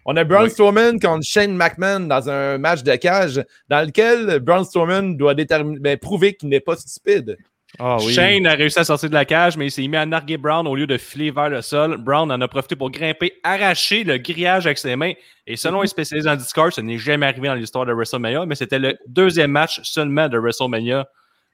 On 0.05 0.15
a 0.17 0.23
Braun 0.23 0.49
Strowman 0.49 0.99
contre 0.99 1.23
Shane 1.23 1.55
McMahon 1.55 2.01
dans 2.01 2.29
un 2.29 2.57
match 2.57 2.83
de 2.83 2.95
cage 2.95 3.43
dans 3.69 3.85
lequel 3.85 4.39
Braun 4.39 4.63
Strowman 4.63 5.17
doit 5.17 5.33
déterminer, 5.33 5.79
ben, 5.79 5.97
prouver 5.97 6.33
qu'il 6.33 6.49
n'est 6.49 6.59
pas 6.59 6.75
stupide. 6.75 7.37
Ah 7.79 7.97
oui. 7.99 8.13
Shane 8.13 8.45
a 8.45 8.53
réussi 8.53 8.77
à 8.77 8.83
sortir 8.83 9.09
de 9.09 9.15
la 9.15 9.25
cage, 9.25 9.57
mais 9.57 9.65
il 9.67 9.71
s'est 9.71 9.87
mis 9.87 9.97
à 9.97 10.05
narguer 10.05 10.37
Brown 10.37 10.67
au 10.67 10.75
lieu 10.75 10.85
de 10.85 10.97
filer 10.97 11.31
vers 11.31 11.49
le 11.49 11.61
sol. 11.61 11.97
Brown 11.97 12.31
en 12.31 12.39
a 12.39 12.47
profité 12.47 12.75
pour 12.75 12.91
grimper, 12.91 13.33
arracher 13.43 14.03
le 14.03 14.17
grillage 14.17 14.67
avec 14.67 14.77
ses 14.77 14.95
mains. 14.95 15.13
Et 15.47 15.55
selon 15.55 15.81
les 15.81 15.87
spécialistes 15.87 16.27
en 16.27 16.35
Discord, 16.35 16.71
ce 16.71 16.81
n'est 16.81 16.99
jamais 16.99 17.25
arrivé 17.25 17.47
dans 17.47 17.55
l'histoire 17.55 17.85
de 17.85 17.93
WrestleMania, 17.93 18.45
mais 18.45 18.55
c'était 18.55 18.79
le 18.79 18.95
deuxième 19.07 19.51
match 19.51 19.79
seulement 19.83 20.29
de 20.29 20.37
WrestleMania, 20.37 21.07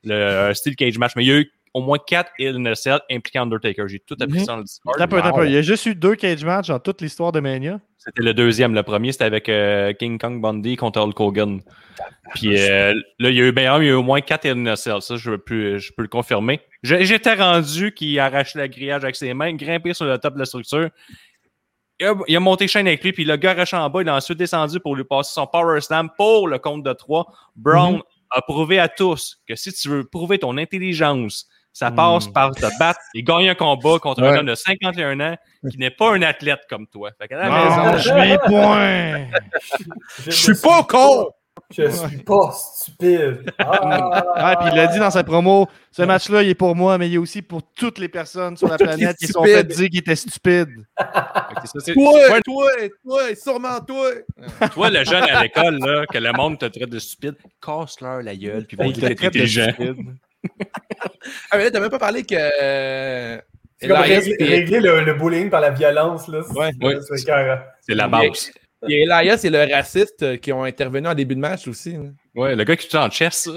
le 0.03 0.13
euh, 0.13 0.53
Steel 0.53 0.75
Cage 0.75 0.97
match. 0.97 1.13
Mais 1.15 1.23
il 1.23 1.27
y 1.27 1.31
a 1.31 1.39
eu 1.39 1.51
au 1.73 1.81
moins 1.81 1.97
quatre 1.97 2.31
Hell 2.39 2.55
in 2.57 2.65
a 2.65 2.75
Cell 2.75 2.99
impliquant 3.11 3.43
Undertaker. 3.43 3.87
J'ai 3.87 3.99
tout 3.99 4.15
appris 4.19 4.39
Mhm. 4.39 4.45
ça 4.45 4.51
dans 4.53 4.57
le 4.57 4.63
Discord. 4.63 4.97
Wow. 5.35 5.43
Il 5.43 5.51
y 5.51 5.57
a 5.57 5.61
juste 5.61 5.85
eu 5.85 5.95
deux 5.95 6.15
cage 6.15 6.43
matchs 6.43 6.67
dans 6.67 6.79
toute 6.79 7.01
l'histoire 7.01 7.31
de 7.31 7.39
Mania. 7.39 7.79
C'était 7.97 8.23
le 8.23 8.33
deuxième. 8.33 8.73
Le 8.73 8.83
premier, 8.83 9.11
c'était 9.11 9.25
avec 9.25 9.49
euh, 9.49 9.93
King 9.93 10.17
Kong 10.17 10.41
Bundy 10.41 10.75
contre 10.77 10.99
Hulk 11.01 11.19
Hogan. 11.19 11.61
Puis 12.35 12.57
euh, 12.57 12.93
là, 13.19 13.29
il 13.29 13.35
y 13.35 13.41
a 13.41 13.45
eu, 13.47 13.51
ben, 13.51 13.61
il 13.81 13.85
y 13.85 13.89
a 13.89 13.91
eu 13.91 13.93
au 13.95 14.03
moins 14.03 14.21
quatre 14.21 14.45
Hell 14.45 14.57
in 14.57 14.65
a 14.67 14.75
Cell. 14.75 15.01
Ça, 15.01 15.17
je 15.17 15.31
peux, 15.31 15.77
je 15.77 15.91
peux 15.91 16.01
le 16.03 16.07
confirmer. 16.07 16.61
J'étais 16.81 17.33
rendu 17.33 17.93
qu'il 17.93 18.17
arrachait 18.19 18.59
le 18.59 18.67
grillage 18.67 19.03
avec 19.03 19.15
ses 19.15 19.33
mains, 19.33 19.53
grimpé 19.53 19.93
sur 19.93 20.05
le 20.05 20.17
top 20.17 20.35
de 20.35 20.39
la 20.39 20.45
structure. 20.45 20.89
Il 21.99 22.05
a, 22.05 22.13
il 22.29 22.35
a 22.37 22.39
monté 22.39 22.67
chaîne 22.69 22.87
avec 22.87 23.03
lui, 23.03 23.11
puis 23.11 23.25
le 23.25 23.35
gars 23.35 23.51
arraché 23.51 23.75
en 23.75 23.89
bas. 23.89 24.01
Il 24.01 24.07
a 24.07 24.15
ensuite 24.15 24.37
descendu 24.37 24.79
pour 24.79 24.95
lui 24.95 25.03
passer 25.03 25.33
son 25.33 25.45
Power 25.45 25.81
Slam 25.81 26.09
pour 26.17 26.47
le 26.47 26.57
compte 26.57 26.83
de 26.83 26.93
3. 26.93 27.27
Brown 27.57 28.01
a 28.31 28.41
prouvé 28.41 28.79
à 28.79 28.87
tous 28.87 29.41
que 29.45 29.55
si 29.55 29.73
tu 29.73 29.89
veux 29.89 30.05
prouver 30.05 30.39
ton 30.39 30.57
intelligence, 30.57 31.49
ça 31.79 31.91
passe 31.91 32.27
Mm. 32.27 32.33
par 32.33 32.51
te 32.53 32.77
battre 32.77 32.99
et 33.15 33.23
gagner 33.23 33.49
un 33.51 33.55
combat 33.55 33.99
contre 33.99 34.21
un 34.21 34.35
homme 34.39 34.45
de 34.47 34.55
51 34.55 35.17
ans 35.21 35.35
qui 35.71 35.77
n'est 35.77 35.89
pas 35.91 36.11
un 36.13 36.21
athlète 36.23 36.59
comme 36.69 36.85
toi. 36.87 37.11
Fait 37.17 37.29
qu'à 37.29 37.37
la 37.37 37.47
Non, 37.49 37.91
maison, 37.93 37.97
je 37.97 38.13
mets 38.13 38.37
point. 38.45 39.27
Je 40.25 40.31
suis 40.31 40.55
pas 40.61 40.83
con! 40.83 41.29
Je 41.71 41.89
suis 41.89 42.17
pas 42.17 42.51
stupide. 42.53 43.51
Ah, 43.59 44.23
Ah, 44.35 44.55
puis 44.59 44.69
il 44.71 44.75
l'a 44.75 44.87
dit 44.87 44.99
dans 44.99 45.11
sa 45.11 45.23
promo, 45.23 45.67
ce 45.91 46.01
match-là, 46.03 46.41
il 46.43 46.49
est 46.49 46.55
pour 46.55 46.75
moi, 46.75 46.97
mais 46.97 47.07
il 47.07 47.15
est 47.15 47.17
aussi 47.17 47.41
pour 47.41 47.61
toutes 47.75 47.97
les 47.99 48.09
personnes 48.09 48.57
sur 48.57 48.67
la 48.67 48.77
planète 48.77 49.15
qui 49.17 49.27
se 49.27 49.33
sont 49.33 49.43
stupides. 49.43 49.57
fait 49.71 49.75
dire 49.75 49.89
qu'il 49.89 49.99
était 49.99 50.15
stupide. 50.15 50.69
Que 50.97 51.67
ça, 51.79 51.93
Toi, 51.93 52.41
toi, 52.45 52.71
toi, 53.05 53.35
sûrement 53.35 53.79
toi! 53.87 54.09
toi, 54.73 54.89
le 54.89 55.03
jeune 55.05 55.23
à 55.23 55.43
l'école, 55.43 55.77
là, 55.79 56.05
que 56.07 56.17
le 56.17 56.31
monde 56.33 56.57
te 56.59 56.65
traite 56.65 56.89
de 56.89 56.99
stupide, 56.99 57.35
casse-leur 57.65 58.21
la 58.21 58.35
gueule, 58.35 58.65
puis 58.65 58.75
va 58.75 58.85
te 58.85 58.99
que 58.99 59.05
t'es 59.05 59.15
traite 59.15 59.33
de 59.33 59.45
stupide. 59.45 59.95
Ah, 61.51 61.57
mais 61.57 61.65
là, 61.65 61.71
t'as 61.71 61.79
même 61.79 61.89
pas 61.89 61.99
parlé 61.99 62.23
que. 62.23 62.35
euh, 62.35 63.39
C'est 63.77 63.87
comme 63.87 63.97
Elias 64.03 64.19
régler, 64.19 64.35
et- 64.39 64.45
régler 64.45 64.79
le, 64.79 65.01
le 65.01 65.13
bullying 65.13 65.49
par 65.49 65.61
la 65.61 65.71
violence. 65.71 66.27
Là. 66.27 66.41
Ouais. 66.55 66.71
Ouais. 66.81 66.97
C'est 67.81 67.95
la 67.95 68.07
base. 68.07 68.51
et 68.87 69.01
Elias 69.03 69.41
et 69.43 69.49
le 69.49 69.73
raciste 69.73 70.23
euh, 70.23 70.37
qui 70.37 70.53
ont 70.53 70.63
intervenu 70.63 71.07
en 71.07 71.13
début 71.13 71.35
de 71.35 71.39
match 71.41 71.67
aussi. 71.67 71.93
là. 71.93 71.99
Ouais, 72.35 72.55
le 72.55 72.63
gars 72.63 72.75
qui 72.77 72.87
tue 72.87 72.95
en 72.97 73.09
chess, 73.09 73.49
ça. 73.49 73.51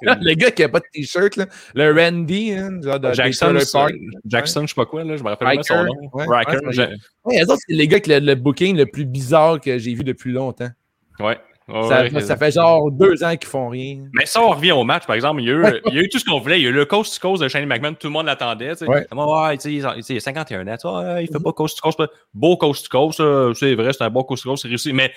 le 0.20 0.34
gars 0.34 0.50
qui 0.52 0.62
a 0.62 0.68
pas 0.68 0.78
de 0.78 0.84
t-shirt, 0.92 1.34
là. 1.36 1.46
le 1.74 1.92
Randy, 1.92 2.52
hein, 2.52 2.80
genre 2.82 3.00
de 3.00 3.12
Jackson, 3.12 3.56
Park. 3.72 3.92
Jackson, 4.24 4.62
je 4.62 4.66
sais 4.68 4.74
pas 4.74 4.86
quoi, 4.86 5.02
là, 5.02 5.16
je 5.16 5.22
me 5.24 5.28
rappelle 5.30 5.56
pas 5.56 5.62
son 5.64 5.82
nom. 5.84 5.94
ouais. 6.12 6.26
Riker, 6.28 6.64
Ouais, 6.66 6.72
j'ai- 6.72 6.88
Ouais, 7.24 7.40
eux 7.42 7.50
autres, 7.50 7.60
c'est 7.66 7.74
les 7.74 7.88
gars 7.88 7.98
qui 7.98 8.10
ont 8.12 8.14
le, 8.14 8.20
le 8.20 8.34
booking 8.36 8.76
le 8.76 8.86
plus 8.86 9.04
bizarre 9.04 9.60
que 9.60 9.76
j'ai 9.78 9.94
vu 9.94 10.04
depuis 10.04 10.30
longtemps. 10.32 10.70
ouais. 11.18 11.38
Ouais, 11.72 11.88
ça, 11.88 12.02
ouais. 12.02 12.20
ça 12.20 12.36
fait 12.36 12.50
genre 12.50 12.90
deux 12.90 13.22
ans 13.24 13.36
qu'ils 13.36 13.48
font 13.48 13.68
rien. 13.68 14.04
Mais 14.12 14.26
ça, 14.26 14.42
on 14.42 14.50
revient 14.50 14.72
au 14.72 14.84
match, 14.84 15.06
par 15.06 15.16
exemple. 15.16 15.40
Il 15.42 15.48
y 15.48 15.50
a 15.50 15.54
eu, 15.54 15.64
il 15.86 15.94
y 15.94 15.98
a 15.98 16.02
eu 16.02 16.08
tout 16.08 16.18
ce 16.18 16.24
qu'on 16.24 16.38
voulait. 16.40 16.58
Il 16.60 16.64
y 16.64 16.66
a 16.66 16.70
eu 16.70 16.72
le 16.72 16.84
coast 16.84 17.20
to 17.20 17.28
coast 17.28 17.42
de 17.42 17.48
Shane 17.48 17.66
McMahon. 17.66 17.94
Tout 17.94 18.06
le 18.08 18.12
monde 18.12 18.26
l'attendait. 18.26 18.80
Ouais. 18.84 19.06
Ouais, 19.12 19.56
sais, 19.58 19.72
il 19.72 19.84
a- 19.86 19.94
tu 19.94 20.02
sais, 20.02 20.14
il 20.14 20.16
a 20.18 20.20
51 20.20 20.66
ans. 20.66 21.02
ouais, 21.14 21.24
il 21.24 21.28
fait 21.32 21.42
pas 21.42 21.52
coast 21.52 21.78
to 21.80 21.90
coast. 21.90 22.10
Beau 22.34 22.56
coast 22.56 22.88
to 22.90 22.98
coast. 22.98 23.20
euh, 23.20 23.54
C'est 23.54 23.74
vrai, 23.74 23.92
c'est 23.92 24.04
un 24.04 24.10
beau 24.10 24.24
coast 24.24 24.42
to 24.44 24.50
coast. 24.50 24.62
C'est 24.62 24.68
réussi. 24.68 24.92
Mais 24.92 25.12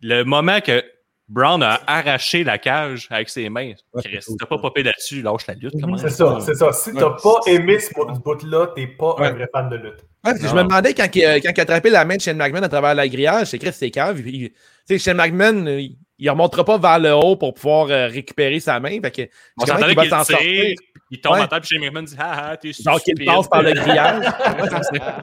le 0.00 0.22
moment 0.24 0.60
que 0.60 0.82
Brown 1.28 1.62
a 1.62 1.80
arraché 1.86 2.44
la 2.44 2.58
cage 2.58 3.06
avec 3.10 3.30
ses 3.30 3.48
mains, 3.48 3.72
Chris, 4.04 4.18
si 4.20 4.36
t'as 4.36 4.44
pas 4.44 4.58
popé 4.58 4.82
là-dessus, 4.82 5.22
lâche 5.22 5.46
la 5.46 5.54
lutte. 5.54 5.72
Comment? 5.80 5.96
C'est 5.96 6.10
ça, 6.10 6.36
c'est 6.40 6.54
ça. 6.54 6.72
Si 6.72 6.92
t'as 6.92 7.06
Ouais. 7.08 7.16
pas 7.22 7.36
aimé 7.50 7.78
ce 7.78 7.94
bout- 7.94 8.12
ce 8.14 8.18
bout-là, 8.20 8.66
t'es 8.76 8.86
pas 8.88 9.14
Ouais. 9.14 9.28
un 9.28 9.32
vrai 9.32 9.48
fan 9.50 9.70
de 9.70 9.76
lutte. 9.76 9.94
Ouais, 10.24 10.32
parce 10.32 10.40
que 10.40 10.48
je 10.48 10.54
me 10.54 10.62
demandais 10.64 10.92
quand 10.92 11.06
il, 11.14 11.24
a- 11.24 11.40
quand 11.40 11.50
il 11.56 11.60
a 11.60 11.62
attrapé 11.62 11.88
la 11.90 12.04
main 12.04 12.16
de 12.16 12.20
Shane 12.20 12.36
McMahon 12.36 12.62
à 12.64 12.68
travers 12.68 12.94
la 12.94 13.08
grillage, 13.08 13.46
c'est 13.46 13.58
Chris, 13.58 13.72
c'est 13.72 13.90
cave. 13.90 14.20
Il- 14.26 14.50
sais, 14.86 14.98
Shane 14.98 15.16
McMahon, 15.16 15.66
euh, 15.66 15.80
il, 15.80 15.96
il 16.18 16.30
remontera 16.30 16.64
pas 16.64 16.78
vers 16.78 16.98
le 16.98 17.12
haut 17.14 17.36
pour 17.36 17.54
pouvoir 17.54 17.88
euh, 17.90 18.06
récupérer 18.06 18.60
sa 18.60 18.78
main. 18.80 18.98
Fait 19.02 19.10
que, 19.10 19.22
On 19.60 19.66
s'entendait 19.66 19.94
qu'il 19.96 20.08
s'en 20.10 20.24
sortir. 20.24 20.74
il 21.10 21.20
tombe 21.20 21.32
Ouais. 21.34 21.40
en 21.40 21.46
terre, 21.48 21.60
puis 21.60 21.68
Shane 21.76 21.84
McMahon 21.84 22.02
dit 22.04 22.14
Ah, 22.18 22.48
ah, 22.52 22.56
t'es 22.56 22.72
Genre 22.72 23.00
qu'il 23.02 23.14
stupide. 23.16 23.26
passe 23.26 23.48
par 23.48 23.62
le 23.62 23.72
grillage. 23.72 24.24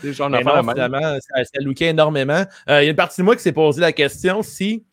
C'est 0.00 0.12
genre 0.12 0.30
Mais 0.30 0.42
non, 0.42 0.62
finalement, 0.68 1.00
ça, 1.20 1.44
ça 1.44 1.60
lookait 1.60 1.86
énormément. 1.86 2.44
Euh, 2.68 2.82
Il 2.82 2.84
y 2.84 2.88
a 2.88 2.90
une 2.90 2.96
partie 2.96 3.20
de 3.20 3.24
moi 3.24 3.36
qui 3.36 3.42
s'est 3.42 3.52
posé 3.52 3.80
la 3.80 3.92
question 3.92 4.42
si 4.42 4.84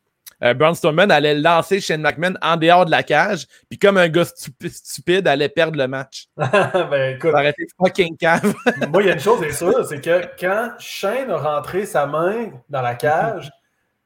euh, 0.43 0.53
Braun 0.53 0.73
Strowman 0.73 1.11
allait 1.11 1.35
lancer 1.35 1.81
Shane 1.81 2.01
McMahon 2.01 2.35
en 2.41 2.55
dehors 2.55 2.85
de 2.85 2.91
la 2.91 3.03
cage, 3.03 3.45
puis 3.69 3.77
comme 3.77 3.97
un 3.97 4.07
gars 4.07 4.23
stupi- 4.23 4.69
stupide, 4.73 5.27
allait 5.27 5.49
perdre 5.49 5.77
le 5.77 5.87
match. 5.87 6.27
ben 6.37 7.15
écoute, 7.15 7.31
Ça 7.31 7.39
aurait 7.39 7.49
été 7.49 7.65
fucking 7.77 8.15
cave. 8.15 8.53
moi, 8.89 9.01
il 9.03 9.07
y 9.07 9.09
a 9.09 9.13
une 9.15 9.19
chose 9.19 9.41
est 9.43 9.51
sûre, 9.51 9.83
c'est 9.85 9.99
que 9.99 10.21
quand 10.39 10.71
Shane 10.79 11.29
a 11.31 11.37
rentré 11.37 11.85
sa 11.85 12.05
main 12.05 12.51
dans 12.69 12.81
la 12.81 12.95
cage, 12.95 13.49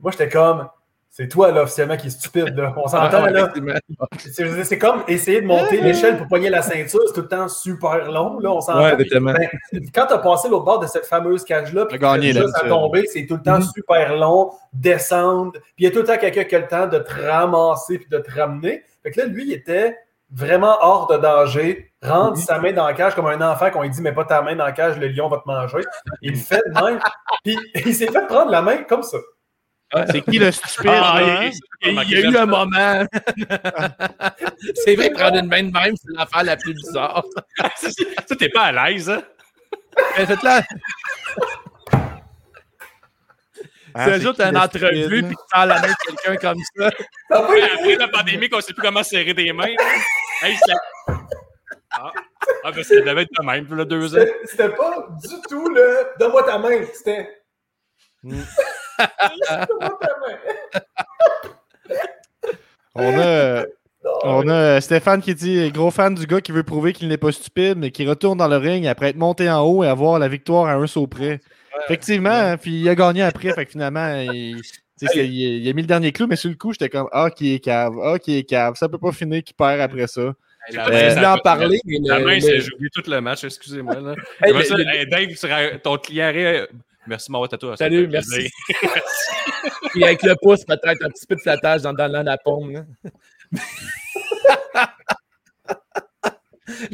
moi, 0.04 0.12
j'étais 0.12 0.30
comme, 0.30 0.68
c'est 1.10 1.28
toi, 1.28 1.52
là, 1.52 1.62
officiellement, 1.64 1.96
qui 1.96 2.08
est 2.08 2.10
stupide. 2.10 2.56
Là. 2.58 2.74
On 2.76 2.88
s'entend, 2.88 3.24
Ouais, 3.24 3.32
là. 3.32 3.54
C'est 4.64 4.80
comme 4.80 5.04
essayer 5.08 5.42
de 5.42 5.46
monter 5.48 5.80
l'échelle 5.80 6.18
pour 6.18 6.28
pogner 6.28 6.50
la 6.50 6.62
ceinture, 6.64 7.02
c'est 7.08 7.14
tout 7.14 7.22
le 7.22 7.28
temps 7.28 7.48
super 7.48 8.12
long. 8.12 8.40
Là, 8.40 8.52
on 8.52 8.62
s'entend. 8.62 8.80
Ouais. 8.80 8.96
Ben, 9.20 9.38
quand 9.94 10.08
tu 10.08 10.14
as 10.14 10.18
passé 10.18 10.50
l'autre 10.50 10.66
bord 10.66 10.80
de 10.80 10.88
cette 10.88 11.06
fameuse 11.06 11.44
cage-là, 11.46 11.86
puis 11.86 12.00
gagné, 12.00 12.30
que 12.32 12.38
tu 12.38 12.42
fais 12.42 12.48
juste 12.48 12.64
à 12.64 12.68
tomber, 12.68 13.06
c'est 13.08 13.26
tout 13.28 13.36
le 13.36 13.44
temps 13.44 13.60
Mhm. 13.60 13.70
super 13.76 14.16
long, 14.18 14.52
descendre, 14.74 15.52
puis 15.54 15.62
il 15.80 15.84
y 15.86 15.88
a 15.88 15.92
tout 15.92 16.00
le 16.00 16.06
temps 16.06 16.18
quelqu'un 16.18 16.44
qui 16.46 16.56
a 16.56 16.60
le 16.60 16.68
temps 16.68 16.88
de 16.88 16.98
te 16.98 17.14
ramasser 17.28 18.00
puis 18.00 18.08
de 18.10 18.18
te 18.18 18.32
ramener. 18.32 18.84
Fait 19.04 19.12
que 19.12 19.20
là, 19.22 19.28
lui, 19.28 19.44
il 19.46 19.54
était 19.54 19.96
vraiment 20.32 20.78
hors 20.82 21.06
de 21.06 21.18
danger, 21.18 21.92
rentre 22.02 22.38
sa 22.40 22.58
main 22.58 22.74
dans 22.74 22.88
la 22.88 22.94
cage 22.94 23.14
comme 23.14 23.28
un 23.28 23.42
enfant 23.52 23.70
qu'on 23.70 23.84
lui 23.84 23.92
dit 23.92 24.02
«Mets 24.02 24.14
pas 24.14 24.26
ta 24.26 24.42
main 24.42 24.56
dans 24.56 24.66
la 24.66 24.72
cage, 24.72 24.98
le 24.98 25.08
lion 25.10 25.30
va 25.30 25.38
te 25.38 25.44
manger». 25.46 25.84
Il 26.24 26.32
le 26.32 26.38
fait 26.38 26.64
de 26.66 26.84
même, 26.84 27.00
puis 27.44 27.56
il 27.86 27.94
s'est 27.94 28.08
fait 28.08 28.26
prendre 28.26 28.50
la 28.50 28.64
main 28.64 28.78
comme 28.78 29.04
ça. 29.04 29.18
C'est 30.12 30.22
qui 30.22 30.40
le 30.40 30.52
stupide? 30.52 30.92
Ah, 30.92 31.18
hein? 31.20 31.50
il, 31.82 32.02
il 32.04 32.10
y 32.10 32.16
a 32.16 32.20
eu 32.30 32.38
un 32.38 32.46
moment. 32.46 33.06
c'est 34.84 34.96
vrai, 34.96 35.10
prendre 35.12 35.38
une 35.38 35.48
main 35.48 35.64
de 35.64 35.72
même, 35.72 35.96
c'est 35.96 36.18
l'affaire 36.18 36.44
la 36.44 36.58
plus 36.58 36.74
bizarre. 36.74 37.24
Ça, 37.76 38.36
t'es 38.38 38.50
pas 38.50 38.64
à 38.64 38.90
l'aise, 38.90 39.10
hein? 39.10 39.24
Mais 40.18 40.26
faites-là, 40.26 40.64
Ah, 43.96 44.06
tu 44.06 44.10
c'est 44.10 44.16
ajoutes 44.16 44.40
une 44.40 44.58
entrevue, 44.58 45.22
puis 45.24 45.36
tu 45.36 45.44
tends 45.54 45.66
la 45.66 45.80
main 45.80 45.88
de 45.88 45.94
quelqu'un 46.18 46.36
comme 46.38 46.60
ça. 46.76 46.90
Ça 47.30 47.38
Après 47.38 47.96
la 47.96 48.08
pandémie, 48.08 48.50
qu'on 48.50 48.60
sait 48.62 48.74
plus 48.74 48.82
comment 48.82 49.04
serrer 49.04 49.36
des 49.36 49.54
mains. 49.54 49.68
Hey, 50.42 50.58
c'est- 50.66 50.74
ah. 51.92 52.12
ah, 52.64 52.72
ben 52.72 52.84
ça 52.84 52.96
devait 52.96 53.22
être 53.22 53.30
de 53.40 53.46
même, 53.46 53.68
pour 53.68 53.76
le 53.76 53.86
deux 53.86 54.16
ans. 54.16 54.20
C'était 54.20 54.40
c'était 54.46 54.70
pas 54.70 55.08
du 55.22 55.36
tout 55.48 55.70
le 55.70 56.08
«Donne-moi 56.20 56.42
ta 56.44 56.58
main», 56.58 56.84
c'était 56.94 57.22
«Mm. 57.22 57.28
Donne-moi 57.28 57.28
ta 57.28 57.30
main». 57.30 57.30
On 62.96 63.20
a, 63.20 63.66
on 64.24 64.48
a 64.48 64.54
euh, 64.54 64.82
Stéphane 64.82 65.22
qui 65.22 65.34
dit 65.34 65.72
gros 65.72 65.90
fan 65.92 66.14
du 66.14 66.28
gars 66.28 66.42
qui 66.42 66.52
veut 66.52 66.64
prouver 66.64 66.94
qu'il 66.94 67.08
n'est 67.08 67.18
pas 67.18 67.32
stupide, 67.32 67.78
mais 67.78 67.92
qui 67.92 68.06
retourne 68.06 68.38
dans 68.38 68.48
le 68.48 68.58
ring 68.58 68.86
après 68.86 69.10
être 69.10 69.18
monté 69.18 69.50
en 69.50 69.62
haut 69.62 69.84
et 69.84 69.88
avoir 69.88 70.20
la 70.20 70.28
victoire 70.28 70.68
à 70.68 70.74
un 70.74 70.88
saut 70.88 71.08
près. 71.08 71.40
Effectivement, 71.86 72.30
hein, 72.30 72.58
puis 72.58 72.82
il 72.82 72.90
a 72.90 72.96
gagné 72.96 73.24
après, 73.24 73.52
fait 73.54 73.66
que 73.66 73.72
finalement, 73.72 74.16
il, 74.16 74.62
a 75.02 75.74
mis 75.74 75.82
le 75.82 75.88
dernier 75.88 76.12
clou, 76.12 76.28
mais 76.28 76.36
sur 76.36 76.50
le 76.50 76.56
coup, 76.56 76.72
j'étais 76.72 76.90
comme 76.90 77.08
Ah, 77.12 77.30
qui 77.32 77.56
est 77.56 77.60
cave, 77.60 77.96
ah, 78.04 78.20
qui 78.20 78.38
est 78.38 78.44
cave, 78.44 78.76
ça 78.76 78.88
peut 78.88 79.00
pas 79.00 79.12
finir 79.12 79.44
qu'il 79.44 79.56
perd 79.56 79.82
après 79.82 80.06
ça. 80.08 80.34
La 80.72 80.90
main, 80.90 81.10
voulais 81.10 81.26
en 81.26 81.38
parler, 81.40 81.80
mais 81.86 81.98
La 82.04 82.20
main, 82.20 82.40
j'ai 82.40 82.62
oublié 82.74 82.90
tout 82.94 83.04
le 83.08 83.20
match, 83.22 83.44
excusez-moi. 83.44 83.96
Dave, 83.96 85.28
tu 85.28 85.36
seras- 85.36 85.78
ton 85.80 85.98
client 85.98 86.30
est- 86.30 86.68
Merci 87.08 87.32
tatoué. 87.50 87.72
ça 87.72 87.78
Salut, 87.78 88.08
me 88.08 88.12
fait 88.14 88.28
plaisir. 88.28 88.50
Puis 89.92 90.04
avec 90.04 90.24
le 90.24 90.36
pouce, 90.42 90.64
peut-être 90.66 91.04
un 91.06 91.10
petit 91.10 91.26
peu 91.28 91.36
de 91.36 91.42
flattage 91.42 91.82
dans, 91.82 91.94
dans, 91.94 92.12
dans 92.12 92.24
la 92.24 92.38
paume. 92.38 92.86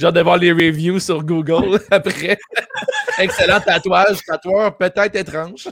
hâte 0.04 0.16
de 0.16 0.22
voir 0.22 0.38
les 0.38 0.52
reviews 0.52 1.00
sur 1.00 1.24
Google 1.24 1.80
après. 1.92 2.38
Excellent 3.20 3.60
tatouage, 3.60 4.20
tatoueur 4.26 4.76
peut-être 4.78 5.16
étrange. 5.16 5.68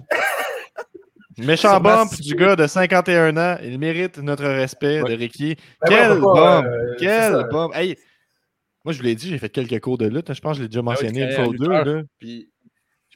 Méchant 1.40 1.80
bump 1.80 2.14
du 2.20 2.34
gars 2.36 2.56
de 2.56 2.66
51 2.66 3.38
ans. 3.38 3.58
Il 3.64 3.78
mérite 3.80 4.18
notre 4.18 4.46
respect 4.46 5.02
Ouais. 5.02 5.12
de 5.12 5.20
Ricky. 5.20 5.56
Ben 5.82 5.88
Quel 5.90 6.12
ouais, 6.14 6.22
pas, 6.22 6.34
bump! 6.62 6.66
euh, 6.68 6.96
Quel 6.98 7.48
bump! 7.52 7.72
Hey, 7.76 7.96
moi, 8.84 8.94
je 8.94 8.98
vous 9.00 9.04
l'ai 9.04 9.16
dit, 9.16 9.30
j'ai 9.30 9.38
fait 9.38 9.50
quelques 9.50 9.80
cours 9.82 9.98
de 9.98 10.08
lutte. 10.08 10.30
hein. 10.30 10.34
Je 10.34 10.40
pense 10.42 10.54
que 10.54 10.58
je 10.60 10.62
l'ai 10.64 10.70
déjà 10.70 10.82
mentionné 10.82 11.24
ouais, 11.24 11.30
une 11.30 11.36
fois 11.36 11.48
ou 11.48 11.84
deux. 11.84 12.06
Puis, 12.20 12.50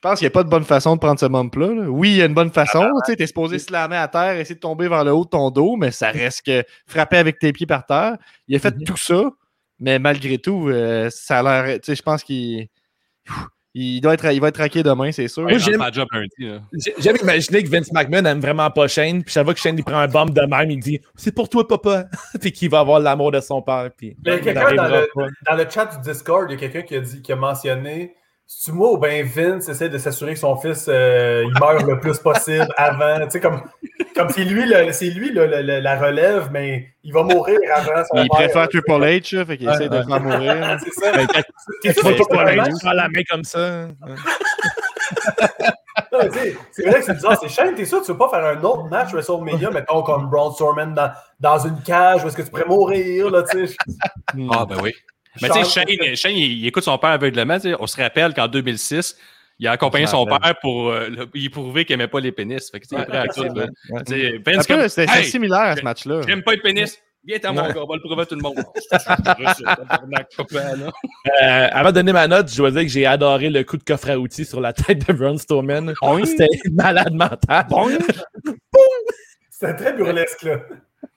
je 0.04 0.10
pense 0.10 0.18
qu'il 0.18 0.26
n'y 0.26 0.32
a 0.32 0.34
pas 0.34 0.44
de 0.44 0.50
bonne 0.50 0.64
façon 0.64 0.96
de 0.96 1.00
prendre 1.00 1.20
ce 1.20 1.28
bump-là. 1.28 1.68
là. 1.76 1.84
Oui, 1.88 2.10
il 2.10 2.16
y 2.18 2.22
a 2.24 2.26
une 2.26 2.34
bonne 2.34 2.52
façon. 2.52 2.82
Ah, 2.82 3.02
tu 3.06 3.14
sais, 3.14 3.22
es 3.22 3.28
supposé 3.28 3.60
slammer 3.60 3.98
à 3.98 4.08
terre, 4.08 4.32
essayer 4.40 4.56
de 4.56 4.60
tomber 4.60 4.88
vers 4.88 5.04
le 5.04 5.12
haut 5.14 5.26
de 5.26 5.30
ton 5.30 5.52
dos, 5.52 5.76
mais 5.76 5.92
ça 5.92 6.10
reste 6.10 6.44
que 6.44 6.64
frapper 6.88 7.18
avec 7.18 7.38
tes 7.38 7.54
pieds 7.54 7.68
par 7.68 7.86
terre. 7.86 8.18
Il 8.48 8.56
a 8.56 8.60
fait 8.60 8.76
Mhm. 8.76 8.84
tout 8.84 8.98
ça, 8.98 9.30
mais 9.80 10.00
malgré 10.00 10.40
tout, 10.40 10.70
euh, 10.70 11.10
ça 11.12 11.40
a 11.40 11.44
l'air. 11.44 11.76
Tu 11.76 11.86
sais, 11.86 11.96
je 11.96 12.02
pense 12.02 12.24
qu'il. 12.24 12.68
Il, 13.74 14.02
doit 14.02 14.16
être, 14.16 14.26
il 14.34 14.42
va 14.42 14.50
être 14.50 14.58
raqué 14.58 14.84
demain, 14.84 15.14
c'est 15.14 15.30
sûr. 15.30 15.44
Ouais, 15.44 15.58
j'aime- 15.58 15.80
imaginé 17.22 17.64
que 17.64 17.70
Vince 17.70 17.90
McMahon 17.94 18.26
aime 18.26 18.42
vraiment 18.42 18.70
pas 18.70 18.88
Shane, 18.90 19.24
puis 19.24 19.32
chaque 19.32 19.46
fois 19.46 19.54
que 19.54 19.60
Shane 19.62 19.78
il 19.78 19.84
prend 19.86 20.00
un 20.00 20.08
bump 20.10 20.34
de 20.34 20.42
même, 20.42 20.70
il 20.72 20.80
dit 20.80 21.00
C'est 21.16 21.34
pour 21.34 21.48
toi, 21.48 21.66
papa. 21.66 22.06
puis 22.42 22.52
qu'il 22.52 22.70
va 22.70 22.80
avoir 22.80 23.00
l'amour 23.00 23.32
de 23.32 23.40
son 23.40 23.62
père. 23.62 23.90
Puis 23.96 24.18
Mais 24.26 24.38
il 24.38 24.42
quelqu'un 24.42 24.74
dans. 24.76 24.90
Dans 25.50 25.56
le 25.56 25.70
chat 25.70 25.86
du 25.86 26.02
Discord, 26.12 26.48
il 26.50 26.54
y 26.54 26.58
a 26.58 26.60
quelqu'un 26.60 26.82
qui 26.82 26.96
a 26.96 27.00
dit, 27.00 27.22
qui 27.22 27.32
a 27.32 27.36
mentionné 27.38 28.16
c'est 28.54 28.74
moi 28.74 28.92
ou 28.92 28.98
bien 28.98 29.24
Vince 29.24 29.70
essaie 29.70 29.88
de 29.88 29.98
s'assurer 29.98 30.34
que 30.34 30.40
son 30.40 30.58
fils 30.58 30.88
euh, 30.90 31.44
il 31.48 31.54
meurt 31.60 31.84
le 31.84 32.00
plus 32.00 32.18
possible 32.20 32.68
avant. 32.76 33.18
Tu 33.24 33.32
sais, 33.32 33.40
comme 33.40 33.62
comme 34.16 34.30
c'est 34.30 34.44
lui, 34.44 34.66
le- 34.66 34.92
c'est 34.92 35.10
lui 35.10 35.32
le- 35.32 35.46
le- 35.48 35.62
le- 35.62 35.80
la 35.80 35.98
relève, 35.98 36.50
mais 36.52 36.90
il 37.04 37.14
va 37.14 37.24
mourir 37.24 37.58
avant 37.74 38.04
son 38.04 38.18
Il 38.22 38.28
père. 38.30 38.40
préfère 38.40 38.68
Triple 38.68 38.92
H, 38.92 39.36
là, 39.38 39.46
fait 39.46 39.58
qu'il 39.58 39.68
Ouais, 39.70 39.74
essaie 39.76 39.88
de 39.90 39.98
le 39.98 40.04
faire 40.04 40.20
mourir. 40.22 40.78
C'est 40.84 40.94
ça. 41.06 41.12
Ben, 41.14 41.28
tu 41.82 41.94
tu 41.94 42.04
match. 42.58 42.70
prends 42.82 42.92
la 42.94 43.08
main 43.08 43.22
comme 43.30 43.44
ça. 43.46 43.88
Tu 46.12 46.18
C'est 46.72 46.86
vrai 46.90 47.00
que 47.00 47.06
c'est 47.06 47.14
bizarre. 47.14 47.38
C'est 47.42 47.50
Shane, 47.50 47.74
t'es 47.76 47.86
sûr 47.86 48.02
que 48.02 48.06
tu 48.06 48.12
veux 48.12 48.18
pas 48.18 48.30
faire 48.30 48.46
un 48.46 48.62
autre 48.64 48.84
match 48.90 49.12
WrestleMania, 49.14 49.72
mettons 49.72 50.04
comme 50.04 50.30
Braun 50.30 50.52
Strowman 50.54 50.94
dans, 50.94 51.12
dans 51.40 51.60
une 51.60 51.82
cage 51.84 52.24
où 52.24 52.28
est-ce 52.28 52.36
que 52.38 52.42
tu 52.42 52.50
pourrais 52.50 52.66
mourir, 52.66 53.30
là, 53.30 53.44
tu 53.44 53.66
sais. 53.68 53.76
Ah, 54.52 54.66
ben 54.68 54.78
oui. 54.82 54.94
Mais 55.42 55.50
tu 55.50 55.64
sais, 55.64 55.86
Shane, 55.86 56.16
Shane, 56.16 56.36
il, 56.36 56.60
il 56.62 56.68
écoute 56.68 56.84
son 56.84 56.98
père 56.98 57.12
aveuglement. 57.12 57.56
tu 57.60 57.70
sais. 57.70 57.76
On 57.80 57.88
se 57.88 58.02
rappelle 58.02 58.34
qu'en 58.34 58.48
2006, 58.48 59.16
il 59.60 59.68
a 59.68 59.72
accompagné 59.74 60.08
son 60.08 60.26
père 60.26 60.56
pour 60.60 60.90
euh, 60.90 61.08
lui 61.34 61.50
prouver 61.50 61.86
qu'il 61.86 61.96
n'aimait 61.96 62.08
pas 62.10 62.20
les 62.20 62.32
pénis. 62.32 62.70
Fait 62.72 62.80
que, 62.80 62.88
tout. 62.88 62.96
Ouais. 62.96 64.40
Vince, 64.46 64.66
comme, 64.66 64.90
C'était 64.90 65.12
Hey, 65.12 65.26
similaire 65.26 65.60
à 65.60 65.76
ce 65.76 65.84
match-là. 65.84 66.22
j'aime 66.28 66.42
pas 66.42 66.54
les 66.54 66.62
pénis. 66.62 67.00
Viens, 67.24 67.38
t'en 67.38 67.54
mon 67.54 67.62
on 67.62 67.86
va 67.86 67.96
le 67.96 68.00
prouver 68.02 68.24
à 68.24 68.26
tout 68.26 68.34
le 68.36 68.42
monde. 68.42 68.56
Euh, 71.44 71.68
avant 71.72 71.90
de 71.90 71.96
donner 71.96 72.14
ma 72.14 72.28
note, 72.28 72.50
je 72.52 72.58
dois 72.58 72.72
dire 72.72 72.82
que 72.82 72.88
j'ai 72.88 73.06
adoré 73.06 73.50
le 73.52 73.64
coup 73.64 73.78
de 73.78 73.84
coffre 73.84 74.10
à 74.10 74.18
outils 74.18 74.46
sur 74.46 74.60
la 74.60 74.74
tête 74.74 75.08
de 75.08 75.14
Braun 75.14 75.38
Strowman. 75.38 75.94
C'était 76.26 76.48
malade 76.72 77.14
mental. 77.14 77.68
C'était 79.52 79.76
très 79.76 79.94
burlesque, 79.94 80.42
là. 80.44 80.58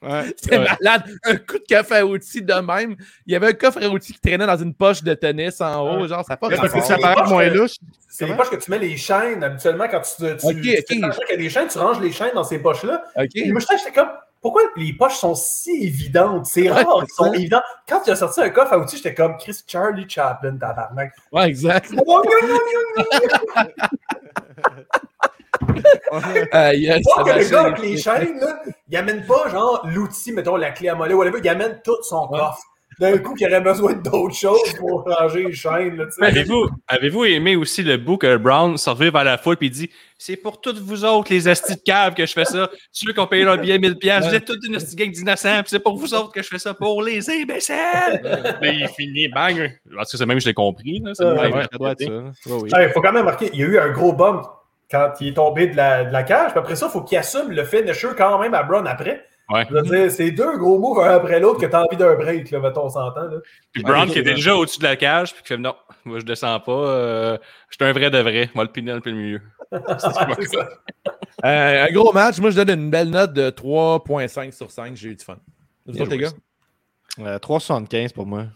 Ouais. 0.02 0.24
C'était 0.36 0.58
Ouais. 0.58 0.66
malade. 0.80 1.02
Un 1.24 1.36
coup 1.36 1.58
de 1.58 1.64
coffre 1.68 1.92
à 1.92 2.04
outils 2.04 2.42
de 2.42 2.54
même. 2.54 2.96
Il 3.26 3.32
y 3.32 3.36
avait 3.36 3.48
un 3.48 3.52
coffre 3.52 3.82
à 3.82 3.88
outils 3.88 4.12
qui 4.12 4.20
traînait 4.20 4.46
dans 4.46 4.56
une 4.56 4.74
poche 4.74 5.02
de 5.02 5.14
tennis 5.14 5.60
en 5.60 5.80
haut. 5.82 6.02
Ouais. 6.02 6.08
Genre, 6.08 6.24
ça 6.24 6.34
n'a 6.34 6.36
pas 6.36 6.48
Mais 6.48 6.56
Parce 6.56 6.72
que 6.72 6.80
ça 6.82 6.98
paraît 6.98 7.14
Moi, 7.16 7.26
moins 7.28 7.48
louche. 7.48 7.76
C'est 8.08 8.26
les 8.26 8.34
poches 8.34 8.50
que 8.50 8.56
tu 8.56 8.70
mets 8.70 8.78
les 8.78 8.96
chaînes. 8.96 9.42
Habituellement, 9.42 9.86
quand 9.90 10.00
tu, 10.02 10.10
tu, 10.16 10.24
Ok, 10.24 10.38
tu 10.40 10.46
ok. 10.46 10.62
fais 10.88 10.98
attention 11.04 11.22
qu'il 11.26 11.30
y 11.30 11.34
a 11.38 11.42
des 11.42 11.50
chaînes, 11.50 11.68
tu 11.68 11.78
ranges 11.78 12.00
les 12.00 12.12
chaînes 12.12 12.34
dans 12.34 12.44
ces 12.44 12.58
poches-là. 12.58 13.02
OK. 13.16 13.28
Et 13.34 13.50
moi, 13.50 13.60
j'étais 13.60 13.92
comme, 13.92 14.10
pourquoi 14.40 14.62
les 14.76 14.92
poches 14.92 15.16
sont 15.16 15.34
si 15.34 15.84
évidentes? 15.86 16.44
C'est 16.46 16.70
Ouais, 16.70 16.82
rare 16.82 16.98
qu'elles 17.00 17.08
sont 17.08 17.32
ça. 17.32 17.38
évidentes. 17.38 17.62
Quand 17.88 18.00
tu 18.02 18.10
as 18.10 18.16
sorti 18.16 18.40
un 18.42 18.50
coffre 18.50 18.74
à 18.74 18.78
outils, 18.78 18.98
j'étais 18.98 19.14
comme 19.14 19.36
Chris 19.38 19.58
Charlie 19.66 20.06
Chaplin, 20.08 20.56
tabarnak. 20.58 21.12
Ouais, 21.32 21.48
exact. 21.48 21.90
Euh, 26.12 26.72
yes, 26.74 27.02
que 27.04 27.38
le 27.38 27.50
gars 27.50 27.60
avec 27.62 27.78
les 27.80 27.96
chaînes, 27.96 28.38
là, 28.40 28.62
il 28.88 28.96
amène 28.96 29.24
pas 29.26 29.48
genre 29.50 29.86
l'outil, 29.92 30.32
mettons 30.32 30.56
la 30.56 30.70
clé 30.70 30.88
à 30.88 30.94
mollet, 30.94 31.14
whatever, 31.14 31.38
il 31.42 31.48
amène 31.48 31.80
tout 31.84 31.96
son 32.02 32.28
Ouais. 32.30 32.38
coffre. 32.38 32.62
D'un 33.00 33.18
coup, 33.18 33.34
il 33.36 33.44
aurait 33.48 33.60
besoin 33.60 33.92
d'autres 33.94 34.36
choses 34.36 34.72
pour 34.78 35.02
ranger 35.04 35.46
les 35.46 35.52
chaînes. 35.52 36.00
Avez-vous 36.20 36.68
avez 36.86 37.34
aimé 37.34 37.56
aussi 37.56 37.82
le 37.82 37.96
bout 37.96 38.18
que 38.18 38.36
Brown 38.36 38.76
revient 38.86 39.10
vers 39.10 39.24
la 39.24 39.36
foule 39.36 39.56
et 39.62 39.68
dit 39.68 39.90
C'est 40.16 40.36
pour 40.36 40.60
toutes 40.60 40.78
vous 40.78 41.04
autres, 41.04 41.32
les 41.32 41.48
astis 41.48 41.74
de 41.74 41.80
cave, 41.84 42.14
que 42.14 42.24
je 42.24 42.32
fais 42.32 42.44
ça. 42.44 42.70
Ceux 42.92 43.12
qui 43.12 43.18
ont 43.18 43.26
payé 43.26 43.42
leur 43.42 43.58
billet 43.58 43.78
1000$, 43.78 43.96
piastres, 43.98 44.28
vous 44.30 44.36
êtes 44.36 44.44
toute 44.44 44.64
une 44.64 44.76
asti 44.76 44.94
gang 44.94 45.10
d'innocents, 45.10 45.62
puis 45.62 45.70
c'est 45.70 45.80
pour 45.80 45.96
vous 45.96 46.14
autres 46.14 46.30
que 46.30 46.40
je 46.40 46.46
fais 46.48 46.60
ça, 46.60 46.72
pour 46.72 47.02
les 47.02 47.28
imbéciles. 47.28 47.74
Là, 48.22 48.58
il 48.62 48.86
finit, 48.96 49.26
bang. 49.26 49.76
Parce 49.96 50.12
que 50.12 50.16
c'est 50.16 50.26
même, 50.26 50.38
je 50.38 50.46
l'ai 50.46 50.54
compris. 50.54 51.02
Là, 51.04 51.12
Euh, 51.20 51.34
Ouais, 51.80 52.68
ça. 52.70 52.82
Il 52.84 52.90
faut 52.90 53.00
quand 53.00 53.12
même 53.12 53.24
marquer, 53.24 53.50
il 53.52 53.58
y 53.58 53.64
a 53.64 53.66
eu 53.66 53.78
un 53.80 53.90
gros 53.90 54.12
bump 54.12 54.44
quand 54.90 55.12
il 55.20 55.28
est 55.28 55.34
tombé 55.34 55.66
de 55.66 55.76
la, 55.76 56.04
de 56.04 56.12
la 56.12 56.22
cage. 56.22 56.50
Puis 56.52 56.58
après 56.60 56.76
ça, 56.76 56.86
il 56.86 56.92
faut 56.92 57.02
qu'il 57.02 57.18
assume 57.18 57.50
le 57.50 57.64
finisher 57.64 58.08
quand 58.16 58.38
même 58.38 58.54
à 58.54 58.62
Brown 58.62 58.86
après. 58.86 59.24
Ouais. 59.50 59.66
Je 59.68 59.74
veux 59.74 59.82
dire, 59.82 60.10
c'est 60.10 60.30
deux 60.30 60.56
gros 60.56 60.78
moves 60.78 61.00
un 61.00 61.16
après 61.16 61.38
l'autre 61.38 61.60
que 61.60 61.66
tu 61.66 61.74
as 61.76 61.82
envie 61.84 61.98
d'un 61.98 62.14
break, 62.14 62.50
là, 62.50 62.60
mettons, 62.60 62.86
on 62.86 62.88
s'entend. 62.88 63.24
là. 63.24 63.38
Puis 63.72 63.82
Brown 63.82 64.08
qui 64.08 64.18
était 64.18 64.34
déjà 64.34 64.56
au-dessus 64.56 64.78
de 64.78 64.84
la 64.84 64.96
cage, 64.96 65.34
puis 65.34 65.42
qui 65.42 65.48
fait 65.48 65.58
non, 65.58 65.74
moi 66.06 66.18
je 66.18 66.24
descends 66.24 66.58
pas. 66.60 66.72
Euh, 66.72 67.38
je 67.68 67.76
suis 67.78 67.84
un 67.84 67.92
vrai 67.92 68.10
de 68.10 68.18
vrai. 68.18 68.48
Moi, 68.54 68.64
le 68.64 68.72
pinel 68.72 69.00
dans 69.00 69.10
le 69.10 69.16
milieu. 69.16 69.42
C'est 69.70 70.46
ça. 70.48 70.68
Euh, 71.44 71.86
un 71.86 71.92
gros 71.92 72.12
match. 72.12 72.38
Moi, 72.38 72.50
je 72.50 72.56
donne 72.62 72.80
une 72.80 72.90
belle 72.90 73.10
note 73.10 73.32
de 73.34 73.50
3.5 73.50 74.52
sur 74.52 74.70
5. 74.70 74.96
J'ai 74.96 75.10
eu 75.10 75.16
du 75.16 75.24
fun. 75.24 75.36
Vous 75.86 76.00
autres, 76.00 76.10
les 76.10 76.18
gars? 76.18 76.30
Euh, 77.18 77.38
3,75 77.38 78.14
pour 78.14 78.24
moi. 78.26 78.46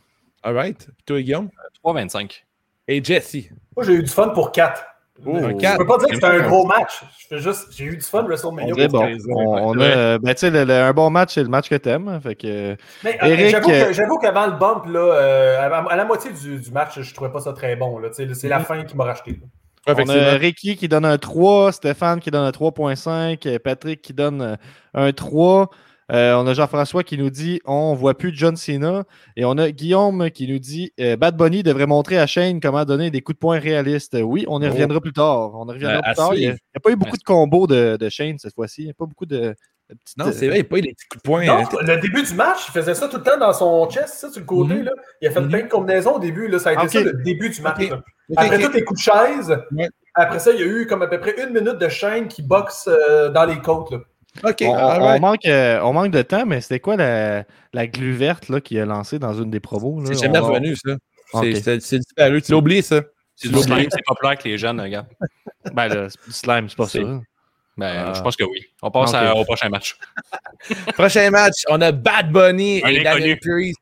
All 0.42 0.54
right. 0.56 0.88
Toi, 1.04 1.20
Guillaume? 1.20 1.50
3,25. 1.84 2.44
Et 2.86 3.04
Jesse? 3.04 3.50
Moi, 3.76 3.84
j'ai 3.84 3.94
eu 3.94 4.02
du 4.02 4.10
fun 4.10 4.30
pour 4.30 4.52
4. 4.52 4.82
Oh. 5.26 5.36
Un 5.36 5.50
Je 5.50 5.54
quatre. 5.56 5.78
peux 5.78 5.86
pas 5.86 5.98
dire 5.98 6.08
que 6.08 6.14
c'était 6.14 6.26
un 6.26 6.46
gros 6.48 6.64
match. 6.64 7.02
J'ai 7.30 7.84
eu 7.84 7.96
du 7.96 8.02
fun 8.04 8.22
WrestleMania. 8.22 8.72
On 8.72 8.76
dirait 8.76 8.88
pour 8.88 9.00
bon. 9.00 9.06
quatre. 9.06 9.20
On, 9.28 9.68
on 9.70 9.72
a, 9.80 10.12
Ouais. 10.14 10.18
ben, 10.20 10.34
tu 10.34 10.40
sais, 10.40 10.50
le- 10.50 10.64
le- 10.64 10.72
un 10.74 10.92
bon 10.92 11.10
match, 11.10 11.34
c'est 11.34 11.42
le 11.42 11.48
match 11.48 11.68
que 11.68 11.74
t'aimes. 11.74 12.20
Fait 12.22 12.34
que, 12.36 12.76
Mais, 13.02 13.18
euh, 13.22 13.26
Eric, 13.26 13.48
j'avoue 13.50 13.70
euh, 13.70 13.92
j'avoue 13.92 14.18
qu'avant 14.18 14.46
le 14.46 14.52
bump, 14.52 14.86
là, 14.86 15.00
euh, 15.00 15.86
à, 15.88 15.96
la 15.96 16.04
moitié 16.04 16.30
du, 16.32 16.60
du 16.60 16.70
match, 16.70 17.00
je 17.00 17.14
trouvais 17.14 17.32
pas 17.32 17.40
ça 17.40 17.52
très 17.52 17.74
bon. 17.74 18.00
C'est 18.12 18.48
la 18.48 18.60
fin 18.60 18.84
qui 18.84 18.96
m'a 18.96 19.04
racheté. 19.04 19.32
là. 19.32 19.94
On 19.96 20.08
a. 20.08 20.34
Ricky 20.36 20.76
qui 20.76 20.86
donne 20.86 21.04
un 21.06 21.16
3, 21.18 21.72
Stéphane 21.72 22.20
qui 22.20 22.30
donne 22.30 22.44
un 22.44 22.50
3.5, 22.52 23.46
euh, 23.46 23.58
Patrick 23.58 24.02
qui 24.02 24.12
donne 24.12 24.56
un 24.94 25.12
3. 25.12 25.70
Euh, 26.10 26.34
on 26.36 26.46
a 26.46 26.54
Jean-François 26.54 27.04
qui 27.04 27.18
nous 27.18 27.28
dit 27.28 27.60
on 27.66 27.94
voit 27.94 28.16
plus 28.16 28.30
John 28.34 28.56
Cena. 28.56 29.04
Et 29.36 29.44
on 29.44 29.58
a 29.58 29.70
Guillaume 29.70 30.30
qui 30.30 30.48
nous 30.50 30.58
dit 30.58 30.92
euh, 31.00 31.16
Bad 31.16 31.36
Bunny 31.36 31.62
devrait 31.62 31.86
montrer 31.86 32.18
à 32.18 32.26
Shane 32.26 32.60
comment 32.60 32.84
donner 32.84 33.10
des 33.10 33.20
coups 33.20 33.36
de 33.36 33.40
poing 33.40 33.58
réalistes. 33.58 34.16
Oui, 34.22 34.44
on 34.48 34.60
y 34.62 34.66
Oh. 34.66 34.70
reviendra 34.70 35.00
plus 35.00 35.12
tard. 35.12 35.50
On 35.54 35.66
y 35.68 35.72
reviendra 35.72 35.98
Euh, 35.98 36.02
plus 36.02 36.14
tard. 36.14 36.34
Il 36.34 36.40
n'y 36.40 36.46
a, 36.48 36.80
pas 36.82 36.90
eu 36.90 36.96
beaucoup 36.96 37.16
de 37.18 37.22
combos 37.22 37.66
de, 37.66 37.96
de 37.98 38.08
Shane 38.08 38.38
cette 38.38 38.54
fois-ci. 38.54 38.82
Il 38.82 38.84
n'y 38.86 38.90
a 38.90 38.94
pas 38.94 39.04
beaucoup 39.06 39.26
de, 39.26 39.38
de 39.38 39.94
petites. 40.02 40.16
Non, 40.16 40.24
c'est 40.32 40.46
vrai, 40.48 40.56
il 40.58 40.60
n'y 40.62 40.66
a 40.66 40.70
pas 40.70 40.78
eu 40.78 40.82
des 40.82 40.92
petits 40.94 41.08
coups 41.10 41.22
de 41.22 41.28
poing. 41.28 41.44
Non, 41.44 41.58
hein. 41.58 41.68
le 41.82 42.00
début 42.00 42.22
du 42.22 42.34
match, 42.34 42.68
il 42.68 42.72
faisait 42.72 42.94
ça 42.94 43.08
tout 43.08 43.18
le 43.18 43.22
temps 43.22 43.38
dans 43.38 43.52
son 43.52 43.88
chest, 43.90 44.14
ça, 44.14 44.30
sur 44.30 44.40
le 44.40 44.46
côté. 44.46 44.74
Mhm. 44.74 44.84
là. 44.84 44.92
Il 45.20 45.28
a 45.28 45.30
fait 45.30 45.40
Mhm. 45.42 45.48
plein 45.48 45.62
de 45.64 45.68
combinaisons 45.68 46.14
au 46.16 46.18
début. 46.18 46.48
Là. 46.48 46.58
Ça 46.58 46.70
a 46.70 46.72
été 46.72 46.82
Ok. 46.84 46.90
ça 46.90 47.00
le 47.00 47.12
début 47.22 47.50
du 47.50 47.60
match. 47.60 47.82
Ok. 47.82 47.90
là. 47.90 47.96
Ok, 47.96 48.36
Après 48.38 48.58
tous 48.62 48.72
les 48.72 48.84
coups 48.84 48.98
de 49.00 49.04
chaise, 49.12 49.58
après 50.14 50.38
ça, 50.38 50.52
il 50.52 50.60
y 50.60 50.62
a 50.62 50.66
eu 50.66 50.86
comme 50.86 51.02
à 51.02 51.06
peu 51.06 51.20
près 51.20 51.34
une 51.42 51.52
minute 51.52 51.78
de 51.78 51.88
chaîne 51.90 52.28
qui 52.28 52.40
boxe 52.42 52.88
euh, 52.88 53.28
dans 53.30 53.44
les 53.44 53.58
côtes. 53.60 53.90
Là. 53.90 53.98
OK, 54.44 54.56
On, 54.62 54.74
all 54.74 55.02
on 55.02 55.04
right. 55.06 55.20
manque, 55.20 55.46
euh, 55.46 55.80
on 55.82 55.92
manque 55.92 56.10
de 56.12 56.22
temps, 56.22 56.46
mais 56.46 56.60
c'était 56.60 56.80
quoi 56.80 56.96
la, 56.96 57.44
la 57.72 57.86
glu 57.86 58.12
verte 58.12 58.48
là, 58.48 58.60
qu'il 58.60 58.78
a 58.80 58.84
lancée 58.86 59.18
dans 59.18 59.34
une 59.34 59.50
des 59.50 59.60
promos? 59.60 60.00
là? 60.00 60.06
C'est 60.12 60.22
jamais 60.26 60.38
On- 60.38 60.46
revenu, 60.48 60.76
ça. 60.76 60.92
Ok. 61.34 61.46
C'est- 61.62 61.98
disparu. 61.98 62.40
Tu 62.42 62.52
l'as 62.52 62.58
oublié, 62.58 62.82
ça. 62.82 63.02
C'est 63.36 63.48
Tu 63.48 63.54
du 63.54 63.60
slime, 63.62 63.86
c'est 63.90 64.04
populaire 64.04 64.30
avec 64.32 64.44
les 64.44 64.58
jeunes, 64.58 64.80
regarde. 64.80 65.06
Ben, 65.74 65.88
là, 65.88 66.08
c'est 66.08 66.24
du 66.26 66.32
slime, 66.32 66.68
c'est 66.68 66.76
pas 66.76 66.88
ça. 66.88 66.98
Ben, 67.00 68.04
Ah. 68.08 68.12
je 68.16 68.20
pense 68.22 68.34
que 68.36 68.44
oui. 68.44 68.60
On 68.82 68.90
passe 68.90 69.12
à- 69.14 69.34
au 69.36 69.44
prochain 69.44 69.68
match. 69.68 69.96
Prochain 70.94 71.30
match, 71.30 71.62
on 71.68 71.80
a 71.80 71.92
Bad 71.92 72.32
Bunny 72.32 72.80
Un 72.84 72.88
et 72.88 73.02
Daniel. 73.02 73.38
Priest 73.38 73.78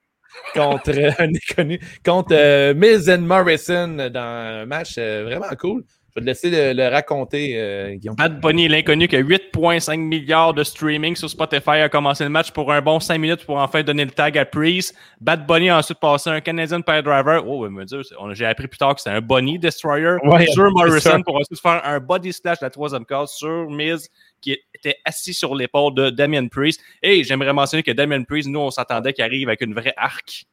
contre 0.54 0.90
un 1.20 1.28
inconnu, 1.34 1.80
contre 2.04 2.28
euh, 2.32 2.74
Miz 2.74 3.08
and 3.08 3.20
Morrison 3.22 3.88
dans 4.10 4.20
un 4.20 4.66
match 4.66 4.96
euh, 4.98 5.24
vraiment 5.24 5.48
cool. 5.58 5.84
Je 6.16 6.20
vais 6.20 6.24
te 6.24 6.26
laisser 6.30 6.50
le, 6.50 6.72
le 6.72 6.88
raconter, 6.88 7.52
euh, 7.60 7.94
Guillaume. 7.94 8.16
Bad 8.16 8.40
Bunny, 8.40 8.68
l'inconnu, 8.68 9.06
qui 9.06 9.16
a 9.16 9.22
8,5 9.22 9.98
milliards 9.98 10.54
de 10.54 10.64
streaming 10.64 11.14
sur 11.14 11.28
Spotify, 11.28 11.72
a 11.82 11.88
commencé 11.90 12.24
le 12.24 12.30
match 12.30 12.50
pour 12.52 12.72
un 12.72 12.80
bon 12.80 12.98
5 13.00 13.18
minutes 13.18 13.44
pour 13.44 13.58
enfin 13.58 13.82
donner 13.82 14.04
le 14.06 14.10
tag 14.10 14.38
à 14.38 14.46
Priest. 14.46 14.94
Bad 15.20 15.46
Bunny 15.46 15.68
a 15.68 15.76
ensuite 15.78 16.00
passé 16.00 16.30
un 16.30 16.40
Canadian 16.40 16.80
Pile 16.80 17.02
Driver. 17.02 17.44
Oh, 17.46 17.58
ouais, 17.64 17.68
me 17.68 17.84
dire, 17.84 18.02
c'est- 18.02 18.14
on- 18.18 18.32
j'ai 18.32 18.46
appris 18.46 18.66
plus 18.66 18.78
tard 18.78 18.94
que 18.94 19.02
c'était 19.02 19.14
un 19.14 19.20
Bunny 19.20 19.58
Destroyer 19.58 20.16
Ouais, 20.24 20.46
sur 20.46 20.70
Morrison 20.70 21.22
pour 21.22 21.36
ensuite 21.36 21.60
faire 21.60 21.82
un 21.84 22.00
body 22.00 22.32
splash 22.32 22.60
de 22.60 22.64
la 22.64 22.70
troisième 22.70 23.04
case 23.04 23.32
sur 23.32 23.68
Miz 23.70 24.08
qui 24.40 24.56
était 24.74 24.96
assis 25.04 25.34
sur 25.34 25.54
l'épaule 25.54 25.92
de 25.94 26.08
Damien 26.08 26.46
Priest. 26.48 26.80
Et 27.02 27.24
j'aimerais 27.24 27.52
mentionner 27.52 27.82
que 27.82 27.92
Damien 27.92 28.22
Priest, 28.22 28.48
nous, 28.48 28.60
on 28.60 28.70
s'attendait 28.70 29.12
qu'il 29.12 29.22
arrive 29.24 29.48
avec 29.48 29.60
une 29.60 29.74
vraie 29.74 29.92
arc. 29.98 30.44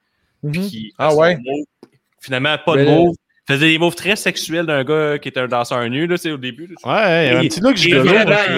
puis 0.52 0.60
qu'il 0.68 0.92
Ah 0.98 1.16
ouais? 1.16 1.38
Finalement, 2.20 2.56
pas 2.66 2.76
de 2.76 2.84
move. 3.06 3.16
Il 3.50 3.56
faisait 3.56 3.68
des 3.72 3.78
moves 3.78 3.96
très 3.96 4.16
sexuels 4.16 4.66
d'un 4.66 4.86
gars 4.86 5.20
qui 5.20 5.28
était 5.28 5.42
un 5.42 5.48
danseur 5.50 5.88
nu, 5.90 6.08
là, 6.08 6.16
tu 6.16 6.22
sais, 6.24 6.32
au 6.32 6.38
début. 6.38 6.68
là. 6.68 6.76
Ouais, 6.86 7.28
il 7.28 7.34
y 7.34 7.36
a 7.36 7.40
un 7.40 7.42
petit 7.42 7.60
look 7.60 7.74
Il 7.74 7.78
gigolo. 7.78 8.06
il 8.06 8.10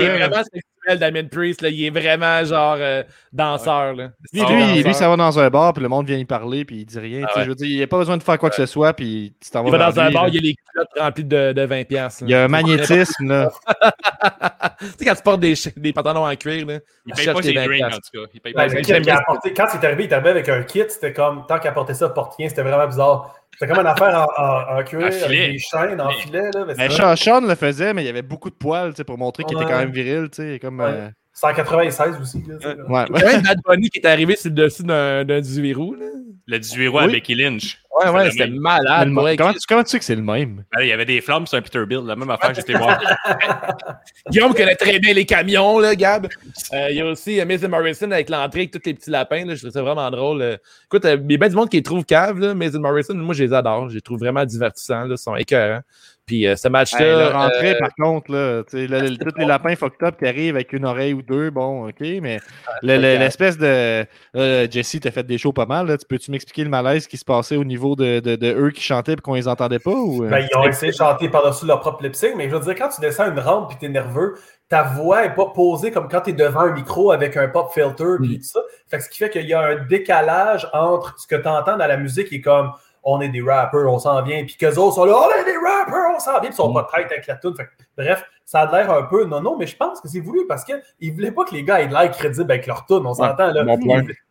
est 0.01 0.17
vraiment 0.17 0.43
sexuel, 0.43 0.99
Damien 0.99 1.23
Priest. 1.25 1.63
Là. 1.63 1.69
Il 1.69 1.83
est 1.85 1.89
vraiment 1.89 2.45
genre 2.45 2.77
euh, 2.79 3.01
danseur. 3.33 3.95
Là. 3.95 4.09
Lui, 4.31 4.41
lui, 4.41 4.45
danseur. 4.45 4.75
lui, 4.85 4.93
ça 4.93 5.09
va 5.09 5.15
dans 5.17 5.39
un 5.39 5.49
bar, 5.49 5.73
puis 5.73 5.81
le 5.81 5.89
monde 5.89 6.05
vient 6.05 6.17
y 6.17 6.25
parler, 6.25 6.65
puis 6.65 6.81
il 6.81 6.85
dit 6.85 6.99
rien. 6.99 7.21
Ah 7.23 7.27
tu 7.29 7.33
sais, 7.33 7.39
ouais. 7.39 7.45
Je 7.45 7.49
veux 7.49 7.55
dire, 7.55 7.67
il 7.67 7.77
n'y 7.77 7.81
a 7.81 7.87
pas 7.87 7.97
besoin 7.97 8.17
de 8.17 8.21
faire 8.21 8.37
quoi 8.37 8.51
que 8.51 8.55
ce 8.57 8.67
soit, 8.67 8.93
puis 8.93 9.33
tu 9.43 9.49
t'en 9.49 9.63
vas 9.63 9.69
Il 9.69 9.71
va 9.71 9.91
dans 9.91 9.99
un 10.01 10.11
bar, 10.11 10.27
il 10.27 10.35
y 10.35 10.37
a 10.37 10.41
les 10.41 10.53
culottes 10.53 10.89
remplies 10.99 11.25
de, 11.25 11.53
de 11.53 11.61
20$. 11.65 11.85
piastres, 11.85 12.23
là. 12.23 12.27
Il 12.27 12.31
y 12.31 12.35
a 12.35 12.43
un 12.43 12.47
magnétisme, 12.47 13.27
là. 13.27 13.49
tu 14.79 14.85
sais, 14.99 15.05
quand 15.05 15.15
tu 15.15 15.21
portes 15.23 15.39
des, 15.39 15.93
pantalons 15.93 16.25
en 16.25 16.35
cuir, 16.35 16.65
là, 16.65 16.79
Il 17.05 17.13
tu 17.13 17.25
paye 17.25 17.33
pas 17.33 17.41
ses 17.41 17.53
20 17.53 17.65
drinks, 17.65 17.83
en 17.83 17.89
tout 17.89 17.99
cas. 18.25 18.31
Il 18.33 18.41
paye 18.41 18.53
Ben, 18.53 18.63
pas 18.63 18.69
ses 18.83 19.09
apporté- 19.11 19.53
quand 19.53 19.67
il 19.73 19.79
est 19.79 19.85
arrivé, 19.85 20.03
il 20.05 20.09
est 20.09 20.13
arrivé 20.13 20.29
avec 20.29 20.49
un 20.49 20.63
kit, 20.63 20.83
c'était 20.89 21.13
comme, 21.13 21.45
tant 21.47 21.59
qu'il 21.59 21.69
apportait 21.69 21.93
ça, 21.93 22.09
porte 22.09 22.35
rien, 22.37 22.49
c'était 22.49 22.63
vraiment 22.63 22.87
bizarre. 22.87 23.35
C'était 23.57 23.71
comme 23.73 23.81
une 23.81 23.87
affaire 23.87 24.27
en, 24.37 24.43
en, 24.75 24.79
en 24.79 24.83
cuir, 24.83 24.99
En 24.99 25.03
avec 25.03 25.13
filet. 25.23 25.47
des 25.53 25.59
chaînes 25.59 26.01
en 26.01 26.07
Mais- 26.09 26.13
filet, 26.15 26.51
là. 26.53 26.65
mais 26.67 26.73
Ben, 26.75 26.89
Sean, 26.91 27.15
Sean 27.15 27.41
le 27.41 27.55
faisait, 27.55 27.93
mais 27.93 28.03
il 28.03 28.05
y 28.05 28.09
avait 28.09 28.21
beaucoup 28.21 28.49
de 28.49 28.55
poils, 28.55 28.91
tu 28.91 28.97
sais, 28.97 29.03
pour 29.05 29.17
montrer 29.17 29.43
qu'il 29.45 29.55
était 29.57 29.65
quand 29.69 29.77
même 29.79 29.91
viril, 29.91 30.29
tu 30.29 30.41
sais, 30.43 30.59
comme... 30.59 30.79
Ouais. 30.79 30.85
euh, 30.87 31.09
196 31.35 32.17
aussi, 32.21 32.43
là. 32.47 32.55
Ouais, 32.87 33.05
Il 33.09 33.15
y 33.15 33.17
a 33.17 33.21
quand 33.21 33.27
même 33.27 33.41
Bad 33.41 33.57
Bunny 33.67 33.89
qui 33.89 33.99
est 33.99 34.05
arrivé 34.07 34.35
sur 34.35 34.49
le 34.49 34.55
dessus 34.55 34.83
d'un 34.83 35.23
d'un 35.25 35.41
18 35.41 35.73
roues. 35.73 35.95
Là. 35.95 36.05
Le 36.47 36.59
18 36.59 36.87
rois 36.87 37.01
à 37.03 37.05
Oui. 37.07 37.11
Becky 37.13 37.35
Lynch. 37.35 37.79
Ouais, 37.91 38.03
C'est 38.05 38.09
ouais, 38.11 38.31
c'était 38.31 38.47
malade. 38.47 39.09
vrai. 39.11 39.35
comment, 39.35 39.53
tu, 39.53 39.59
comment 39.67 39.83
tu 39.83 39.89
sais 39.89 39.99
que 39.99 40.05
c'est 40.05 40.15
le 40.15 40.21
même? 40.21 40.63
Ben, 40.75 40.81
il 40.83 40.87
y 40.87 40.91
avait 40.91 41.05
des 41.05 41.19
flammes 41.21 41.47
sur 41.47 41.57
un 41.57 41.61
Peterbilt, 41.61 42.03
la 42.05 42.15
même 42.15 42.29
affaire 42.29 42.49
que 42.51 42.55
j'étais 42.57 42.73
voir. 42.73 42.99
Guillaume 44.29 44.53
connaît 44.53 44.75
très 44.75 44.99
bien 44.99 45.13
les 45.13 45.25
camions, 45.25 45.79
là, 45.79 45.95
Gab. 45.95 46.27
Euh, 46.73 46.87
il 46.89 46.97
y 46.97 47.01
a 47.01 47.05
aussi 47.05 47.43
Mason 47.45 47.69
Morrison 47.69 48.11
avec 48.11 48.29
l'entrée 48.29 48.61
avec 48.61 48.71
tous 48.71 48.81
les 48.85 48.93
petits 48.93 49.09
lapins. 49.09 49.45
Là, 49.45 49.55
je 49.55 49.61
trouve 49.61 49.71
ça 49.71 49.81
vraiment 49.81 50.09
drôle. 50.11 50.41
euh. 50.41 50.57
Écoute, 50.85 51.05
euh, 51.05 51.17
il 51.23 51.31
y 51.31 51.35
a 51.35 51.37
bien 51.37 51.49
du 51.49 51.55
monde 51.55 51.69
qui 51.69 51.77
les 51.77 51.83
trouve 51.83 52.05
cave, 52.05 52.39
là, 52.39 52.53
Mason 52.53 52.79
Morrison. 52.79 53.15
Moi, 53.15 53.33
je 53.33 53.43
les 53.43 53.53
adore. 53.53 53.89
Je 53.89 53.95
les 53.95 54.01
trouve 54.01 54.19
vraiment 54.19 54.45
divertissants. 54.45 55.05
Là, 55.05 55.15
ils 55.15 55.17
sont 55.17 55.35
écœurants. 55.35 55.81
Puis 56.25 56.47
euh, 56.47 56.55
ce 56.55 56.67
match-là. 56.67 57.27
Hey, 57.29 57.33
entrée, 57.33 57.75
euh, 57.75 57.79
par 57.79 57.93
contre, 57.95 58.31
là, 58.31 58.63
tu 58.63 58.77
sais, 58.77 58.87
là, 58.87 59.01
le- 59.01 59.17
tous 59.17 59.37
les 59.37 59.45
lapins 59.45 59.75
fucked 59.75 60.01
up 60.03 60.17
qui 60.17 60.25
arrivent 60.25 60.55
avec 60.55 60.73
une 60.73 60.85
oreille 60.85 61.13
ou 61.13 61.21
deux, 61.21 61.51
bon, 61.51 61.87
ok, 61.87 61.99
mais 61.99 62.39
le- 62.81 62.97
le- 62.97 63.17
l'espèce 63.17 63.57
de. 63.57 64.05
euh, 64.35 64.67
Jesse, 64.69 64.97
t'as 65.01 65.11
fait 65.11 65.23
des 65.23 65.37
shows 65.37 65.53
pas 65.53 65.67
mal, 65.67 65.87
là. 65.87 65.97
Tu 65.97 66.05
peux-tu 66.07 66.31
m'expliquer 66.31 66.63
le 66.63 66.69
malaise 66.69 67.05
qui 67.05 67.17
se 67.17 67.25
passait 67.25 67.57
au 67.57 67.63
niveau 67.63 67.95
de, 67.95 68.19
de, 68.19 68.35
de 68.35 68.53
eux 68.55 68.71
qui 68.71 68.81
chantaient 68.81 69.13
et 69.13 69.17
qu'on 69.17 69.35
les 69.35 69.47
entendait 69.47 69.79
pas? 69.79 69.91
Ou, 69.91 70.23
euh? 70.23 70.29
Ben, 70.29 70.47
ils 70.51 70.57
ont 70.57 70.63
essayé 70.63 70.91
de 70.91 70.97
chanter 70.97 71.29
par-dessus 71.29 71.67
leur 71.67 71.79
propre 71.79 72.03
lip 72.03 72.15
mais 72.35 72.49
je 72.49 72.55
veux 72.55 72.61
dire, 72.61 72.75
quand 72.75 72.89
tu 72.89 73.01
descends 73.01 73.31
une 73.31 73.39
rampe 73.39 73.73
et 73.73 73.75
t'es 73.77 73.89
nerveux, 73.89 74.35
ta 74.67 74.81
voix 74.81 75.25
est 75.25 75.35
pas 75.35 75.51
posée 75.53 75.91
comme 75.91 76.07
quand 76.07 76.21
t'es 76.21 76.33
devant 76.33 76.61
un 76.61 76.73
micro 76.73 77.11
avec 77.11 77.37
un 77.37 77.47
pop 77.47 77.71
filter 77.71 78.15
puis 78.19 78.39
tout 78.39 78.45
ça. 78.45 78.61
Fait 78.87 78.97
que 78.97 79.03
ce 79.03 79.09
qui 79.09 79.19
fait 79.19 79.29
qu'il 79.29 79.45
y 79.45 79.53
a 79.53 79.61
un 79.61 79.85
décalage 79.85 80.67
entre 80.73 81.13
ce 81.19 81.27
que 81.27 81.35
tu 81.35 81.47
entends 81.47 81.77
dans 81.77 81.85
la 81.85 81.97
musique 81.97 82.33
et 82.33 82.41
comme 82.41 82.71
on 83.07 83.21
est 83.21 83.29
des 83.29 83.41
rappers, 83.41 83.85
on 83.87 83.99
s'en 83.99 84.21
vient, 84.23 84.43
puis 84.43 84.55
qu'eux 84.57 84.75
autres 84.75 84.95
sont 84.95 85.05
là, 85.05 85.13
on 85.15 85.29
est 85.41 85.45
des 85.45 85.55
rappers, 85.57 86.11
on 86.15 86.19
s'en 86.19 86.31
vient, 86.31 86.39
puis 86.41 86.49
ils 86.49 86.53
sont 86.53 86.73
pas 86.73 86.87
tête 86.95 87.11
avec 87.11 87.27
la. 87.27 87.35
Fait 87.37 87.51
que, 87.65 87.69
bref, 87.97 88.25
ça 88.45 88.61
a 88.61 88.71
l'air 88.71 88.91
un 88.91 89.03
peu 89.03 89.25
non, 89.25 89.41
non, 89.41 89.55
mais 89.57 89.67
je 89.67 89.75
pense 89.77 90.01
que 90.01 90.07
c'est 90.07 90.19
voulu 90.19 90.41
parce 90.47 90.63
qu'ils 90.65 91.13
voulaient 91.13 91.31
pas 91.31 91.45
que 91.45 91.53
les 91.53 91.63
gars 91.63 91.81
aient 91.81 91.87
de 91.87 91.93
l'air 91.93 92.09
crédibles 92.11 92.51
avec 92.51 92.65
leur 92.67 92.85
tune, 92.85 93.01
on 93.05 93.13
s'entend 93.13 93.51
là. 93.51 93.63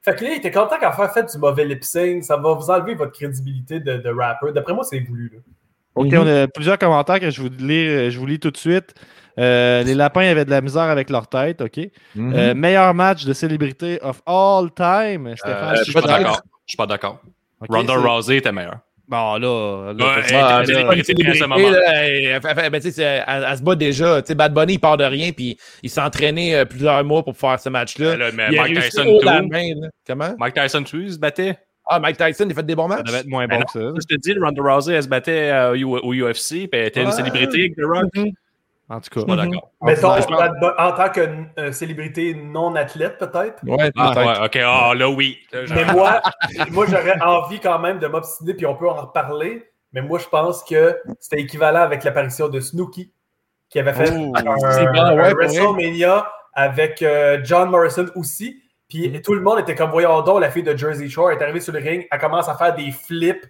Fait 0.03 0.15
que 0.17 0.25
là, 0.25 0.31
il 0.31 0.37
était 0.39 0.51
content 0.51 0.77
qu'à 0.79 0.93
faire 0.93 1.13
fait 1.13 1.33
du 1.33 1.39
mauvais 1.39 1.65
lip 1.65 1.83
sync, 1.85 2.25
ça 2.25 2.37
va 2.37 2.53
vous 2.53 2.69
enlever 2.71 2.95
votre 2.95 3.13
crédibilité 3.13 3.81
de, 3.81 3.97
de 3.99 4.11
rapper. 4.11 4.53
D'après 4.53 4.75
moi, 4.75 4.85
c'est 4.85 4.99
voulu. 5.01 5.31
Là. 5.33 5.39
Ok, 5.97 6.07
Mhm. 6.13 6.19
on 6.19 6.27
a 6.43 6.49
plusieurs 6.49 6.79
commentaires 6.79 7.21
que 7.21 7.31
je 7.31 7.41
vous 7.41 7.49
lis, 7.49 8.11
je 8.11 8.19
vous 8.19 8.27
lis 8.27 8.41
tout 8.41 8.51
de 8.51 8.57
suite. 8.57 8.93
Euh, 9.39 9.83
les 9.85 9.95
lapins 9.95 10.29
avaient 10.29 10.45
de 10.45 10.51
la 10.51 10.61
misère 10.61 10.83
avec 10.85 11.11
leur 11.11 11.29
tête, 11.29 11.61
ok. 11.61 11.79
mhm. 12.17 12.35
Euh, 12.35 12.55
meilleur 12.55 12.93
match 12.95 13.25
de 13.25 13.33
célébrité 13.33 14.01
of 14.03 14.21
all 14.27 14.71
time, 14.75 15.37
Stéphane. 15.37 15.75
Euh, 15.75 15.77
je 15.79 15.83
suis 15.85 15.93
pas 15.93 16.01
d'accord. 16.03 16.41
Je 16.67 16.71
suis 16.73 16.77
pas 16.77 16.87
d'accord. 16.87 17.19
Ronda 17.69 17.95
Rousey 17.95 18.37
était 18.39 18.53
meilleur. 18.53 18.79
Bon, 19.07 19.37
là. 19.37 19.93
là, 19.93 20.17
Ah, 20.33 20.63
elle, 20.63 20.67
se 23.59 23.63
bat 23.63 23.75
déjà. 23.75 24.23
Tu 24.23 24.29
sais, 24.29 24.35
Bad 24.35 24.55
Bunny, 24.55 24.75
il 24.75 24.79
part 24.79 24.97
de 24.97 25.05
rien, 25.05 25.31
puis 25.33 25.59
il 25.83 25.91
s'est 25.91 26.01
entraîné 26.01 26.57
euh, 26.57 26.65
plusieurs 26.65 27.05
mois 27.05 27.23
pour 27.23 27.37
faire 27.37 27.61
ce 27.61 27.69
match-là. 27.69 28.17
Là, 28.17 28.31
mais 28.33 28.47
Il 28.51 28.59
a 28.59 28.63
Mike 28.63 28.81
Tyson, 28.81 29.19
la 29.23 29.43
main, 29.43 29.75
là. 29.79 29.89
Comment? 30.07 30.35
Mike 30.39 30.55
Tyson, 30.55 30.83
tu 30.85 31.11
se 31.11 31.19
battait? 31.19 31.59
Ah, 31.87 32.01
Mike 32.01 32.17
Tyson, 32.17 32.47
il 32.47 32.53
a 32.53 32.55
fait 32.55 32.63
des 32.65 32.75
bons 32.75 32.89
Ça 32.89 32.97
matchs. 32.97 33.07
devait 33.07 33.19
être 33.19 33.27
moins 33.29 33.47
Ben 33.47 33.57
bon 33.57 33.61
non. 33.61 33.67
que 33.67 34.01
ça. 34.01 34.07
Je 34.09 34.15
te 34.17 34.21
dis, 34.21 34.39
Ronda 34.39 34.63
Rousey, 34.63 34.95
elle 34.95 35.03
se 35.03 35.09
battait 35.09 35.51
euh, 35.53 35.77
au 35.85 36.15
UFC, 36.15 36.49
puis 36.67 36.69
elle 36.73 36.87
était 36.87 37.03
une 37.03 37.13
célébrité 37.13 37.59
avec 37.61 37.77
The 37.77 37.83
Rock. 37.85 38.05
Suis 38.15 38.33
En 38.89 39.01
tout 39.01 39.09
cas. 39.21 39.25
Bad 39.25 39.49
Bu- 40.61 40.67
en 40.79 40.93
tant 40.93 41.09
que 41.09 41.29
euh, 41.59 41.73
célébrité 41.73 42.35
non 42.35 42.75
athlète, 42.77 43.19
peut-être? 43.19 43.57
Ouais, 43.67 43.91
Ah, 43.97 44.13
ouais, 44.17 44.45
ok, 44.47 44.57
ah, 44.65 44.93
là, 44.95 45.09
oui. 45.09 45.39
Là, 45.53 45.61
Mais 45.75 45.85
moi, 45.93 46.21
moi 46.71 46.87
j'aurais 46.89 47.21
envie 47.23 47.61
quand 47.61 47.79
même 47.79 47.99
de 47.99 48.07
m'obstiner, 48.07 48.55
puis 48.55 48.67
on 48.67 48.75
peut 48.77 48.89
en 48.89 48.95
reparler. 48.95 49.65
Mais 49.93 50.03
moi, 50.03 50.19
je 50.19 50.27
pense 50.29 50.63
que 50.65 50.97
c'était 51.21 51.41
équivalent 51.43 51.81
avec 51.81 52.05
l'apparition 52.05 52.49
de 52.49 52.61
Snooki, 52.61 53.13
qui 53.71 53.79
avait 53.79 53.93
fait 53.95 54.11
Oh, 54.15 54.33
un, 54.37 55.17
ouais. 55.17 55.33
WrestleMania 55.35 56.31
avec 56.53 57.01
euh, 57.03 57.41
John 57.45 57.71
Morrison 57.71 58.07
aussi. 58.17 58.61
Puis 58.89 59.09
Mm-hmm. 59.09 59.23
tout 59.23 59.35
le 59.35 59.41
monde 59.41 59.59
était 59.61 59.75
comme, 59.75 59.91
voyons 59.91 60.21
donc, 60.23 60.41
la 60.41 60.51
fille 60.51 60.63
de 60.63 60.77
Jersey 60.77 61.09
Shore 61.09 61.31
est 61.33 61.43
arrivée 61.43 61.61
sur 61.61 61.73
le 61.73 61.81
ring, 61.81 62.07
elle 62.11 62.21
commence 62.21 62.49
à 62.49 62.55
faire 62.55 62.75
des 62.77 62.91
flips, 62.93 63.45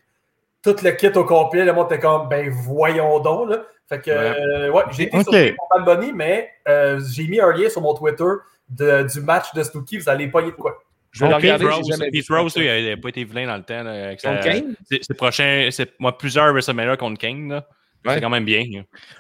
tout 0.65 0.77
le 0.83 0.91
kit 0.93 1.09
au 1.15 1.25
complet. 1.25 1.65
Le 1.65 1.73
monde 1.73 1.87
était 1.93 2.01
comme, 2.01 2.29
ben 2.29 2.49
voyons 2.51 3.21
donc. 3.21 3.51
Là. 3.51 3.59
Fait 3.89 4.01
que, 4.01 4.11
Ouais. 4.11 4.17
euh, 4.41 4.71
ouais, 4.71 4.83
j'ai 4.93 5.05
été 5.15 5.53
pour 5.53 5.69
Bad 5.77 5.85
Bunny, 6.01 6.13
mais 6.15 6.49
euh, 6.69 6.99
j'ai 7.13 7.29
mis 7.29 7.39
un 7.41 7.53
lien 7.53 7.69
sur 7.69 7.83
mon 7.83 7.93
Twitter 7.95 8.25
de- 8.71 9.03
du 9.03 9.21
match 9.21 9.53
de 9.55 9.63
Snooki. 9.63 9.99
Vous 9.99 10.09
allez 10.09 10.29
pas 10.29 10.41
y 10.41 10.47
de 10.47 10.51
quoi. 10.53 10.79
Je 11.11 11.21
vais 11.21 11.29
le 11.29 11.35
Ok, 11.37 11.43
regarder. 11.43 11.65
Pete 11.67 11.75
Rose, 11.75 11.87
jamais 11.89 12.05
vu 12.07 12.11
Pete 12.13 12.25
ça. 12.27 12.39
Rose, 12.41 12.57
lui, 12.57 12.67
il 12.67 12.89
n'a 12.91 12.97
pas 12.97 13.09
été 13.11 13.23
vilain 13.25 13.47
dans 13.47 13.57
le 13.57 13.63
temps. 13.63 13.83
là, 13.83 14.07
avec 14.07 14.21
sa- 14.21 14.31
Contre 14.31 14.45
Kane? 14.45 14.75
C'est 14.91 14.99
c'est 15.03 15.15
prochain, 15.17 15.69
c'est 15.71 15.93
moi 16.01 16.17
plusieurs 16.19 16.51
WrestleMania 16.53 16.97
contre 16.97 17.21
Kane. 17.21 17.49
là. 17.51 17.67
Ouais. 18.07 18.15
C'est 18.15 18.21
quand 18.21 18.31
même 18.31 18.45
bien. 18.45 18.63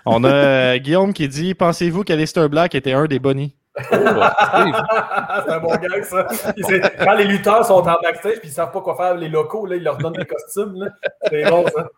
On 0.04 0.24
a 0.24 0.28
euh, 0.28 0.76
Guillaume 0.78 1.12
qui 1.14 1.26
dit 1.28 1.54
Pensez-vous 1.54 2.02
qu'Alistair 2.04 2.48
Black 2.50 2.74
était 2.74 2.92
un 2.92 3.04
des 3.06 3.18
bonnies. 3.18 3.54
c'est 3.90 5.52
un 5.52 5.58
bon 5.60 5.74
gag, 5.76 6.04
ça. 6.04 6.28
Quand 6.98 7.14
les 7.14 7.24
lutteurs 7.24 7.64
sont 7.66 7.74
en 7.74 7.96
backstage 8.02 8.36
et 8.36 8.40
ils 8.44 8.50
savent 8.50 8.70
pas 8.72 8.80
quoi 8.80 8.96
faire, 8.96 9.14
les 9.16 9.28
locaux, 9.28 9.66
là, 9.66 9.76
ils 9.76 9.82
leur 9.82 9.96
donnent 9.98 10.12
des 10.12 10.24
costumes. 10.24 10.74
là. 10.76 10.88
C'est 11.28 11.44
bon, 11.50 11.66
ça. 11.66 11.88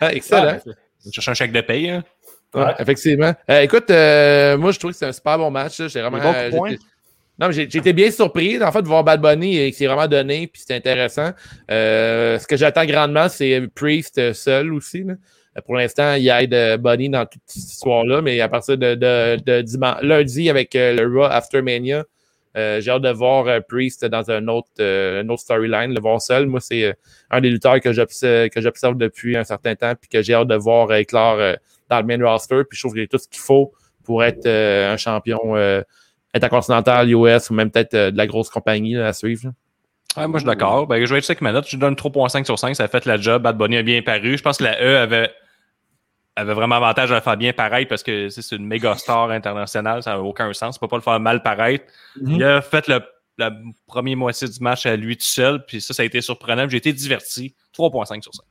Ah, 0.00 0.12
excellent. 0.12 0.58
Je 1.04 1.10
cherche 1.10 1.28
un 1.28 1.34
chèque 1.34 1.52
de 1.52 1.60
paye. 1.60 1.90
hein. 1.90 2.04
Ouais, 2.54 2.72
effectivement. 2.78 3.32
Euh, 3.50 3.60
écoute, 3.62 3.90
euh, 3.90 4.56
moi, 4.56 4.70
je 4.70 4.78
trouve 4.78 4.92
que 4.92 4.96
c'est 4.96 5.06
un 5.06 5.12
super 5.12 5.36
bon 5.38 5.50
match. 5.50 5.80
là. 5.80 5.88
J'ai 5.88 6.00
vraiment. 6.00 6.18
Euh, 6.18 6.50
j'étais- 6.52 6.82
non, 7.36 7.48
mais 7.48 7.52
j'ai 7.52 7.68
j'ai 7.68 7.78
été 7.80 7.92
bien 7.92 8.12
surpris, 8.12 8.62
en 8.62 8.70
fait, 8.70 8.82
de 8.82 8.86
voir 8.86 9.02
Bad 9.02 9.20
Bunny 9.20 9.58
et 9.58 9.72
que 9.72 9.76
c'est 9.76 9.86
vraiment 9.88 10.06
donné, 10.06 10.46
puis 10.46 10.62
c'est 10.64 10.76
intéressant. 10.76 11.30
Euh, 11.68 12.38
ce 12.38 12.46
que 12.46 12.56
j'attends 12.56 12.84
grandement, 12.84 13.28
c'est 13.28 13.60
Priest 13.74 14.32
seul 14.34 14.72
aussi. 14.72 15.02
là. 15.02 15.14
Euh, 15.56 15.60
Pour 15.64 15.76
l'instant, 15.76 16.14
il 16.14 16.28
aide 16.28 16.80
Bunny 16.80 17.08
dans 17.08 17.26
toute 17.26 17.42
cette 17.46 17.72
histoire-là, 17.72 18.20
mais 18.22 18.40
à 18.40 18.48
partir 18.48 18.76
de, 18.78 18.94
de, 18.94 19.36
de 19.44 19.62
diman- 19.62 20.00
lundi 20.02 20.50
avec 20.50 20.74
euh, 20.76 20.94
le 20.94 21.06
Raw 21.18 21.24
After 21.24 21.62
Mania, 21.62 22.04
euh, 22.56 22.80
j'ai 22.80 22.90
hâte 22.90 23.02
de 23.02 23.10
voir 23.10 23.46
euh, 23.48 23.60
Priest 23.66 24.04
dans 24.04 24.30
un 24.30 24.46
autre, 24.48 24.68
une 24.80 25.30
autre 25.30 25.42
storyline, 25.42 25.92
le 25.92 26.00
voir 26.00 26.20
seul. 26.22 26.46
Moi, 26.46 26.60
c'est 26.60 26.94
un 27.30 27.40
des 27.40 27.50
lutteurs 27.50 27.80
que 27.80 27.92
j'observe, 27.92 28.96
depuis 28.96 29.36
un 29.36 29.44
certain 29.44 29.74
temps, 29.74 29.94
puis 30.00 30.08
que 30.08 30.22
j'ai 30.22 30.34
hâte 30.34 30.48
de 30.48 30.54
voir 30.56 30.92
éclore 30.94 31.36
dans 31.90 31.98
le 32.00 32.04
main 32.04 32.24
roster. 32.24 32.62
Puis 32.68 32.76
je 32.76 32.82
trouve 32.82 32.94
qu'il 32.94 33.02
a 33.02 33.06
tout 33.08 33.18
ce 33.18 33.26
qu'il 33.28 33.40
faut 33.40 33.72
pour 34.04 34.22
être 34.22 34.46
un 34.46 34.96
champion 34.96 35.40
intercontinental, 36.32 37.10
US 37.10 37.50
ou 37.50 37.54
même 37.54 37.70
peut-être 37.70 37.92
de 38.10 38.16
la 38.16 38.26
grosse 38.26 38.50
compagnie 38.50 38.96
à 38.98 39.12
suivre. 39.12 39.50
moi, 40.16 40.28
je 40.34 40.38
suis 40.38 40.46
d'accord. 40.46 40.86
Ben, 40.86 41.04
je 41.04 41.12
vais 41.12 41.18
être 41.18 41.24
sec 41.24 41.40
ma 41.40 41.52
note. 41.52 41.66
Je 41.68 41.76
donne 41.76 41.94
3.5 41.94 42.44
sur 42.44 42.58
5. 42.58 42.74
Ça 42.76 42.84
a 42.84 42.88
fait 42.88 43.04
la 43.06 43.16
job. 43.16 43.42
Bad 43.42 43.56
Bunny 43.56 43.78
a 43.78 43.82
bien 43.82 44.02
paru. 44.02 44.36
Je 44.36 44.42
pense 44.42 44.58
que 44.58 44.64
la 44.64 44.80
E 44.82 44.96
avait, 44.96 45.30
avait 46.36 46.54
vraiment 46.54 46.76
avantage 46.76 47.12
à 47.12 47.16
le 47.16 47.20
faire 47.20 47.36
bien 47.36 47.52
pareil 47.52 47.86
parce 47.86 48.02
que 48.02 48.28
c'est 48.28 48.56
une 48.56 48.66
méga 48.66 48.96
star 48.96 49.30
internationale. 49.30 50.02
Ça 50.02 50.12
n'a 50.12 50.20
aucun 50.20 50.52
sens. 50.52 50.76
On 50.76 50.80
peut 50.80 50.88
pas 50.88 50.96
le 50.96 51.02
faire 51.02 51.20
mal 51.20 51.42
paraître. 51.42 51.84
Mhm. 52.20 52.34
Il 52.34 52.44
a 52.44 52.60
fait 52.60 52.88
le, 52.88 53.00
la 53.38 53.52
première 53.86 54.16
moitié 54.16 54.48
du 54.48 54.60
match 54.60 54.86
à 54.86 54.96
lui 54.96 55.16
tout 55.16 55.24
seul. 55.24 55.64
Puis 55.64 55.80
ça, 55.80 55.94
ça 55.94 56.02
a 56.02 56.06
été 56.06 56.20
surprenant. 56.20 56.68
J'ai 56.68 56.78
été 56.78 56.92
diverti. 56.92 57.54
3.5 57.76 58.22
sur 58.22 58.34
5. 58.34 58.44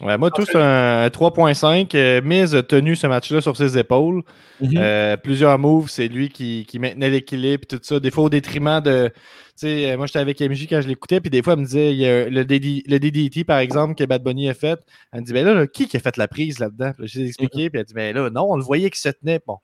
Ouais, 0.00 0.18
moi, 0.18 0.30
tout, 0.30 0.44
c'est 0.44 0.56
un 0.56 1.06
3.5. 1.08 1.94
Euh, 1.94 2.20
Miz 2.22 2.54
a 2.54 2.62
tenu 2.62 2.96
ce 2.96 3.06
match-là 3.06 3.40
sur 3.40 3.56
ses 3.56 3.78
épaules. 3.78 4.22
Mhm. 4.60 4.74
Euh, 4.76 5.16
plusieurs 5.16 5.58
moves, 5.58 5.88
c'est 5.88 6.08
lui 6.08 6.28
qui, 6.28 6.66
qui 6.66 6.78
maintenait 6.78 7.10
l'équilibre 7.10 7.62
et 7.64 7.66
tout 7.66 7.80
ça. 7.82 8.00
Des 8.00 8.10
fois, 8.10 8.24
au 8.24 8.30
détriment 8.30 8.80
de. 8.80 9.12
Tu 9.58 9.66
sais, 9.66 9.90
euh, 9.92 9.96
moi, 9.98 10.06
j'étais 10.06 10.18
avec 10.18 10.40
MJ 10.40 10.66
quand 10.68 10.80
je 10.80 10.88
l'écoutais, 10.88 11.20
puis 11.20 11.28
des 11.30 11.42
fois, 11.42 11.52
elle 11.52 11.60
me 11.60 11.64
disait 11.66 11.92
il 11.92 11.98
y 11.98 12.06
a 12.06 12.28
le, 12.28 12.44
DD 12.44 12.82
le 12.86 12.98
DDT, 12.98 13.44
par 13.44 13.58
exemple, 13.58 13.94
que 13.94 14.04
Bad 14.04 14.22
Bunny 14.22 14.48
a 14.48 14.54
fait. 14.54 14.80
Elle 15.12 15.20
me 15.20 15.26
dit 15.26 15.32
ben 15.32 15.44
là, 15.44 15.52
là, 15.54 15.66
qui 15.66 15.86
qui 15.88 15.96
a 15.96 16.00
fait 16.00 16.16
la 16.16 16.26
prise 16.28 16.58
là-dedans? 16.58 16.92
Puis 16.94 17.02
là, 17.02 17.06
Je 17.06 17.18
lui 17.18 17.24
ai 17.24 17.28
expliqué, 17.28 17.68
puis 17.70 17.78
elle 17.80 17.84
dit 17.86 17.94
ben 17.94 18.14
là, 18.14 18.30
non, 18.30 18.46
on 18.50 18.56
le 18.56 18.62
voyait 18.64 18.88
qu'il 18.90 19.00
se 19.00 19.10
tenait. 19.10 19.40
Bon. 19.46 19.58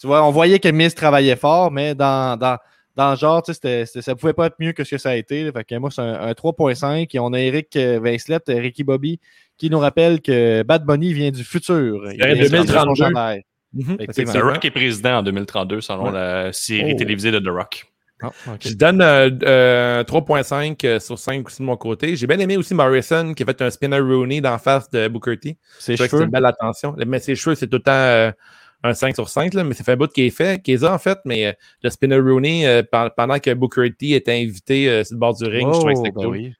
Tu 0.00 0.06
vois, 0.06 0.26
on 0.26 0.30
voyait 0.30 0.58
que 0.60 0.68
Miz 0.68 0.94
travaillait 0.94 1.36
fort, 1.36 1.70
mais 1.70 1.94
dans. 1.94 2.38
dans 2.38 2.58
dans 2.96 3.10
le 3.10 3.16
genre, 3.16 3.42
tu 3.42 3.46
sais, 3.50 3.54
c'était- 3.54 3.86
c'était- 3.86 4.02
ça 4.02 4.14
pouvait 4.14 4.34
pas 4.34 4.46
être 4.46 4.54
mieux 4.60 4.70
que 4.72 4.84
ce 4.84 4.92
que 4.92 4.98
ça 4.98 5.10
a 5.10 5.14
été. 5.16 5.42
là. 5.42 5.50
Fait 5.50 5.64
que 5.64 5.74
moi, 5.74 5.90
c'est 5.90 6.00
un, 6.00 6.14
un 6.14 6.32
3.5. 6.32 7.12
Et 7.12 7.18
on 7.18 7.32
a 7.32 7.40
Eric 7.40 7.74
euh, 7.74 7.98
Vincelette, 8.00 8.48
euh, 8.50 8.60
Ricky 8.60 8.84
Bobby, 8.84 9.18
qui 9.58 9.68
nous 9.68 9.80
rappelle 9.80 10.20
que 10.20 10.62
Bad 10.62 10.84
Bunny 10.84 11.12
vient 11.12 11.32
du 11.32 11.42
futur. 11.42 12.08
Il 12.12 12.18
vient 12.18 12.28
de 12.36 12.48
2032. 12.48 12.72
son 12.72 12.94
chandail. 12.94 13.42
Mhm. 13.72 13.96
Effectivement. 13.98 14.32
The 14.32 14.36
Rock 14.42 14.64
est 14.64 14.70
président 14.70 15.18
en 15.18 15.22
2032 15.24 15.80
selon 15.80 16.04
Ouais. 16.04 16.12
la 16.12 16.52
série 16.52 16.92
Oh. 16.94 16.96
télévisée 16.96 17.32
de 17.32 17.40
The 17.40 17.48
Rock. 17.48 17.84
Ah. 18.22 18.30
Je 18.60 18.74
donne 18.74 19.02
euh, 19.02 19.28
euh, 19.42 20.04
3.5 20.04 20.84
euh, 20.86 20.98
sur 21.00 21.18
5 21.18 21.46
aussi 21.46 21.60
de 21.60 21.66
mon 21.66 21.76
côté. 21.76 22.16
J'ai 22.16 22.26
bien 22.26 22.38
aimé 22.38 22.56
aussi 22.56 22.72
Morrison 22.74 23.34
qui 23.34 23.42
a 23.42 23.46
fait 23.46 23.60
un 23.62 23.70
spinner 23.70 23.98
Rooney 24.00 24.40
d'en 24.40 24.56
face 24.58 24.88
de 24.90 25.08
Booker 25.08 25.38
T. 25.38 25.58
Cheveux. 25.96 26.22
une 26.24 26.30
belle 26.30 26.46
attention. 26.46 26.94
Mais 27.06 27.18
ses 27.18 27.34
cheveux, 27.34 27.54
c'est 27.54 27.66
tout 27.66 27.76
le 27.76 27.82
temps 27.82 27.90
euh, 27.92 28.30
un 28.82 28.94
5 28.94 29.14
sur 29.14 29.28
5, 29.28 29.52
là, 29.54 29.64
mais 29.64 29.74
ça 29.74 29.82
fait 29.84 29.92
un 29.92 29.96
bout 29.96 30.10
qu'il 30.10 30.24
est 30.24 30.30
fait, 30.30 30.62
qu'il 30.62 30.74
est 30.74 30.84
en 30.84 30.98
fait, 30.98 31.18
mais 31.24 31.46
euh, 31.46 31.52
le 31.82 31.90
spinner 31.90 32.18
Rooney, 32.18 32.66
euh, 32.66 32.82
pen- 32.82 33.10
pendant 33.16 33.38
que 33.38 33.52
Booker 33.52 33.92
T 33.98 34.10
était 34.12 34.32
invité 34.42 34.88
euh, 34.88 35.04
sur 35.04 35.14
le 35.14 35.20
bord 35.20 35.34
du 35.34 35.44
ring, 35.44 35.68
je 35.72 35.78
trouvais 35.78 35.94
que 35.94 35.98
Oh, 35.98 36.02
c'était 36.04 36.14
ben 36.16 36.24
cool. 36.24 36.32
oui. 36.36 36.54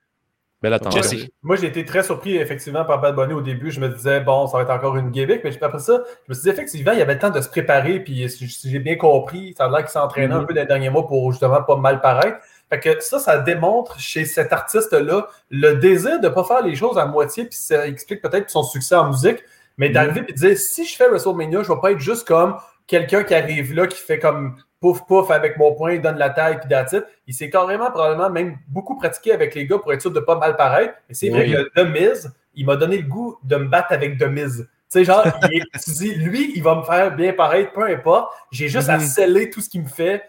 Belle 0.65 0.73
attention. 0.73 1.03
Jesse. 1.03 1.27
Moi, 1.43 1.57
j'ai 1.57 1.67
été 1.67 1.85
très 1.85 2.03
surpris, 2.03 2.37
effectivement, 2.39 2.87
par 2.87 3.01
Bad 3.01 3.15
Bunny 3.15 3.35
au 3.35 3.43
début. 3.43 3.71
Je 3.71 3.81
me 3.81 3.89
disais, 3.89 4.21
bon, 4.21 4.47
ça 4.47 4.57
va 4.57 4.63
être 4.63 4.71
encore 4.71 4.97
une 4.97 5.11
gimmick. 5.11 5.45
Mais 5.45 5.53
après 5.63 5.79
ça, 5.79 6.03
je 6.25 6.31
me 6.31 6.35
suis 6.35 6.43
dit, 6.45 6.49
effectivement, 6.49 6.93
il 6.93 6.99
y 6.99 7.03
avait 7.03 7.13
le 7.13 7.19
temps 7.21 7.29
de 7.29 7.41
se 7.43 7.49
préparer. 7.51 8.01
Puis, 8.01 8.27
si 8.31 8.71
j'ai 8.71 8.79
bien 8.79 8.97
compris, 8.97 9.55
ça 9.59 9.67
a 9.67 9.69
l'air 9.69 9.81
qu'il 9.81 9.89
s'entraînait 9.91 10.33
un 10.33 10.41
Mhm. 10.41 10.47
peu 10.47 10.55
dans 10.55 10.63
les 10.63 10.67
derniers 10.67 10.89
mois 10.89 11.07
pour 11.07 11.31
justement 11.31 11.63
pas 11.63 11.77
mal 11.77 12.01
paraître. 12.01 12.39
Fait 12.71 12.81
que 12.81 12.99
ça, 13.01 13.19
ça 13.19 13.37
démontre 13.39 14.01
chez 14.01 14.25
cet 14.25 14.53
artiste-là 14.55 15.29
le 15.51 15.75
désir 15.75 16.19
de 16.19 16.29
ne 16.29 16.33
pas 16.33 16.45
faire 16.45 16.63
les 16.63 16.75
choses 16.75 16.97
à 16.97 17.05
moitié. 17.05 17.45
Puis, 17.45 17.59
ça 17.59 17.87
explique 17.87 18.23
peut-être 18.23 18.49
son 18.49 18.63
succès 18.63 18.95
en 18.95 19.09
musique. 19.09 19.45
Mais 19.77 19.91
d'arriver 19.91 20.25
et 20.27 20.33
de 20.33 20.39
dire, 20.39 20.57
si 20.57 20.87
je 20.87 20.97
fais 20.97 21.09
WrestleMania, 21.09 21.63
je 21.63 21.71
ne 21.71 21.75
vais 21.75 21.81
pas 21.83 21.93
être 21.93 21.99
juste 22.01 22.27
comme 22.27 22.57
quelqu'un 22.87 23.23
qui 23.23 23.35
arrive 23.35 23.75
là, 23.75 23.87
qui 23.87 23.99
fait 23.99 24.19
comme 24.19 24.57
pouf 24.85 25.07
pouf 25.07 25.31
avec 25.31 25.57
mon 25.57 25.73
poing, 25.75 25.93
il 25.93 26.03
donne 26.03 26.19
la 26.19 26.29
taille, 26.29 26.59
puis 26.61 26.69
it. 26.71 27.03
Il 27.27 27.33
s'est 27.33 27.49
carrément, 27.49 27.91
probablement, 27.91 28.29
même 28.29 28.59
beaucoup 28.69 28.97
pratiqué 28.99 29.33
avec 29.33 29.55
les 29.55 29.67
gars 29.67 29.79
pour 29.79 29.91
être 29.95 30.03
sûr 30.03 30.11
de 30.11 30.21
pas 30.21 30.37
mal 30.37 30.57
paraître. 30.57 30.93
Et 31.09 31.15
c'est 31.15 31.31
vrai 31.31 31.47
Oui. 31.47 31.53
que 31.55 31.81
The 31.83 31.89
Miz, 31.89 32.31
il 32.55 32.67
m'a 32.67 32.77
donné 32.77 32.99
le 32.99 33.09
goût 33.09 33.39
de 33.45 33.57
me 33.57 33.65
battre 33.65 33.93
avec 33.93 34.19
The 34.19 34.25
Miz. 34.29 34.69
Tu 34.93 34.99
sais, 35.01 35.05
genre, 35.07 35.25
il 35.51 35.65
tu 35.83 35.91
dis, 35.91 36.15
lui, 36.17 36.53
il 36.55 36.63
va 36.63 36.75
me 36.75 36.83
faire 36.83 37.17
bien 37.17 37.33
paraître, 37.33 37.73
peu 37.73 37.85
importe. 37.85 38.31
J'ai 38.53 38.69
juste 38.69 38.91
à 38.91 38.99
Mhm. 38.99 39.05
sceller 39.07 39.49
tout 39.49 39.63
ce 39.63 39.71
qu'il 39.71 39.81
me 39.83 39.89
fait, 39.89 40.23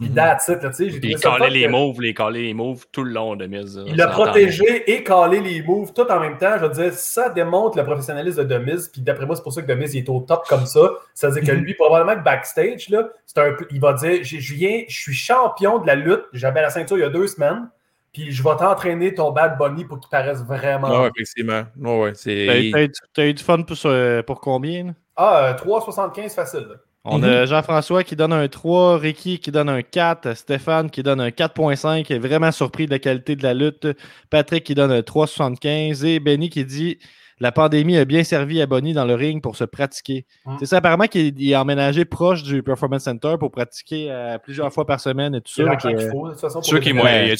puis 0.00 0.08
that's 0.10 0.48
it. 0.48 0.62
Là, 0.62 0.70
tu 0.70 0.74
sais, 0.76 0.90
j'ai 0.90 0.98
Puis 1.00 1.14
trouvé 1.14 1.34
il 1.34 1.38
calait 1.38 1.50
les 1.50 1.66
que- 1.66 1.70
moves, 1.70 2.00
les 2.00 2.14
calait 2.14 2.42
les 2.42 2.54
moves 2.54 2.84
tout 2.90 3.04
le 3.04 3.12
long 3.12 3.36
de 3.36 3.46
Miz. 3.46 3.76
là. 3.76 3.84
il 3.86 4.02
entend. 4.02 4.10
protégé 4.12 4.90
et 4.90 5.04
calé 5.04 5.40
les 5.40 5.62
moves 5.62 5.92
tout 5.92 6.10
en 6.10 6.18
même 6.18 6.38
temps. 6.38 6.54
Je 6.58 6.64
veux 6.66 6.72
dire, 6.72 6.92
ça 6.94 7.28
démontre 7.28 7.76
le 7.78 7.84
professionnalisme 7.84 8.44
de 8.44 8.54
Demise. 8.58 8.88
Puis 8.88 9.02
d'après 9.02 9.26
moi, 9.26 9.36
c'est 9.36 9.42
pour 9.42 9.52
ça 9.52 9.62
que 9.62 9.66
Demise 9.66 9.94
il 9.94 9.98
est 9.98 10.08
au 10.08 10.20
top 10.20 10.44
comme 10.48 10.66
ça. 10.66 10.80
C'est-à-dire 11.14 11.44
que 11.44 11.52
lui, 11.52 11.74
probablement 11.74 12.18
que 12.18 12.24
backstage, 12.24 12.88
là, 12.88 13.08
c'est 13.26 13.38
un 13.38 13.52
peu, 13.52 13.66
il 13.70 13.80
va 13.80 13.92
dire 13.92 14.18
Je 14.22 14.54
viens, 14.54 14.82
je 14.88 14.98
suis 15.00 15.14
champion 15.14 15.78
de 15.78 15.86
la 15.86 15.94
lutte. 15.94 16.24
J'avais 16.32 16.62
la 16.62 16.70
ceinture 16.70 16.96
il 16.96 17.00
y 17.02 17.04
a 17.04 17.10
deux 17.10 17.26
semaines. 17.26 17.68
Puis 18.12 18.32
je 18.32 18.42
vais 18.42 18.56
t'entraîner 18.56 19.14
ton 19.14 19.30
Bad 19.30 19.56
Bunny 19.56 19.84
pour 19.84 20.00
qu'il 20.00 20.08
paraisse 20.10 20.42
vraiment. 20.42 20.90
Ouais, 20.90 20.98
ouais, 21.04 21.10
effectivement. 21.16 21.62
Ouais, 21.78 22.00
ouais, 22.00 22.12
c'est... 22.16 22.70
T'as 23.14 23.24
eu- 23.26 23.34
du 23.34 23.42
fun 23.44 23.62
pour, 23.62 23.76
ce- 23.76 24.20
pour 24.22 24.40
combien? 24.40 24.86
là? 24.86 24.90
Ah, 25.14 25.44
euh, 25.50 25.54
3,75 25.54 26.34
facile. 26.34 26.66
là. 26.70 26.74
On 27.04 27.18
Mhm. 27.18 27.24
a 27.24 27.46
Jean-François 27.46 28.04
qui 28.04 28.14
donne 28.14 28.32
un 28.32 28.46
3, 28.48 28.98
Ricky 28.98 29.38
qui 29.38 29.50
donne 29.50 29.70
un 29.70 29.80
4, 29.82 30.34
Stéphane 30.34 30.90
qui 30.90 31.02
donne 31.02 31.20
un 31.20 31.30
4.5, 31.30 32.04
qui 32.06 32.12
est 32.12 32.18
vraiment 32.18 32.52
surpris 32.52 32.84
de 32.86 32.90
la 32.90 32.98
qualité 32.98 33.36
de 33.36 33.42
la 33.42 33.54
lutte, 33.54 33.88
Patrick 34.28 34.64
qui 34.64 34.74
donne 34.74 34.92
un 34.92 35.02
3.75 35.02 36.04
et 36.04 36.20
Benny 36.20 36.50
qui 36.50 36.64
dit 36.66 36.98
la 37.40 37.52
pandémie 37.52 37.96
a 37.96 38.04
bien 38.04 38.22
servi 38.22 38.60
à 38.60 38.66
Bonnie 38.66 38.92
dans 38.92 39.06
le 39.06 39.14
ring 39.14 39.42
pour 39.42 39.56
se 39.56 39.64
pratiquer. 39.64 40.26
C'est 40.58 40.66
ça, 40.66 40.76
apparemment 40.76 41.06
qu'il 41.06 41.32
il 41.40 41.50
est 41.52 41.56
emménagé 41.56 42.04
proche 42.04 42.42
du 42.42 42.62
Performance 42.62 43.04
Center 43.04 43.36
pour 43.38 43.50
pratiquer 43.50 44.08
euh, 44.10 44.36
plusieurs 44.38 44.70
fois 44.72 44.86
par 44.86 45.00
semaine 45.00 45.34
et 45.34 45.40
tout 45.40 45.52
ça. 45.52 45.76
qu'il 45.76 45.98
faut, 46.10 46.28
de 46.28 46.32
toute 46.32 46.40
façon. 46.40 46.58
pour 46.58 46.64
Sûr 46.66 46.80
qu'il 46.80 46.90
y 46.90 46.94
moyen- 46.94 47.24
y 47.24 47.30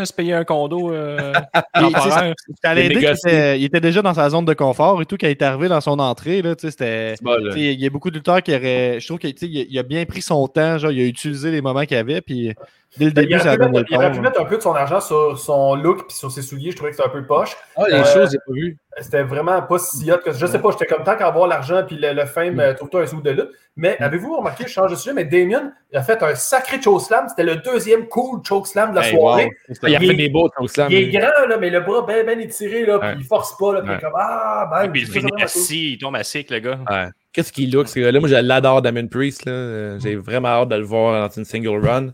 de 0.00 0.04
se 0.04 0.12
payer 0.12 0.34
un 0.34 0.44
condo 0.44 0.92
euh, 0.92 1.32
temporaire? 1.74 2.34
Était, 2.76 3.58
il 3.58 3.64
était 3.64 3.80
déjà 3.80 4.00
dans 4.00 4.14
sa 4.14 4.30
zone 4.30 4.44
de 4.44 4.54
confort 4.54 5.02
et 5.02 5.06
tout, 5.06 5.16
quand 5.20 5.26
il 5.26 5.30
est 5.30 5.42
arrivé 5.42 5.68
dans 5.68 5.80
son 5.80 5.98
entrée, 5.98 6.40
là, 6.42 6.54
c'était. 6.56 7.14
Il 7.56 7.80
y 7.80 7.86
a 7.86 7.90
beaucoup 7.90 8.10
de 8.10 8.16
lutteurs 8.16 8.42
qui 8.42 8.54
auraient. 8.54 9.00
Je 9.00 9.06
trouve 9.06 9.18
qu'il 9.18 9.34
il 9.40 9.78
a 9.78 9.82
bien 9.82 10.04
pris 10.04 10.22
son 10.22 10.46
temps, 10.46 10.78
genre, 10.78 10.92
il 10.92 11.00
a 11.00 11.04
utilisé 11.04 11.50
les 11.50 11.60
moments 11.60 11.84
qu'il 11.84 11.96
avait, 11.96 12.20
puis 12.20 12.54
dès 12.96 13.04
le 13.06 13.10
Ben, 13.10 13.22
Il 13.22 13.28
début, 13.28 13.40
ça 13.40 13.50
a 13.52 13.56
donné 13.56 13.78
le 13.80 13.84
il 13.90 13.96
aurait 13.96 14.12
pu 14.12 14.20
mettre 14.20 14.40
un 14.40 14.44
peu 14.44 14.56
de 14.56 14.62
son 14.62 14.74
argent 14.74 15.00
sur 15.00 15.38
son 15.38 15.74
look 15.74 16.06
et 16.08 16.12
sur 16.12 16.30
ses 16.30 16.42
souliers. 16.42 16.70
Je 16.70 16.76
trouvais 16.76 16.90
que 16.90 16.96
c'était 16.96 17.08
un 17.08 17.12
peu 17.12 17.24
poche. 17.26 17.56
Ah, 17.76 17.82
les 17.88 17.94
Euh, 17.96 18.04
choses, 18.04 18.30
j'ai 18.32 18.38
pas 18.38 18.52
vu. 18.52 18.76
C'était 19.00 19.22
vraiment 19.22 19.62
pas 19.62 19.78
si 19.78 20.10
hot 20.10 20.18
que 20.24 20.32
je 20.32 20.44
sais 20.46 20.58
pas, 20.58 20.70
j'étais 20.72 20.86
comme 20.86 21.04
tant 21.04 21.16
qu'à 21.16 21.28
avoir 21.28 21.46
l'argent 21.46 21.84
puis 21.86 21.96
le, 21.96 22.12
le 22.12 22.24
fame, 22.26 22.54
Mm. 22.56 22.60
euh, 22.60 22.74
trouve-toi 22.74 23.02
un 23.02 23.06
sou 23.06 23.20
de 23.20 23.30
lutte. 23.30 23.50
Mais 23.76 23.96
avez-vous 24.00 24.36
remarqué, 24.38 24.64
je 24.66 24.72
change 24.72 24.90
de 24.90 24.96
sujet, 24.96 25.14
mais 25.14 25.24
Damien 25.24 25.72
a 25.94 26.02
fait 26.02 26.20
un 26.24 26.34
sacré 26.34 26.80
chokeslam. 26.82 27.28
C'était 27.28 27.44
le 27.44 27.56
deuxième 27.56 28.08
cool 28.08 28.40
chokeslam 28.44 28.90
de 28.90 28.96
la 28.96 29.06
Hey, 29.06 29.14
soirée. 29.14 29.44
wow. 29.44 29.76
Il 29.84 29.94
a 29.94 30.00
il 30.00 30.08
fait 30.08 30.14
des 30.14 30.28
beaux 30.28 30.50
au 30.58 30.66
slam. 30.66 30.88
Il 30.90 30.96
est 30.96 31.08
grand, 31.10 31.46
là, 31.48 31.56
mais 31.60 31.70
le 31.70 31.80
bras 31.82 32.04
bien 32.04 32.24
ben 32.24 32.40
étiré, 32.40 32.84
là, 32.86 32.98
puis 32.98 33.08
Ouais. 33.10 33.14
il 33.18 33.24
force 33.24 33.56
pas, 33.56 33.74
là, 33.74 33.80
puis 33.82 33.90
il 33.90 33.94
Ouais. 33.94 34.00
comme 34.00 34.12
Ah, 34.16 34.68
ben, 34.72 34.90
Puis 34.90 35.02
il 35.02 35.06
c'est 35.06 35.20
finit 35.20 35.42
assis, 35.42 35.92
il 35.92 35.98
tombe 35.98 36.16
assis 36.16 36.38
avec 36.38 36.50
le 36.50 36.58
gars. 36.58 36.78
Ouais. 36.90 37.06
Qu'est-ce 37.32 37.52
qu'il 37.52 37.70
look, 37.72 37.86
ce 37.86 38.00
gars-là? 38.00 38.18
Moi, 38.18 38.28
je 38.28 38.34
l'adore, 38.34 38.82
Damien 38.82 39.06
Priest. 39.06 39.44
là. 39.44 39.96
J'ai 40.00 40.16
vraiment 40.16 40.48
hâte 40.48 40.70
de 40.70 40.74
le 40.76 40.82
voir 40.82 41.28
dans 41.28 41.32
une 41.36 41.44
single 41.44 41.86
run. 41.86 42.08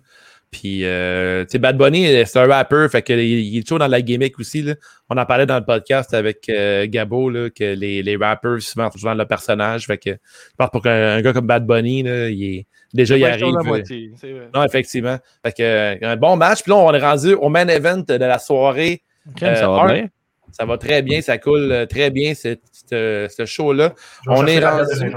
Puis, 0.54 0.84
euh, 0.84 1.42
tu 1.44 1.50
sais, 1.50 1.58
Bad 1.58 1.76
Bunny, 1.76 2.06
c'est 2.26 2.38
un 2.38 2.46
rapper, 2.46 2.86
fait 2.88 3.02
qu'il 3.02 3.18
il 3.18 3.58
est 3.58 3.62
toujours 3.62 3.80
dans 3.80 3.88
la 3.88 4.00
gimmick 4.00 4.38
aussi. 4.38 4.62
Là. 4.62 4.74
On 5.10 5.16
en 5.18 5.26
parlait 5.26 5.46
dans 5.46 5.58
le 5.58 5.64
podcast 5.64 6.14
avec 6.14 6.48
euh, 6.48 6.86
Gabo, 6.88 7.28
là, 7.28 7.50
que 7.50 7.74
les, 7.74 8.04
les 8.04 8.16
rappers, 8.16 8.62
souvent, 8.62 8.84
sont 8.84 8.92
toujours 8.92 9.10
dans 9.10 9.16
le 9.16 9.26
personnage. 9.26 9.88
Fait 9.88 9.98
que, 9.98 10.10
je 10.10 10.54
pense 10.56 10.70
pour 10.70 10.80
qu'un 10.82 11.16
un 11.16 11.22
gars 11.22 11.32
comme 11.32 11.48
Bad 11.48 11.66
Bunny, 11.66 12.04
là, 12.04 12.28
il 12.28 12.44
est, 12.44 12.66
déjà, 12.92 13.16
il 13.16 13.22
Pas 13.22 13.30
arrive. 13.30 13.46
euh, 13.46 13.62
moitié, 13.64 14.12
c'est 14.16 14.30
vrai. 14.30 14.48
non, 14.54 14.62
effectivement. 14.62 15.18
Fait 15.44 15.52
que, 15.52 16.04
un 16.04 16.16
bon 16.16 16.36
match. 16.36 16.62
Puis 16.62 16.70
là, 16.70 16.76
on 16.78 16.94
est 16.94 17.00
rendu 17.00 17.34
au 17.34 17.48
main 17.48 17.66
event 17.66 18.04
de 18.06 18.14
la 18.14 18.38
soirée. 18.38 19.02
Euh, 19.42 19.56
ça 19.56 19.68
va 19.68 19.92
bien. 19.92 20.06
Ça 20.52 20.64
va 20.66 20.78
très 20.78 21.02
bien, 21.02 21.20
ça 21.20 21.36
coule 21.36 21.84
très 21.90 22.10
bien, 22.10 22.32
ce, 22.34 23.44
show-là. 23.44 23.92
On 24.28 24.46
est 24.46 24.64
rendu-. 24.64 25.16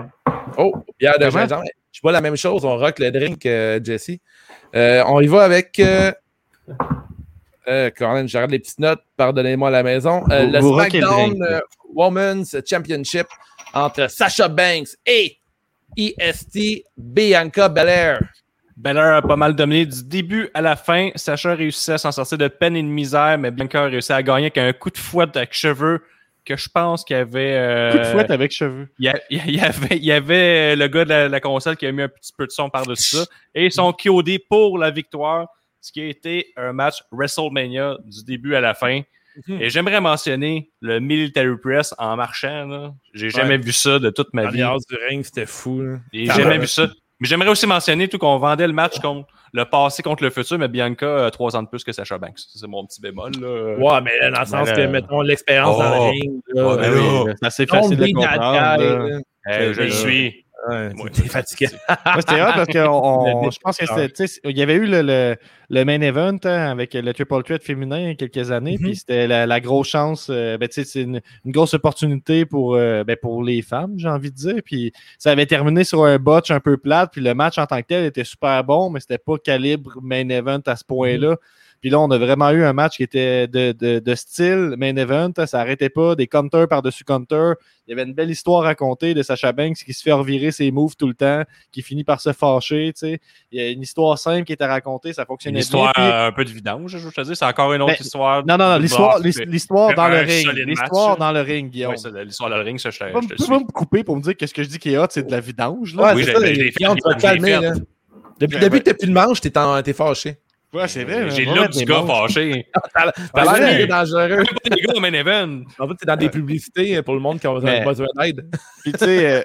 Oh, 0.57 0.73
bière 0.99 1.19
de 1.19 1.29
gingembre. 1.29 1.61
Je 1.97 2.01
bois 2.01 2.11
la 2.11 2.21
même 2.21 2.35
chose, 2.35 2.63
on 2.63 2.77
rock 2.77 2.99
le 2.99 3.09
drink, 3.09 3.43
euh, 3.47 3.79
Jesse. 3.83 4.19
Euh, 4.77 5.03
on 5.07 5.19
y 5.21 5.27
va 5.27 5.43
avec. 5.43 5.79
Euh, 5.79 6.11
euh, 7.67 7.89
Colin, 7.97 8.27
je 8.27 8.37
regarde 8.37 8.51
les 8.51 8.59
petites 8.59 8.79
notes, 8.79 9.01
pardonnez-moi 9.17 9.69
à 9.69 9.71
la 9.71 9.83
maison. 9.83 10.23
Euh, 10.31 10.45
Vous- 10.45 10.51
le 10.51 10.59
vous 10.59 10.73
SmackDown 10.75 11.43
euh, 11.43 11.59
Women's 11.93 12.55
Championship 12.65 13.27
entre 13.73 14.07
Sasha 14.09 14.47
Banks 14.47 14.89
et 15.05 15.37
EST 15.97 16.83
Bianca 16.95 17.67
Belair. 17.69 18.19
Belair 18.77 19.15
a 19.15 19.21
pas 19.23 19.35
mal 19.35 19.55
dominé 19.55 19.85
du 19.87 20.03
début 20.03 20.49
à 20.53 20.61
la 20.61 20.75
fin. 20.75 21.09
Sacha 21.15 21.55
réussit 21.55 21.89
à 21.89 21.97
s'en 21.97 22.11
sortir 22.11 22.37
de 22.37 22.47
peine 22.47 22.75
et 22.77 22.83
de 22.83 22.87
misère, 22.87 23.37
mais 23.39 23.49
Bianca 23.49 23.83
a 23.83 23.85
réussi 23.87 24.13
à 24.13 24.21
gagner 24.21 24.51
avec 24.55 24.57
un 24.59 24.71
coup 24.73 24.91
de 24.91 24.97
fouette 24.99 25.35
avec 25.35 25.53
cheveux 25.53 26.03
que 26.47 26.55
je 26.57 26.69
pense 26.69 27.03
qu'il 27.03 27.15
y 27.15 27.19
avait. 27.19 27.53
euh, 27.53 27.91
Coup 27.91 27.97
de 27.99 28.03
fouette 28.05 28.31
avec 28.31 28.51
cheveux. 28.51 28.87
Il 28.97 29.05
y, 29.05 29.59
avait, 29.59 29.97
y 29.97 30.11
avait 30.11 30.75
le 30.75 30.87
gars 30.87 31.03
de 31.03 31.09
la, 31.09 31.27
la 31.29 31.39
console 31.39 31.75
qui 31.75 31.85
a 31.85 31.91
mis 31.91 32.01
un 32.03 32.07
petit 32.07 32.31
peu 32.37 32.45
de 32.45 32.51
son 32.51 32.69
par-dessus 32.69 33.17
ça. 33.17 33.25
Et 33.53 33.69
son 33.69 33.91
KOD 33.93 34.29
pour 34.49 34.77
la 34.77 34.89
victoire, 34.89 35.47
ce 35.81 35.91
qui 35.91 36.01
a 36.01 36.05
été 36.05 36.53
un 36.55 36.73
match 36.73 37.03
WrestleMania 37.11 37.97
du 38.05 38.23
début 38.23 38.55
à 38.55 38.61
la 38.61 38.73
fin. 38.73 39.01
Mhm. 39.47 39.61
Et 39.61 39.69
j'aimerais 39.69 40.01
mentionner 40.01 40.71
le 40.81 40.99
Military 40.99 41.55
Press 41.61 41.93
en 41.97 42.15
marchant. 42.15 42.95
J'ai 43.13 43.29
jamais 43.29 43.57
vu 43.57 43.71
ça 43.71 43.99
de 43.99 44.09
toute 44.09 44.33
ma 44.33 44.49
vie. 44.49 44.61
House 44.63 44.87
du 44.87 44.95
ring, 45.09 45.23
c'était 45.23 45.45
fou. 45.45 45.83
J'ai 46.13 46.25
jamais 46.25 46.57
vu 46.57 46.67
ça. 46.67 46.87
Mais 47.19 47.27
j'aimerais 47.27 47.49
aussi 47.49 47.67
mentionner 47.67 48.07
tout 48.07 48.17
qu'on 48.17 48.37
vendait 48.37 48.67
le 48.67 48.73
match 48.73 48.99
contre 48.99 49.27
le 49.53 49.65
passé 49.65 50.03
contre 50.03 50.23
le 50.23 50.29
futur, 50.29 50.57
mais 50.57 50.67
Bianca 50.67 51.25
a 51.25 51.31
trois 51.31 51.55
ans 51.55 51.63
de 51.63 51.67
plus 51.67 51.83
que 51.83 51.91
Sacha 51.91 52.17
Banks. 52.17 52.37
C'est 52.37 52.67
mon 52.67 52.85
petit 52.85 53.01
bémol. 53.01 53.31
Là. 53.39 53.75
Ouais, 53.77 54.01
mais 54.01 54.31
dans 54.31 54.39
le 54.41 54.45
sens 54.45 54.71
que, 54.71 54.87
mettons, 54.87 55.21
l'expérience 55.21 55.77
dans 55.77 55.89
le 55.89 55.97
Oh. 55.99 56.09
ring. 56.09 56.41
là, 56.53 56.67
Ouais, 56.67 56.75
ben 56.77 56.91
mais 56.91 56.99
oui. 56.99 57.33
C'est 57.39 57.45
assez 57.47 57.65
facile 57.65 57.97
de 57.97 58.05
comprendre. 58.13 59.21
Euh, 59.49 59.73
je 59.73 59.81
le 59.81 59.89
suis. 59.91 60.45
Ouais, 60.67 60.93
Moi, 60.93 61.09
t'es 61.09 61.23
fatigué. 61.23 61.67
C'était 61.67 62.41
hot 62.41 62.51
parce 62.55 62.67
que 62.67 62.87
on- 62.87 63.49
je 63.51 63.59
pense 63.59 63.77
que 63.77 63.85
c'était- 63.85 64.09
tu 64.09 64.27
sais, 64.27 64.39
il 64.43 64.57
y 64.57 64.61
avait 64.61 64.75
eu 64.75 64.85
le, 64.85 65.01
le- 65.01 65.35
le 65.69 65.83
main 65.85 65.99
event 66.01 66.37
hein, 66.45 66.71
avec 66.71 66.93
le 66.93 67.13
Triple 67.13 67.43
Threat 67.43 67.61
féminin 67.63 67.99
il 67.99 68.07
y 68.07 68.11
a 68.11 68.15
quelques 68.15 68.51
années, 68.51 68.77
puis 68.77 68.95
c'était 68.95 69.27
la, 69.27 69.45
la 69.45 69.59
grosse 69.59 69.87
chance, 69.89 70.27
euh, 70.29 70.57
ben, 70.57 70.67
c'est 70.71 71.01
une, 71.01 71.21
une 71.45 71.51
grosse 71.51 71.73
opportunité 71.73 72.45
pour, 72.45 72.75
euh, 72.75 73.03
ben, 73.03 73.15
pour 73.21 73.43
les 73.43 73.61
femmes, 73.61 73.93
j'ai 73.97 74.07
envie 74.09 74.31
de 74.31 74.35
dire. 74.35 74.61
Puis 74.65 74.91
ça 75.17 75.31
avait 75.31 75.45
terminé 75.45 75.83
sur 75.83 76.03
un 76.05 76.17
botch 76.17 76.51
un 76.51 76.59
peu 76.59 76.77
plate, 76.77 77.11
puis 77.11 77.21
le 77.21 77.33
match 77.33 77.57
en 77.57 77.65
tant 77.65 77.81
que 77.81 77.87
tel 77.87 78.05
était 78.05 78.23
super 78.23 78.63
bon, 78.63 78.89
mais 78.89 78.99
c'était 78.99 79.17
pas 79.17 79.37
calibre 79.37 79.97
main 80.01 80.27
event 80.29 80.61
à 80.65 80.75
ce 80.75 80.83
point-là. 80.85 81.35
Puis 81.81 81.89
là, 81.89 81.99
on 81.99 82.09
a 82.11 82.17
vraiment 82.17 82.49
eu 82.51 82.63
un 82.63 82.73
match 82.73 82.97
qui 82.97 83.03
était 83.03 83.47
de, 83.47 83.71
de- 83.71 83.99
de 83.99 84.15
style 84.15 84.75
main 84.77 84.95
event. 84.95 85.31
Ça 85.45 85.59
arrêtait 85.59 85.89
pas, 85.89 86.15
des 86.15 86.27
counters 86.27 86.67
par-dessus 86.67 87.03
counters. 87.03 87.55
Il 87.87 87.91
y 87.91 87.93
avait 87.93 88.03
une 88.09 88.13
belle 88.15 88.29
histoire 88.29 88.63
à 88.63 88.65
raconter 88.67 89.13
de 89.13 89.21
Sacha 89.23 89.51
Banks 89.53 89.77
qui 89.77 89.93
se 89.93 90.01
fait 90.01 90.11
revirer 90.11 90.51
ses 90.51 90.71
moves 90.71 90.95
tout 90.97 91.07
le 91.07 91.13
temps, 91.13 91.43
qui 91.71 91.81
finit 91.81 92.03
par 92.03 92.19
se 92.19 92.33
fâcher. 92.33 92.91
tu 92.93 92.99
sais. 93.07 93.19
Il 93.51 93.61
y 93.61 93.63
a 93.63 93.69
une 93.69 93.81
histoire 93.81 94.17
simple 94.17 94.43
qui 94.43 94.53
était 94.53 94.65
racontée, 94.65 95.13
ça 95.13 95.21
Une 95.21 95.27
fonctionnait 95.27 95.59
histoire 95.59 95.93
bien. 95.95 96.03
puis- 96.03 96.11
euh, 96.13 96.27
un 96.27 96.31
peu 96.33 96.43
de 96.43 96.49
vidange, 96.49 96.91
je 96.91 96.97
veux 96.97 97.11
te 97.11 97.21
dire. 97.21 97.37
C'est 97.37 97.45
encore 97.45 97.71
une 97.73 97.81
autre 97.81 97.93
Ben, 97.93 98.03
histoire. 98.05 98.45
Non, 98.45 98.57
non, 98.57 98.69
non, 98.71 98.77
l'histoire, 98.79 99.93
dans 99.95 100.07
le 100.09 100.17
ring. 100.17 100.47
L'histoire 100.65 101.17
dans 101.17 101.31
le 101.31 101.41
ring, 101.41 101.69
Guillaume. 101.71 101.93
L'histoire 102.25 102.49
dans 102.49 102.57
le 102.57 102.63
ring, 102.63 102.79
ça, 102.79 102.89
je, 102.89 102.97
je 102.97 103.35
tu 103.35 103.47
peux 103.47 103.53
me 103.59 103.71
couper 103.71 104.03
pour 104.03 104.15
me 104.17 104.21
dire 104.21 104.35
que 104.35 104.45
ce 104.47 104.53
que 104.53 104.63
je 104.63 104.67
dis 104.67 104.79
qui 104.79 104.93
est 104.93 104.97
hot, 104.97 105.05
c'est 105.09 105.25
de 105.25 105.31
la 105.31 105.39
vidange. 105.39 105.95
Là. 105.95 106.03
Ouais, 106.03 106.13
Oui, 106.15 106.23
c'est 106.25 106.33
j'ai-. 106.55 106.71
Depuis, 108.39 108.55
que 108.79 108.83
t'as 108.83 108.93
plus 108.93 109.07
de 109.07 109.13
manche, 109.13 109.41
t'es 109.41 109.57
en- 109.57 109.81
t'es 109.81 109.93
fâché. 109.93 110.37
Ouais, 110.73 110.87
c'est 110.87 111.05
vrai. 111.05 111.29
J'ai 111.29 111.45
le 111.45 111.53
look 111.55 111.69
du 111.69 111.79
des 111.79 111.85
gars 111.85 112.03
fâché. 112.05 112.67
T'as 113.33 113.59
l'air 113.59 113.87
dangereux. 113.87 114.43
Pas 114.43 114.75
les 114.75 114.81
gars 114.81 114.93
au 114.95 114.99
main 114.99 115.13
event. 115.13 115.61
En 115.79 115.87
fait, 115.87 115.93
c'est 115.99 116.05
dans 116.05 116.17
des 116.17 116.29
publicités 116.29 117.01
pour 117.01 117.13
le 117.13 117.21
monde 117.21 117.39
qui 117.39 117.47
a 117.47 117.53
besoin 117.53 118.07
d'aide. 118.17 118.49
Puis 118.83 118.91
tu 118.91 118.99
sais, 118.99 119.31
euh, 119.31 119.43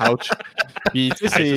ouch. 0.12 0.28
Puis 0.92 1.12
tu 1.16 1.28
sais, 1.28 1.56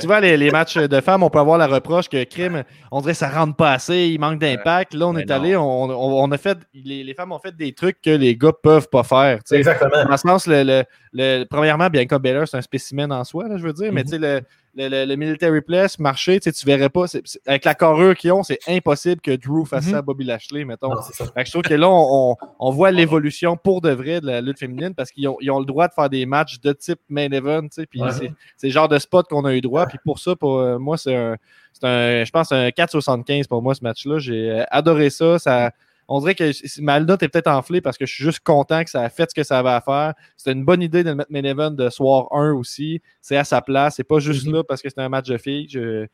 tu 0.00 0.06
vois, 0.06 0.20
les, 0.20 0.50
matchs 0.50 0.76
de 0.76 1.00
femmes, 1.00 1.22
on 1.22 1.30
peut 1.30 1.38
avoir 1.38 1.58
la 1.58 1.68
reproche 1.68 2.08
que 2.08 2.24
crime, 2.24 2.64
on 2.90 3.00
dirait 3.00 3.12
que 3.12 3.18
ça 3.18 3.28
rentre 3.28 3.54
pas 3.54 3.72
assez, 3.72 4.08
il 4.08 4.18
manque 4.18 4.40
d'impact. 4.40 4.94
Là, 4.94 5.08
on 5.08 5.12
Mais 5.12 5.22
est 5.22 5.30
allé, 5.30 5.56
on, 5.56 6.30
a 6.30 6.38
fait, 6.38 6.58
les, 6.74 7.14
femmes 7.14 7.32
ont 7.32 7.38
fait 7.38 7.54
des 7.54 7.72
trucs 7.72 8.00
que 8.00 8.10
les 8.10 8.36
gars 8.36 8.52
peuvent 8.52 8.88
pas 8.88 9.04
faire. 9.04 9.38
Exactement. 9.52 10.04
Dans 10.04 10.10
le 10.10 10.16
sens, 10.16 10.46
le, 10.48 11.44
premièrement, 11.44 11.88
Bianca 11.88 12.18
Belair, 12.18 12.48
c'est 12.48 12.56
un 12.56 12.62
spécimen 12.62 13.12
en 13.12 13.22
soi, 13.24 13.46
je 13.56 13.62
veux 13.62 13.72
dire, 13.72 13.92
mais 13.92 14.02
Mhm. 14.02 14.10
tu 14.10 14.20
sais, 14.20 14.42
le, 14.76 14.88
le, 14.88 15.04
le- 15.04 15.16
military 15.16 15.60
place, 15.60 15.98
marché, 15.98 16.38
tu 16.38 16.44
sais, 16.44 16.52
tu 16.52 16.64
verrais 16.64 16.88
pas. 16.88 17.06
avec 17.46 17.64
la 17.64 17.74
carrure 17.74 18.14
qu'ils 18.16 18.32
ont, 18.32 18.42
c'est 18.44 18.58
impossible 18.68 19.20
que 19.20 19.32
Drew 19.34 19.64
fasse 19.64 19.86
Mhm. 19.86 19.90
ça 19.90 19.98
à 19.98 20.02
Bobby 20.02 20.24
Lashley, 20.24 20.64
mettons. 20.64 20.94
Non, 20.94 21.02
ça. 21.02 21.24
Je 21.36 21.50
trouve 21.50 21.62
que 21.62 21.74
là, 21.74 21.88
on, 21.90 22.36
on- 22.58 22.70
voit 22.70 22.90
l'évolution 22.92 23.56
pour 23.56 23.80
de 23.80 23.90
vrai 23.90 24.20
de 24.20 24.26
la 24.26 24.40
lutte 24.40 24.58
féminine 24.60 24.94
parce 24.94 25.10
qu'ils 25.10 25.26
ont, 25.28 25.36
ils 25.40 25.50
ont 25.50 25.58
le 25.58 25.64
droit 25.66 25.88
de 25.88 25.92
faire 25.94 26.08
des 26.08 26.24
matchs 26.24 26.60
de 26.60 26.72
type 26.72 27.00
main 27.08 27.30
event. 27.32 27.62
tu 27.62 27.68
sais, 27.72 27.86
Puis 27.86 28.00
Ouais. 28.00 28.12
c'est, 28.12 28.32
c'est 28.56 28.66
le 28.68 28.72
genre 28.72 28.88
de 28.88 28.98
spot 28.98 29.26
qu'on 29.28 29.44
a 29.44 29.52
eu 29.54 29.60
droit. 29.60 29.86
Puis 29.86 29.98
pour 30.04 30.18
ça, 30.20 30.36
pour 30.36 30.58
euh, 30.60 30.78
moi, 30.78 30.96
c'est 30.96 31.14
un, 31.16 31.36
c'est 31.72 31.84
un, 31.86 32.24
je 32.24 32.30
pense, 32.30 32.52
un 32.52 32.68
4,75 32.70 33.48
pour 33.48 33.62
moi, 33.62 33.74
ce 33.74 33.82
match-là. 33.82 34.18
J'ai 34.20 34.50
euh, 34.50 34.64
adoré 34.70 35.10
ça. 35.10 35.38
ça 35.38 35.70
on 36.10 36.20
dirait 36.20 36.34
que 36.34 36.52
ma 36.82 37.00
note 37.00 37.22
est 37.22 37.28
peut-être 37.30 37.48
enflée 37.48 37.80
parce 37.80 37.98
que 37.98 38.06
je 38.06 38.14
suis 38.14 38.24
juste 38.24 38.40
content 38.44 38.84
que 38.84 38.90
ça 38.90 39.02
a 39.02 39.08
fait 39.10 39.30
ce 39.30 39.34
que 39.34 39.44
ça 39.44 39.60
avait 39.60 39.70
à 39.70 39.80
faire. 39.80 40.14
C'était 40.36 40.52
une 40.52 40.64
bonne 40.66 40.82
idée 40.82 41.04
de 41.04 41.10
le 41.10 41.16
mettre 41.16 41.32
main 41.32 41.44
event 41.44 41.70
de 41.72 41.88
soir 41.90 42.28
1 42.32 42.52
aussi. 42.54 43.00
C'est 43.22 43.36
à 43.38 43.44
sa 43.44 43.62
place. 43.62 43.96
C'est 43.96 44.04
pas 44.04 44.20
juste 44.20 44.46
Mhm. 44.46 44.54
là 44.56 44.64
parce 44.64 44.82
que 44.82 44.90
c'est 44.90 45.00
un 45.00 45.08
match 45.08 45.28
de 45.28 45.38
filles. 45.38 45.68
Je- 45.70 46.06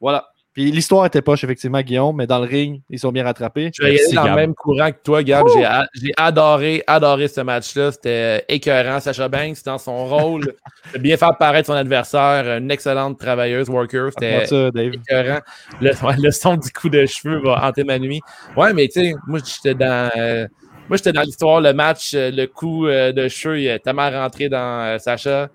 Voilà. 0.00 0.26
Puis 0.52 0.70
l'histoire 0.70 1.06
était 1.06 1.22
poche, 1.22 1.44
effectivement, 1.44 1.80
Guillaume, 1.80 2.14
mais 2.16 2.26
dans 2.26 2.38
le 2.38 2.46
ring, 2.46 2.82
ils 2.90 2.98
sont 2.98 3.10
bien 3.10 3.24
rattrapés. 3.24 3.70
Je 3.74 3.82
vais 3.82 3.94
y 3.94 3.98
aller 4.00 4.12
dans 4.14 4.24
le 4.26 4.34
même 4.34 4.54
courant 4.54 4.90
que 4.92 4.98
toi, 5.02 5.22
Gab. 5.22 5.46
J'ai 5.48 5.66
J'ai 5.94 6.12
adoré, 6.16 6.82
adoré 6.86 7.28
ce 7.28 7.40
match-là. 7.40 7.90
C'était 7.92 8.44
écœurant. 8.48 9.00
Sacha 9.00 9.28
Banks, 9.28 9.64
dans 9.64 9.78
son 9.78 10.04
rôle, 10.06 10.54
de 10.94 10.98
bien 10.98 11.16
faire 11.16 11.36
paraître 11.38 11.68
son 11.68 11.72
adversaire. 11.72 12.58
Une 12.58 12.70
excellente 12.70 13.18
travailleuse, 13.18 13.70
worker. 13.70 14.10
C'était 14.10 14.44
ça, 14.46 14.70
Dave. 14.70 14.92
écœurant. 14.92 15.40
Le, 15.80 15.90
ouais, 16.04 16.14
le 16.18 16.30
son 16.30 16.56
du 16.56 16.70
coup 16.70 16.90
de 16.90 17.06
cheveux 17.06 17.40
va 17.42 17.66
hanter 17.66 17.84
ma 17.84 17.98
nuit. 17.98 18.20
Ouais, 18.56 18.74
mais 18.74 18.88
tu 18.88 19.00
sais, 19.00 19.14
moi, 19.26 19.38
j'étais 19.44 19.74
dans. 19.74 20.10
euh, 20.16 20.46
moi, 20.88 20.96
j'étais 20.98 21.12
dans 21.12 21.22
l'histoire, 21.22 21.60
le 21.62 21.72
match, 21.72 22.12
euh, 22.12 22.30
le 22.30 22.46
coup 22.46 22.86
euh, 22.86 23.12
de 23.12 23.26
cheveux, 23.28 23.60
il 23.60 23.66
est 23.68 23.78
tellement 23.78 24.10
rentré 24.10 24.50
dans 24.50 24.82
euh, 24.82 24.98
Sacha. 24.98 25.48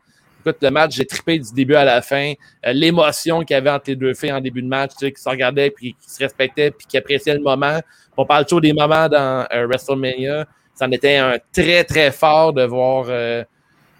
Écoute, 0.47 0.61
le 0.61 0.71
match, 0.71 0.95
j'ai 0.95 1.05
trippé 1.05 1.39
du 1.39 1.53
début 1.53 1.75
à 1.75 1.83
la 1.83 2.01
fin. 2.01 2.31
Euh, 2.65 2.71
L'émotion 2.71 3.41
qu'il 3.41 3.53
y 3.53 3.57
avait 3.57 3.69
entre 3.69 3.89
les 3.89 3.97
deux 3.97 4.13
filles 4.13 4.31
en 4.31 4.39
début 4.39 4.61
de 4.61 4.67
match, 4.67 4.91
qui 4.95 5.11
se 5.15 5.27
regardaient, 5.27 5.71
puis 5.71 5.93
qui 5.99 6.09
se 6.09 6.19
respectaient, 6.19 6.71
puis 6.71 6.87
qui 6.87 6.97
appréciaient 6.97 7.33
le 7.33 7.41
moment. 7.41 7.81
On 8.15 8.25
parle 8.25 8.45
toujours 8.45 8.61
des 8.61 8.71
moments 8.71 9.09
dans 9.09 9.45
euh, 9.53 9.67
WrestleMania. 9.67 10.45
C'en 10.73 10.89
était 10.91 11.17
un 11.17 11.37
très, 11.51 11.83
très 11.83 12.11
fort 12.11 12.53
de 12.53 12.63
voir 12.63 13.07
euh, 13.09 13.43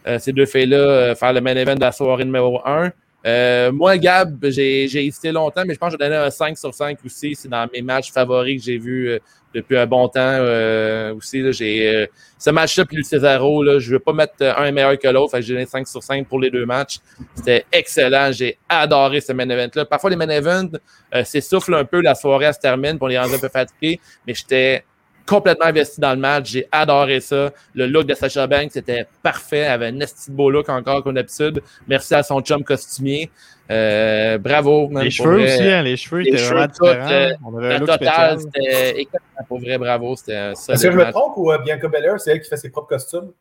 euh, 0.08 0.20
ces 0.20 0.32
deux 0.32 0.46
filles-là 0.46 1.16
faire 1.16 1.34
le 1.34 1.42
main 1.42 1.56
event 1.58 1.76
de 1.76 1.82
la 1.82 1.92
soirée 1.92 2.24
numéro 2.24 2.62
1. 2.66 2.92
Euh, 3.28 3.74
moi, 3.74 3.98
Gab, 3.98 4.38
j'ai 4.46 4.86
hésité 4.86 5.34
longtemps, 5.34 5.64
mais 5.68 5.74
je 5.74 5.80
pense 5.80 5.90
que 5.90 5.98
je 6.00 6.04
vais 6.04 6.10
donner 6.10 6.26
un 6.26 6.30
5 6.30 6.58
sur 6.58 6.74
5 6.74 6.98
aussi. 7.06 7.36
C'est 7.36 7.50
dans 7.50 7.68
mes 7.74 7.82
matchs 7.82 8.12
favoris 8.12 8.58
que 8.58 8.64
j'ai 8.64 8.78
vus 8.78 9.10
euh, 9.10 9.20
depuis 9.54 9.78
un 9.78 9.86
bon 9.86 10.08
temps 10.08 10.22
euh, 10.22 11.14
aussi. 11.14 11.44
ce 11.52 12.50
match-là 12.50 12.86
plus 12.86 12.98
le 12.98 13.04
Cesaro, 13.04 13.64
là, 13.64 13.80
je 13.80 13.88
ne 13.90 13.94
veux 13.94 14.00
pas 14.00 14.14
mettre 14.14 14.34
un 14.42 14.72
meilleur 14.72 14.98
que 14.98 15.10
l'autre. 15.10 15.40
J'ai 15.42 15.54
donné 15.54 15.66
5 15.66 15.86
sur 15.88 16.02
5 16.02 16.26
pour 16.26 16.40
les 16.40 16.50
deux 16.50 16.66
matchs. 16.66 17.00
C'était 17.36 17.66
excellent. 17.72 18.32
J'ai 18.32 18.58
adoré 18.70 19.20
ce 19.20 19.34
main 19.34 19.50
event-là. 19.50 19.84
Parfois, 19.84 20.10
les 20.10 20.16
main 20.16 20.30
events 20.30 20.78
s'essoufflent 21.26 21.76
un 21.76 21.86
peu, 21.86 22.02
la 22.02 22.16
soirée 22.16 22.54
se 22.54 22.60
termine, 22.60 22.98
puis 22.98 23.18
on 23.18 23.22
rend 23.22 23.34
un 23.34 23.40
peu 23.40 23.50
fatigués, 23.50 24.00
mais 24.26 24.34
j'étais 24.34 24.84
complètement 25.28 25.66
investi 25.66 26.00
dans 26.02 26.12
le 26.12 26.18
match. 26.20 26.50
J'ai 26.52 26.68
adoré 26.72 27.20
ça. 27.20 27.52
Le 27.76 27.86
look 27.88 28.06
de 28.08 28.14
Sacha 28.14 28.48
Banks 28.48 28.72
c'était 28.72 29.06
parfait. 29.22 29.58
Elle 29.60 29.72
avait 29.72 29.88
un 29.88 30.00
esti 30.00 30.32
beau 30.32 30.50
look 30.50 30.70
encore 30.70 31.04
comme 31.04 31.16
d'habitude. 31.16 31.62
Merci 31.88 32.16
à 32.16 32.24
son 32.24 32.42
chum 32.42 32.64
costumier. 32.64 33.30
Euh, 33.70 34.38
bravo. 34.38 34.90
Les 35.02 35.12
cheveux 35.12 35.40
vrai. 35.40 35.44
aussi, 35.54 35.64
hein, 35.70 35.82
les 35.84 35.98
cheveux 35.98 36.22
Les 36.22 36.30
étaient 36.30 36.38
cheveux, 36.38 36.56
vraiment 36.56 36.68
tout, 36.74 36.86
différents. 36.86 37.12
euh, 37.12 37.30
On 37.46 37.58
avait 37.58 37.68
un 37.68 37.74
Le 37.74 37.80
look 37.80 37.90
total, 38.00 38.40
spécial. 38.40 38.52
c'était. 38.96 39.08
Pour 39.48 39.60
vrai, 39.60 39.78
bravo. 39.78 40.14
Est-ce 40.14 40.84
que 40.84 40.92
je 40.92 40.98
me 40.98 41.12
trompe 41.12 41.34
ou 41.36 41.52
euh, 41.52 41.58
Bianca 41.58 41.88
Belair, 41.90 42.20
c'est 42.20 42.32
elle 42.32 42.42
qui 42.42 42.48
fait 42.50 42.58
ses 42.58 42.70
propres 42.70 42.88
costumes? 42.88 43.32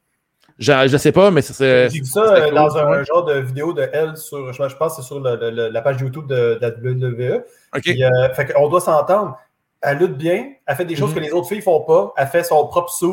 Je, 0.58 0.72
je 0.88 0.96
sais 0.96 1.12
pas, 1.12 1.30
mais 1.30 1.42
c'est. 1.42 1.52
c'est- 1.52 1.90
J'ai 1.90 1.98
vu 2.00 2.04
ça 2.06 2.22
euh, 2.22 2.44
cool, 2.46 2.54
dans 2.54 2.76
un 2.78 3.04
genre 3.04 3.24
de 3.26 3.34
vidéo 3.40 3.72
de 3.74 3.88
elle 3.92 4.16
sur, 4.16 4.52
je, 4.52 4.68
je 4.68 4.76
pense 4.76 4.96
que 4.96 5.02
c'est 5.02 5.06
sur 5.06 5.20
le- 5.20 5.50
le- 5.50 5.68
la 5.68 5.82
page 5.82 6.00
YouTube 6.00 6.26
de, 6.26 6.54
de 6.54 6.58
la 6.60 6.70
WWE. 6.70 7.42
OK. 7.74 7.82
Puis, 7.82 8.02
euh, 8.02 8.32
fait 8.32 8.46
qu'on 8.52 8.66
doit 8.68 8.80
s'entendre. 8.80 9.38
Elle 9.82 9.98
lutte 9.98 10.16
bien, 10.16 10.52
elle 10.66 10.76
fait 10.76 10.84
des 10.84 10.96
choses 10.96 11.10
Mhm. 11.10 11.16
que 11.16 11.20
les 11.20 11.32
autres 11.32 11.48
filles 11.48 11.62
font 11.62 11.80
pas, 11.82 12.12
elle 12.16 12.26
fait 12.26 12.42
son 12.44 12.66
propre 12.66 12.90
suit. 12.90 13.06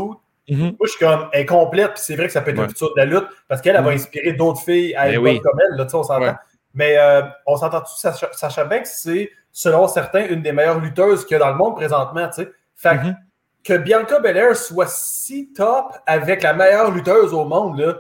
Mhm. 0.49 0.59
Moi, 0.59 0.76
je 0.84 0.88
suis 0.89 0.99
comme 0.99 1.30
incomplète, 1.34 1.93
puis 1.93 2.01
c'est 2.03 2.16
vrai 2.16 2.28
que 2.28 2.32
ça 2.34 2.41
peut 2.41 2.51
être 2.51 2.57
Ouais. 2.57 2.64
le 2.64 2.70
futur 2.70 2.89
de 2.93 2.97
la 2.97 3.05
lutte, 3.05 3.28
parce 3.47 3.61
qu'elle 3.61 3.76
elle 3.76 3.84
va 3.84 3.89
Mhm. 3.91 3.95
inspirer 3.95 4.34
d'autres 4.34 4.61
filles 4.61 4.95
à 4.95 5.05
Ben 5.05 5.14
être 5.14 5.22
oui. 5.22 5.39
comme 5.41 5.59
elle, 5.59 5.78
là, 5.78 5.86
tu 5.86 5.91
sais, 5.91 5.95
on 5.97 6.03
s'entend. 6.03 6.22
Ouais. 6.22 6.34
Mais 6.74 6.97
euh, 6.97 7.22
on 7.45 7.55
s'entend-tu, 7.55 7.93
Sacha, 7.95 8.30
Sacha 8.34 8.66
Banks, 8.66 8.88
c'est, 8.88 9.30
selon 9.51 9.88
certains, 9.88 10.26
une 10.28 10.41
des 10.41 10.51
meilleures 10.51 10.80
lutteuses 10.80 11.26
qu'il 11.26 11.34
y 11.38 11.41
a 11.41 11.43
dans 11.43 11.51
le 11.51 11.57
monde 11.57 11.76
présentement, 11.76 12.28
tu 12.30 12.43
sais. 12.43 12.51
Fait 12.76 12.97
que- 12.97 13.05
Mhm. 13.07 13.16
que 13.64 13.78
Bianca 13.78 14.20
Belair 14.20 14.55
soit 14.57 14.88
si 14.89 15.53
top 15.53 15.93
avec 16.05 16.41
la 16.43 16.53
meilleure 16.53 16.91
lutteuse 16.91 17.34
au 17.34 17.45
monde, 17.45 17.80
là, 17.80 17.93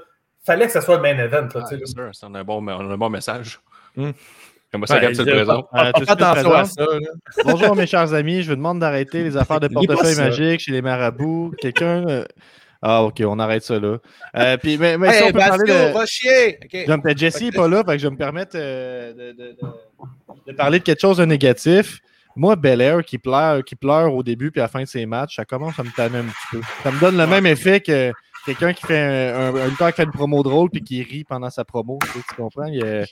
fallait 0.45 0.65
que 0.65 0.73
ce 0.73 0.81
soit 0.81 0.95
le 0.97 1.01
main 1.01 1.17
event. 1.17 1.47
Là, 1.55 1.63
Ah, 1.65 1.75
là. 1.75 1.85
sûr, 1.85 2.09
c'est 2.11 2.25
un 2.25 2.43
bon, 2.43 2.61
on 2.67 2.67
a 2.67 2.93
un 2.93 2.97
bon 2.97 3.09
message. 3.09 3.61
Hmm. 4.73 4.79
Comme 4.79 4.87
ça, 4.87 4.95
Ouais, 4.95 5.01
Gab, 5.01 5.13
je- 5.13 5.21
le 5.21 5.31
présent. 5.35 5.67
Euh, 5.73 5.91
attention 6.07 6.53
à 6.53 6.65
ça. 6.65 6.85
Bonjour 7.45 7.75
mes 7.75 7.85
chers 7.87 8.13
amis, 8.13 8.41
je 8.41 8.49
vous 8.49 8.55
demande 8.55 8.79
d'arrêter 8.79 9.23
les 9.23 9.37
affaires 9.37 9.59
de 9.59 9.67
portefeuille 9.67 10.15
magique 10.29 10.59
chez 10.61 10.71
les 10.71 10.81
marabouts. 10.81 11.53
Quelqu'un. 11.59 12.07
euh, 12.07 12.25
Ah 12.81 13.03
ok, 13.03 13.21
on 13.25 13.39
arrête 13.39 13.63
ça 13.63 13.79
là. 13.79 13.97
Euh, 14.35 14.57
puis, 14.57 14.77
mais, 14.77 14.97
mais 14.97 15.07
si 15.13 15.23
on 15.23 15.27
peut 15.31 15.39
parler 15.39 15.71
de. 15.71 16.05
chier! 16.05 16.59
Jesse 17.15 17.41
n'est 17.41 17.51
pas 17.51 17.67
là, 17.69 17.83
fait 17.85 17.93
que 17.93 17.97
je 17.99 18.07
vais 18.07 18.11
me 18.11 18.17
permettre 18.17 18.51
euh, 18.55 19.13
de, 19.13 19.31
de- 19.31 19.51
de- 19.61 20.51
de 20.51 20.53
parler 20.57 20.79
de 20.79 20.83
quelque 20.83 20.99
chose 20.99 21.17
de 21.17 21.25
négatif. 21.25 21.99
Moi, 22.35 22.55
Belair 22.57 23.05
qui 23.05 23.17
pleure, 23.19 23.63
qui 23.63 23.75
pleure 23.75 24.13
au 24.13 24.23
début 24.23 24.49
puis 24.51 24.59
à 24.59 24.63
la 24.65 24.67
fin 24.67 24.81
de 24.81 24.87
ses 24.87 25.05
matchs, 25.05 25.35
ça 25.35 25.45
commence 25.45 25.79
à 25.79 25.83
me 25.83 25.91
tanner 25.95 26.17
un 26.17 26.23
petit 26.23 26.47
peu. 26.51 26.61
Ça 26.83 26.91
me 26.91 26.99
donne 26.99 27.15
le 27.15 27.27
même 27.27 27.45
effet 27.45 27.79
que 27.79 28.11
quelqu'un 28.45 28.73
qui 28.73 28.85
fait 28.87 28.99
un, 28.99 29.53
un, 29.53 29.55
un 29.55 29.67
lutteur 29.67 29.89
qui 29.91 29.97
fait 29.97 30.03
une 30.03 30.11
promo 30.11 30.41
drôle 30.43 30.69
puis 30.71 30.81
qui 30.81 31.03
rit 31.03 31.23
pendant 31.23 31.51
sa 31.51 31.63
promo. 31.63 31.99
Tu, 32.01 32.07
sais, 32.09 32.19
tu 32.27 32.35
comprends? 32.35 32.65
Il 32.65 33.05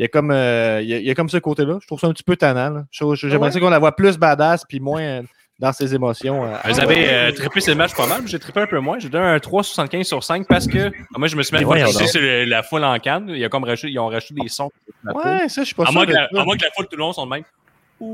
il 0.00 0.04
y 0.04 0.04
a 0.06 0.08
comme, 0.08 0.30
euh, 0.30 0.80
il 0.82 0.88
y 0.88 0.94
a, 0.94 0.96
il 0.98 1.04
y 1.04 1.10
a 1.10 1.14
comme 1.14 1.28
ce 1.28 1.36
côté-là. 1.36 1.76
Je 1.82 1.86
trouve 1.86 2.00
ça 2.00 2.06
un 2.06 2.12
petit 2.12 2.22
peu 2.22 2.34
tannant. 2.34 2.84
J'aimerais 2.90 3.52
Ouais. 3.54 3.60
qu'on 3.60 3.68
la 3.68 3.78
voit 3.78 3.94
plus 3.94 4.16
badass 4.16 4.64
puis 4.66 4.80
moins 4.80 5.02
euh, 5.02 5.22
dans 5.58 5.72
ses 5.74 5.94
émotions. 5.94 6.46
euh. 6.46 6.56
Vous 6.64 6.80
avez 6.80 7.06
euh, 7.10 7.32
trippé 7.32 7.60
ce 7.60 7.72
match 7.72 7.94
pas 7.94 8.06
mal, 8.06 8.22
j'ai 8.26 8.38
trippé 8.38 8.60
un 8.62 8.66
peu 8.66 8.78
moins. 8.78 8.98
J'ai 8.98 9.10
donné 9.10 9.26
un 9.26 9.36
3,75 9.36 10.04
sur 10.04 10.24
5 10.24 10.46
parce 10.48 10.66
que 10.66 10.90
ah, 11.14 11.18
moi, 11.18 11.28
je 11.28 11.36
me 11.36 11.42
suis 11.42 11.54
mis 11.54 11.62
à 11.82 11.86
sur 11.88 12.18
le- 12.20 12.44
la 12.46 12.62
foule 12.62 12.82
en 12.84 12.98
canne. 12.98 13.26
Il 13.28 13.36
y 13.38 13.44
a 13.44 13.50
comme 13.50 13.64
rajouté- 13.64 13.90
ils 13.92 13.98
ont 13.98 14.08
rajouté 14.08 14.34
des 14.42 14.48
sons. 14.48 14.70
Ouais, 15.04 15.48
ça, 15.48 15.60
je 15.60 15.66
suis 15.66 15.74
pas 15.74 15.82
À 15.82 15.86
sûr. 15.86 15.94
moins, 15.94 16.06
que 16.06 16.12
la, 16.12 16.28
à 16.34 16.44
moins 16.44 16.56
que 16.56 16.62
la 16.64 16.70
foule 16.74 16.86
tout 16.86 16.96
le 16.96 17.00
long 17.00 17.12
sont 17.12 17.26
de 17.26 17.30
même. 17.32 17.42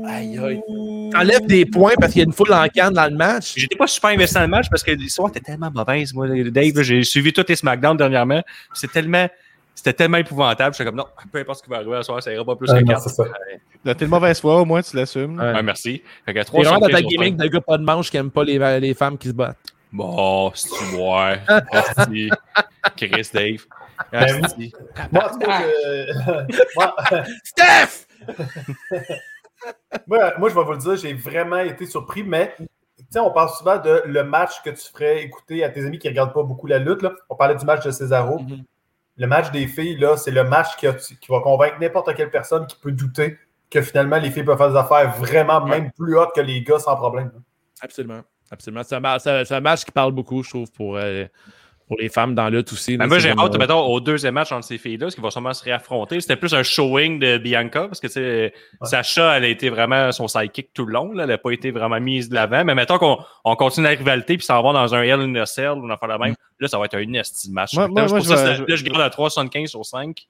Aïe, 0.05 0.37
aïe. 0.37 0.61
T'enlèves 1.13 1.45
des 1.45 1.65
points 1.65 1.93
parce 1.97 2.11
qu'il 2.11 2.19
y 2.19 2.25
a 2.25 2.27
une 2.27 2.33
foule 2.33 2.51
en 2.51 2.67
canne 2.67 2.93
dans 2.93 3.09
le 3.09 3.15
match. 3.15 3.53
J'étais 3.55 3.77
pas 3.77 3.87
super 3.87 4.09
investi 4.09 4.35
dans 4.35 4.41
le 4.41 4.47
match 4.49 4.65
parce 4.69 4.83
que 4.83 4.91
l'histoire 4.91 5.29
était 5.29 5.39
tellement 5.39 5.71
mauvaise. 5.73 6.13
Moi, 6.13 6.27
Dave, 6.27 6.81
j'ai 6.81 7.03
suivi 7.03 7.31
tous 7.31 7.45
les 7.47 7.55
SmackDown 7.55 7.95
dernièrement. 7.95 8.41
C'est 8.73 8.91
tellement. 8.91 9.27
C'était 9.77 9.93
tellement 9.93 10.17
épouvantable. 10.17 10.73
J'étais 10.73 10.85
comme 10.85 10.95
non, 10.95 11.05
peu 11.31 11.37
importe 11.39 11.59
ce 11.59 11.63
qui 11.63 11.69
va 11.69 11.75
arriver 11.77 11.95
à 11.97 12.01
soir, 12.03 12.21
ça 12.23 12.33
ira 12.33 12.43
pas 12.43 12.55
plus 12.55 12.67
Ah, 12.71 12.79
que 12.79 12.83
non, 12.83 12.93
4. 12.93 13.01
c'est 13.03 13.09
ça. 13.09 13.23
Là, 13.85 13.93
T'es 13.93 14.05
de 14.05 14.09
mauvaise 14.09 14.41
foi, 14.41 14.59
au 14.59 14.65
moins 14.65 14.81
tu 14.81 14.95
l'assumes. 14.97 15.39
Ouais. 15.39 15.53
Ouais, 15.53 15.61
merci. 15.61 16.01
Fait 16.25 16.33
qu'à 16.33 16.43
T'es 16.43 16.51
vraiment 16.51 16.79
dans 16.79 16.87
3,75 16.87 16.91
ta 16.91 17.01
gimmick 17.03 17.37
5. 17.39 17.43
de 17.43 17.47
gars 17.47 17.61
pas 17.61 17.77
de 17.77 17.83
manche 17.83 18.09
qui 18.09 18.17
aime 18.17 18.31
pas 18.31 18.43
les, 18.43 18.79
les 18.79 18.93
femmes 18.95 19.17
qui 19.19 19.27
se 19.27 19.33
battent. 19.33 19.57
Bon, 19.93 20.51
si 20.55 20.67
tu 20.67 20.83
vois. 20.95 21.35
Asti. 21.71 22.29
Chris 22.97 23.29
Dave. 23.31 23.65
Ben, 24.11 24.43
Asti. 24.45 24.73
Moi, 25.11 25.25
en 25.25 25.29
tout 25.31 25.39
cas, 25.39 25.61
je- 25.61 26.65
moi, 26.75 26.95
Steph! 27.43 28.07
moi, 30.07 30.33
moi, 30.37 30.49
je 30.49 30.55
vais 30.55 30.63
vous 30.63 30.71
le 30.71 30.77
dire, 30.77 30.95
j'ai 30.95 31.13
vraiment 31.13 31.59
été 31.59 31.85
surpris, 31.85 32.23
mais 32.23 32.55
tu 32.57 32.65
sais, 33.11 33.19
on 33.19 33.31
parle 33.31 33.49
souvent 33.49 33.77
de 33.77 34.01
le 34.05 34.23
match 34.23 34.61
que 34.63 34.69
tu 34.71 34.91
ferais 34.91 35.23
écouter 35.23 35.63
à 35.63 35.69
tes 35.69 35.85
amis 35.85 35.99
qui 35.99 36.07
ne 36.07 36.11
regardent 36.11 36.33
pas 36.33 36.43
beaucoup 36.43 36.67
la 36.67 36.79
lutte. 36.79 37.01
là. 37.03 37.11
On 37.29 37.35
parlait 37.35 37.55
du 37.55 37.65
match 37.65 37.85
de 37.85 37.91
Cesaro. 37.91 38.39
Mhm. 38.39 38.63
Le 39.17 39.27
match 39.27 39.51
des 39.51 39.67
filles, 39.67 39.97
là, 39.97 40.15
c'est 40.17 40.31
le 40.31 40.43
match 40.43 40.75
qui, 40.77 40.87
a- 40.87 40.93
qui 40.93 41.27
va 41.29 41.39
convaincre 41.39 41.77
n'importe 41.79 42.13
quelle 42.15 42.29
personne 42.29 42.67
qui 42.67 42.77
peut 42.79 42.91
douter 42.91 43.37
que 43.69 43.81
finalement 43.81 44.17
les 44.17 44.31
filles 44.31 44.43
peuvent 44.43 44.57
faire 44.57 44.69
des 44.71 44.77
affaires 44.77 45.11
vraiment 45.17 45.65
même 45.65 45.91
plus 45.91 46.17
hautes 46.17 46.33
que 46.35 46.41
les 46.41 46.61
gars 46.63 46.79
sans 46.79 46.95
problème. 46.95 47.31
Absolument. 47.81 48.21
Absolument. 48.49 48.81
Un, 48.89 49.19
c'est 49.19 49.51
un 49.51 49.59
match 49.59 49.83
qui 49.83 49.91
parle 49.91 50.13
beaucoup, 50.13 50.41
je 50.43 50.49
trouve, 50.49 50.71
pour, 50.71 50.95
euh, 50.97 51.25
pour 51.87 51.97
les 51.99 52.09
femmes 52.09 52.35
dans 52.35 52.49
lutte 52.49 52.71
aussi. 52.73 52.97
Ben, 52.97 53.07
moi, 53.07 53.17
j'ai 53.19 53.29
hâte, 53.45 53.55
euh, 53.55 53.57
mettons, 53.59 53.79
au 53.85 53.99
deuxième 54.01 54.33
match 54.33 54.51
entre 54.51 54.65
ces 54.65 54.77
filles-là, 54.77 55.05
parce 55.05 55.15
qu'ils 55.15 55.23
vont 55.23 55.29
sûrement 55.29 55.53
se 55.53 55.63
réaffronter. 55.63 56.19
C'était 56.19 56.35
plus 56.35 56.53
un 56.53 56.61
showing 56.63 57.19
de 57.19 57.37
Bianca, 57.37 57.87
parce 57.87 57.99
que, 58.01 58.07
tu 58.07 58.13
sais, 58.13 58.53
Sacha, 58.83 59.37
elle 59.37 59.45
a 59.45 59.47
été 59.47 59.69
vraiment 59.69 60.11
son 60.11 60.27
sidekick 60.27 60.73
tout 60.73 60.85
le 60.85 60.93
long, 60.93 61.13
là. 61.13 61.23
Elle 61.23 61.29
n'a 61.29 61.37
pas 61.37 61.51
été 61.51 61.71
vraiment 61.71 61.99
mise 61.99 62.27
de 62.29 62.35
l'avant. 62.35 62.65
Mais 62.65 62.75
mettons 62.75 62.97
qu'on 62.97 63.17
on 63.45 63.55
continue 63.55 63.85
la 63.85 63.91
rivalité, 63.91 64.37
puis 64.37 64.45
ça 64.45 64.61
va 64.61 64.73
dans 64.73 64.93
un 64.95 65.01
Hell 65.01 65.21
in 65.21 65.35
a 65.35 65.45
Cell, 65.45 65.69
ou 65.71 65.85
on 65.85 65.87
va 65.87 65.97
faire 65.97 66.09
la 66.09 66.17
même. 66.17 66.35
Là, 66.59 66.67
ça 66.67 66.77
va 66.77 66.85
être 66.85 66.95
un 66.95 67.05
de 67.05 67.53
match. 67.53 67.73
Moi- 67.73 67.83
là, 67.87 67.89
moi, 68.09 68.17
pour 68.17 68.25
ça, 68.25 68.55
je 68.55 68.61
là, 68.85 68.89
garde 68.91 69.01
à 69.01 69.09
3,75 69.09 69.67
sur 69.67 69.85
5. 69.85 70.27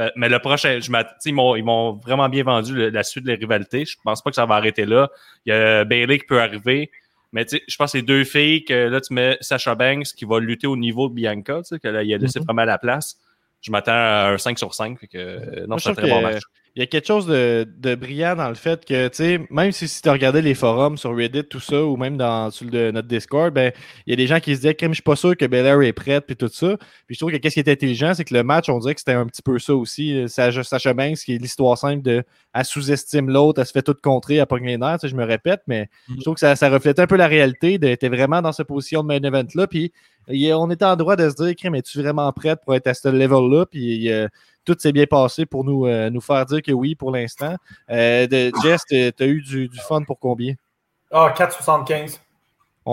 Euh, 0.00 0.08
Mais 0.16 0.28
le 0.30 0.38
prochain, 0.38 0.78
je 0.80 0.90
m'att- 0.90 1.08
tu 1.08 1.14
sais, 1.18 1.28
ils 1.30 1.34
m'ont 1.34 1.56
ils 1.56 1.64
m'ont 1.64 1.92
vraiment 1.92 2.28
bien 2.30 2.42
vendu 2.42 2.74
le- 2.74 2.88
la 2.88 3.02
suite 3.02 3.24
de 3.24 3.32
la 3.32 3.36
rivalité. 3.36 3.84
Je 3.84 3.96
pense 4.02 4.22
pas 4.22 4.30
que 4.30 4.36
ça 4.36 4.46
va 4.46 4.54
arrêter 4.54 4.86
là. 4.86 5.10
Il 5.44 5.50
y 5.50 5.52
a 5.52 5.84
Bailey 5.84 6.18
qui 6.18 6.24
peut 6.26 6.40
arriver. 6.40 6.90
Mais 7.32 7.44
tu 7.44 7.56
sais, 7.58 7.62
je 7.68 7.76
pense 7.76 7.92
que 7.92 7.98
c'est 7.98 8.02
deux 8.04 8.24
filles 8.24 8.64
que 8.64 8.74
là, 8.74 9.00
tu 9.00 9.14
mets 9.14 9.36
Sasha 9.40 9.74
Banks 9.74 10.06
qui 10.16 10.24
va 10.24 10.40
lutter 10.40 10.66
au 10.66 10.76
niveau 10.76 11.08
de 11.08 11.14
Bianca, 11.14 11.58
tu 11.58 11.64
sais, 11.64 11.78
que 11.78 11.88
là, 11.88 12.02
il 12.02 12.12
a 12.12 12.18
laissé 12.18 12.40
Mhm. 12.40 12.44
vraiment 12.46 12.64
la 12.64 12.78
place. 12.78 13.16
Je 13.60 13.70
m'attends 13.70 13.92
à 13.92 14.30
un 14.32 14.38
5 14.38 14.58
sur 14.58 14.74
5. 14.74 14.98
Fait 14.98 15.06
que, 15.06 15.18
euh, 15.18 15.66
non, 15.68 15.76
c'est 15.78 15.90
un 15.90 15.94
très 15.94 16.08
bon 16.10 16.22
match. 16.22 16.42
Il 16.76 16.80
y 16.80 16.82
a 16.82 16.86
quelque 16.86 17.06
chose 17.06 17.26
de, 17.26 17.66
de 17.78 17.94
brillant 17.96 18.36
dans 18.36 18.48
le 18.48 18.54
fait 18.54 18.84
que, 18.84 19.08
tu 19.08 19.16
sais, 19.16 19.40
même 19.50 19.72
si, 19.72 19.88
si 19.88 20.00
tu 20.02 20.08
regardais 20.08 20.40
les 20.40 20.54
forums 20.54 20.96
sur 20.96 21.16
Reddit, 21.16 21.44
tout 21.44 21.58
ça, 21.58 21.84
ou 21.84 21.96
même 21.96 22.16
dans 22.16 22.50
sur 22.52 22.66
le- 22.70 22.92
notre 22.92 23.08
Discord, 23.08 23.52
ben, 23.52 23.72
il 24.06 24.10
y 24.10 24.12
a 24.12 24.16
des 24.16 24.28
gens 24.28 24.38
qui 24.38 24.54
se 24.54 24.60
disaient, 24.60 24.76
je 24.80 24.92
suis 24.92 25.02
pas 25.02 25.16
sûr 25.16 25.36
que 25.36 25.44
Belair 25.46 25.80
est 25.82 25.92
prête, 25.92 26.26
puis 26.26 26.36
tout 26.36 26.48
ça. 26.48 26.76
Puis 27.06 27.16
je 27.16 27.18
trouve 27.18 27.32
que 27.32 27.38
qu'est-ce 27.38 27.54
qui 27.54 27.60
était 27.60 27.72
intelligent, 27.72 28.14
c'est 28.14 28.24
que 28.24 28.34
le 28.34 28.44
match, 28.44 28.68
on 28.68 28.78
dirait 28.78 28.94
que 28.94 29.00
c'était 29.00 29.12
un 29.12 29.26
petit 29.26 29.42
peu 29.42 29.58
ça 29.58 29.74
aussi. 29.74 30.28
Sacha, 30.28 30.62
Sacha 30.62 30.94
Banks, 30.94 31.18
qui 31.18 31.34
est 31.34 31.38
l'histoire 31.38 31.76
simple 31.76 32.02
de, 32.02 32.22
elle 32.54 32.64
sous-estime 32.64 33.28
l'autre, 33.30 33.60
elle 33.60 33.66
se 33.66 33.72
fait 33.72 33.82
toute 33.82 34.00
contrer, 34.00 34.36
elle 34.36 34.46
pogne 34.46 34.66
les 34.66 34.78
nerfs, 34.78 34.98
je 35.02 35.14
me 35.16 35.24
répète, 35.24 35.62
mais 35.66 35.88
je 36.16 36.22
trouve 36.22 36.34
que 36.34 36.40
ça, 36.40 36.54
ça 36.54 36.68
reflétait 36.70 37.02
un 37.02 37.06
peu 37.08 37.16
la 37.16 37.26
réalité, 37.26 37.78
d'être 37.78 38.06
vraiment 38.06 38.42
dans 38.42 38.52
cette 38.52 38.68
position 38.68 39.02
de 39.02 39.08
main 39.08 39.20
event-là, 39.20 39.66
puis 39.66 39.92
on 40.28 40.70
était 40.70 40.84
en 40.84 40.96
droit 40.96 41.16
de 41.16 41.28
se 41.28 41.34
dire, 41.34 41.54
Crime, 41.56 41.74
es-tu 41.74 42.00
vraiment 42.00 42.32
prête 42.32 42.60
pour 42.64 42.74
être 42.74 42.86
à 42.86 42.94
ce 42.94 43.08
level-là? 43.08 43.66
Puis 43.66 44.10
euh, 44.10 44.28
tout 44.64 44.76
s'est 44.78 44.92
bien 44.92 45.06
passé 45.06 45.46
pour 45.46 45.64
nous, 45.64 45.86
euh, 45.86 46.10
nous 46.10 46.20
faire 46.20 46.44
dire 46.46 46.62
que 46.62 46.72
oui 46.72 46.94
pour 46.94 47.10
l'instant. 47.10 47.56
Euh, 47.90 48.26
Jess, 48.62 48.82
tu 48.88 48.96
as 48.96 49.26
eu 49.26 49.42
du, 49.42 49.68
du 49.68 49.78
fun 49.78 50.02
pour 50.02 50.18
combien? 50.18 50.54
Ah, 51.10 51.34
4,75. 51.36 52.20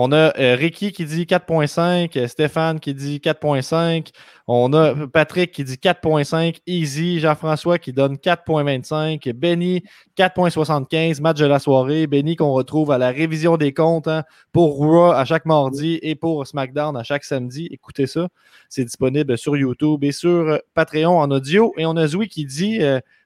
On 0.00 0.12
a 0.12 0.32
euh, 0.38 0.54
Ricky 0.54 0.92
qui 0.92 1.04
dit 1.04 1.24
4.5, 1.24 2.16
euh, 2.16 2.28
Stéphane 2.28 2.78
qui 2.78 2.94
dit 2.94 3.18
4.5, 3.18 4.12
on 4.46 4.72
a 4.72 4.94
Patrick 5.08 5.50
qui 5.50 5.64
dit 5.64 5.74
4.5, 5.74 6.60
Easy, 6.68 7.18
Jean-François 7.18 7.80
qui 7.80 7.92
donne 7.92 8.14
4.25, 8.14 9.32
Benny 9.32 9.82
4.75, 10.16 11.20
match 11.20 11.38
de 11.38 11.46
la 11.46 11.58
soirée, 11.58 12.06
Benny 12.06 12.36
qu'on 12.36 12.52
retrouve 12.52 12.92
à 12.92 12.98
la 12.98 13.10
révision 13.10 13.56
des 13.56 13.74
comptes 13.74 14.06
hein, 14.06 14.22
pour 14.52 14.76
Raw 14.76 15.10
à 15.10 15.24
chaque 15.24 15.46
mardi 15.46 15.98
et 16.00 16.14
pour 16.14 16.46
SmackDown 16.46 16.96
à 16.96 17.02
chaque 17.02 17.24
samedi. 17.24 17.68
Écoutez 17.72 18.06
ça, 18.06 18.28
c'est 18.68 18.84
disponible 18.84 19.36
sur 19.36 19.56
YouTube 19.56 20.04
et 20.04 20.12
sur 20.12 20.30
euh, 20.30 20.58
Patreon 20.74 21.18
en 21.18 21.28
audio. 21.32 21.74
Et 21.76 21.86
on 21.86 21.96
a 21.96 22.06
Zoui 22.06 22.28
qui 22.28 22.44
dit, 22.44 22.78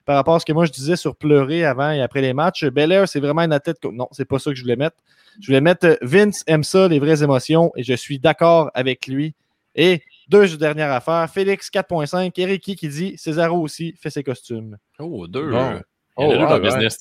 par 0.05 0.15
rapport 0.15 0.33
à 0.33 0.39
ce 0.39 0.45
que 0.45 0.53
moi 0.53 0.65
je 0.65 0.71
disais 0.71 0.95
sur 0.95 1.15
pleurer 1.15 1.65
avant 1.65 1.91
et 1.91 2.01
après 2.01 2.21
les 2.21 2.33
matchs, 2.33 2.65
Belair 2.65 3.07
c'est 3.07 3.19
vraiment 3.19 3.43
une 3.43 3.59
tête... 3.59 3.77
Non, 3.83 4.07
c'est 4.11 4.25
pas 4.25 4.39
ça 4.39 4.49
que 4.49 4.55
je 4.55 4.63
voulais 4.63 4.75
mettre. 4.75 4.97
Je 5.39 5.47
voulais 5.47 5.61
mettre 5.61 5.87
euh, 5.87 5.95
Vince 6.01 6.43
aime 6.47 6.63
ça, 6.63 6.87
les 6.87 6.99
vraies 6.99 7.23
émotions, 7.23 7.71
et 7.75 7.83
je 7.83 7.93
suis 7.93 8.19
d'accord 8.19 8.71
avec 8.73 9.07
lui. 9.07 9.35
Et 9.75 10.01
deux 10.29 10.57
dernières 10.57 10.91
affaires. 10.91 11.29
Félix 11.29 11.69
4.5, 11.69 12.31
Eriki 12.39 12.75
qui 12.75 12.87
dit 12.87 13.17
Césaro 13.17 13.59
aussi 13.59 13.93
fait 13.99 14.09
ses 14.09 14.23
costumes. 14.23 14.77
Oh, 14.99 15.27
deux. 15.27 15.51
Bon. 15.51 15.81
Oh, 16.15 16.31
deux 16.31 16.37
dans 16.37 16.57
le 16.57 16.61
business. 16.61 16.99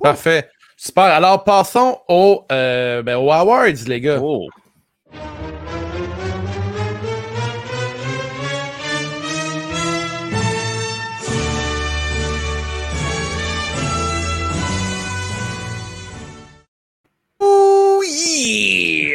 Parfait. 0.00 0.48
Super. 0.76 1.04
Alors, 1.04 1.44
passons 1.44 1.98
au, 2.08 2.44
euh, 2.50 3.02
ben, 3.02 3.16
aux 3.16 3.30
awards, 3.30 3.66
les 3.86 4.00
gars. 4.00 4.20
Oh. 4.22 4.48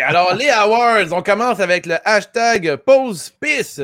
Alors, 0.07 0.33
les 0.35 0.49
awards, 0.49 1.11
on 1.11 1.21
commence 1.21 1.59
avec 1.59 1.85
le 1.85 1.95
hashtag 2.03 2.75
pause 2.77 3.31
pisse. 3.39 3.81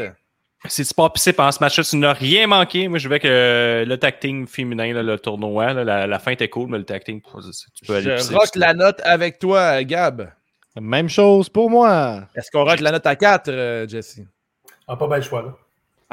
Si 0.67 0.83
tu 0.83 0.93
pas 0.93 1.09
pissé 1.09 1.33
pendant 1.33 1.51
ce 1.51 1.59
match-là, 1.59 1.83
tu 1.83 1.95
n'as 1.97 2.13
rien 2.13 2.47
manqué. 2.47 2.87
Moi, 2.87 2.97
je 2.97 3.07
vais 3.07 3.19
que 3.19 3.27
euh, 3.27 3.85
le 3.85 3.97
tag 3.97 4.19
team 4.19 4.47
féminin, 4.47 4.93
là, 4.93 5.03
le 5.03 5.19
tournoi, 5.19 5.73
là, 5.73 5.83
la, 5.83 6.07
la 6.07 6.19
fin 6.19 6.31
était 6.31 6.49
cool, 6.49 6.69
mais 6.69 6.79
le 6.79 6.85
tag 6.85 7.03
team, 7.03 7.21
tu 7.21 7.85
peux 7.85 7.95
aller 7.95 8.03
Je 8.03 8.15
pisser 8.15 8.33
rock 8.33 8.49
la 8.55 8.73
note 8.73 8.99
avec 9.03 9.37
toi, 9.37 9.83
Gab. 9.83 10.31
Même 10.79 11.07
chose 11.07 11.49
pour 11.49 11.69
moi. 11.69 12.23
Est-ce 12.35 12.49
qu'on 12.51 12.63
rock 12.63 12.79
la 12.79 12.91
note 12.91 13.05
à 13.05 13.15
4, 13.15 13.47
euh, 13.49 13.87
Jesse? 13.87 14.21
Ah, 14.87 14.95
pas 14.95 15.07
bel 15.07 15.23
choix, 15.23 15.41
là. 15.41 15.55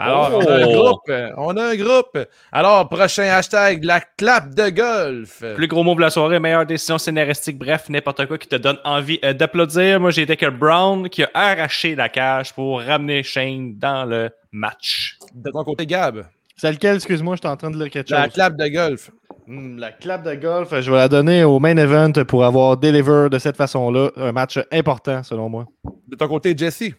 Alors, 0.03 0.31
Oh! 0.33 0.43
on 0.43 0.47
a 0.47 0.55
un 0.57 0.67
groupe. 0.67 1.13
On 1.37 1.57
a 1.57 1.65
un 1.71 1.77
groupe. 1.77 2.19
Alors, 2.51 2.89
prochain 2.89 3.25
hashtag, 3.25 3.85
la 3.85 4.01
clap 4.01 4.55
de 4.55 4.69
golf. 4.71 5.43
Plus 5.55 5.67
gros 5.69 5.83
mot 5.83 5.95
de 5.95 6.01
la 6.01 6.11
soirée, 6.11 6.39
meilleure 6.41 6.67
décision 6.67 6.99
scénaristique, 6.99 7.59
bref, 7.59 7.89
n'importe 7.89 8.27
quoi 8.27 8.39
qui 8.39 8.49
te 8.49 8.57
donne 8.57 8.79
envie 8.85 9.19
euh, 9.25 9.33
d'applaudir. 9.33 10.01
Moi, 10.01 10.11
j'ai 10.11 10.23
été 10.23 10.37
que 10.37 10.49
Brown 10.51 11.09
qui 11.09 11.23
a 11.25 11.31
arraché 11.35 11.95
la 11.95 12.09
cage 12.09 12.53
pour 12.55 12.81
ramener 12.81 13.23
Shane 13.23 13.79
dans 13.79 14.05
le 14.05 14.31
match. 14.51 15.19
De 15.35 15.51
ton 15.51 15.65
côté, 15.65 15.87
Gab? 15.87 16.25
C'est 16.57 16.71
lequel, 16.71 16.97
excuse-moi, 16.97 17.35
je 17.37 17.41
suis 17.41 17.49
en 17.49 17.57
train 17.57 17.71
de 17.71 17.77
lire 17.79 17.91
quelque 17.91 18.11
La 18.11 18.25
chose. 18.25 18.35
clap 18.35 18.57
de 18.57 18.69
golf. 18.69 19.11
Hmm, 19.49 19.79
la 19.79 19.91
clap 19.91 20.23
de 20.23 20.35
golf, 20.37 20.69
je 20.81 20.91
vais 20.91 20.97
la 20.99 21.09
donner 21.09 21.43
au 21.43 21.59
main 21.59 21.77
event 21.77 22.13
pour 22.29 22.45
avoir 22.45 22.77
deliver 22.77 23.29
de 23.29 23.39
cette 23.39 23.57
façon-là. 23.57 24.11
Un 24.17 24.31
match 24.31 24.61
important, 24.71 25.23
selon 25.25 25.49
moi. 25.49 25.67
De 26.07 26.15
ton 26.15 26.29
côté, 26.29 26.55
Jesse? 26.57 26.93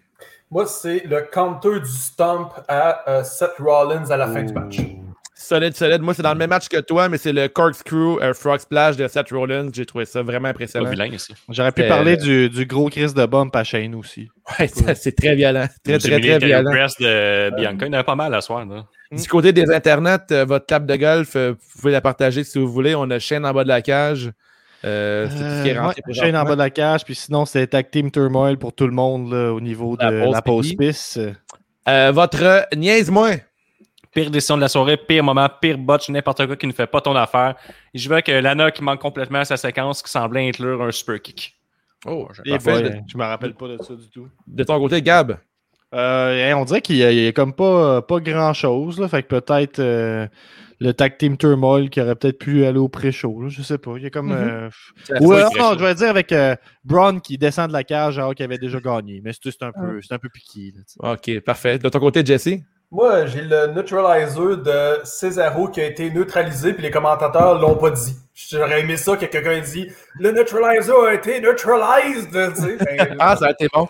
Moi, 0.54 0.68
c'est 0.68 1.02
le 1.08 1.22
counter 1.32 1.80
du 1.80 1.90
stomp 1.90 2.52
à 2.68 3.10
euh, 3.10 3.24
Seth 3.24 3.56
Rollins 3.58 4.06
à 4.12 4.18
la 4.18 4.28
fin 4.28 4.44
du 4.44 4.54
match. 4.54 4.78
Solide, 5.36 5.76
solide. 5.76 6.02
Moi, 6.04 6.14
c'est 6.14 6.22
dans 6.22 6.32
le 6.34 6.38
même 6.38 6.52
match 6.52 6.70
que 6.70 6.80
toi, 6.80 7.10
mais 7.10 7.18
c'est 7.18 7.34
le 7.34 7.48
corkscrew 7.48 8.20
euh, 8.22 8.36
frog 8.36 8.60
splash 8.60 8.96
de 8.96 9.08
Seth 9.08 9.32
Rollins. 9.32 9.70
J'ai 9.74 9.88
trouvé 9.88 10.06
ça 10.06 10.22
vraiment 10.22 10.50
impressionnant. 10.50 10.92
vilain 10.92 11.08
ici. 11.08 11.34
J'aurais 11.50 11.72
pu 11.72 11.82
Euh, 11.82 11.90
parler 11.90 12.18
du, 12.18 12.52
du 12.52 12.68
gros 12.68 12.88
Chris 12.90 13.14
de 13.16 13.26
bump 13.26 13.54
à 13.56 13.64
Shane 13.64 13.96
aussi. 13.96 14.30
Ouais, 14.60 14.68
c'est 14.94 15.16
très 15.16 15.34
violent. 15.36 15.66
Très, 15.84 15.98
très, 15.98 16.20
très 16.20 16.40
le 16.40 16.46
violent. 16.46 16.72
de 16.72 17.56
Bianca. 17.56 17.86
Il 17.86 17.88
y 17.88 17.90
en 17.90 17.94
avait 17.94 18.04
pas 18.04 18.16
mal 18.16 18.34
à 18.36 18.42
soir. 18.42 18.64
Là. 18.64 18.86
Du 19.12 19.28
côté 19.28 19.54
des 19.54 19.72
internets, 19.72 20.20
euh, 20.32 20.46
votre 20.46 20.68
clap 20.68 20.86
de 20.86 20.96
golf, 20.96 21.36
vous 21.36 21.56
pouvez 21.82 21.92
la 21.94 22.02
partager 22.02 22.44
si 22.44 22.60
vous 22.60 22.68
voulez. 22.72 22.94
On 22.94 23.10
a 23.10 23.18
chaîne 23.18 23.44
en 23.44 23.54
bas 23.54 23.64
de 23.64 23.70
la 23.70 23.82
cage. 23.82 24.30
Euh, 24.86 25.28
est 25.66 25.78
Euh, 25.78 25.88
ouais, 25.88 26.14
Shane 26.14 26.36
en 26.36 26.44
bas 26.44 26.54
de 26.54 26.60
la 26.60 26.70
cage, 26.70 27.06
puis 27.06 27.16
sinon, 27.16 27.46
c'est 27.46 27.68
Tag 27.68 27.90
Team 27.90 28.12
Turmoil 28.12 28.58
pour 28.58 28.74
tout 28.74 28.86
le 28.86 28.94
monde 28.94 29.32
là, 29.32 29.54
au 29.54 29.62
niveau 29.62 29.96
de 29.96 30.32
La 30.32 30.42
pause 30.42 30.74
pisse. 30.76 31.20
Euh, 31.88 32.12
votre 32.12 32.68
niaise-moi. 32.76 33.32
Pire 34.14 34.30
décision 34.30 34.58
de 34.58 34.62
la 34.62 34.68
soirée, 34.68 34.96
pire 34.96 35.24
moment, 35.24 35.50
pire 35.60 35.78
botch, 35.78 36.08
n'importe 36.10 36.46
quoi 36.46 36.56
qui 36.56 36.68
ne 36.68 36.72
fait 36.72 36.86
pas 36.86 37.02
ton 37.02 37.16
affaire. 37.16 37.56
Et 37.96 37.98
je 37.98 38.08
veux 38.08 38.22
que 38.22 38.32
Lana 38.32 38.70
qui 38.70 38.84
manque 38.84 39.00
complètement 39.02 39.40
à 39.40 39.46
sa 39.46 39.58
séquence 39.58 40.04
qui 40.04 40.12
semblait 40.12 40.48
inclure 40.48 40.84
un 40.84 40.92
super 40.92 41.20
kick. 41.20 41.56
Oh, 42.06 42.28
je 42.36 42.42
me 43.18 43.24
rappelle 43.24 43.56
pas 43.56 43.68
de 43.68 43.78
ça 43.82 43.96
du 43.96 44.10
tout. 44.10 44.28
de 44.46 44.64
ton 44.64 44.78
côté, 44.80 45.02
Gab? 45.02 45.38
Euh, 45.96 46.54
on 46.54 46.66
dirait 46.66 46.82
qu'il 46.82 46.98
y 46.98 47.04
a, 47.04 47.12
il 47.12 47.24
y 47.24 47.28
a 47.28 47.32
comme 47.32 47.54
pas, 47.54 48.02
pas 48.02 48.20
grand 48.20 48.54
chose. 48.54 49.00
Là, 49.00 49.08
fait 49.08 49.24
que 49.24 49.40
peut-être 49.40 49.80
euh, 49.80 50.28
le 50.80 50.94
tag 50.94 51.18
team 51.18 51.38
turmoil 51.38 51.90
qui 51.90 52.02
aurait 52.02 52.16
peut-être 52.16 52.40
pu 52.40 52.66
aller 52.66 52.78
au 52.80 52.90
pré-show. 52.90 53.50
Je 53.50 53.62
sais 53.62 53.78
pas. 53.78 53.94
Il 53.98 54.04
y 54.04 54.06
a 54.06 54.10
comme. 54.10 54.28
Mhm. 54.28 54.34
euh, 54.34 54.70
Ou 55.22 55.34
qu'il 55.34 55.60
non, 55.62 55.74
je 55.78 55.84
vais 55.84 55.96
dire 55.96 56.10
avec 56.10 56.32
euh, 56.32 56.56
Braun 56.84 57.20
qui 57.20 57.38
descend 57.38 57.68
de 57.70 57.74
la 57.74 57.84
cage 57.84 58.18
alors 58.20 58.36
qu'il 58.36 58.44
avait 58.46 58.58
déjà 58.58 58.80
gagné. 58.80 59.22
Mais 59.24 59.32
c'est 59.34 59.52
c'est 59.52 59.64
un 59.64 59.72
peu, 59.72 60.02
c'est 60.02 60.14
un 60.14 60.20
peu 60.20 60.30
piqué. 60.30 60.74
là. 60.76 61.14
Ok, 61.14 61.40
parfait. 61.42 61.80
De 61.80 61.90
ton 61.90 62.00
côté, 62.00 62.26
Jesse? 62.26 62.50
Moi, 62.94 63.26
j'ai 63.26 63.42
le 63.42 63.68
neutralizer 63.74 64.58
de 64.58 65.00
Cesaro 65.04 65.68
qui 65.68 65.82
a 65.82 65.86
été 65.86 66.12
neutralisé, 66.12 66.74
puis 66.74 66.84
les 66.84 66.92
commentateurs 66.92 67.60
l'ont 67.60 67.76
pas 67.76 67.90
dit. 67.90 68.16
J'aurais 68.36 68.82
aimé 68.82 68.98
ça 68.98 69.18
que 69.18 69.26
quelqu'un 69.26 69.52
ait 69.54 69.62
dit 69.62 69.90
Le 70.20 70.32
neutralizer 70.32 70.96
a 71.08 71.14
été 71.16 71.42
neutralized. 71.42 72.30
Tu 72.56 72.62
sais, 72.62 72.78
ben, 72.78 73.16
Ah, 73.20 73.36
ça 73.36 73.48
a 73.48 73.52
été 73.52 73.68
bon. 73.74 73.88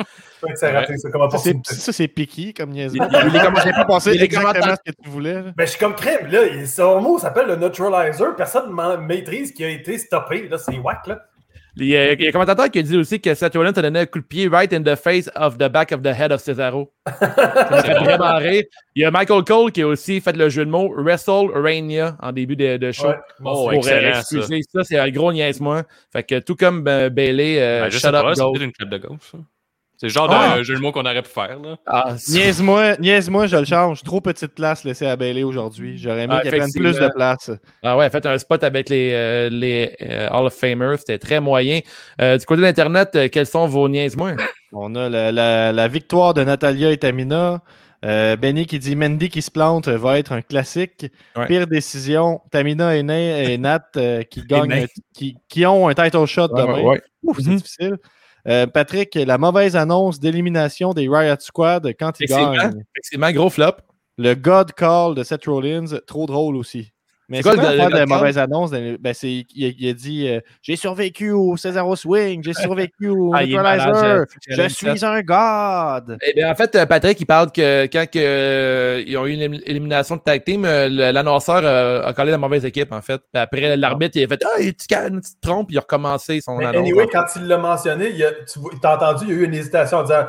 raté, 0.72 0.98
ça, 0.98 1.10
c'est-. 1.38 1.76
Ça, 1.76 1.92
c'est 1.92 2.08
piqué 2.08 2.54
comme 2.54 2.70
niaise. 2.72 2.94
Il- 2.96 3.02
il- 3.02 3.32
les 3.34 3.40
commentaires- 3.40 3.64
J'ai 3.66 3.72
pas 3.74 3.86
pensé 3.86 4.14
les 4.14 4.24
exactement 4.24 4.76
ce 4.86 4.92
que 4.92 4.96
tu 5.04 5.10
voulais. 5.10 5.42
Ben, 5.56 5.66
je 5.66 5.72
suis 5.72 5.80
comme 5.80 5.96
crème, 5.96 6.28
là. 6.30 6.40
Son 6.66 7.02
mot 7.02 7.18
s'appelle 7.20 7.48
le 7.48 7.56
neutralizer. 7.58 8.36
Personne 8.38 8.70
ne 8.74 8.96
maîtrise 8.98 9.52
qui 9.54 9.64
a 9.66 9.70
été 9.70 9.98
stoppé. 9.98 10.48
Là, 10.50 10.58
c'est 10.58 10.78
whack, 10.78 11.08
là. 11.08 11.20
Il 11.76 11.88
y, 11.88 11.98
a, 11.98 12.14
il 12.14 12.22
y 12.22 12.26
a 12.26 12.30
un 12.30 12.32
commentateur 12.32 12.70
qui 12.70 12.80
a 12.80 12.82
dit 12.84 12.96
aussi 12.96 13.20
que 13.20 13.34
Seth 13.34 13.56
Rollins 13.56 13.74
a 13.76 13.82
donné 13.82 14.02
un 14.02 14.06
coup 14.06 14.20
de 14.20 14.26
pied 14.26 14.48
right 14.48 14.72
in 14.74 14.84
the 14.84 14.96
face 14.96 15.30
of 15.36 15.58
the 15.58 15.68
back 15.68 15.92
of 15.92 16.04
the 16.04 16.14
head 16.14 16.32
of 16.32 16.40
Cesaro. 16.40 16.94
Ça 17.08 17.68
m'a 17.72 17.82
fait 17.82 17.94
vraiment 17.96 18.36
rire. 18.38 18.64
Il 18.96 19.02
y 19.02 19.06
a 19.06 19.10
Michael 19.10 19.44
Cole 19.44 19.72
qui 19.72 19.82
a 19.82 19.88
aussi 19.88 20.22
fait 20.22 20.38
le 20.38 20.50
jeu 20.50 20.66
de 20.66 20.70
mots 20.70 20.94
WrestleRania 20.96 22.16
en 22.22 22.32
début 22.32 22.56
de, 22.56 22.78
de 22.78 22.92
show. 22.92 23.08
Ouais. 23.08 23.16
Oh, 23.44 23.70
pour 23.72 23.88
euh, 23.88 24.14
ça. 24.14 24.42
ça, 24.42 24.84
c'est 24.84 25.00
un 25.00 25.10
gros 25.10 25.34
niaise-moi. 25.34 25.84
Fait 26.12 26.24
que 26.24 26.40
tout 26.40 26.56
comme 26.56 26.88
euh, 26.88 27.10
Bailey, 27.10 27.60
euh, 27.60 27.82
Ben, 27.82 27.90
je 27.90 27.94
shut 27.94 28.02
sais 28.02 28.08
up, 28.08 28.22
pas, 28.24 28.36
c'est 28.36 28.64
une 28.64 28.72
club 28.72 28.90
de 28.90 28.98
golf. 29.00 29.36
C'est 30.04 30.08
le 30.08 30.14
genre 30.14 30.28
Ah! 30.30 30.58
de 30.58 30.64
jeu 30.64 30.76
de 30.76 30.82
mots 30.82 30.92
qu'on 30.92 31.06
aurait 31.06 31.22
pu 31.22 31.30
faire. 31.30 31.58
Là. 31.62 31.78
Ah, 31.88 32.16
Niaise-moi, 32.28 32.98
niaise-moi, 32.98 33.48
je 33.48 33.56
le 33.56 33.64
change. 33.64 34.04
Trop 34.04 34.20
petite 34.20 34.54
place 34.54 34.84
laissée 34.84 35.08
à 35.08 35.16
Bailey 35.16 35.44
aujourd'hui. 35.44 35.98
J'aurais 35.98 36.24
aimé 36.24 36.36
Ah, 36.38 36.42
qu'il 36.42 36.52
prenne 36.52 36.70
plus 36.74 37.00
de 37.00 37.08
place. 37.16 37.50
Ah 37.84 37.96
ouais, 37.96 38.10
faites 38.10 38.26
un 38.26 38.38
spot 38.38 38.66
avec 38.66 38.90
les, 38.90 39.12
euh, 39.14 39.50
les 39.50 39.96
euh, 40.02 40.28
Hall 40.30 40.48
of 40.48 40.54
Famers, 40.54 40.98
c'était 40.98 41.20
très 41.20 41.40
moyen. 41.40 41.80
Euh, 42.22 42.38
du 42.38 42.46
côté 42.46 42.58
de 42.60 42.66
l'Internet, 42.66 43.12
euh, 43.16 43.30
quels 43.32 43.46
sont 43.46 43.66
vos 43.66 43.88
niaises-moi? 43.88 44.32
On 44.74 44.94
a 44.96 45.08
la, 45.08 45.32
la- 45.32 45.72
la 45.72 45.88
victoire 45.88 46.34
de 46.34 46.44
Natalia 46.44 46.92
et 46.92 46.98
Tamina. 46.98 47.62
Euh, 48.04 48.36
Benny 48.36 48.66
qui 48.66 48.80
dit 48.80 48.98
Mandy 48.98 49.30
qui 49.30 49.42
se 49.42 49.50
plante 49.52 49.88
va 49.88 50.20
être 50.20 50.34
un 50.34 50.42
classique. 50.42 51.06
Ouais. 51.38 51.48
Pire 51.48 51.66
décision, 51.68 52.42
Tamina 52.52 52.98
et, 52.98 53.04
Na- 53.04 53.44
et 53.44 53.58
Nat 53.58 53.86
euh, 53.96 54.24
qui 54.24 54.42
gagnent, 54.48 54.88
qui, 55.16 55.38
qui 55.48 55.66
ont 55.66 55.88
un 55.88 55.94
title 55.94 56.26
shot 56.26 56.50
demain. 56.50 56.82
Ouais, 56.82 57.02
c'est 57.38 57.48
Mhm. 57.48 57.56
difficile. 57.56 57.96
Euh, 58.48 58.68
Patrick, 58.68 59.16
la 59.16 59.38
mauvaise 59.38 59.76
annonce 59.76 60.20
d'élimination 60.20 60.94
des 60.94 61.08
Riot 61.08 61.36
Squad 61.40 61.94
quand 61.98 62.20
ils 62.20 62.26
Effectivement. 62.26 62.54
gagnent. 62.54 62.84
Effectivement, 62.96 63.32
gros 63.32 63.50
flop. 63.50 63.78
Le 64.18 64.36
God 64.36 64.74
Call 64.74 65.16
de 65.16 65.24
Seth 65.24 65.46
Rollins, 65.46 65.98
trop 66.06 66.26
drôle 66.26 66.56
aussi. 66.56 66.92
Mais 67.30 67.42
C'est 67.42 67.56
quoi 67.56 67.72
le- 67.72 67.78
le 67.78 67.90
le 68.00 68.00
de 68.02 68.06
mauvaise 68.06 68.38
annonce? 68.38 68.72
dans- 68.72 68.96
Ben, 69.00 69.14
c'est, 69.14 69.46
il, 69.56 69.66
a, 69.66 69.72
il 69.78 69.90
a 69.90 69.94
dit 69.94 70.28
euh, 70.28 70.40
J'ai 70.62 70.76
survécu 70.76 71.32
au 71.32 71.56
Cesaro 71.58 71.96
Swing, 71.96 72.44
j'ai 72.44 72.54
survécu 72.92 73.08
au 73.10 73.34
Ah, 73.34 73.46
malade, 73.46 74.26
je- 74.48 74.54
je 74.56 74.68
suis 74.70 75.06
un 75.06 75.22
God. 75.22 76.18
Eh 76.22 76.34
bien, 76.34 76.52
en 76.52 76.56
fait, 76.56 76.76
euh, 76.76 76.86
Patrick, 76.86 77.20
il 77.22 77.26
parle 77.26 77.52
que 77.52 77.86
quand 77.88 78.06
que, 78.12 78.20
euh, 78.20 79.04
ils 79.08 79.18
ont 79.18 79.26
eu 79.26 79.32
une 79.34 79.40
élim- 79.42 79.62
élimination 79.66 80.18
de 80.18 80.22
tag 80.22 80.44
team, 80.44 80.64
l'annonceur 80.64 81.62
euh, 81.64 82.04
a 82.06 82.14
collé 82.14 82.32
la 82.32 82.38
mauvaise 82.38 82.66
équipe, 82.66 82.92
en 82.92 83.02
fait. 83.02 83.22
Puis 83.32 83.42
après, 83.42 83.78
l'arbitre, 83.78 84.18
il 84.18 84.24
a 84.26 84.28
fait 84.28 84.44
Ah, 84.46 84.60
tu, 84.60 84.74
tu 84.76 84.88
te 84.88 85.42
trompes, 85.42 85.72
il 85.72 85.78
a 85.78 85.82
recommencé 85.82 86.42
son 86.42 86.58
Mais 86.58 86.66
annonce. 86.66 86.82
anyway, 86.82 87.08
quand 87.12 87.26
il 87.38 87.48
l'a 87.48 87.58
mentionné, 87.58 88.10
il 88.10 88.18
y 88.18 88.24
a- 88.26 88.32
tu 88.32 88.60
t'as 88.82 88.96
entendu, 88.98 89.26
il 89.28 89.30
y 89.30 89.32
a 89.32 89.36
eu 89.42 89.46
une 89.46 89.54
hésitation 89.54 90.00
en 90.00 90.04
disant 90.04 90.26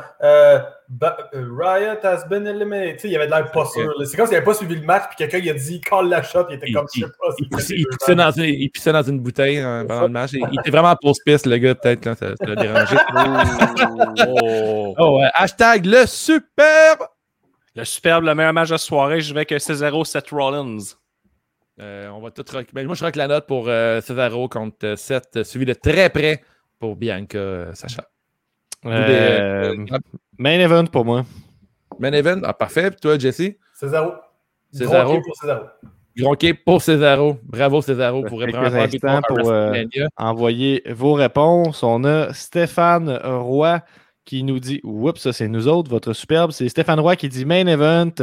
Riot 1.33 1.99
has 2.03 2.25
been 2.29 2.45
eliminated. 2.47 2.95
Tu 2.95 3.01
sais, 3.01 3.09
il 3.09 3.15
avait 3.15 3.25
de 3.25 3.31
l'air 3.31 3.51
pas 3.51 3.65
sûr. 3.65 3.91
C'est 4.05 4.15
comme 4.17 4.27
s'il 4.27 4.33
n'avait 4.35 4.45
pas 4.45 4.53
suivi 4.53 4.75
le 4.75 4.81
match, 4.85 5.03
puis 5.09 5.15
quelqu'un 5.17 5.37
il 5.39 5.49
a 5.49 5.53
dit 5.53 5.81
call 5.81 6.09
la 6.09 6.21
shot, 6.21 6.45
il 6.49 6.55
était 6.55 6.67
Il- 6.69 6.73
comme 6.75 6.87
je 6.93 7.01
sais 7.01 7.07
pas. 7.07 7.33
Il, 7.69 7.85
il 8.07 8.15
dans 8.15 8.31
une, 8.31 8.43
il 8.45 8.71
dans 8.93 9.03
une 9.03 9.19
bouteille 9.19 9.57
hein, 9.59 9.85
pendant 9.87 10.03
le 10.03 10.07
match. 10.09 10.31
Il, 10.33 10.45
il 10.51 10.59
était 10.59 10.69
vraiment 10.71 10.95
pause 11.01 11.17
piste, 11.25 11.45
le 11.47 11.57
gars, 11.57 11.75
peut-être. 11.75 12.05
là, 12.05 12.15
Ça, 12.15 12.27
l'a 12.41 12.55
dérangé. 12.55 12.95
Oh. 14.27 14.93
Oh, 14.97 15.19
ouais. 15.19 15.29
hashtag 15.33 15.85
le 15.85 16.05
superbe. 16.05 17.07
Le 17.75 17.83
superbe, 17.83 18.23
le 18.23 18.35
meilleur 18.35 18.53
match 18.53 18.69
de 18.69 18.77
soirée, 18.77 19.19
je 19.21 19.33
vais 19.33 19.41
avec 19.49 19.59
Cesaro 19.61 20.05
Seth 20.05 20.29
Rollins. 20.29 20.77
Euh, 21.81 22.07
on 22.09 22.21
va 22.21 22.31
tout 22.31 22.45
rock- 22.53 22.67
ben, 22.73 22.85
moi, 22.85 22.95
je 22.95 23.03
rock 23.03 23.15
la 23.17 23.27
note 23.27 23.47
pour 23.47 23.65
euh, 23.67 23.99
Cesaro 23.99 24.47
contre 24.47 24.77
euh, 24.85 24.95
Seth, 24.95 25.35
euh, 25.35 25.43
suivi 25.43 25.65
de 25.65 25.73
très 25.73 26.09
près 26.09 26.41
pour 26.79 26.95
Bianca 26.95 27.37
euh, 27.37 27.73
Sacha. 27.73 28.03
Euh, 28.85 29.75
des, 29.75 29.91
euh, 29.91 29.97
main 30.37 30.59
event 30.59 30.85
pour 30.85 31.05
moi. 31.05 31.25
main 31.99 32.13
event, 32.13 32.41
ah, 32.43 32.53
parfait. 32.53 32.91
Puis 32.91 32.99
toi, 33.01 33.17
Jesse? 33.17 33.53
Césaro. 33.73 34.13
Césaro. 34.71 35.21
Pour 35.21 35.35
Césaro. 35.35 35.65
Gronqué 36.17 36.53
pour 36.53 36.81
Césaro. 36.81 37.37
Bravo, 37.43 37.81
Césaro. 37.81 38.23
Pour 38.23 38.41
à 38.41 39.21
pour, 39.27 39.51
euh. 39.51 39.83
Envoyez 40.17 40.83
vos 40.89 41.13
réponses. 41.13 41.83
On 41.83 42.03
a 42.05 42.33
Stéphane 42.33 43.19
Roy 43.23 43.81
qui 44.23 44.43
nous 44.43 44.59
dit 44.59 44.79
Oups, 44.83 45.21
ça 45.21 45.33
c'est 45.33 45.47
nous 45.47 45.67
autres, 45.67 45.89
votre 45.89 46.13
superbe. 46.13 46.51
C'est 46.51 46.69
Stéphane 46.69 46.99
Roy 46.99 47.15
qui 47.15 47.27
dit 47.27 47.45
main 47.45 47.67
event. 47.67 48.13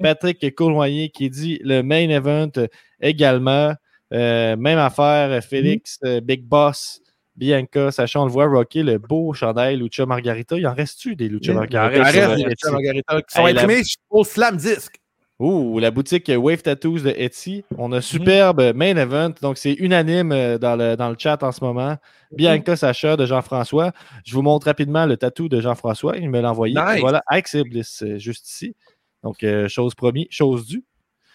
Patrick 0.00 0.54
Cournoyer 0.54 1.10
qui 1.10 1.28
dit 1.28 1.60
le 1.64 1.82
main 1.82 2.08
event 2.08 2.52
également. 3.00 3.74
Euh, 4.12 4.56
même 4.56 4.78
affaire, 4.78 5.42
Félix, 5.44 5.98
euh, 6.04 6.20
Big 6.20 6.44
Boss, 6.44 7.00
Bianca, 7.40 7.90
sachant 7.90 8.22
on 8.22 8.26
le 8.26 8.30
voit, 8.30 8.46
Rocky, 8.46 8.82
le 8.82 8.98
beau 8.98 9.32
chandail 9.32 9.78
Lucha 9.78 10.04
Margarita. 10.04 10.56
Il 10.58 10.66
en 10.66 10.74
reste-tu 10.74 11.16
des 11.16 11.28
Lucha 11.28 11.52
Il 11.52 11.56
en 11.56 11.60
Margarita? 11.60 12.02
reste, 12.02 12.14
il 12.14 12.20
le 12.34 12.40
y 12.40 12.44
a 12.44 12.50
Etsy? 12.50 12.70
Margarita 12.70 13.22
qui 13.22 13.34
sont 13.34 13.46
Hey, 13.46 13.54
la- 13.54 13.62
imprimés 13.62 13.82
au 14.10 14.24
Slam 14.24 14.56
Disc. 14.58 14.94
Ouh, 15.38 15.78
la 15.78 15.90
boutique 15.90 16.30
Wave 16.36 16.60
Tattoos 16.60 16.98
de 17.00 17.14
Etsy. 17.16 17.64
On 17.78 17.92
a 17.92 18.02
superbe 18.02 18.72
main 18.74 18.94
event. 18.98 19.32
Donc, 19.40 19.56
c'est 19.56 19.72
unanime 19.72 20.32
euh, 20.32 20.58
dans 20.58 20.76
le, 20.76 20.96
dans 20.96 21.08
le 21.08 21.16
chat 21.18 21.42
en 21.42 21.50
ce 21.50 21.64
moment. 21.64 21.96
Bianca 22.30 22.76
Sacha 22.76 23.16
de 23.16 23.24
Jean-François. 23.24 23.92
Je 24.26 24.34
vous 24.34 24.42
montre 24.42 24.66
rapidement 24.66 25.06
le 25.06 25.16
tatou 25.16 25.48
de 25.48 25.58
Jean-François. 25.62 26.18
Il 26.18 26.28
me 26.28 26.40
l'a 26.42 26.50
envoyé. 26.50 26.74
Nice. 26.74 27.00
Voilà, 27.00 27.22
avec 27.26 27.48
Bliss, 27.70 28.02
euh, 28.02 28.18
juste 28.18 28.50
ici. 28.50 28.76
Donc, 29.22 29.42
euh, 29.42 29.66
chose 29.66 29.94
promis, 29.94 30.26
chose 30.30 30.66
due. 30.66 30.84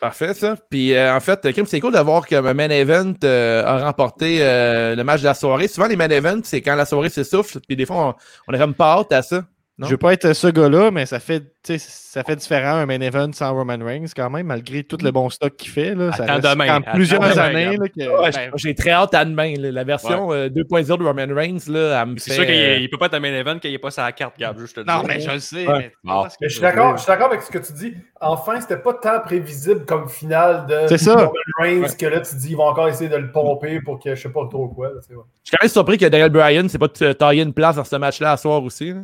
Parfait, 0.06 0.36
ça. 0.36 0.56
Puis, 0.70 0.94
euh, 0.94 1.16
en 1.16 1.20
fait, 1.20 1.52
Kim, 1.52 1.66
c'est 1.66 1.80
cool 1.80 1.92
de 1.92 1.98
voir 1.98 2.28
que 2.28 2.36
Main 2.36 2.70
Event 2.70 3.16
euh, 3.24 3.66
a 3.66 3.86
remporté 3.86 4.38
euh, 4.40 4.96
le 4.96 5.04
match 5.04 5.22
de 5.22 5.26
la 5.26 5.34
soirée. 5.34 5.68
Souvent, 5.68 5.88
les 5.88 5.96
Main 5.96 6.12
Events, 6.12 6.42
c'est 6.44 6.62
quand 6.62 6.76
la 6.76 6.86
soirée 6.86 7.10
s'essouffle. 7.10 7.60
Puis, 7.62 7.76
des 7.76 7.88
fois, 7.88 8.10
on, 8.10 8.14
on 8.48 8.54
est 8.54 8.60
comme 8.60 8.76
pas 8.76 9.00
hâte 9.00 9.12
à 9.12 9.24
ça. 9.24 9.42
Non? 9.78 9.88
Je 9.88 9.92
veux 9.92 9.98
pas 9.98 10.14
être 10.14 10.32
ce 10.32 10.48
gars-là, 10.48 10.90
mais 10.90 11.06
ça 11.06 11.20
fait, 11.20 11.42
tu 11.62 11.78
sais, 11.78 11.78
ça 11.80 12.24
fait 12.24 12.38
différent 12.38 12.76
un 12.76 12.86
main 12.86 13.02
event 13.02 13.30
sans 13.34 13.54
Roman 13.54 13.78
Reigns 13.84 14.06
quand 14.16 14.30
même, 14.30 14.48
malgré 14.48 14.86
tout 14.86 14.96
le 15.04 15.12
bon 15.12 15.30
stock 15.30 15.54
qu'il 15.58 15.70
fait. 15.70 15.94
Là, 15.94 16.14
ça 16.14 16.24
Attends 16.24 16.34
reste 16.36 16.48
demain, 16.50 16.76
attends 16.78 16.92
plusieurs 16.94 17.20
demain, 17.20 17.38
années. 17.38 17.72
Gab. 17.72 17.82
là, 17.82 17.88
que- 17.90 18.22
Ouais, 18.24 18.32
ben, 18.32 18.52
J'ai 18.56 18.74
très 18.74 18.92
hâte 18.92 19.14
à 19.14 19.26
demain. 19.26 19.54
là. 19.58 19.72
La 19.74 19.84
version 19.84 20.32
euh, 20.32 20.48
2.0 20.48 20.98
de 20.98 21.04
Roman 21.04 21.28
Reigns, 21.36 21.58
là, 21.68 22.02
elle 22.04 22.08
me 22.14 22.18
C'est 22.18 22.30
fait, 22.32 22.36
sûr 22.38 22.46
qu'il 22.46 22.56
euh, 22.56 22.88
peut 22.90 22.98
pas 22.98 23.08
être 23.08 23.16
un 23.16 23.20
main 23.20 23.34
event 23.34 23.60
qu'il 23.60 23.70
n'y 23.72 23.76
ait 23.76 23.80
pas 23.80 23.92
sa 23.92 24.10
carte, 24.14 24.40
Gab. 24.40 24.58
juste 24.58 24.76
te 24.76 24.80
le 24.80 24.86
non, 24.86 25.00
dire. 25.00 25.08
mais 25.10 25.20
je 25.20 25.32
le 25.32 25.40
sais. 25.40 25.68
Ouais. 25.68 25.92
mais 26.06 26.48
je 26.48 26.48
suis 26.54 26.62
d'accord, 26.62 26.96
je 26.96 27.02
suis 27.04 27.08
d'accord 27.12 27.28
avec 27.28 27.42
ce 27.42 27.52
que 27.52 27.58
tu 27.58 27.74
dis. 27.74 27.94
Enfin, 28.22 28.62
c'était 28.62 28.78
pas 28.78 28.94
tant 28.94 29.20
prévisible 29.26 29.84
comme 29.86 30.08
finale 30.08 30.68
de 30.68 30.88
C'est 30.88 30.98
ça. 31.00 31.16
Roman 31.16 31.32
Reigns 31.60 31.82
Ouais. 31.82 31.90
que 32.00 32.06
là, 32.06 32.22
tu 32.22 32.34
dis, 32.36 32.52
ils 32.52 32.56
vont 32.56 32.64
encore 32.68 32.88
essayer 32.88 33.10
de 33.10 33.18
le 33.18 33.30
pomper 33.30 33.82
pour 33.82 34.00
que 34.02 34.16
je 34.16 34.22
sais 34.22 34.30
pas 34.30 34.48
trop 34.50 34.70
quoi. 34.70 34.88
là. 34.88 34.94
Je 35.02 35.08
suis 35.08 35.16
quand 35.52 35.58
même 35.62 35.70
surpris 35.70 35.98
que 35.98 36.06
Daniel 36.06 36.30
Bryan 36.30 36.70
s'est 36.70 36.78
pas 36.80 36.88
t- 36.88 37.14
taillé 37.14 37.44
une 37.44 37.52
place 37.54 37.76
dans 37.76 37.84
ce 37.84 37.98
match-là 37.98 38.32
à 38.32 38.38
soir 38.38 38.64
aussi. 38.64 38.92
là. 38.94 39.02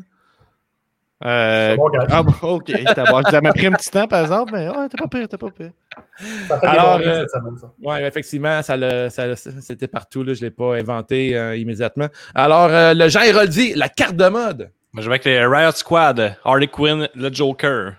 Euh, 1.23 1.72
C'est 1.72 1.77
bon, 1.77 1.89
ah 2.10 2.23
bon, 2.23 2.34
ok. 2.41 2.72
Ça 2.95 3.41
m'a 3.41 3.53
pris 3.53 3.68
un 3.68 3.72
petit 3.73 3.89
temps, 3.91 4.07
par 4.07 4.22
exemple, 4.22 4.53
mais 4.56 4.68
ouais, 4.69 4.89
t'es 4.89 4.98
pas 4.98 5.07
pire, 5.07 5.27
t'es 5.27 5.38
pas 5.38 5.49
pire. 5.52 5.72
Ça 6.48 6.60
fait 6.60 6.61
des 6.61 6.68
Alors, 6.68 6.99
euh, 6.99 7.22
cette 7.22 7.30
semaine, 7.30 7.57
ça. 7.60 7.72
Oui, 7.81 7.95
effectivement, 8.02 8.61
ça, 8.61 9.10
ça 9.10 9.35
c'était 9.60 9.88
partout. 9.88 10.23
Là, 10.23 10.34
je 10.34 10.39
ne 10.41 10.45
l'ai 10.45 10.52
pas 10.52 10.76
inventé 10.76 11.38
euh, 11.38 11.56
immédiatement. 11.56 12.07
Alors, 12.34 12.69
euh, 12.72 12.93
le 12.93 13.07
Jean 13.10 13.22
Héroldi, 13.22 13.73
la 13.76 13.89
carte 13.89 14.15
de 14.15 14.27
mode. 14.27 14.72
Moi, 14.93 15.02
je 15.03 15.07
vais 15.10 15.14
avec 15.14 15.26
les 15.26 15.45
Riot 15.45 15.72
Squad, 15.72 16.35
Harley 16.43 16.68
Quinn, 16.68 17.07
le 17.15 17.31
Joker. 17.34 17.93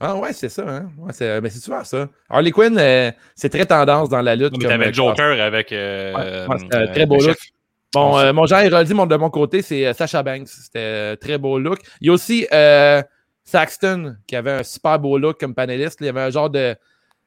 Ah 0.00 0.14
ouais, 0.14 0.32
c'est 0.32 0.48
ça. 0.48 0.62
Hein? 0.66 0.90
Ouais, 0.96 1.12
c'est, 1.12 1.40
mais 1.40 1.50
c'est 1.50 1.58
souvent 1.58 1.82
ça. 1.82 2.08
Harley 2.30 2.52
Quinn, 2.52 2.78
euh, 2.78 3.10
c'est 3.34 3.48
très 3.48 3.66
tendance 3.66 4.08
dans 4.08 4.22
la 4.22 4.36
lutte. 4.36 4.52
Mais 4.52 4.58
comme, 4.58 4.68
t'avais 4.70 4.84
euh, 4.84 4.88
le 4.88 4.94
Joker 4.94 5.40
avec. 5.40 5.72
euh, 5.72 6.14
Ouais, 6.14 6.54
ouais, 6.54 6.68
euh, 6.74 6.86
très 6.94 7.04
beau 7.04 7.16
look. 7.16 7.24
chef. 7.24 7.38
Bon, 7.94 8.14
On 8.14 8.18
euh, 8.18 8.32
mon 8.32 8.46
Jean 8.46 8.58
Héroldi, 8.60 8.92
mon, 8.94 9.06
de 9.06 9.16
mon 9.16 9.30
côté, 9.30 9.62
c'est 9.62 9.86
euh, 9.86 9.92
Sacha 9.94 10.22
Banks. 10.22 10.48
C'était 10.48 11.12
un 11.12 11.16
très 11.16 11.38
beau 11.38 11.58
look. 11.58 11.78
Il 12.00 12.08
y 12.08 12.10
a 12.10 12.12
aussi 12.12 12.46
euh, 12.52 13.02
Saxton, 13.44 14.16
qui 14.26 14.36
avait 14.36 14.52
un 14.52 14.62
super 14.62 14.98
beau 14.98 15.16
look 15.18 15.40
comme 15.40 15.54
panéliste. 15.54 15.98
Il 16.00 16.06
y 16.06 16.08
avait 16.10 16.20
un 16.20 16.30
genre 16.30 16.50
de, 16.50 16.76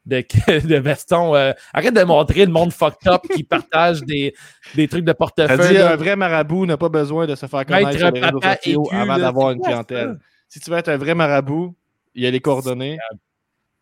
de, 0.06 0.24
de 0.68 0.76
veston. 0.78 1.36
euh, 1.36 1.52
arrête 1.74 1.96
de 1.96 2.04
montrer 2.04 2.46
le 2.46 2.52
monde 2.52 2.72
fucked 2.72 3.08
up 3.08 3.22
qui 3.34 3.44
partage 3.44 4.02
des, 4.02 4.34
des 4.76 4.88
trucs 4.88 5.06
de 5.06 5.14
portefeuille. 5.14 5.70
dit 5.76 5.78
un 5.78 5.96
vrai 5.96 6.16
marabout 6.16 6.66
n'a 6.68 6.78
pas 6.78 6.90
besoin 6.90 7.26
de 7.26 7.34
se 7.36 7.46
faire 7.48 7.66
connaître 7.66 7.98
sur 7.98 8.12
les 8.12 8.20
réseaux 8.20 8.40
papa 8.40 8.56
sociaux 8.58 8.88
aigu, 8.92 9.02
avant 9.02 9.18
d'avoir 9.18 9.52
une 9.52 9.62
clientèle. 9.62 10.20
Si 10.48 10.60
tu 10.60 10.70
veux 10.70 10.78
être 10.78 10.90
un 10.90 10.98
vrai 10.98 11.16
marabout, 11.16 11.76
il 12.14 12.24
y 12.24 12.28
a 12.28 12.32
les 12.32 12.40
coordonnées. 12.42 12.98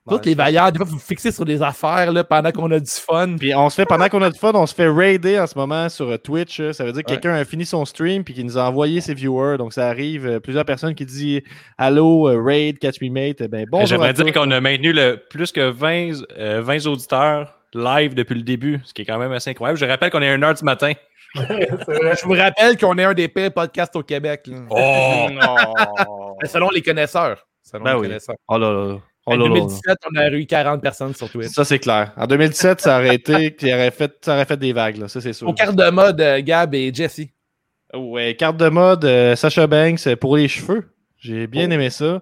Toutes 0.07 0.25
les 0.25 0.33
vaillards, 0.33 0.71
des 0.71 0.77
fois, 0.77 0.85
vous 0.87 0.93
vous 0.93 0.99
fixez 0.99 1.31
sur 1.31 1.45
des 1.45 1.61
affaires 1.61 2.11
là, 2.11 2.23
pendant 2.23 2.51
qu'on 2.51 2.71
a 2.71 2.79
du 2.79 2.89
fun. 2.89 3.35
Puis 3.37 3.53
on 3.53 3.69
se 3.69 3.75
fait, 3.75 3.85
pendant 3.85 4.07
qu'on 4.09 4.21
a 4.23 4.29
du 4.31 4.39
fun, 4.39 4.51
on 4.55 4.65
se 4.65 4.73
fait 4.73 4.87
raider 4.87 5.39
en 5.39 5.45
ce 5.45 5.55
moment 5.55 5.87
sur 5.89 6.09
euh, 6.09 6.17
Twitch. 6.17 6.59
euh, 6.59 6.73
Ça 6.73 6.83
veut 6.83 6.93
dire 6.93 7.03
que 7.03 7.11
Ouais. 7.11 7.17
quelqu'un 7.19 7.35
a 7.35 7.45
fini 7.45 7.63
son 7.65 7.85
stream 7.85 8.23
puis 8.23 8.33
qu'il 8.33 8.45
nous 8.45 8.57
a 8.57 8.63
envoyé 8.67 9.01
ses 9.01 9.13
viewers. 9.13 9.57
Donc 9.57 9.71
ça 9.73 9.87
arrive, 9.87 10.25
euh, 10.25 10.39
plusieurs 10.39 10.65
personnes 10.65 10.95
qui 10.95 11.05
disent 11.05 11.41
Allô, 11.77 12.23
raid, 12.43 12.79
catch 12.79 12.99
me 13.01 13.09
mate. 13.11 13.43
Ben 13.49 13.67
bonjour. 13.69 13.85
J'aimerais 13.87 14.13
dire 14.13 14.33
qu'on 14.33 14.49
a 14.49 14.59
maintenu 14.59 14.93
le, 14.93 15.21
plus 15.29 15.51
que 15.51 15.69
20, 15.69 16.23
euh, 16.39 16.61
20 16.63 16.87
auditeurs 16.87 17.53
live 17.75 18.15
depuis 18.15 18.33
le 18.35 18.41
début, 18.41 18.81
ce 18.85 18.93
qui 18.95 19.03
est 19.03 19.05
quand 19.05 19.19
même 19.19 19.31
assez 19.31 19.51
incroyable. 19.51 19.77
Je 19.79 19.85
rappelle 19.85 20.09
qu'on 20.09 20.23
est 20.23 20.29
à 20.29 20.35
1h 20.37 20.57
du 20.57 20.63
matin. 20.65 20.93
Je 21.35 22.25
vous 22.25 22.33
rappelle 22.33 22.77
qu'on 22.79 22.97
est 22.97 23.03
un 23.03 23.13
des 23.13 23.27
pires 23.27 23.53
podcasts 23.53 23.95
au 23.95 24.01
Québec. 24.01 24.47
là. 24.47 24.57
Oh! 24.71 26.35
Selon 26.45 26.69
les 26.71 26.81
connaisseurs. 26.81 27.45
Selon 27.61 27.83
Ben 27.83 27.93
les 27.93 27.99
oui. 27.99 28.07
connaisseurs. 28.07 28.35
Oh 28.47 28.57
là 28.57 28.71
là. 28.73 28.97
En 29.33 29.37
là 29.37 29.43
là. 29.47 29.55
2017, 29.55 29.97
on 30.11 30.15
a 30.17 30.29
eu 30.31 30.45
40 30.45 30.81
personnes 30.81 31.13
sur 31.13 31.29
Twitch. 31.29 31.49
Ça, 31.49 31.63
c'est 31.65 31.79
clair. 31.79 32.11
En 32.17 32.25
2017, 32.27 32.81
ça 32.81 32.97
aurait 32.99 33.15
été, 33.15 33.55
aurait 33.73 33.91
fait, 33.91 34.13
ça 34.21 34.33
aurait 34.35 34.45
fait 34.45 34.57
des 34.57 34.73
vagues, 34.73 34.97
là. 34.97 35.07
ça, 35.07 35.21
c'est 35.21 35.33
sûr. 35.33 35.47
Aux 35.47 35.53
cartes 35.53 35.75
de 35.75 35.89
mode, 35.89 36.19
euh, 36.21 36.41
Gab 36.43 36.73
et 36.75 36.91
Jesse. 36.93 37.21
Ouais, 37.93 38.35
carte 38.35 38.57
de 38.57 38.69
mode, 38.69 39.03
euh, 39.05 39.35
Sacha 39.35 39.65
Banks 39.67 40.05
euh, 40.07 40.15
pour 40.15 40.37
les 40.37 40.47
cheveux. 40.47 40.89
J'ai 41.17 41.47
bien 41.47 41.67
Oh. 41.69 41.73
aimé 41.73 41.89
ça. 41.89 42.21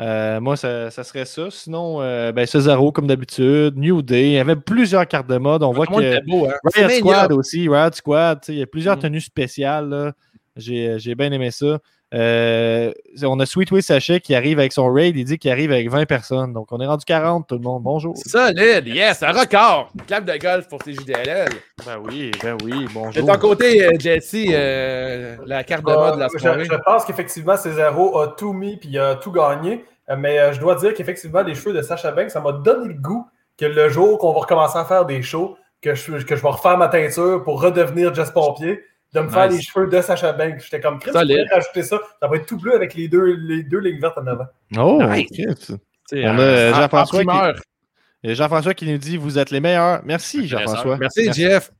Euh, 0.00 0.40
moi, 0.40 0.56
ça, 0.56 0.92
ça 0.92 1.02
serait 1.02 1.24
ça. 1.24 1.48
Sinon, 1.50 2.00
euh, 2.00 2.30
ben, 2.30 2.46
Cesaro, 2.46 2.92
comme 2.92 3.08
d'habitude, 3.08 3.76
New 3.76 4.00
Day. 4.00 4.26
Il 4.28 4.32
y 4.34 4.38
avait 4.38 4.54
plusieurs 4.54 5.06
cartes 5.08 5.26
de 5.28 5.38
mode. 5.38 5.64
On 5.64 5.72
voit 5.72 5.86
que 5.86 6.24
beau, 6.30 6.46
hein? 6.46 6.54
Riot 6.72 6.88
Squad 7.00 7.32
aussi, 7.32 7.68
Riot 7.68 7.90
Squad, 7.94 8.38
il 8.46 8.54
y 8.58 8.62
a 8.62 8.66
plusieurs 8.66 8.96
Mm. 8.96 9.00
tenues 9.00 9.20
spéciales. 9.20 10.12
j'ai 10.56 11.14
bien 11.16 11.32
aimé 11.32 11.50
ça. 11.50 11.78
Euh, 12.14 12.90
on 13.22 13.38
a 13.40 13.44
Sweet 13.46 13.70
Way 13.70 13.82
Sachet 13.82 14.20
qui 14.20 14.34
arrive 14.34 14.58
avec 14.58 14.72
son 14.72 14.90
raid. 14.92 15.16
Il 15.16 15.24
dit 15.24 15.38
qu'il 15.38 15.50
arrive 15.50 15.72
avec 15.72 15.90
20 15.90 16.06
personnes. 16.06 16.52
Donc, 16.52 16.68
on 16.72 16.80
est 16.80 16.86
rendu 16.86 17.04
40, 17.04 17.46
tout 17.46 17.54
le 17.56 17.60
monde. 17.60 17.82
Bonjour. 17.82 18.16
Solide, 18.16 18.86
yes, 18.86 19.22
un 19.22 19.32
record. 19.32 19.90
Clap 20.06 20.24
de 20.24 20.36
golf 20.38 20.68
pour 20.68 20.82
ces 20.82 20.94
JDLL. 20.94 21.48
Ben 21.84 21.98
oui, 22.02 22.30
ben 22.42 22.56
oui, 22.64 22.84
De 22.86 22.92
bonjour. 22.94 23.26
ton 23.26 23.38
côté, 23.38 23.84
euh, 23.84 23.90
Jesse, 23.98 24.34
euh, 24.50 25.36
la 25.44 25.64
carte 25.64 25.84
de 25.84 25.92
mode 25.92 26.14
de 26.14 26.20
la 26.20 26.26
Euh, 26.26 26.28
je, 26.34 26.38
soirée. 26.38 26.64
je 26.64 26.74
pense 26.84 27.04
qu'effectivement, 27.04 27.56
Cesaro 27.56 28.18
a 28.20 28.28
tout 28.28 28.52
mis 28.52 28.76
puis 28.78 28.88
il 28.90 28.98
a 28.98 29.16
tout 29.16 29.32
gagné. 29.32 29.84
Mais 30.16 30.54
je 30.54 30.60
dois 30.60 30.74
dire 30.76 30.94
qu'effectivement, 30.94 31.42
les 31.42 31.54
cheveux 31.54 31.74
de 31.74 31.82
Sacha 31.82 32.10
Banks, 32.12 32.30
ça 32.30 32.40
m'a 32.40 32.52
donné 32.52 32.88
le 32.88 32.94
goût 32.94 33.26
que 33.58 33.66
le 33.66 33.90
jour 33.90 34.16
qu'on 34.18 34.32
va 34.32 34.40
recommencer 34.40 34.78
à 34.78 34.86
faire 34.86 35.04
des 35.04 35.20
shows, 35.20 35.56
que 35.82 35.94
je, 35.94 36.12
que 36.24 36.34
je 36.34 36.42
vais 36.42 36.48
refaire 36.48 36.78
ma 36.78 36.88
teinture 36.88 37.42
pour 37.44 37.60
redevenir 37.60 38.14
Jess 38.14 38.30
Pompier, 38.30 38.80
de 39.14 39.20
me 39.20 39.28
faire 39.28 39.48
Nice. 39.48 39.56
les 39.58 39.62
cheveux 39.62 39.86
de 39.86 40.00
Sacha 40.00 40.32
Banks. 40.32 40.60
J'étais 40.62 40.80
comme 40.80 40.98
Chris, 40.98 41.12
tu 41.12 41.52
rajouter 41.52 41.82
ça. 41.82 41.98
Ça 42.20 42.28
va 42.28 42.36
être 42.36 42.46
tout 42.46 42.58
bleu 42.58 42.74
avec 42.74 42.94
les 42.94 43.08
deux, 43.08 43.24
les 43.24 43.62
deux 43.62 43.78
lignes 43.78 44.00
vertes 44.00 44.18
en 44.18 44.26
avant. 44.26 44.46
Oh, 44.76 45.02
Nice. 45.02 45.72
On 46.12 46.16
a 46.16 46.40
euh, 46.40 46.74
Jean-François 46.74 47.22
qui, 47.22 48.34
Jean-François 48.34 48.74
qui 48.74 48.90
nous 48.90 48.98
dit 48.98 49.16
Vous 49.16 49.38
êtes 49.38 49.50
les 49.50 49.60
meilleurs. 49.60 50.00
Merci, 50.04 50.46
Jean-François. 50.46 50.96
Merci, 50.98 51.32
Jeff. 51.32 51.70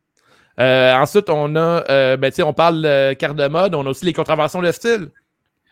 Euh, 0.59 0.95
ensuite, 0.95 1.31
on 1.31 1.55
a, 1.55 1.85
euh, 1.89 2.17
ben, 2.17 2.31
tu 2.31 2.37
sais, 2.37 2.43
on 2.43 2.53
parle 2.53 2.85
euh, 2.85 3.15
carte 3.15 3.37
de 3.37 3.47
mode, 3.47 3.75
on 3.75 3.87
a 3.87 3.91
aussi 3.91 4.05
les 4.05 4.13
contraventions 4.13 4.61
de 4.61 4.73
style. 4.73 5.11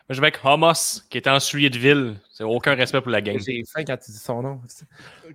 Je 0.08 0.20
vais 0.20 0.26
avec 0.28 0.38
Homos, 0.44 1.02
qui 1.10 1.18
est 1.18 1.26
en 1.28 1.40
soulier 1.40 1.68
de 1.70 1.78
ville. 1.78 2.14
C'est 2.32 2.44
aucun 2.44 2.74
respect 2.74 3.00
pour 3.00 3.10
la 3.10 3.20
game. 3.20 3.38
J'ai 3.38 3.62
faim 3.64 3.82
quand 3.86 3.96
tu 3.96 4.10
dis 4.12 4.18
son 4.18 4.42
nom. 4.42 4.60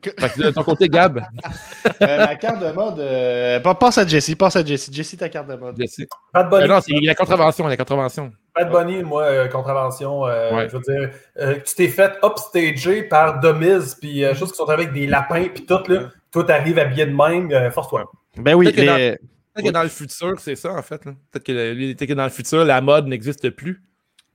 Fait 0.02 0.11
que 0.30 0.41
de 0.43 0.49
ton 0.52 0.64
côté, 0.64 0.88
Gab, 0.88 1.19
Euh, 2.02 2.18
la 2.18 2.35
carte 2.35 2.60
de 2.61 2.72
mode. 2.72 2.99
euh, 2.99 3.60
pa- 3.60 3.76
passe 3.76 3.98
à 3.99 4.07
Jesse, 4.07 4.34
passe 4.35 4.56
à 4.56 4.65
Jesse. 4.65 4.89
Jesse, 4.91 5.15
ta 5.18 5.30
carte 5.30 5.48
de 5.48 5.56
mode. 5.56 5.76
je 5.80 5.85
sais. 5.85 6.07
Bad 6.34 6.48
Euh, 6.48 6.49
Bunny, 6.49 6.68
non, 6.68 6.80
c'est 6.81 6.93
la 7.02 7.15
contravention, 7.15 7.68
la 7.68 7.77
contravention. 7.77 8.31
Bad 8.56 8.72
Bunny, 8.72 9.03
moi, 9.03 9.23
euh, 9.23 9.48
contravention, 9.48 10.26
euh, 10.26 10.56
Ouais. 10.56 10.69
je 10.69 10.77
veux 10.77 10.81
dire, 10.81 11.11
euh, 11.39 11.56
tu 11.65 11.76
t'es 11.76 11.88
fait 11.89 12.14
upstager 12.23 13.03
par 13.03 13.39
Demise, 13.39 13.95
puis 13.99 14.23
euh, 14.23 14.34
choses 14.34 14.52
qui 14.52 14.57
sont 14.57 14.69
avec 14.69 14.93
des 14.93 15.06
lapins, 15.07 15.45
puis 15.53 15.65
tout, 15.65 15.80
là. 15.88 16.10
Toi, 16.31 16.43
t'arrives 16.45 16.80
habillé 16.80 17.06
de 17.06 17.14
même, 17.15 17.52
euh, 17.52 17.69
force-toi. 17.72 18.10
Ben 18.38 18.53
oui, 18.56 18.65
Peut-être 18.72 18.77
que 18.77 18.81
les- 18.98 19.18
Peut-être 19.53 19.65
que 19.68 19.72
dans 19.73 19.84
le 19.84 19.89
futur, 19.89 20.39
c'est 20.39 20.56
ça, 20.56 20.72
en 20.73 20.81
fait. 20.81 21.03
Peut-être 21.03 21.43
que, 21.43 21.52
le- 21.52 21.93
que 21.93 22.14
dans 22.14 22.23
le 22.23 22.30
futur, 22.30 22.64
la 22.64 22.80
mode 22.81 23.07
n'existe 23.07 23.49
plus. 23.49 23.84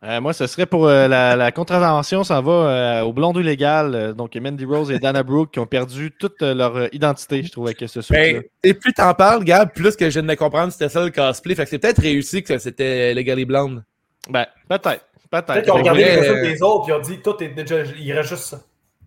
Euh, 0.05 0.20
moi, 0.20 0.32
ce 0.32 0.47
serait 0.47 0.66
pour 0.66 0.86
euh, 0.86 1.09
la, 1.09 1.36
la 1.36 1.52
contravention, 1.52 2.23
ça 2.23 2.40
va 2.40 2.52
euh, 2.52 3.01
au 3.02 3.12
blondeau 3.12 3.40
illégal. 3.40 3.94
euh, 3.94 4.12
donc, 4.12 4.36
Mandy 4.36 4.64
Rose 4.64 4.90
et 4.90 4.98
Dana 4.98 5.23
Brooke 5.23 5.52
qui 5.52 5.59
ont 5.59 5.66
perdu 5.66 6.12
toute 6.18 6.43
euh, 6.43 6.55
leur 6.55 6.77
euh, 6.77 6.89
identité, 6.93 7.43
je 7.43 7.51
trouve, 7.51 7.66
avec 7.66 7.81
ce 7.89 8.01
suit 8.02 8.14
Ben, 8.14 8.43
et 8.62 8.74
plus 8.74 8.93
t'en 8.93 9.14
parles, 9.14 9.43
Gab, 9.43 9.73
plus 9.73 9.97
que 9.97 10.05
je 10.06 10.14
viens 10.14 10.23
de 10.23 10.28
me 10.28 10.35
comprendre 10.36 10.70
c'était 10.73 10.90
ça 10.90 11.02
le 11.02 11.10
cosplay. 11.10 11.55
Fait 11.55 11.64
que 11.64 11.70
c'est 11.70 11.78
peut-être 11.78 12.02
réussi 12.02 12.43
que 12.43 12.59
c'était 12.59 13.14
Legally 13.14 13.47
Blonde. 13.47 13.85
Ben, 14.28 14.47
peut-être. 14.68 15.06
Peut-être 15.31 15.47
Peut-être. 15.47 15.62
qu'ils 15.64 15.73
ont 15.73 15.77
regardé 15.77 16.05
les 16.05 16.28
euh, 16.28 16.43
des 16.43 16.62
autres, 16.62 16.85
puis 16.85 16.93
ils 16.93 16.97
ont 16.97 17.01
dit, 17.01 17.20
tout 17.23 17.43
est 17.43 17.48
déjà, 17.48 17.82
il 17.98 18.12
reste 18.12 18.28
juste 18.28 18.44
ça. 18.44 18.60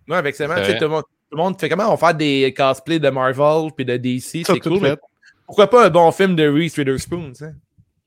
Ouais, 0.10 0.18
avec 0.18 0.36
sais, 0.36 0.48
vrai. 0.48 0.76
tout 0.78 0.84
le 0.84 0.90
monde, 0.90 1.04
tout 1.04 1.38
le 1.38 1.44
monde 1.44 1.60
fait 1.60 1.70
comment 1.70 1.94
on 1.94 1.98
faire 1.98 2.14
des 2.16 2.54
cosplays 2.56 3.00
de 3.00 3.10
Marvel 3.10 3.72
puis 3.76 3.86
de 3.86 3.96
DC, 3.96 4.22
c'est 4.46 4.60
tout 4.60 4.70
cool. 4.70 4.80
mais 4.82 4.90
fait. 4.90 5.00
pourquoi 5.46 5.70
pas 5.70 5.86
un 5.86 5.90
bon 5.90 6.12
film 6.12 6.36
de 6.36 6.48
Reese 6.50 6.78
Witherspoon, 6.78 7.30
tu 7.30 7.36
sais? 7.46 7.54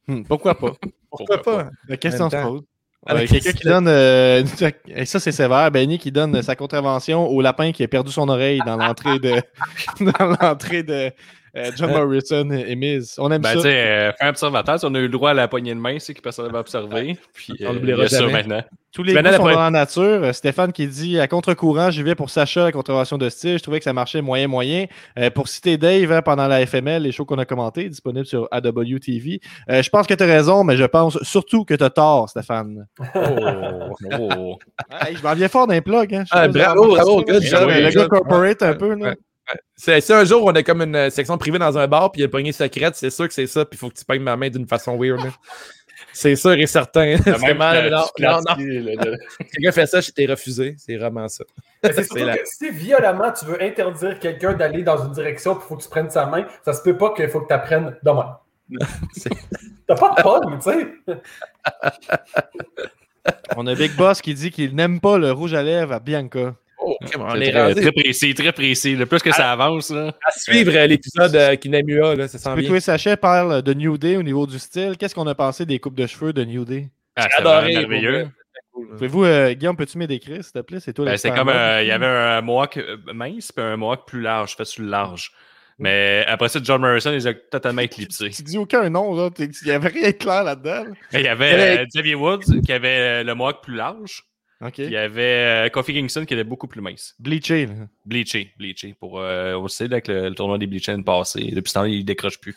Hmm, 0.09 0.25
pourquoi 0.25 0.57
pas? 0.57 0.73
Pourquoi, 1.11 1.37
Pourquoi 1.37 1.65
pas? 1.65 1.71
La 1.89 1.97
question 1.99 2.31
se 2.31 2.37
pose. 2.37 2.63
Euh, 3.11 3.27
Quelqu'un 3.27 3.53
qui 3.53 3.67
donne. 3.67 3.89
euh, 3.89 4.45
et 4.87 5.05
ça, 5.07 5.19
c'est 5.19 5.33
sévère. 5.33 5.71
Benny 5.71 5.99
qui 5.99 6.13
donne 6.13 6.41
sa 6.43 6.55
contravention 6.55 7.27
au 7.27 7.41
lapin 7.41 7.73
qui 7.73 7.83
a 7.83 7.89
perdu 7.89 8.13
son 8.13 8.29
oreille 8.29 8.61
dans 8.65 8.77
l'entrée 8.77 9.19
de. 9.19 9.35
dans 10.01 10.37
l'entrée 10.41 10.83
de 10.83 11.11
John 11.77 11.91
Morrison 11.91 12.51
et 12.51 12.75
Miz. 12.77 13.15
On 13.19 13.31
aime 13.31 13.43
Ben, 13.43 13.51
ça. 13.51 13.55
tu 13.57 13.61
sais, 13.63 13.75
euh, 13.77 14.13
fin 14.19 14.29
observateur, 14.31 14.79
si 14.81 14.87
on 14.87 14.95
a 14.95 14.99
eu 14.99 15.03
le 15.03 15.09
droit 15.11 15.31
à 15.31 15.35
la 15.35 15.49
poignée 15.49 15.75
de 15.75 15.81
main, 15.81 15.99
c'est 15.99 16.15
que 16.15 16.21
personne 16.23 16.47
n'avait 16.47 16.59
observé. 16.59 17.19
Puis, 17.35 17.53
On 17.61 17.65
euh, 17.67 17.73
l'oubliera 17.75 18.05
a 18.05 18.09
ça 18.09 18.21
jamais. 18.21 18.33
maintenant. 18.33 18.63
Tous 18.95 19.03
les 19.03 19.15
Ben, 19.15 19.23
la 19.23 19.33
sont 19.33 19.39
première- 19.41 19.57
dans 19.57 19.63
la 19.65 19.71
nature. 19.71 20.03
Euh, 20.03 20.33
Stéphane 20.33 20.71
qui 20.73 20.87
dit 20.87 21.19
à 21.19 21.27
contre-courant, 21.27 21.91
j'y 21.91 22.03
vais 22.03 22.15
pour 22.15 22.29
Sacha, 22.31 22.65
la 22.65 22.73
contravention 22.73 23.17
de 23.19 23.29
style. 23.31 23.57
Je 23.59 23.63
trouvais 23.63 23.79
que 23.79 23.85
ça 23.85 23.93
marchait 23.95 24.21
moyen-moyen. 24.21 24.85
Euh, 25.19 25.31
pour 25.31 25.49
citer 25.49 25.79
Dave, 25.79 26.13
hein, 26.13 26.21
pendant 26.23 26.47
la 26.47 26.61
FML, 26.67 27.03
les 27.03 27.13
shows 27.13 27.25
qu'on 27.25 27.39
a 27.39 27.45
commentés, 27.47 27.89
disponibles 27.89 28.27
sur 28.27 28.49
AWTV. 28.51 29.41
Euh, 29.71 29.83
je 29.83 29.89
pense 29.91 30.07
que 30.07 30.13
tu 30.15 30.23
as 30.23 30.27
raison, 30.27 30.63
mais 30.65 30.77
je 30.77 30.85
pense 30.85 31.23
surtout 31.23 31.65
que 31.65 31.73
tu 31.75 31.85
as 31.85 31.91
tort, 31.91 32.29
Stéphane. 32.29 32.87
Oh, 33.15 33.95
oh. 34.21 34.59
Hey, 35.07 35.17
je 35.17 35.23
m'en 35.23 35.35
viens 35.35 35.49
fort 35.49 35.67
d'un 35.67 35.81
plug. 35.81 36.15
Hein. 36.15 36.25
Ah, 36.31 36.49
bravo, 36.49 36.89
bravo, 36.95 37.21
Le 37.27 37.91
gars 37.95 38.07
corporate 38.09 38.63
un 38.63 38.75
peu. 38.75 38.95
Là. 38.95 39.09
Ouais. 39.11 39.17
C'est 39.77 40.01
si 40.01 40.13
un 40.13 40.25
jour 40.25 40.45
on 40.45 40.53
a 40.55 40.63
comme 40.63 40.83
une 40.83 40.95
euh, 40.97 41.11
section 41.11 41.37
privée 41.39 41.59
dans 41.59 41.77
un 41.77 41.87
bar 41.89 42.11
puis 42.13 42.21
il 42.21 42.23
y 42.23 42.25
a 42.25 42.27
une 42.27 42.31
poignée 42.31 42.53
secrète, 42.53 42.95
c'est 42.97 43.11
sûr 43.11 43.27
que 43.29 43.35
c'est 43.35 43.47
ça, 43.47 43.65
puis 43.65 43.77
il 43.77 43.79
faut 43.79 43.89
que 43.89 43.95
tu 43.99 44.05
peignes 44.05 44.23
ma 44.23 44.37
main 44.37 44.49
d'une 44.49 44.67
façon 44.67 44.97
weird. 44.99 45.21
C'est 46.15 46.37
sûr 46.37 46.53
et 46.53 46.67
certain. 46.67 47.17
Vraiment, 47.27 47.73
non, 47.73 48.05
non, 48.21 48.55
le- 48.59 48.81
le- 48.95 49.17
Quelqu'un 49.53 49.73
fait 49.73 49.87
ça, 49.87 50.01
je 50.01 50.11
t'ai 50.11 50.27
refusé. 50.27 50.75
C'est 50.79 50.97
vraiment 50.97 51.27
ça. 51.29 51.45
C'est 51.83 51.93
C'est 51.95 52.05
surtout 52.05 52.25
la- 52.25 52.37
que 52.37 52.45
si 52.45 52.71
violemment 52.71 53.33
tu 53.33 53.47
veux 53.47 53.63
interdire 53.63 54.19
quelqu'un 54.19 54.53
d'aller 54.53 54.83
dans 54.83 55.03
une 55.07 55.13
direction, 55.13 55.55
puis 55.55 55.65
il 55.65 55.69
faut 55.69 55.77
que 55.77 55.83
tu 55.83 55.89
prennes 55.89 56.11
sa 56.11 56.27
main, 56.27 56.45
ça 56.65 56.75
se 56.75 56.83
peut 56.83 56.97
pas 56.99 57.15
qu'il 57.15 57.29
faut 57.31 57.41
que 57.41 57.49
tu 57.49 57.55
apprennes 57.55 57.97
de 58.03 58.11
même. 58.11 58.81
C'est- 59.17 59.31
T'as 59.87 59.95
pas 59.97 60.15
de 60.17 60.23
pomme, 60.23 60.59
tu 60.59 60.71
sais. 60.71 60.89
On 63.57 63.67
a 63.67 63.75
Big 63.75 63.95
Boss 63.97 64.21
qui 64.21 64.35
dit 64.35 64.51
qu'il 64.51 64.75
n'aime 64.75 65.01
pas 65.01 65.19
le 65.19 65.31
rouge 65.33 65.55
à 65.55 65.63
lèvres 65.63 65.93
à 65.93 66.01
Bianca. 66.01 66.55
Oh, 66.85 66.97
ok, 67.01 67.17
bon, 67.19 67.25
on 67.27 67.31
C'est 67.37 67.43
est 67.47 67.75
très, 67.75 67.93
précis, 67.93 68.35
très 68.35 68.53
précis. 68.53 68.97
Le 68.97 69.07
plus 69.07 69.21
que 69.23 69.33
ça 69.33 69.53
avance, 69.53 69.91
là. 69.91 70.13
à 70.27 70.31
suivre 70.33 70.73
euh, 70.75 70.87
l'épisode 70.87 71.35
euh, 71.37 71.55
Kinamua, 71.57 72.17
là, 72.17 72.29
ça 72.29 72.39
sent 72.39 72.55
bien. 72.57 72.69
toi, 72.69 72.81
Sachet 72.81 73.17
parle 73.17 73.63
de 73.63 73.75
New 73.75 73.97
Day 73.99 74.17
au 74.17 74.23
niveau 74.23 74.47
du 74.47 74.59
style. 74.59 74.97
Qu'est-ce 74.99 75.15
qu'on 75.15 75.27
a 75.27 75.35
pensé 75.35 75.65
des 75.67 75.79
coupes 75.79 75.95
de 75.95 76.07
cheveux 76.07 76.33
de 76.33 76.45
New 76.45 76.65
Day? 76.65 76.89
Ah, 77.17 77.29
adoré, 77.39 77.75
merveilleux. 77.77 78.29
Pouvez-vous, 78.75 79.25
euh, 79.25 79.53
Guillaume, 79.53 79.77
peux-tu 79.77 79.99
m'écrire, 79.99 80.43
s'il 80.43 80.53
te 80.53 80.59
plaît? 80.61 80.81
C'est 80.81 80.93
toi 80.93 81.05
Ben, 81.05 81.17
c'est 81.17 81.31
comme 81.31 81.49
il 81.51 81.87
y 81.87 81.91
avait 81.93 82.07
un 82.07 82.41
mohawk 82.41 82.81
mince 83.13 83.53
puis 83.53 83.65
un 83.65 83.77
mohawk 83.77 84.07
plus 84.07 84.21
large, 84.23 84.57
fait 84.57 84.65
sur 84.65 84.83
le 84.83 84.89
large. 84.89 85.31
Mais 85.79 86.25
après 86.29 86.49
ça, 86.49 86.61
John 86.63 86.81
Morrison, 86.81 87.13
il 87.13 87.27
a 87.27 87.35
totalement 87.35 87.83
éclipsé. 87.83 88.31
Tu 88.35 88.43
dis 88.43 88.59
aucun 88.59 88.89
nom, 88.89 89.15
là. 89.15 89.31
T'es- 89.31 89.45
Il 89.63 89.67
n'y 89.69 89.71
avait 89.73 89.89
rien 89.89 90.09
de 90.11 90.17
clair 90.17 90.45
là-dedans. 90.45 90.85
là. 90.85 91.19
Il 91.19 91.21
y 91.23 91.29
avait 91.29 91.81
euh, 91.81 91.85
Xavier 91.87 92.15
Woods 92.15 92.61
qui 92.65 92.73
avait 92.73 93.25
le 93.25 93.35
mohawk 93.35 93.63
plus 93.63 93.75
large. 93.75 94.23
Il 94.79 94.91
y 94.91 94.97
avait 94.97 95.67
euh, 95.67 95.69
Kofi 95.71 95.93
Kingston 95.95 96.25
qui 96.25 96.35
était 96.35 96.45
beaucoup 96.45 96.67
plus 96.69 96.81
mince. 96.81 97.15
Bleaché, 97.19 97.67
là. 97.67 97.73
Bleaché, 98.07 98.53
bleaché. 98.59 98.95
Pour 98.99 99.21
euh, 99.21 99.55
aussi, 99.57 99.85
là, 99.89 99.95
avec 99.95 100.09
le, 100.09 100.29
le 100.29 100.35
tournoi 100.35 100.59
des 100.59 100.67
Bleachers 100.67 101.03
passé. 101.05 101.51
Depuis 101.53 101.71
ce 101.71 101.75
temps 101.75 101.85
il 101.85 102.05
décroche 102.05 102.39
plus. 102.39 102.57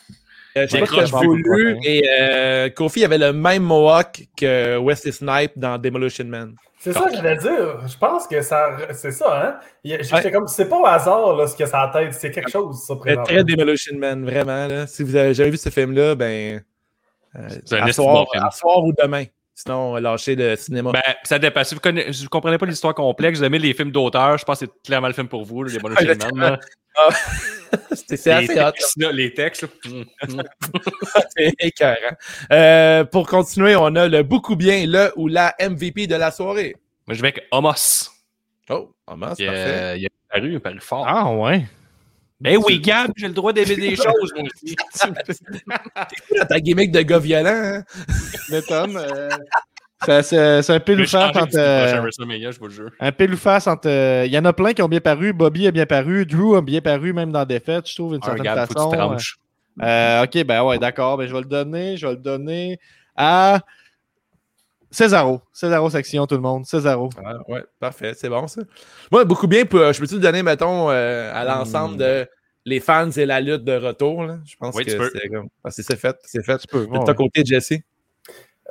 Euh, 0.58 0.66
je 0.70 0.78
Décroche 0.78 1.12
pas, 1.12 1.20
voulu, 1.20 1.78
et 1.84 2.04
euh, 2.08 2.70
Kofi 2.70 3.04
avait 3.04 3.18
le 3.18 3.34
même 3.34 3.64
mohawk 3.64 4.24
que 4.38 4.78
Wesley 4.78 5.12
Snipe 5.12 5.52
dans 5.58 5.78
Demolition 5.78 6.24
Man. 6.26 6.56
C'est 6.80 6.94
ça 6.94 7.02
que 7.10 7.12
je 7.12 7.18
voulais 7.18 7.36
dire. 7.38 7.88
Je 7.88 7.98
pense 7.98 8.26
que 8.28 8.42
ça, 8.42 8.78
c'est 8.94 9.12
ça, 9.12 9.44
hein. 9.48 9.60
Il- 9.84 9.98
J'étais 10.02 10.16
Ouais. 10.28 10.32
comme, 10.32 10.48
c'est 10.48 10.70
pas 10.70 10.78
au 10.80 10.86
hasard, 10.86 11.36
là, 11.36 11.48
ce 11.48 11.56
qu'il 11.58 11.64
y 11.66 11.68
a 11.68 11.70
sur 11.70 11.78
la 11.78 11.88
tête. 11.90 12.14
C'est 12.14 12.32
quelque 12.32 12.50
chose, 12.52 12.86
ça, 12.86 12.96
Très, 13.26 13.44
Demolition 13.44 13.98
Man, 13.98 14.24
vraiment. 14.24 14.68
Là. 14.68 14.88
Si 14.88 15.04
vous 15.04 15.16
avez 15.16 15.34
jamais 15.34 15.50
vu 15.50 15.58
ce 15.58 15.70
film-là, 15.70 16.16
ben. 16.16 16.62
euh, 17.36 17.50
C'est 17.66 17.80
un 17.80 17.84
à, 17.88 17.92
soir, 17.92 18.14
bon 18.24 18.32
film. 18.32 18.44
à 18.46 18.52
soir 18.52 18.84
ou 18.84 18.94
demain. 18.94 19.26
Sinon, 19.58 19.96
lâchez 19.96 20.36
le 20.36 20.58
cinéma. 20.58 20.92
Ben, 20.92 21.02
ça 21.24 21.40
dépasse. 21.40 21.70
Si 21.70 21.76
vous 21.76 21.92
ne 21.92 22.12
vous 22.12 22.30
comprenez 22.30 22.58
pas 22.58 22.66
l'histoire 22.66 22.94
complexe, 22.94 23.40
vous 23.40 23.46
aimez 23.46 23.58
les 23.58 23.74
films 23.74 23.92
d'auteur, 23.92 24.38
je 24.38 24.44
pense 24.44 24.60
que 24.60 24.66
c'est 24.66 24.84
clairement 24.84 25.08
le 25.08 25.14
film 25.14 25.30
pour 25.30 25.46
vous, 25.46 25.64
les 25.64 25.80
Man. 25.80 26.36
là. 26.36 26.60
c'est 27.94 28.32
assez 28.32 28.60
hot. 28.60 28.72
textes, 28.72 28.98
là, 28.98 29.12
les 29.14 29.34
textes. 29.34 29.66
Mm, 29.86 30.04
mm. 30.28 30.44
c'est 31.38 31.54
écœurant. 31.60 32.16
Euh, 32.52 33.06
pour 33.06 33.28
continuer, 33.28 33.76
on 33.78 33.96
a 33.96 34.08
le 34.10 34.24
beaucoup 34.24 34.58
bien, 34.58 34.86
le 34.86 35.12
ou 35.16 35.28
la 35.30 35.56
MVP 35.60 36.08
de 36.08 36.16
la 36.16 36.32
soirée. 36.32 36.76
Moi, 37.08 37.16
je 37.16 37.22
vais 37.22 37.30
avec 37.30 37.48
Homos. 37.52 38.12
Oh, 38.70 38.94
Il, 39.14 39.20
parfait. 39.20 39.48
euh, 39.48 39.98
il 39.98 40.06
a 40.06 40.10
paru, 40.30 40.52
il 40.52 40.56
a 40.56 40.60
paru 40.60 40.80
fort. 40.82 41.06
Ah, 41.08 41.32
ouais. 41.34 41.66
Ben 42.42 42.58
oui, 42.66 42.80
Gab, 42.80 43.12
j'ai 43.16 43.28
le 43.28 43.34
droit 43.34 43.54
d'aimer 43.54 43.76
des 43.76 43.96
choses, 43.96 44.34
moi 44.36 44.44
aussi. 44.44 44.76
Dans 46.38 46.46
ta 46.46 46.60
gimmick 46.60 46.92
de 46.92 47.02
gars 47.02 47.20
violent, 47.20 47.50
hein? 47.50 47.84
M'étonne. 48.50 48.98
euh, 48.98 49.30
c'est- 50.06 50.22
C'est 50.24 50.62
c'est 50.62 50.74
un 50.74 50.80
pile 50.80 51.02
ou 51.02 51.08
face 51.08 51.36
entre. 51.36 51.58
euh, 51.58 52.02
WrestleMania, 52.02 52.52
je 52.52 52.60
vous 52.60 52.68
le 52.68 52.74
jure. 52.74 52.90
Un 53.00 53.12
pile 53.12 53.34
ou 53.34 53.38
face 53.38 53.68
entre. 53.68 53.88
euh, 53.90 54.24
Il 54.28 54.34
y 54.34 54.38
en 54.38 54.46
a 54.46 54.54
plein 54.54 54.74
qui 54.74 54.82
ont 54.82 54.88
bien 54.90 55.00
paru. 55.00 55.34
Bobby 55.34 55.66
a 55.68 55.72
bien 55.72 55.86
paru. 55.86 56.26
Drew 56.26 56.56
a 56.58 56.62
bien 56.62 56.82
paru, 56.82 57.14
même 57.14 57.32
dans 57.32 57.46
Défaite, 57.46 57.90
je 57.90 57.96
trouve, 57.96 58.12
d'une 58.14 58.22
Un 58.24 58.26
certaine 58.26 58.44
Gab, 58.44 58.68
façon. 58.68 59.18
Euh, 59.82 60.24
ok, 60.24 60.44
ben 60.46 60.64
ouais, 60.64 60.78
d'accord. 60.78 61.18
Ben, 61.18 61.28
je 61.28 61.34
vais 61.34 61.40
le 61.42 61.46
donner. 61.48 61.98
Je 61.98 62.06
vais 62.08 62.14
le 62.14 62.20
donner 62.20 62.80
à 63.16 63.60
Césaro. 64.96 65.42
Césaro 65.52 65.90
section, 65.90 66.26
tout 66.26 66.36
le 66.36 66.42
monde. 66.42 66.66
Césaro. 66.66 67.10
Ah, 67.24 67.34
ouais, 67.50 67.64
parfait, 67.80 68.14
c'est 68.16 68.30
bon 68.30 68.48
ça. 68.48 68.62
Moi, 69.12 69.26
beaucoup 69.26 69.48
bien, 69.48 69.66
pour, 69.66 69.92
je 69.92 70.00
peux-tu 70.00 70.20
donner, 70.20 70.42
mettons, 70.42 70.90
euh, 70.90 71.32
à 71.34 71.44
l'ensemble 71.44 71.96
Hmm. 71.96 71.98
de 71.98 72.28
les 72.66 72.80
fans 72.80 73.12
et 73.12 73.26
la 73.26 73.42
lutte 73.42 73.64
de 73.64 73.74
retour. 73.76 74.24
Là? 74.24 74.38
Je 74.46 74.56
pense 74.58 74.74
Oui, 74.76 74.86
que 74.86 74.92
tu 74.92 74.98
peux. 74.98 75.12
c'est 75.14 75.28
comme. 75.30 75.48
Ah, 75.64 75.70
c'est 75.70 75.84
c'est 75.84 75.98
fait, 75.98 76.16
c'est 76.24 76.44
fait. 76.44 76.58
Tu 76.60 76.68
peux. 76.68 76.88
De 76.88 77.06
ton 77.06 77.14
côté, 77.14 77.44
Jesse? 77.46 77.74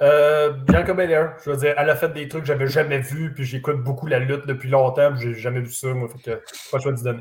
Euh, 0.03 0.51
Bianca 0.51 0.93
Belair, 0.95 1.37
je 1.45 1.51
veux 1.51 1.57
dire, 1.57 1.75
elle 1.77 1.89
a 1.91 1.95
fait 1.95 2.13
des 2.13 2.27
trucs 2.27 2.43
que 2.43 2.49
j'avais 2.49 2.67
jamais 2.67 2.99
vus, 2.99 3.33
puis 3.33 3.45
j'écoute 3.45 3.85
beaucoup 3.85 4.07
la 4.09 4.19
lutte 4.19 4.45
depuis 4.47 4.69
longtemps, 4.69 5.13
puis 5.15 5.23
j'ai 5.23 5.35
jamais 5.41 5.61
vu 5.61 5.71
ça, 5.71 5.95
moi, 5.95 6.09
fait 6.09 6.19
que 6.19 6.31
pas 6.73 6.79
le 6.79 6.83
choix 6.83 6.93
d'y 6.93 7.03
donner. 7.05 7.21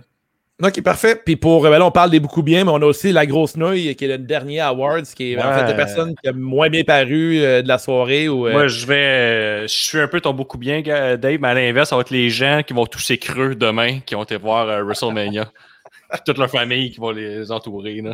Ok, 0.63 0.81
parfait. 0.81 1.15
Puis 1.25 1.35
pour, 1.35 1.65
euh, 1.65 1.69
ben 1.69 1.77
là, 1.79 1.85
on 1.85 1.91
parle 1.91 2.09
des 2.09 2.19
beaucoup 2.21 2.41
bien, 2.41 2.63
mais 2.63 2.71
on 2.71 2.81
a 2.81 2.85
aussi 2.85 3.11
la 3.11 3.25
grosse 3.25 3.57
nouille, 3.57 3.93
qui 3.95 4.05
est 4.05 4.07
le 4.07 4.17
dernier 4.17 4.61
Awards, 4.61 5.01
qui 5.15 5.33
est 5.33 5.37
en 5.37 5.51
fait 5.53 5.63
la 5.63 5.73
personne 5.73 6.15
qui 6.21 6.29
a 6.29 6.31
moins 6.31 6.69
bien 6.69 6.83
paru 6.83 7.39
euh, 7.41 7.61
de 7.61 7.67
la 7.67 7.77
soirée. 7.77 8.29
Ou, 8.29 8.47
euh, 8.47 8.51
Moi, 8.53 8.67
je 8.69 8.85
vais. 8.85 8.95
euh, 8.95 9.61
Je 9.63 9.67
suis 9.73 9.99
un 9.99 10.07
peu 10.07 10.21
ton 10.21 10.33
beaucoup 10.33 10.57
bien, 10.57 10.81
Dave, 10.81 11.37
mais 11.41 11.47
à 11.49 11.53
l'inverse, 11.53 11.89
ça 11.89 11.95
va 11.97 12.01
être 12.01 12.11
les 12.11 12.29
gens 12.29 12.61
qui 12.65 12.73
vont 12.73 12.85
toucher 12.85 13.17
creux 13.17 13.55
demain, 13.55 13.99
qui 14.05 14.15
vont 14.15 14.23
été 14.23 14.37
voir 14.37 14.69
euh, 14.69 14.83
WrestleMania. 14.83 15.51
Toute 16.25 16.37
leur 16.37 16.49
famille 16.49 16.91
qui 16.91 16.99
va 16.99 17.11
les 17.11 17.51
entourer. 17.51 18.01
Là. 18.01 18.13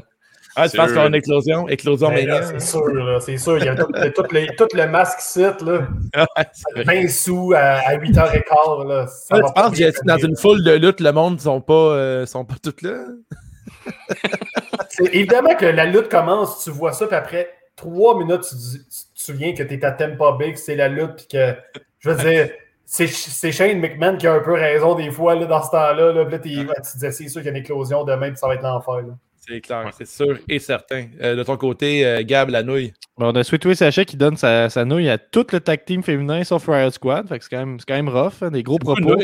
Ah, 0.55 0.67
tu 0.69 0.77
penses 0.77 0.87
qu'il 0.87 0.95
y 0.95 0.97
aura 0.97 1.05
eux. 1.05 1.09
une 1.09 1.15
éclosion? 1.15 1.67
Éclosion 1.69 2.09
Ben. 2.09 2.41
C'est 2.43 2.59
sûr, 2.61 2.87
là, 2.93 3.19
c'est 3.19 3.37
sûr. 3.37 3.57
Il 3.59 3.65
y 3.65 3.67
a 3.69 3.75
tout, 3.75 3.85
tout, 4.15 4.33
les- 4.33 4.47
tout 4.55 4.67
le 4.73 4.87
masque 4.87 5.19
site, 5.21 5.61
là, 5.61 5.87
Ouais, 6.15 6.45
c'est 6.53 6.83
vrai. 6.83 7.01
20 7.03 7.07
sous 7.09 7.53
à, 7.55 7.59
à 7.87 7.95
8h15, 7.97 8.87
là. 8.87 9.07
ça 9.07 9.35
Ouais, 9.35 9.41
va 9.41 9.47
tu 9.47 9.53
penses, 9.53 9.75
Jesse, 9.75 9.99
dans 10.05 10.17
une 10.17 10.35
foule 10.35 10.63
de 10.63 10.71
lutte, 10.73 10.99
le 11.01 11.11
monde 11.11 11.35
ne 11.35 11.39
sont 11.39 11.61
pas, 11.61 11.73
euh, 11.73 12.25
sont 12.25 12.45
pas 12.45 12.55
tous 12.61 12.81
là? 12.81 13.03
Évidemment 15.13 15.55
que 15.55 15.65
la 15.65 15.85
lutte 15.85 16.09
commence, 16.09 16.63
tu 16.63 16.71
vois 16.71 16.93
ça, 16.93 17.07
puis 17.07 17.15
après 17.15 17.49
trois 17.75 18.17
minutes, 18.17 18.41
tu, 18.49 18.55
dis- 18.55 18.79
tu 18.85 19.19
te 19.19 19.23
souviens 19.31 19.53
que 19.53 19.63
tu 19.63 19.73
es 19.75 19.85
à 19.85 19.91
Tampa 19.91 20.33
Bay, 20.37 20.53
que 20.53 20.59
c'est 20.59 20.75
la 20.75 20.87
lutte, 20.89 21.15
puis 21.15 21.27
que, 21.27 21.55
je 21.99 22.09
veux 22.09 22.17
dire, 22.23 22.49
c'est 22.85 23.51
Shane 23.51 23.79
McMahon 23.79 24.17
qui 24.17 24.27
a 24.27 24.33
un 24.33 24.39
peu 24.39 24.53
raison 24.53 24.95
des 24.95 25.11
fois 25.11 25.35
là, 25.35 25.45
dans 25.45 25.61
ce 25.63 25.69
temps-là. 25.71 26.11
Là, 26.11 26.23
là, 26.23 26.39
tu 26.39 26.49
te 26.49 26.93
disais, 26.93 27.11
c'est 27.11 27.27
sûr 27.27 27.41
qu'il 27.41 27.51
y 27.51 27.53
a 27.53 27.57
une 27.57 27.63
éclosion 27.63 28.03
demain, 28.03 28.29
puis 28.29 28.37
ça 28.37 28.47
va 28.47 28.55
être 28.55 28.63
l'enfer. 28.63 28.95
C'est 29.49 29.61
clair, 29.61 29.89
c'est 29.97 30.07
sûr 30.07 30.37
et 30.47 30.59
certain. 30.59 31.07
Euh, 31.21 31.35
de 31.35 31.43
ton 31.43 31.57
côté, 31.57 32.05
euh, 32.05 32.23
Gab, 32.23 32.49
la 32.49 32.63
nouille. 32.63 32.93
Bon, 33.17 33.31
on 33.31 33.35
a 33.35 33.43
Sweet 33.43 33.65
Way 33.65 33.75
Sachet 33.75 34.05
qui 34.05 34.17
donne 34.17 34.37
sa, 34.37 34.69
sa 34.69 34.85
nouille 34.85 35.09
à 35.09 35.17
tout 35.17 35.45
le 35.51 35.59
tag 35.59 35.83
team 35.85 36.03
féminin 36.03 36.43
sauf 36.43 36.67
Riot 36.67 36.91
Squad. 36.91 37.27
Fait 37.27 37.39
que 37.39 37.43
c'est 37.43 37.49
quand, 37.49 37.65
même- 37.65 37.79
c'est 37.79 37.85
quand 37.87 37.95
même 37.95 38.09
rough, 38.09 38.41
hein, 38.41 38.51
des 38.51 38.63
gros 38.63 38.77
propos. 38.77 39.15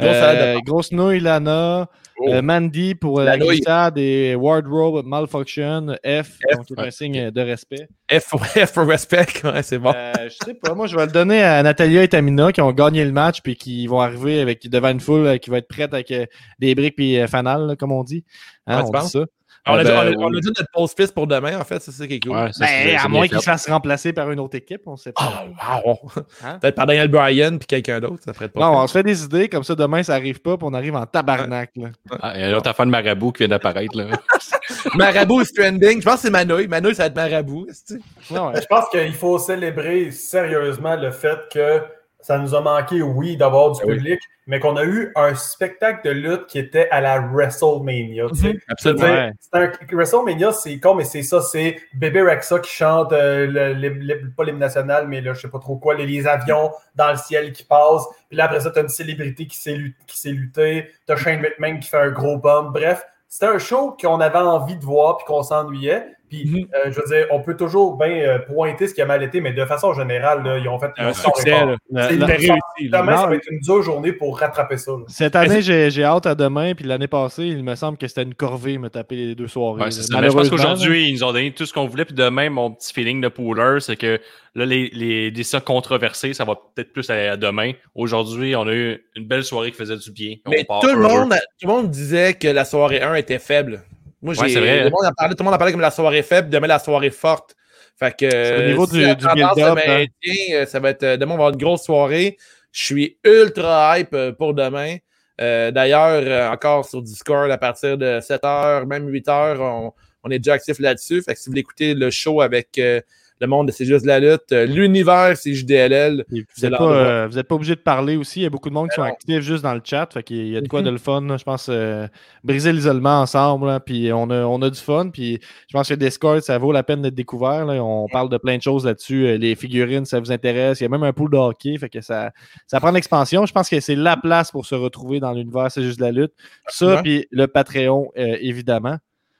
Euh, 0.00 0.58
grosse 0.64 0.92
nouille, 0.92 1.20
Lana. 1.20 1.88
Oh. 2.18 2.42
Mandy 2.42 2.94
pour 2.94 3.20
La 3.20 3.36
glissade 3.36 3.98
et 3.98 4.34
Wardrobe 4.36 5.04
Malfunction. 5.04 5.96
F, 6.04 6.38
F, 6.38 6.56
donc 6.56 6.66
ouais. 6.70 6.86
un 6.86 6.90
signe 6.90 7.30
de 7.30 7.40
respect. 7.40 7.88
F 8.10 8.36
F 8.66 8.72
for 8.72 8.86
respect, 8.86 9.26
ouais, 9.44 9.62
c'est 9.62 9.78
bon. 9.78 9.92
Je 9.92 10.36
sais 10.44 10.54
pas, 10.54 10.74
moi 10.74 10.86
je 10.86 10.94
vais 10.94 11.06
le 11.06 11.12
donner 11.12 11.42
à 11.42 11.62
Natalia 11.62 12.02
et 12.04 12.08
Tamina 12.08 12.52
qui 12.52 12.60
ont 12.60 12.70
gagné 12.72 13.04
le 13.04 13.12
match 13.12 13.40
puis 13.42 13.56
qui 13.56 13.86
vont 13.86 14.00
arriver 14.00 14.40
avec 14.40 14.68
devant 14.68 14.90
une 14.90 15.00
foule 15.00 15.38
qui 15.40 15.50
va 15.50 15.58
être 15.58 15.68
prête 15.68 15.92
avec 15.94 16.12
des 16.58 16.74
briques 16.74 16.96
puis 16.96 17.18
fanal, 17.26 17.76
comme 17.78 17.92
on 17.92 18.04
dit. 18.04 18.24
Hein, 18.66 18.84
on 18.86 19.00
dit 19.00 19.08
ça. 19.08 19.24
On, 19.66 19.74
a 19.74 19.78
euh, 19.78 19.82
dit, 19.84 19.90
ben, 19.90 20.14
on, 20.18 20.22
a, 20.22 20.26
on 20.26 20.34
a 20.36 20.40
dit 20.40 20.48
notre 20.48 20.70
pause 20.72 20.94
piste 20.94 21.14
pour 21.14 21.26
demain, 21.26 21.58
en 21.60 21.64
fait, 21.64 21.80
c'est 21.80 21.92
ça 21.92 22.06
qui 22.06 22.14
est 22.14 22.20
cool. 22.20 22.32
Ouais, 22.32 22.52
ça, 22.52 22.64
Ben, 22.66 22.98
à 22.98 23.08
moins 23.08 23.28
qu'il 23.28 23.38
se 23.38 23.44
fasse 23.44 23.68
remplacer 23.68 24.12
par 24.12 24.30
une 24.30 24.40
autre 24.40 24.56
équipe, 24.56 24.82
on 24.86 24.96
sait 24.96 25.12
pas. 25.12 25.46
Ah, 25.60 25.80
wow. 25.84 25.98
Hein? 26.44 26.58
Peut-être 26.60 26.74
par 26.74 26.86
Daniel 26.86 27.08
Bryan 27.08 27.58
puis 27.58 27.66
quelqu'un 27.66 28.00
d'autre, 28.00 28.22
ça 28.24 28.32
ferait 28.32 28.48
pas. 28.48 28.60
Non, 28.60 28.78
on 28.78 28.86
se 28.86 28.92
fait 28.92 29.02
des 29.02 29.22
idées, 29.24 29.48
comme 29.48 29.62
ça 29.64 29.74
demain 29.74 30.02
ça 30.02 30.14
arrive 30.14 30.40
pas, 30.40 30.56
puis 30.56 30.66
on 30.68 30.74
arrive 30.74 30.96
en 30.96 31.06
tabarnak. 31.06 31.70
Là. 31.76 31.88
Ah, 32.20 32.32
il 32.34 32.40
y 32.40 32.44
a 32.44 32.48
une 32.48 32.54
autre 32.54 32.68
affaire 32.70 32.86
de 32.86 32.90
marabout 32.90 33.32
qui 33.32 33.38
vient 33.40 33.48
d'apparaître. 33.48 33.96
là. 33.96 34.06
Marabout 34.94 35.42
is 35.42 35.52
trending. 35.52 36.00
Je 36.00 36.04
pense 36.04 36.16
que 36.16 36.20
c'est 36.22 36.30
Manouille. 36.30 36.66
Manouille, 36.66 36.94
ça 36.94 37.04
va 37.04 37.06
être 37.08 37.16
Marabout. 37.16 37.66
est-ce 37.68 37.94
que 37.94 38.00
tu- 38.00 38.34
Non, 38.34 38.48
ouais. 38.48 38.60
Je 38.60 38.66
pense 38.66 38.88
qu'il 38.90 39.12
faut 39.14 39.38
célébrer 39.38 40.10
sérieusement 40.10 40.96
le 40.96 41.10
fait 41.10 41.38
que 41.52 41.80
ça 42.22 42.38
nous 42.38 42.54
a 42.54 42.60
manqué, 42.60 43.02
oui, 43.02 43.36
d'avoir 43.36 43.72
du 43.72 43.80
oui. 43.84 43.96
public, 43.96 44.20
mais 44.46 44.58
qu'on 44.60 44.76
a 44.76 44.84
eu 44.84 45.12
un 45.16 45.34
spectacle 45.34 46.06
de 46.08 46.10
lutte 46.14 46.46
qui 46.46 46.58
était 46.58 46.88
à 46.90 47.00
la 47.00 47.20
WrestleMania. 47.20 48.28
tu 48.30 48.34
sais. 48.36 48.46
Je 48.48 48.48
veux 48.52 48.60
Absolument. 48.68 49.02
Ouais. 49.04 49.32
un- 49.52 49.72
WrestleMania, 49.92 50.52
c'est 50.52 50.78
con, 50.80 50.94
mais 50.94 51.04
c'est 51.04 51.22
ça, 51.22 51.40
c'est 51.40 51.76
Bébé 51.94 52.22
Rexa 52.22 52.58
qui 52.60 52.70
chante, 52.70 53.12
euh, 53.12 53.46
le- 53.46 53.74
le- 53.74 53.88
le- 53.90 54.30
pas 54.36 54.44
l'hymne 54.44 54.58
national, 54.58 55.06
mais 55.08 55.20
là, 55.20 55.34
je 55.34 55.40
sais 55.42 55.48
pas 55.50 55.58
trop 55.58 55.76
quoi, 55.76 55.94
les, 55.94 56.06
les 56.06 56.26
avions 56.26 56.70
dans 56.96 57.10
le 57.10 57.16
ciel 57.16 57.52
qui 57.52 57.64
passent. 57.64 58.06
Puis 58.28 58.36
là, 58.38 58.44
après 58.46 58.60
ça, 58.60 58.70
t'as 58.70 58.82
une 58.82 58.88
célébrité 58.88 59.46
qui 59.46 59.56
s'est 59.58 60.30
luttée. 60.30 60.88
T'as 61.06 61.16
Shane 61.16 61.40
McMahon 61.40 61.78
qui 61.78 61.88
fait 61.88 61.98
un 62.00 62.10
gros 62.10 62.38
bump. 62.38 62.72
Bref, 62.72 63.04
c'était 63.28 63.46
un 63.46 63.58
show 63.58 63.96
qu'on 64.00 64.20
avait 64.20 64.38
envie 64.38 64.76
de 64.76 64.84
voir 64.84 65.16
puis 65.18 65.26
qu'on 65.26 65.42
s'ennuyait. 65.42 66.06
Puis, 66.32 66.46
Mhm. 66.46 66.66
euh, 66.74 66.90
je 66.90 66.98
veux 66.98 67.06
dire, 67.06 67.26
on 67.30 67.40
peut 67.42 67.56
toujours 67.56 67.98
bien 67.98 68.08
euh, 68.08 68.38
pointer 68.38 68.86
ce 68.88 68.94
qui 68.94 69.02
a 69.02 69.04
mal 69.06 69.22
été, 69.22 69.42
mais 69.42 69.52
de 69.52 69.64
façon 69.66 69.92
générale, 69.92 70.42
là, 70.42 70.56
ils 70.56 70.66
ont 70.66 70.78
fait 70.78 70.90
Un 70.96 71.10
ont 71.10 71.12
succès, 71.12 71.52
réussi. 71.92 72.50
Demain, 72.80 73.16
ça 73.18 73.26
va 73.26 73.34
être 73.34 73.46
une 73.50 73.58
dure 73.60 73.82
journée 73.82 74.12
pour 74.12 74.38
rattraper 74.38 74.78
ça. 74.78 74.92
là. 74.92 75.04
Cette 75.08 75.36
année, 75.36 75.60
j'ai 75.62 75.90
j'ai 75.90 76.04
hâte 76.04 76.26
à 76.26 76.34
demain, 76.34 76.74
puis 76.74 76.86
l'année 76.86 77.06
passée, 77.06 77.44
il 77.44 77.62
me 77.62 77.74
semble 77.74 77.98
que 77.98 78.06
c'était 78.08 78.22
une 78.22 78.34
corvée 78.34 78.78
me 78.78 78.88
taper 78.88 79.16
les 79.16 79.34
deux 79.34 79.46
soirées. 79.46 79.78
Ouais, 79.80 79.84
là. 79.86 79.90
c'est 79.90 80.02
ça. 80.02 80.20
Mais 80.20 80.30
je 80.30 80.32
pense 80.32 80.48
qu'aujourd'hui, 80.48 81.08
ils 81.08 81.12
nous 81.12 81.24
ont 81.24 81.32
donné 81.32 81.52
tout 81.52 81.66
ce 81.66 81.72
qu'on 81.74 81.86
voulait. 81.86 82.04
Puis 82.06 82.14
demain, 82.14 82.48
mon 82.50 82.70
petit 82.70 82.92
feeling 82.94 83.20
de 83.20 83.28
pooler, 83.28 83.80
c'est 83.80 83.96
que 83.96 84.18
là, 84.54 84.64
les, 84.64 84.88
les 84.94 85.30
décisions 85.30 85.60
controversées, 85.60 86.32
ça 86.32 86.44
va 86.44 86.54
peut-être 86.74 86.92
plus 86.92 87.08
à, 87.10 87.32
à 87.32 87.36
demain. 87.36 87.72
Aujourd'hui, 87.94 88.56
on 88.56 88.66
a 88.66 88.72
eu 88.72 89.04
une 89.16 89.26
belle 89.26 89.44
soirée 89.44 89.70
qui 89.70 89.76
faisait 89.76 89.96
du 89.96 90.10
bien. 90.10 90.36
On 90.46 90.50
Mais 90.50 90.64
part 90.64 90.80
tout 90.80 90.88
le, 90.88 90.96
monde, 90.96 91.34
tout 91.60 91.68
le 91.68 91.72
monde 91.72 91.90
disait 91.90 92.34
que 92.34 92.48
la 92.48 92.64
soirée 92.64 93.02
1 93.02 93.14
était 93.16 93.38
faible. 93.38 93.82
Moi, 94.22 94.34
j'ai, 94.34 94.40
Ouais, 94.40 94.60
vrai. 94.60 94.78
Tout, 94.78 94.84
le 94.84 94.90
monde 94.90 95.06
en 95.06 95.12
parlait, 95.12 95.34
tout 95.34 95.42
le 95.42 95.44
monde 95.44 95.54
en 95.54 95.58
parlait 95.58 95.72
comme 95.72 95.80
la 95.80 95.90
soirée 95.90 96.22
faible, 96.22 96.48
demain 96.48 96.68
la 96.68 96.78
soirée 96.78 97.10
forte. 97.10 97.54
Fait 97.98 98.16
que, 98.16 98.64
au 98.64 98.68
niveau 98.68 98.86
si 98.86 98.92
du- 98.92 99.16
du 99.16 99.26
build-up, 99.34 99.78
se 99.78 99.90
hein. 99.90 100.06
euh, 100.54 100.66
ça 100.66 100.80
va 100.80 100.90
être, 100.90 101.02
euh, 101.02 101.16
demain, 101.16 101.34
on 101.34 101.38
va 101.38 101.44
avoir 101.44 101.50
une 101.52 101.58
grosse 101.58 101.84
soirée. 101.84 102.38
Je 102.72 102.84
suis 102.84 103.18
ultra 103.24 103.98
hype 103.98 104.14
euh, 104.14 104.32
pour 104.32 104.54
demain. 104.54 104.96
Euh, 105.40 105.70
D'ailleurs, 105.70 106.22
euh, 106.24 106.48
encore 106.50 106.84
sur 106.88 107.02
Discord, 107.02 107.50
à 107.50 107.58
partir 107.58 107.98
de 107.98 108.20
7h, 108.20 108.86
même 108.86 109.08
8h, 109.10 109.56
on, 109.60 109.92
on 110.24 110.30
est 110.30 110.38
déjà 110.38 110.54
actif 110.54 110.78
là-dessus. 110.78 111.22
Fait 111.22 111.34
que 111.34 111.38
si 111.40 111.46
vous 111.46 111.52
voulez 111.52 111.60
écouter 111.60 111.94
le 111.94 112.10
show 112.10 112.40
avec 112.40 112.78
euh, 112.78 113.00
le 113.40 113.46
monde 113.46 113.66
de 113.68 113.72
C'est 113.72 113.84
juste 113.84 114.02
de 114.02 114.08
la 114.08 114.20
lutte, 114.20 114.52
euh, 114.52 114.66
l'univers, 114.66 115.36
c'est 115.36 115.52
JDLL. 115.54 116.24
Vous 116.30 116.36
n'êtes 116.62 116.76
pas, 116.76 116.84
euh, 116.84 117.42
pas 117.42 117.54
obligé 117.54 117.74
de 117.74 117.80
parler 117.80 118.16
aussi. 118.16 118.40
Il 118.40 118.42
y 118.44 118.46
a 118.46 118.50
beaucoup 118.50 118.68
de 118.68 118.74
monde 118.74 118.88
qui 118.88 118.94
sont 118.94 119.02
actifs 119.02 119.40
juste 119.40 119.62
dans 119.64 119.74
le 119.74 119.80
chat. 119.82 120.08
Fait 120.12 120.22
qu'il 120.22 120.48
y 120.48 120.56
a 120.56 120.60
de 120.60 120.68
quoi 120.68 120.80
Mhm. 120.80 120.86
de 120.86 120.90
le 120.90 120.98
fun. 120.98 121.20
là. 121.22 121.36
Je 121.36 121.44
pense 121.44 121.66
euh, 121.68 122.06
briser 122.44 122.72
l'isolement 122.72 123.20
ensemble. 123.22 123.66
là, 123.66 123.80
puis 123.80 124.12
on 124.12 124.30
a, 124.30 124.44
on 124.44 124.62
a 124.62 124.70
du 124.70 124.78
fun. 124.78 125.10
Puis 125.10 125.40
je 125.68 125.72
pense 125.76 125.88
que 125.88 125.94
Discord, 125.94 126.40
ça 126.40 126.56
vaut 126.58 126.70
la 126.72 126.82
peine 126.84 127.02
d'être 127.02 127.14
découvert. 127.14 127.64
là. 127.66 127.82
On 127.82 128.06
parle 128.08 128.28
de 128.28 128.36
plein 128.38 128.56
de 128.56 128.62
choses 128.62 128.84
là-dessus. 128.86 129.36
Les 129.38 129.54
figurines, 129.56 130.04
ça 130.04 130.20
vous 130.20 130.30
intéresse. 130.30 130.80
Il 130.80 130.84
y 130.84 130.86
a 130.86 130.88
même 130.88 131.02
un 131.02 131.12
pool 131.12 131.30
de 131.30 131.36
hockey. 131.36 131.76
Fait 131.78 131.88
que 131.88 132.00
ça, 132.00 132.30
ça 132.66 132.78
prend 132.80 132.90
l'expansion. 132.92 133.44
Je 133.46 133.52
pense 133.52 133.68
que 133.68 133.80
c'est 133.80 133.96
la 133.96 134.16
place 134.16 134.50
pour 134.52 134.66
se 134.66 134.74
retrouver 134.74 135.18
dans 135.20 135.32
l'univers. 135.32 135.70
C'est 135.70 135.82
juste 135.82 135.98
de 135.98 136.04
la 136.04 136.12
lutte. 136.12 136.32
Ça, 136.68 137.00
puis 137.02 137.26
le 137.30 137.46
Patreon, 137.48 138.10
euh, 138.16 138.36
évidemment. 138.40 138.98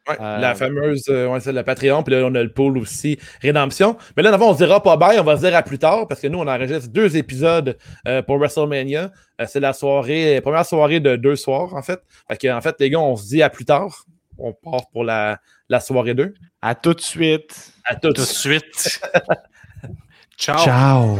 Ouais, 0.09 0.16
Euh, 0.20 0.39
La 0.39 0.55
fameuse, 0.57 1.05
euh, 1.11 1.29
ouais, 1.29 1.39
c'est 1.41 1.53
le 1.53 1.62
Patreon, 1.62 2.03
puis 2.03 2.12
là, 2.15 2.23
on 2.24 2.35
a 2.35 2.43
le 2.43 2.53
pool 2.53 2.77
aussi, 2.79 3.19
Rédemption. 3.41 3.97
Mais 4.16 4.23
là, 4.24 4.31
d'abord, 4.33 4.49
on 4.51 4.53
se 4.53 4.59
dira 4.65 4.83
pas 4.83 4.97
bye, 4.97 5.19
on 5.20 5.24
va 5.24 5.37
se 5.37 5.43
dire 5.43 5.55
à 5.55 5.62
plus 5.62 5.79
tard, 5.79 6.09
parce 6.09 6.20
que 6.20 6.27
nous, 6.27 6.39
on 6.41 6.47
enregistre 6.49 6.89
deux 6.89 7.16
épisodes 7.16 7.79
euh, 8.09 8.20
pour 8.23 8.39
WrestleMania. 8.39 9.12
Euh, 9.41 9.45
c'est 9.47 9.61
la 9.61 9.73
soirée, 9.73 10.41
première 10.41 10.66
soirée 10.66 10.99
de 11.01 11.15
deux 11.16 11.37
soirs, 11.37 11.74
en 11.74 11.83
fait. 11.83 12.01
Fait 12.29 12.37
que, 12.37 12.53
en 12.53 12.61
fait, 12.61 12.74
les 12.81 12.91
gars, 12.91 12.99
on 12.99 13.15
se 13.16 13.29
dit 13.29 13.43
à 13.43 13.51
plus 13.51 13.65
tard. 13.65 14.05
On 14.39 14.53
part 14.53 14.89
pour 14.93 15.05
la, 15.05 15.39
la 15.69 15.79
soirée 15.79 16.15
2. 16.15 16.35
À 16.62 16.74
tout 16.74 16.95
de 16.95 17.01
suite. 17.01 17.73
À 17.85 17.95
tout 17.95 18.09
Tout 18.12 18.23
de 18.23 18.27
suite. 18.27 19.01
Ciao. 20.37 20.59
Ciao. 20.65 21.19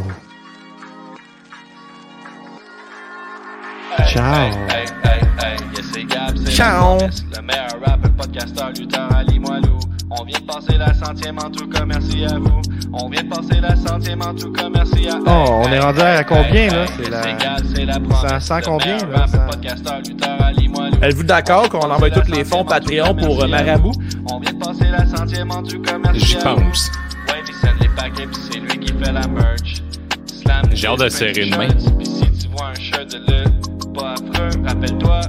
Ciao. 4.07 4.49
Hey, 4.69 4.85
hey, 5.03 5.21
hey, 5.21 5.32
hey, 5.43 5.57
yes, 5.75 5.85
c'est 5.93 6.03
Gab, 6.05 6.37
c'est 6.37 6.63
promesse, 6.63 7.23
Le 7.35 7.41
meilleur 7.41 7.67
rappeur, 7.85 8.11
podcasteur, 8.17 8.69
lutteur, 8.71 9.09
Ali 9.15 9.39
Moilou. 9.39 9.79
On 10.11 10.23
vient 10.25 10.39
de 10.39 10.45
passer 10.45 10.77
la 10.77 10.93
centième 10.93 11.39
en 11.39 11.49
tout 11.49 11.67
cas, 11.67 11.85
merci 11.85 12.23
à 12.25 12.37
vous. 12.37 12.61
On 12.93 13.09
vient 13.09 13.23
de 13.23 13.29
passer 13.29 13.59
la 13.61 13.75
centième 13.75 14.21
en 14.21 14.33
tout 14.35 14.51
cas, 14.51 14.69
merci 14.69 15.07
à 15.09 15.17
Oh, 15.25 15.61
on 15.65 15.71
est 15.71 15.79
rendu 15.79 16.01
à 16.01 16.23
combien, 16.23 16.67
là? 16.67 16.85
C'est 16.87 17.03
C'est 17.05 17.09
la- 17.09 17.57
c'est 17.75 17.85
la 17.85 17.99
promesse. 17.99 18.19
Ça 18.21 18.39
sent 18.39 18.55
Le 18.59 18.65
combien, 18.65 18.93
meilleur 18.95 19.09
là? 19.09 19.17
rappeur, 19.19 19.29
Ça- 19.41 19.47
podcasteur, 19.57 19.97
lutteur, 20.07 20.41
Ali 20.41 20.67
Moilou. 20.67 20.97
Êtes-vous 21.01 21.23
d'accord 21.23 21.69
qu'on 21.69 21.89
envoie 21.89 22.09
tous 22.11 22.31
les 22.31 22.43
fonds 22.43 22.63
Patreon 22.63 23.15
pour 23.15 23.43
euh, 23.43 23.47
Marabout? 23.47 23.93
On 24.31 24.39
vient 24.39 24.53
de 24.53 24.59
passer 24.59 24.85
la 24.91 25.05
centième 25.05 25.49
en 25.51 25.63
tout 25.63 25.81
cas, 25.81 25.97
merci 25.97 26.19
J'y 26.25 26.37
à 26.37 26.53
vous. 26.53 26.61
pense. 26.61 26.91
Ouais, 27.29 27.41
il 27.47 27.53
send 27.55 27.73
les 27.81 27.89
paquets, 27.89 28.27
pis 28.27 28.39
c'est 28.51 28.59
lui 28.59 28.77
qui 28.79 28.93
fait 28.93 29.11
la 29.11 29.27
merch. 29.27 29.81
Slam, 30.27 30.61
J'ai 30.73 30.87
hâte 30.87 30.99
de 30.99 31.09
serrer 31.09 31.41
une 31.47 31.55
main. 31.57 31.67
Pis 31.97 32.05
si 32.05 32.31
tu 32.39 32.47
vois 32.55 32.67
un 32.67 32.73
shirt 32.79 33.09
de 33.11 33.17
lutte, 33.17 33.62
pas 33.93 34.13
affreux, 34.13 34.49
rappelle-toi. 34.65 35.21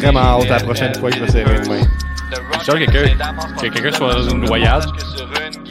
Vraiment 0.00 0.20
hâte 0.20 0.50
à 0.50 0.58
la 0.58 0.64
prochaine 0.64 0.94
fois 0.94 1.10
que 1.10 1.16
je 1.16 1.24
vais 1.24 1.30
serrer 1.30 1.56
une 1.62 1.68
main. 1.68 1.80
Que 2.66 2.72
quelqu'un- 2.78 3.16
que 3.60 3.68
quelqu'un 3.68 3.92
soit 3.96 4.14
dans 4.14 4.28
une 4.28 4.40
noyade, 4.44 4.84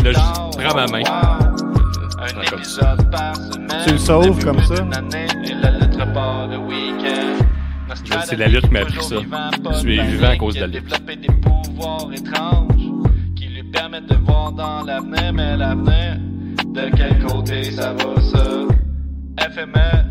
là, 0.04 0.12
je 0.12 0.58
prends 0.58 0.76
ma 0.76 0.88
main. 0.88 1.04
Tu 3.86 3.92
le 3.92 3.98
sauves 3.98 4.44
comme 4.44 4.60
ça? 4.64 4.76
C'est 8.26 8.36
la 8.38 8.48
lutte 8.48 8.68
qui 8.68 8.74
m'a 8.74 8.80
appris 8.82 9.02
ça. 9.04 9.16
Je 9.72 9.78
suis 9.78 10.02
vivant 10.02 10.28
à 10.30 10.36
cause 10.38 10.56
de 10.56 10.62
la 10.62 10.68
lutte. 10.68 10.84
développé 10.84 11.16
des 11.16 11.28
pouvoirs 11.28 12.08
étranges 12.14 12.68
qui 13.36 13.48
lui 13.48 13.64
permettent 13.64 14.08
de 14.10 14.16
voir 14.16 14.52
dans 14.52 14.82
l'avenir, 14.84 15.34
mais 15.34 15.58
l'avenir, 15.58 16.18
de 16.66 16.90
quel 16.96 17.24
côté 17.26 17.64
ça 17.72 17.94
va 17.94 18.22
ça? 18.22 19.50
FME, 19.52 20.10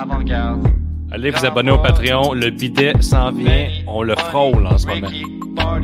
avant-garde. 0.00 0.66
Allez 1.12 1.30
vous 1.30 1.44
abonner 1.44 1.72
au 1.72 1.78
Patreon. 1.78 2.34
Le 2.34 2.50
bidet 2.50 2.92
s'en 3.00 3.32
vient. 3.32 3.68
On 3.86 4.02
le 4.02 4.14
frôle 4.16 4.66
en 4.66 4.78
ce 4.78 4.86
moment. 4.86 5.08
On 5.56 5.82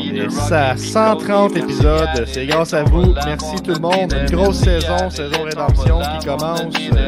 est 0.00 0.52
à 0.52 0.76
130 0.76 1.56
épisodes. 1.56 2.24
C'est 2.26 2.46
grâce 2.46 2.74
à 2.74 2.82
vous. 2.82 3.14
Merci 3.24 3.56
tout 3.62 3.72
le 3.72 3.78
monde. 3.78 4.12
Une 4.12 4.36
grosse 4.36 4.58
saison, 4.58 5.08
saison 5.10 5.42
rédemption 5.44 6.00
qui 6.18 6.26
commence. 6.26 6.62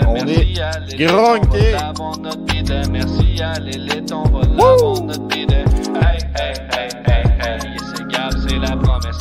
On 0.06 0.26
est 0.26 0.54
grogné. 0.96 1.76
Merci 2.90 3.42
à 3.42 3.58
l'élite, 3.58 4.12
on 4.12 4.22
va 4.28 4.40
l'avoir 4.46 5.02
notre 5.02 5.26
bidet. 5.26 5.64
Hey, 6.00 6.18
hey, 6.36 6.54
hey, 6.70 6.88
hey, 7.06 7.24
hey, 7.40 7.58
c'est 7.96 8.06
Gab, 8.08 8.32
c'est 8.46 8.58
la 8.58 8.76
promesse. 8.76 9.18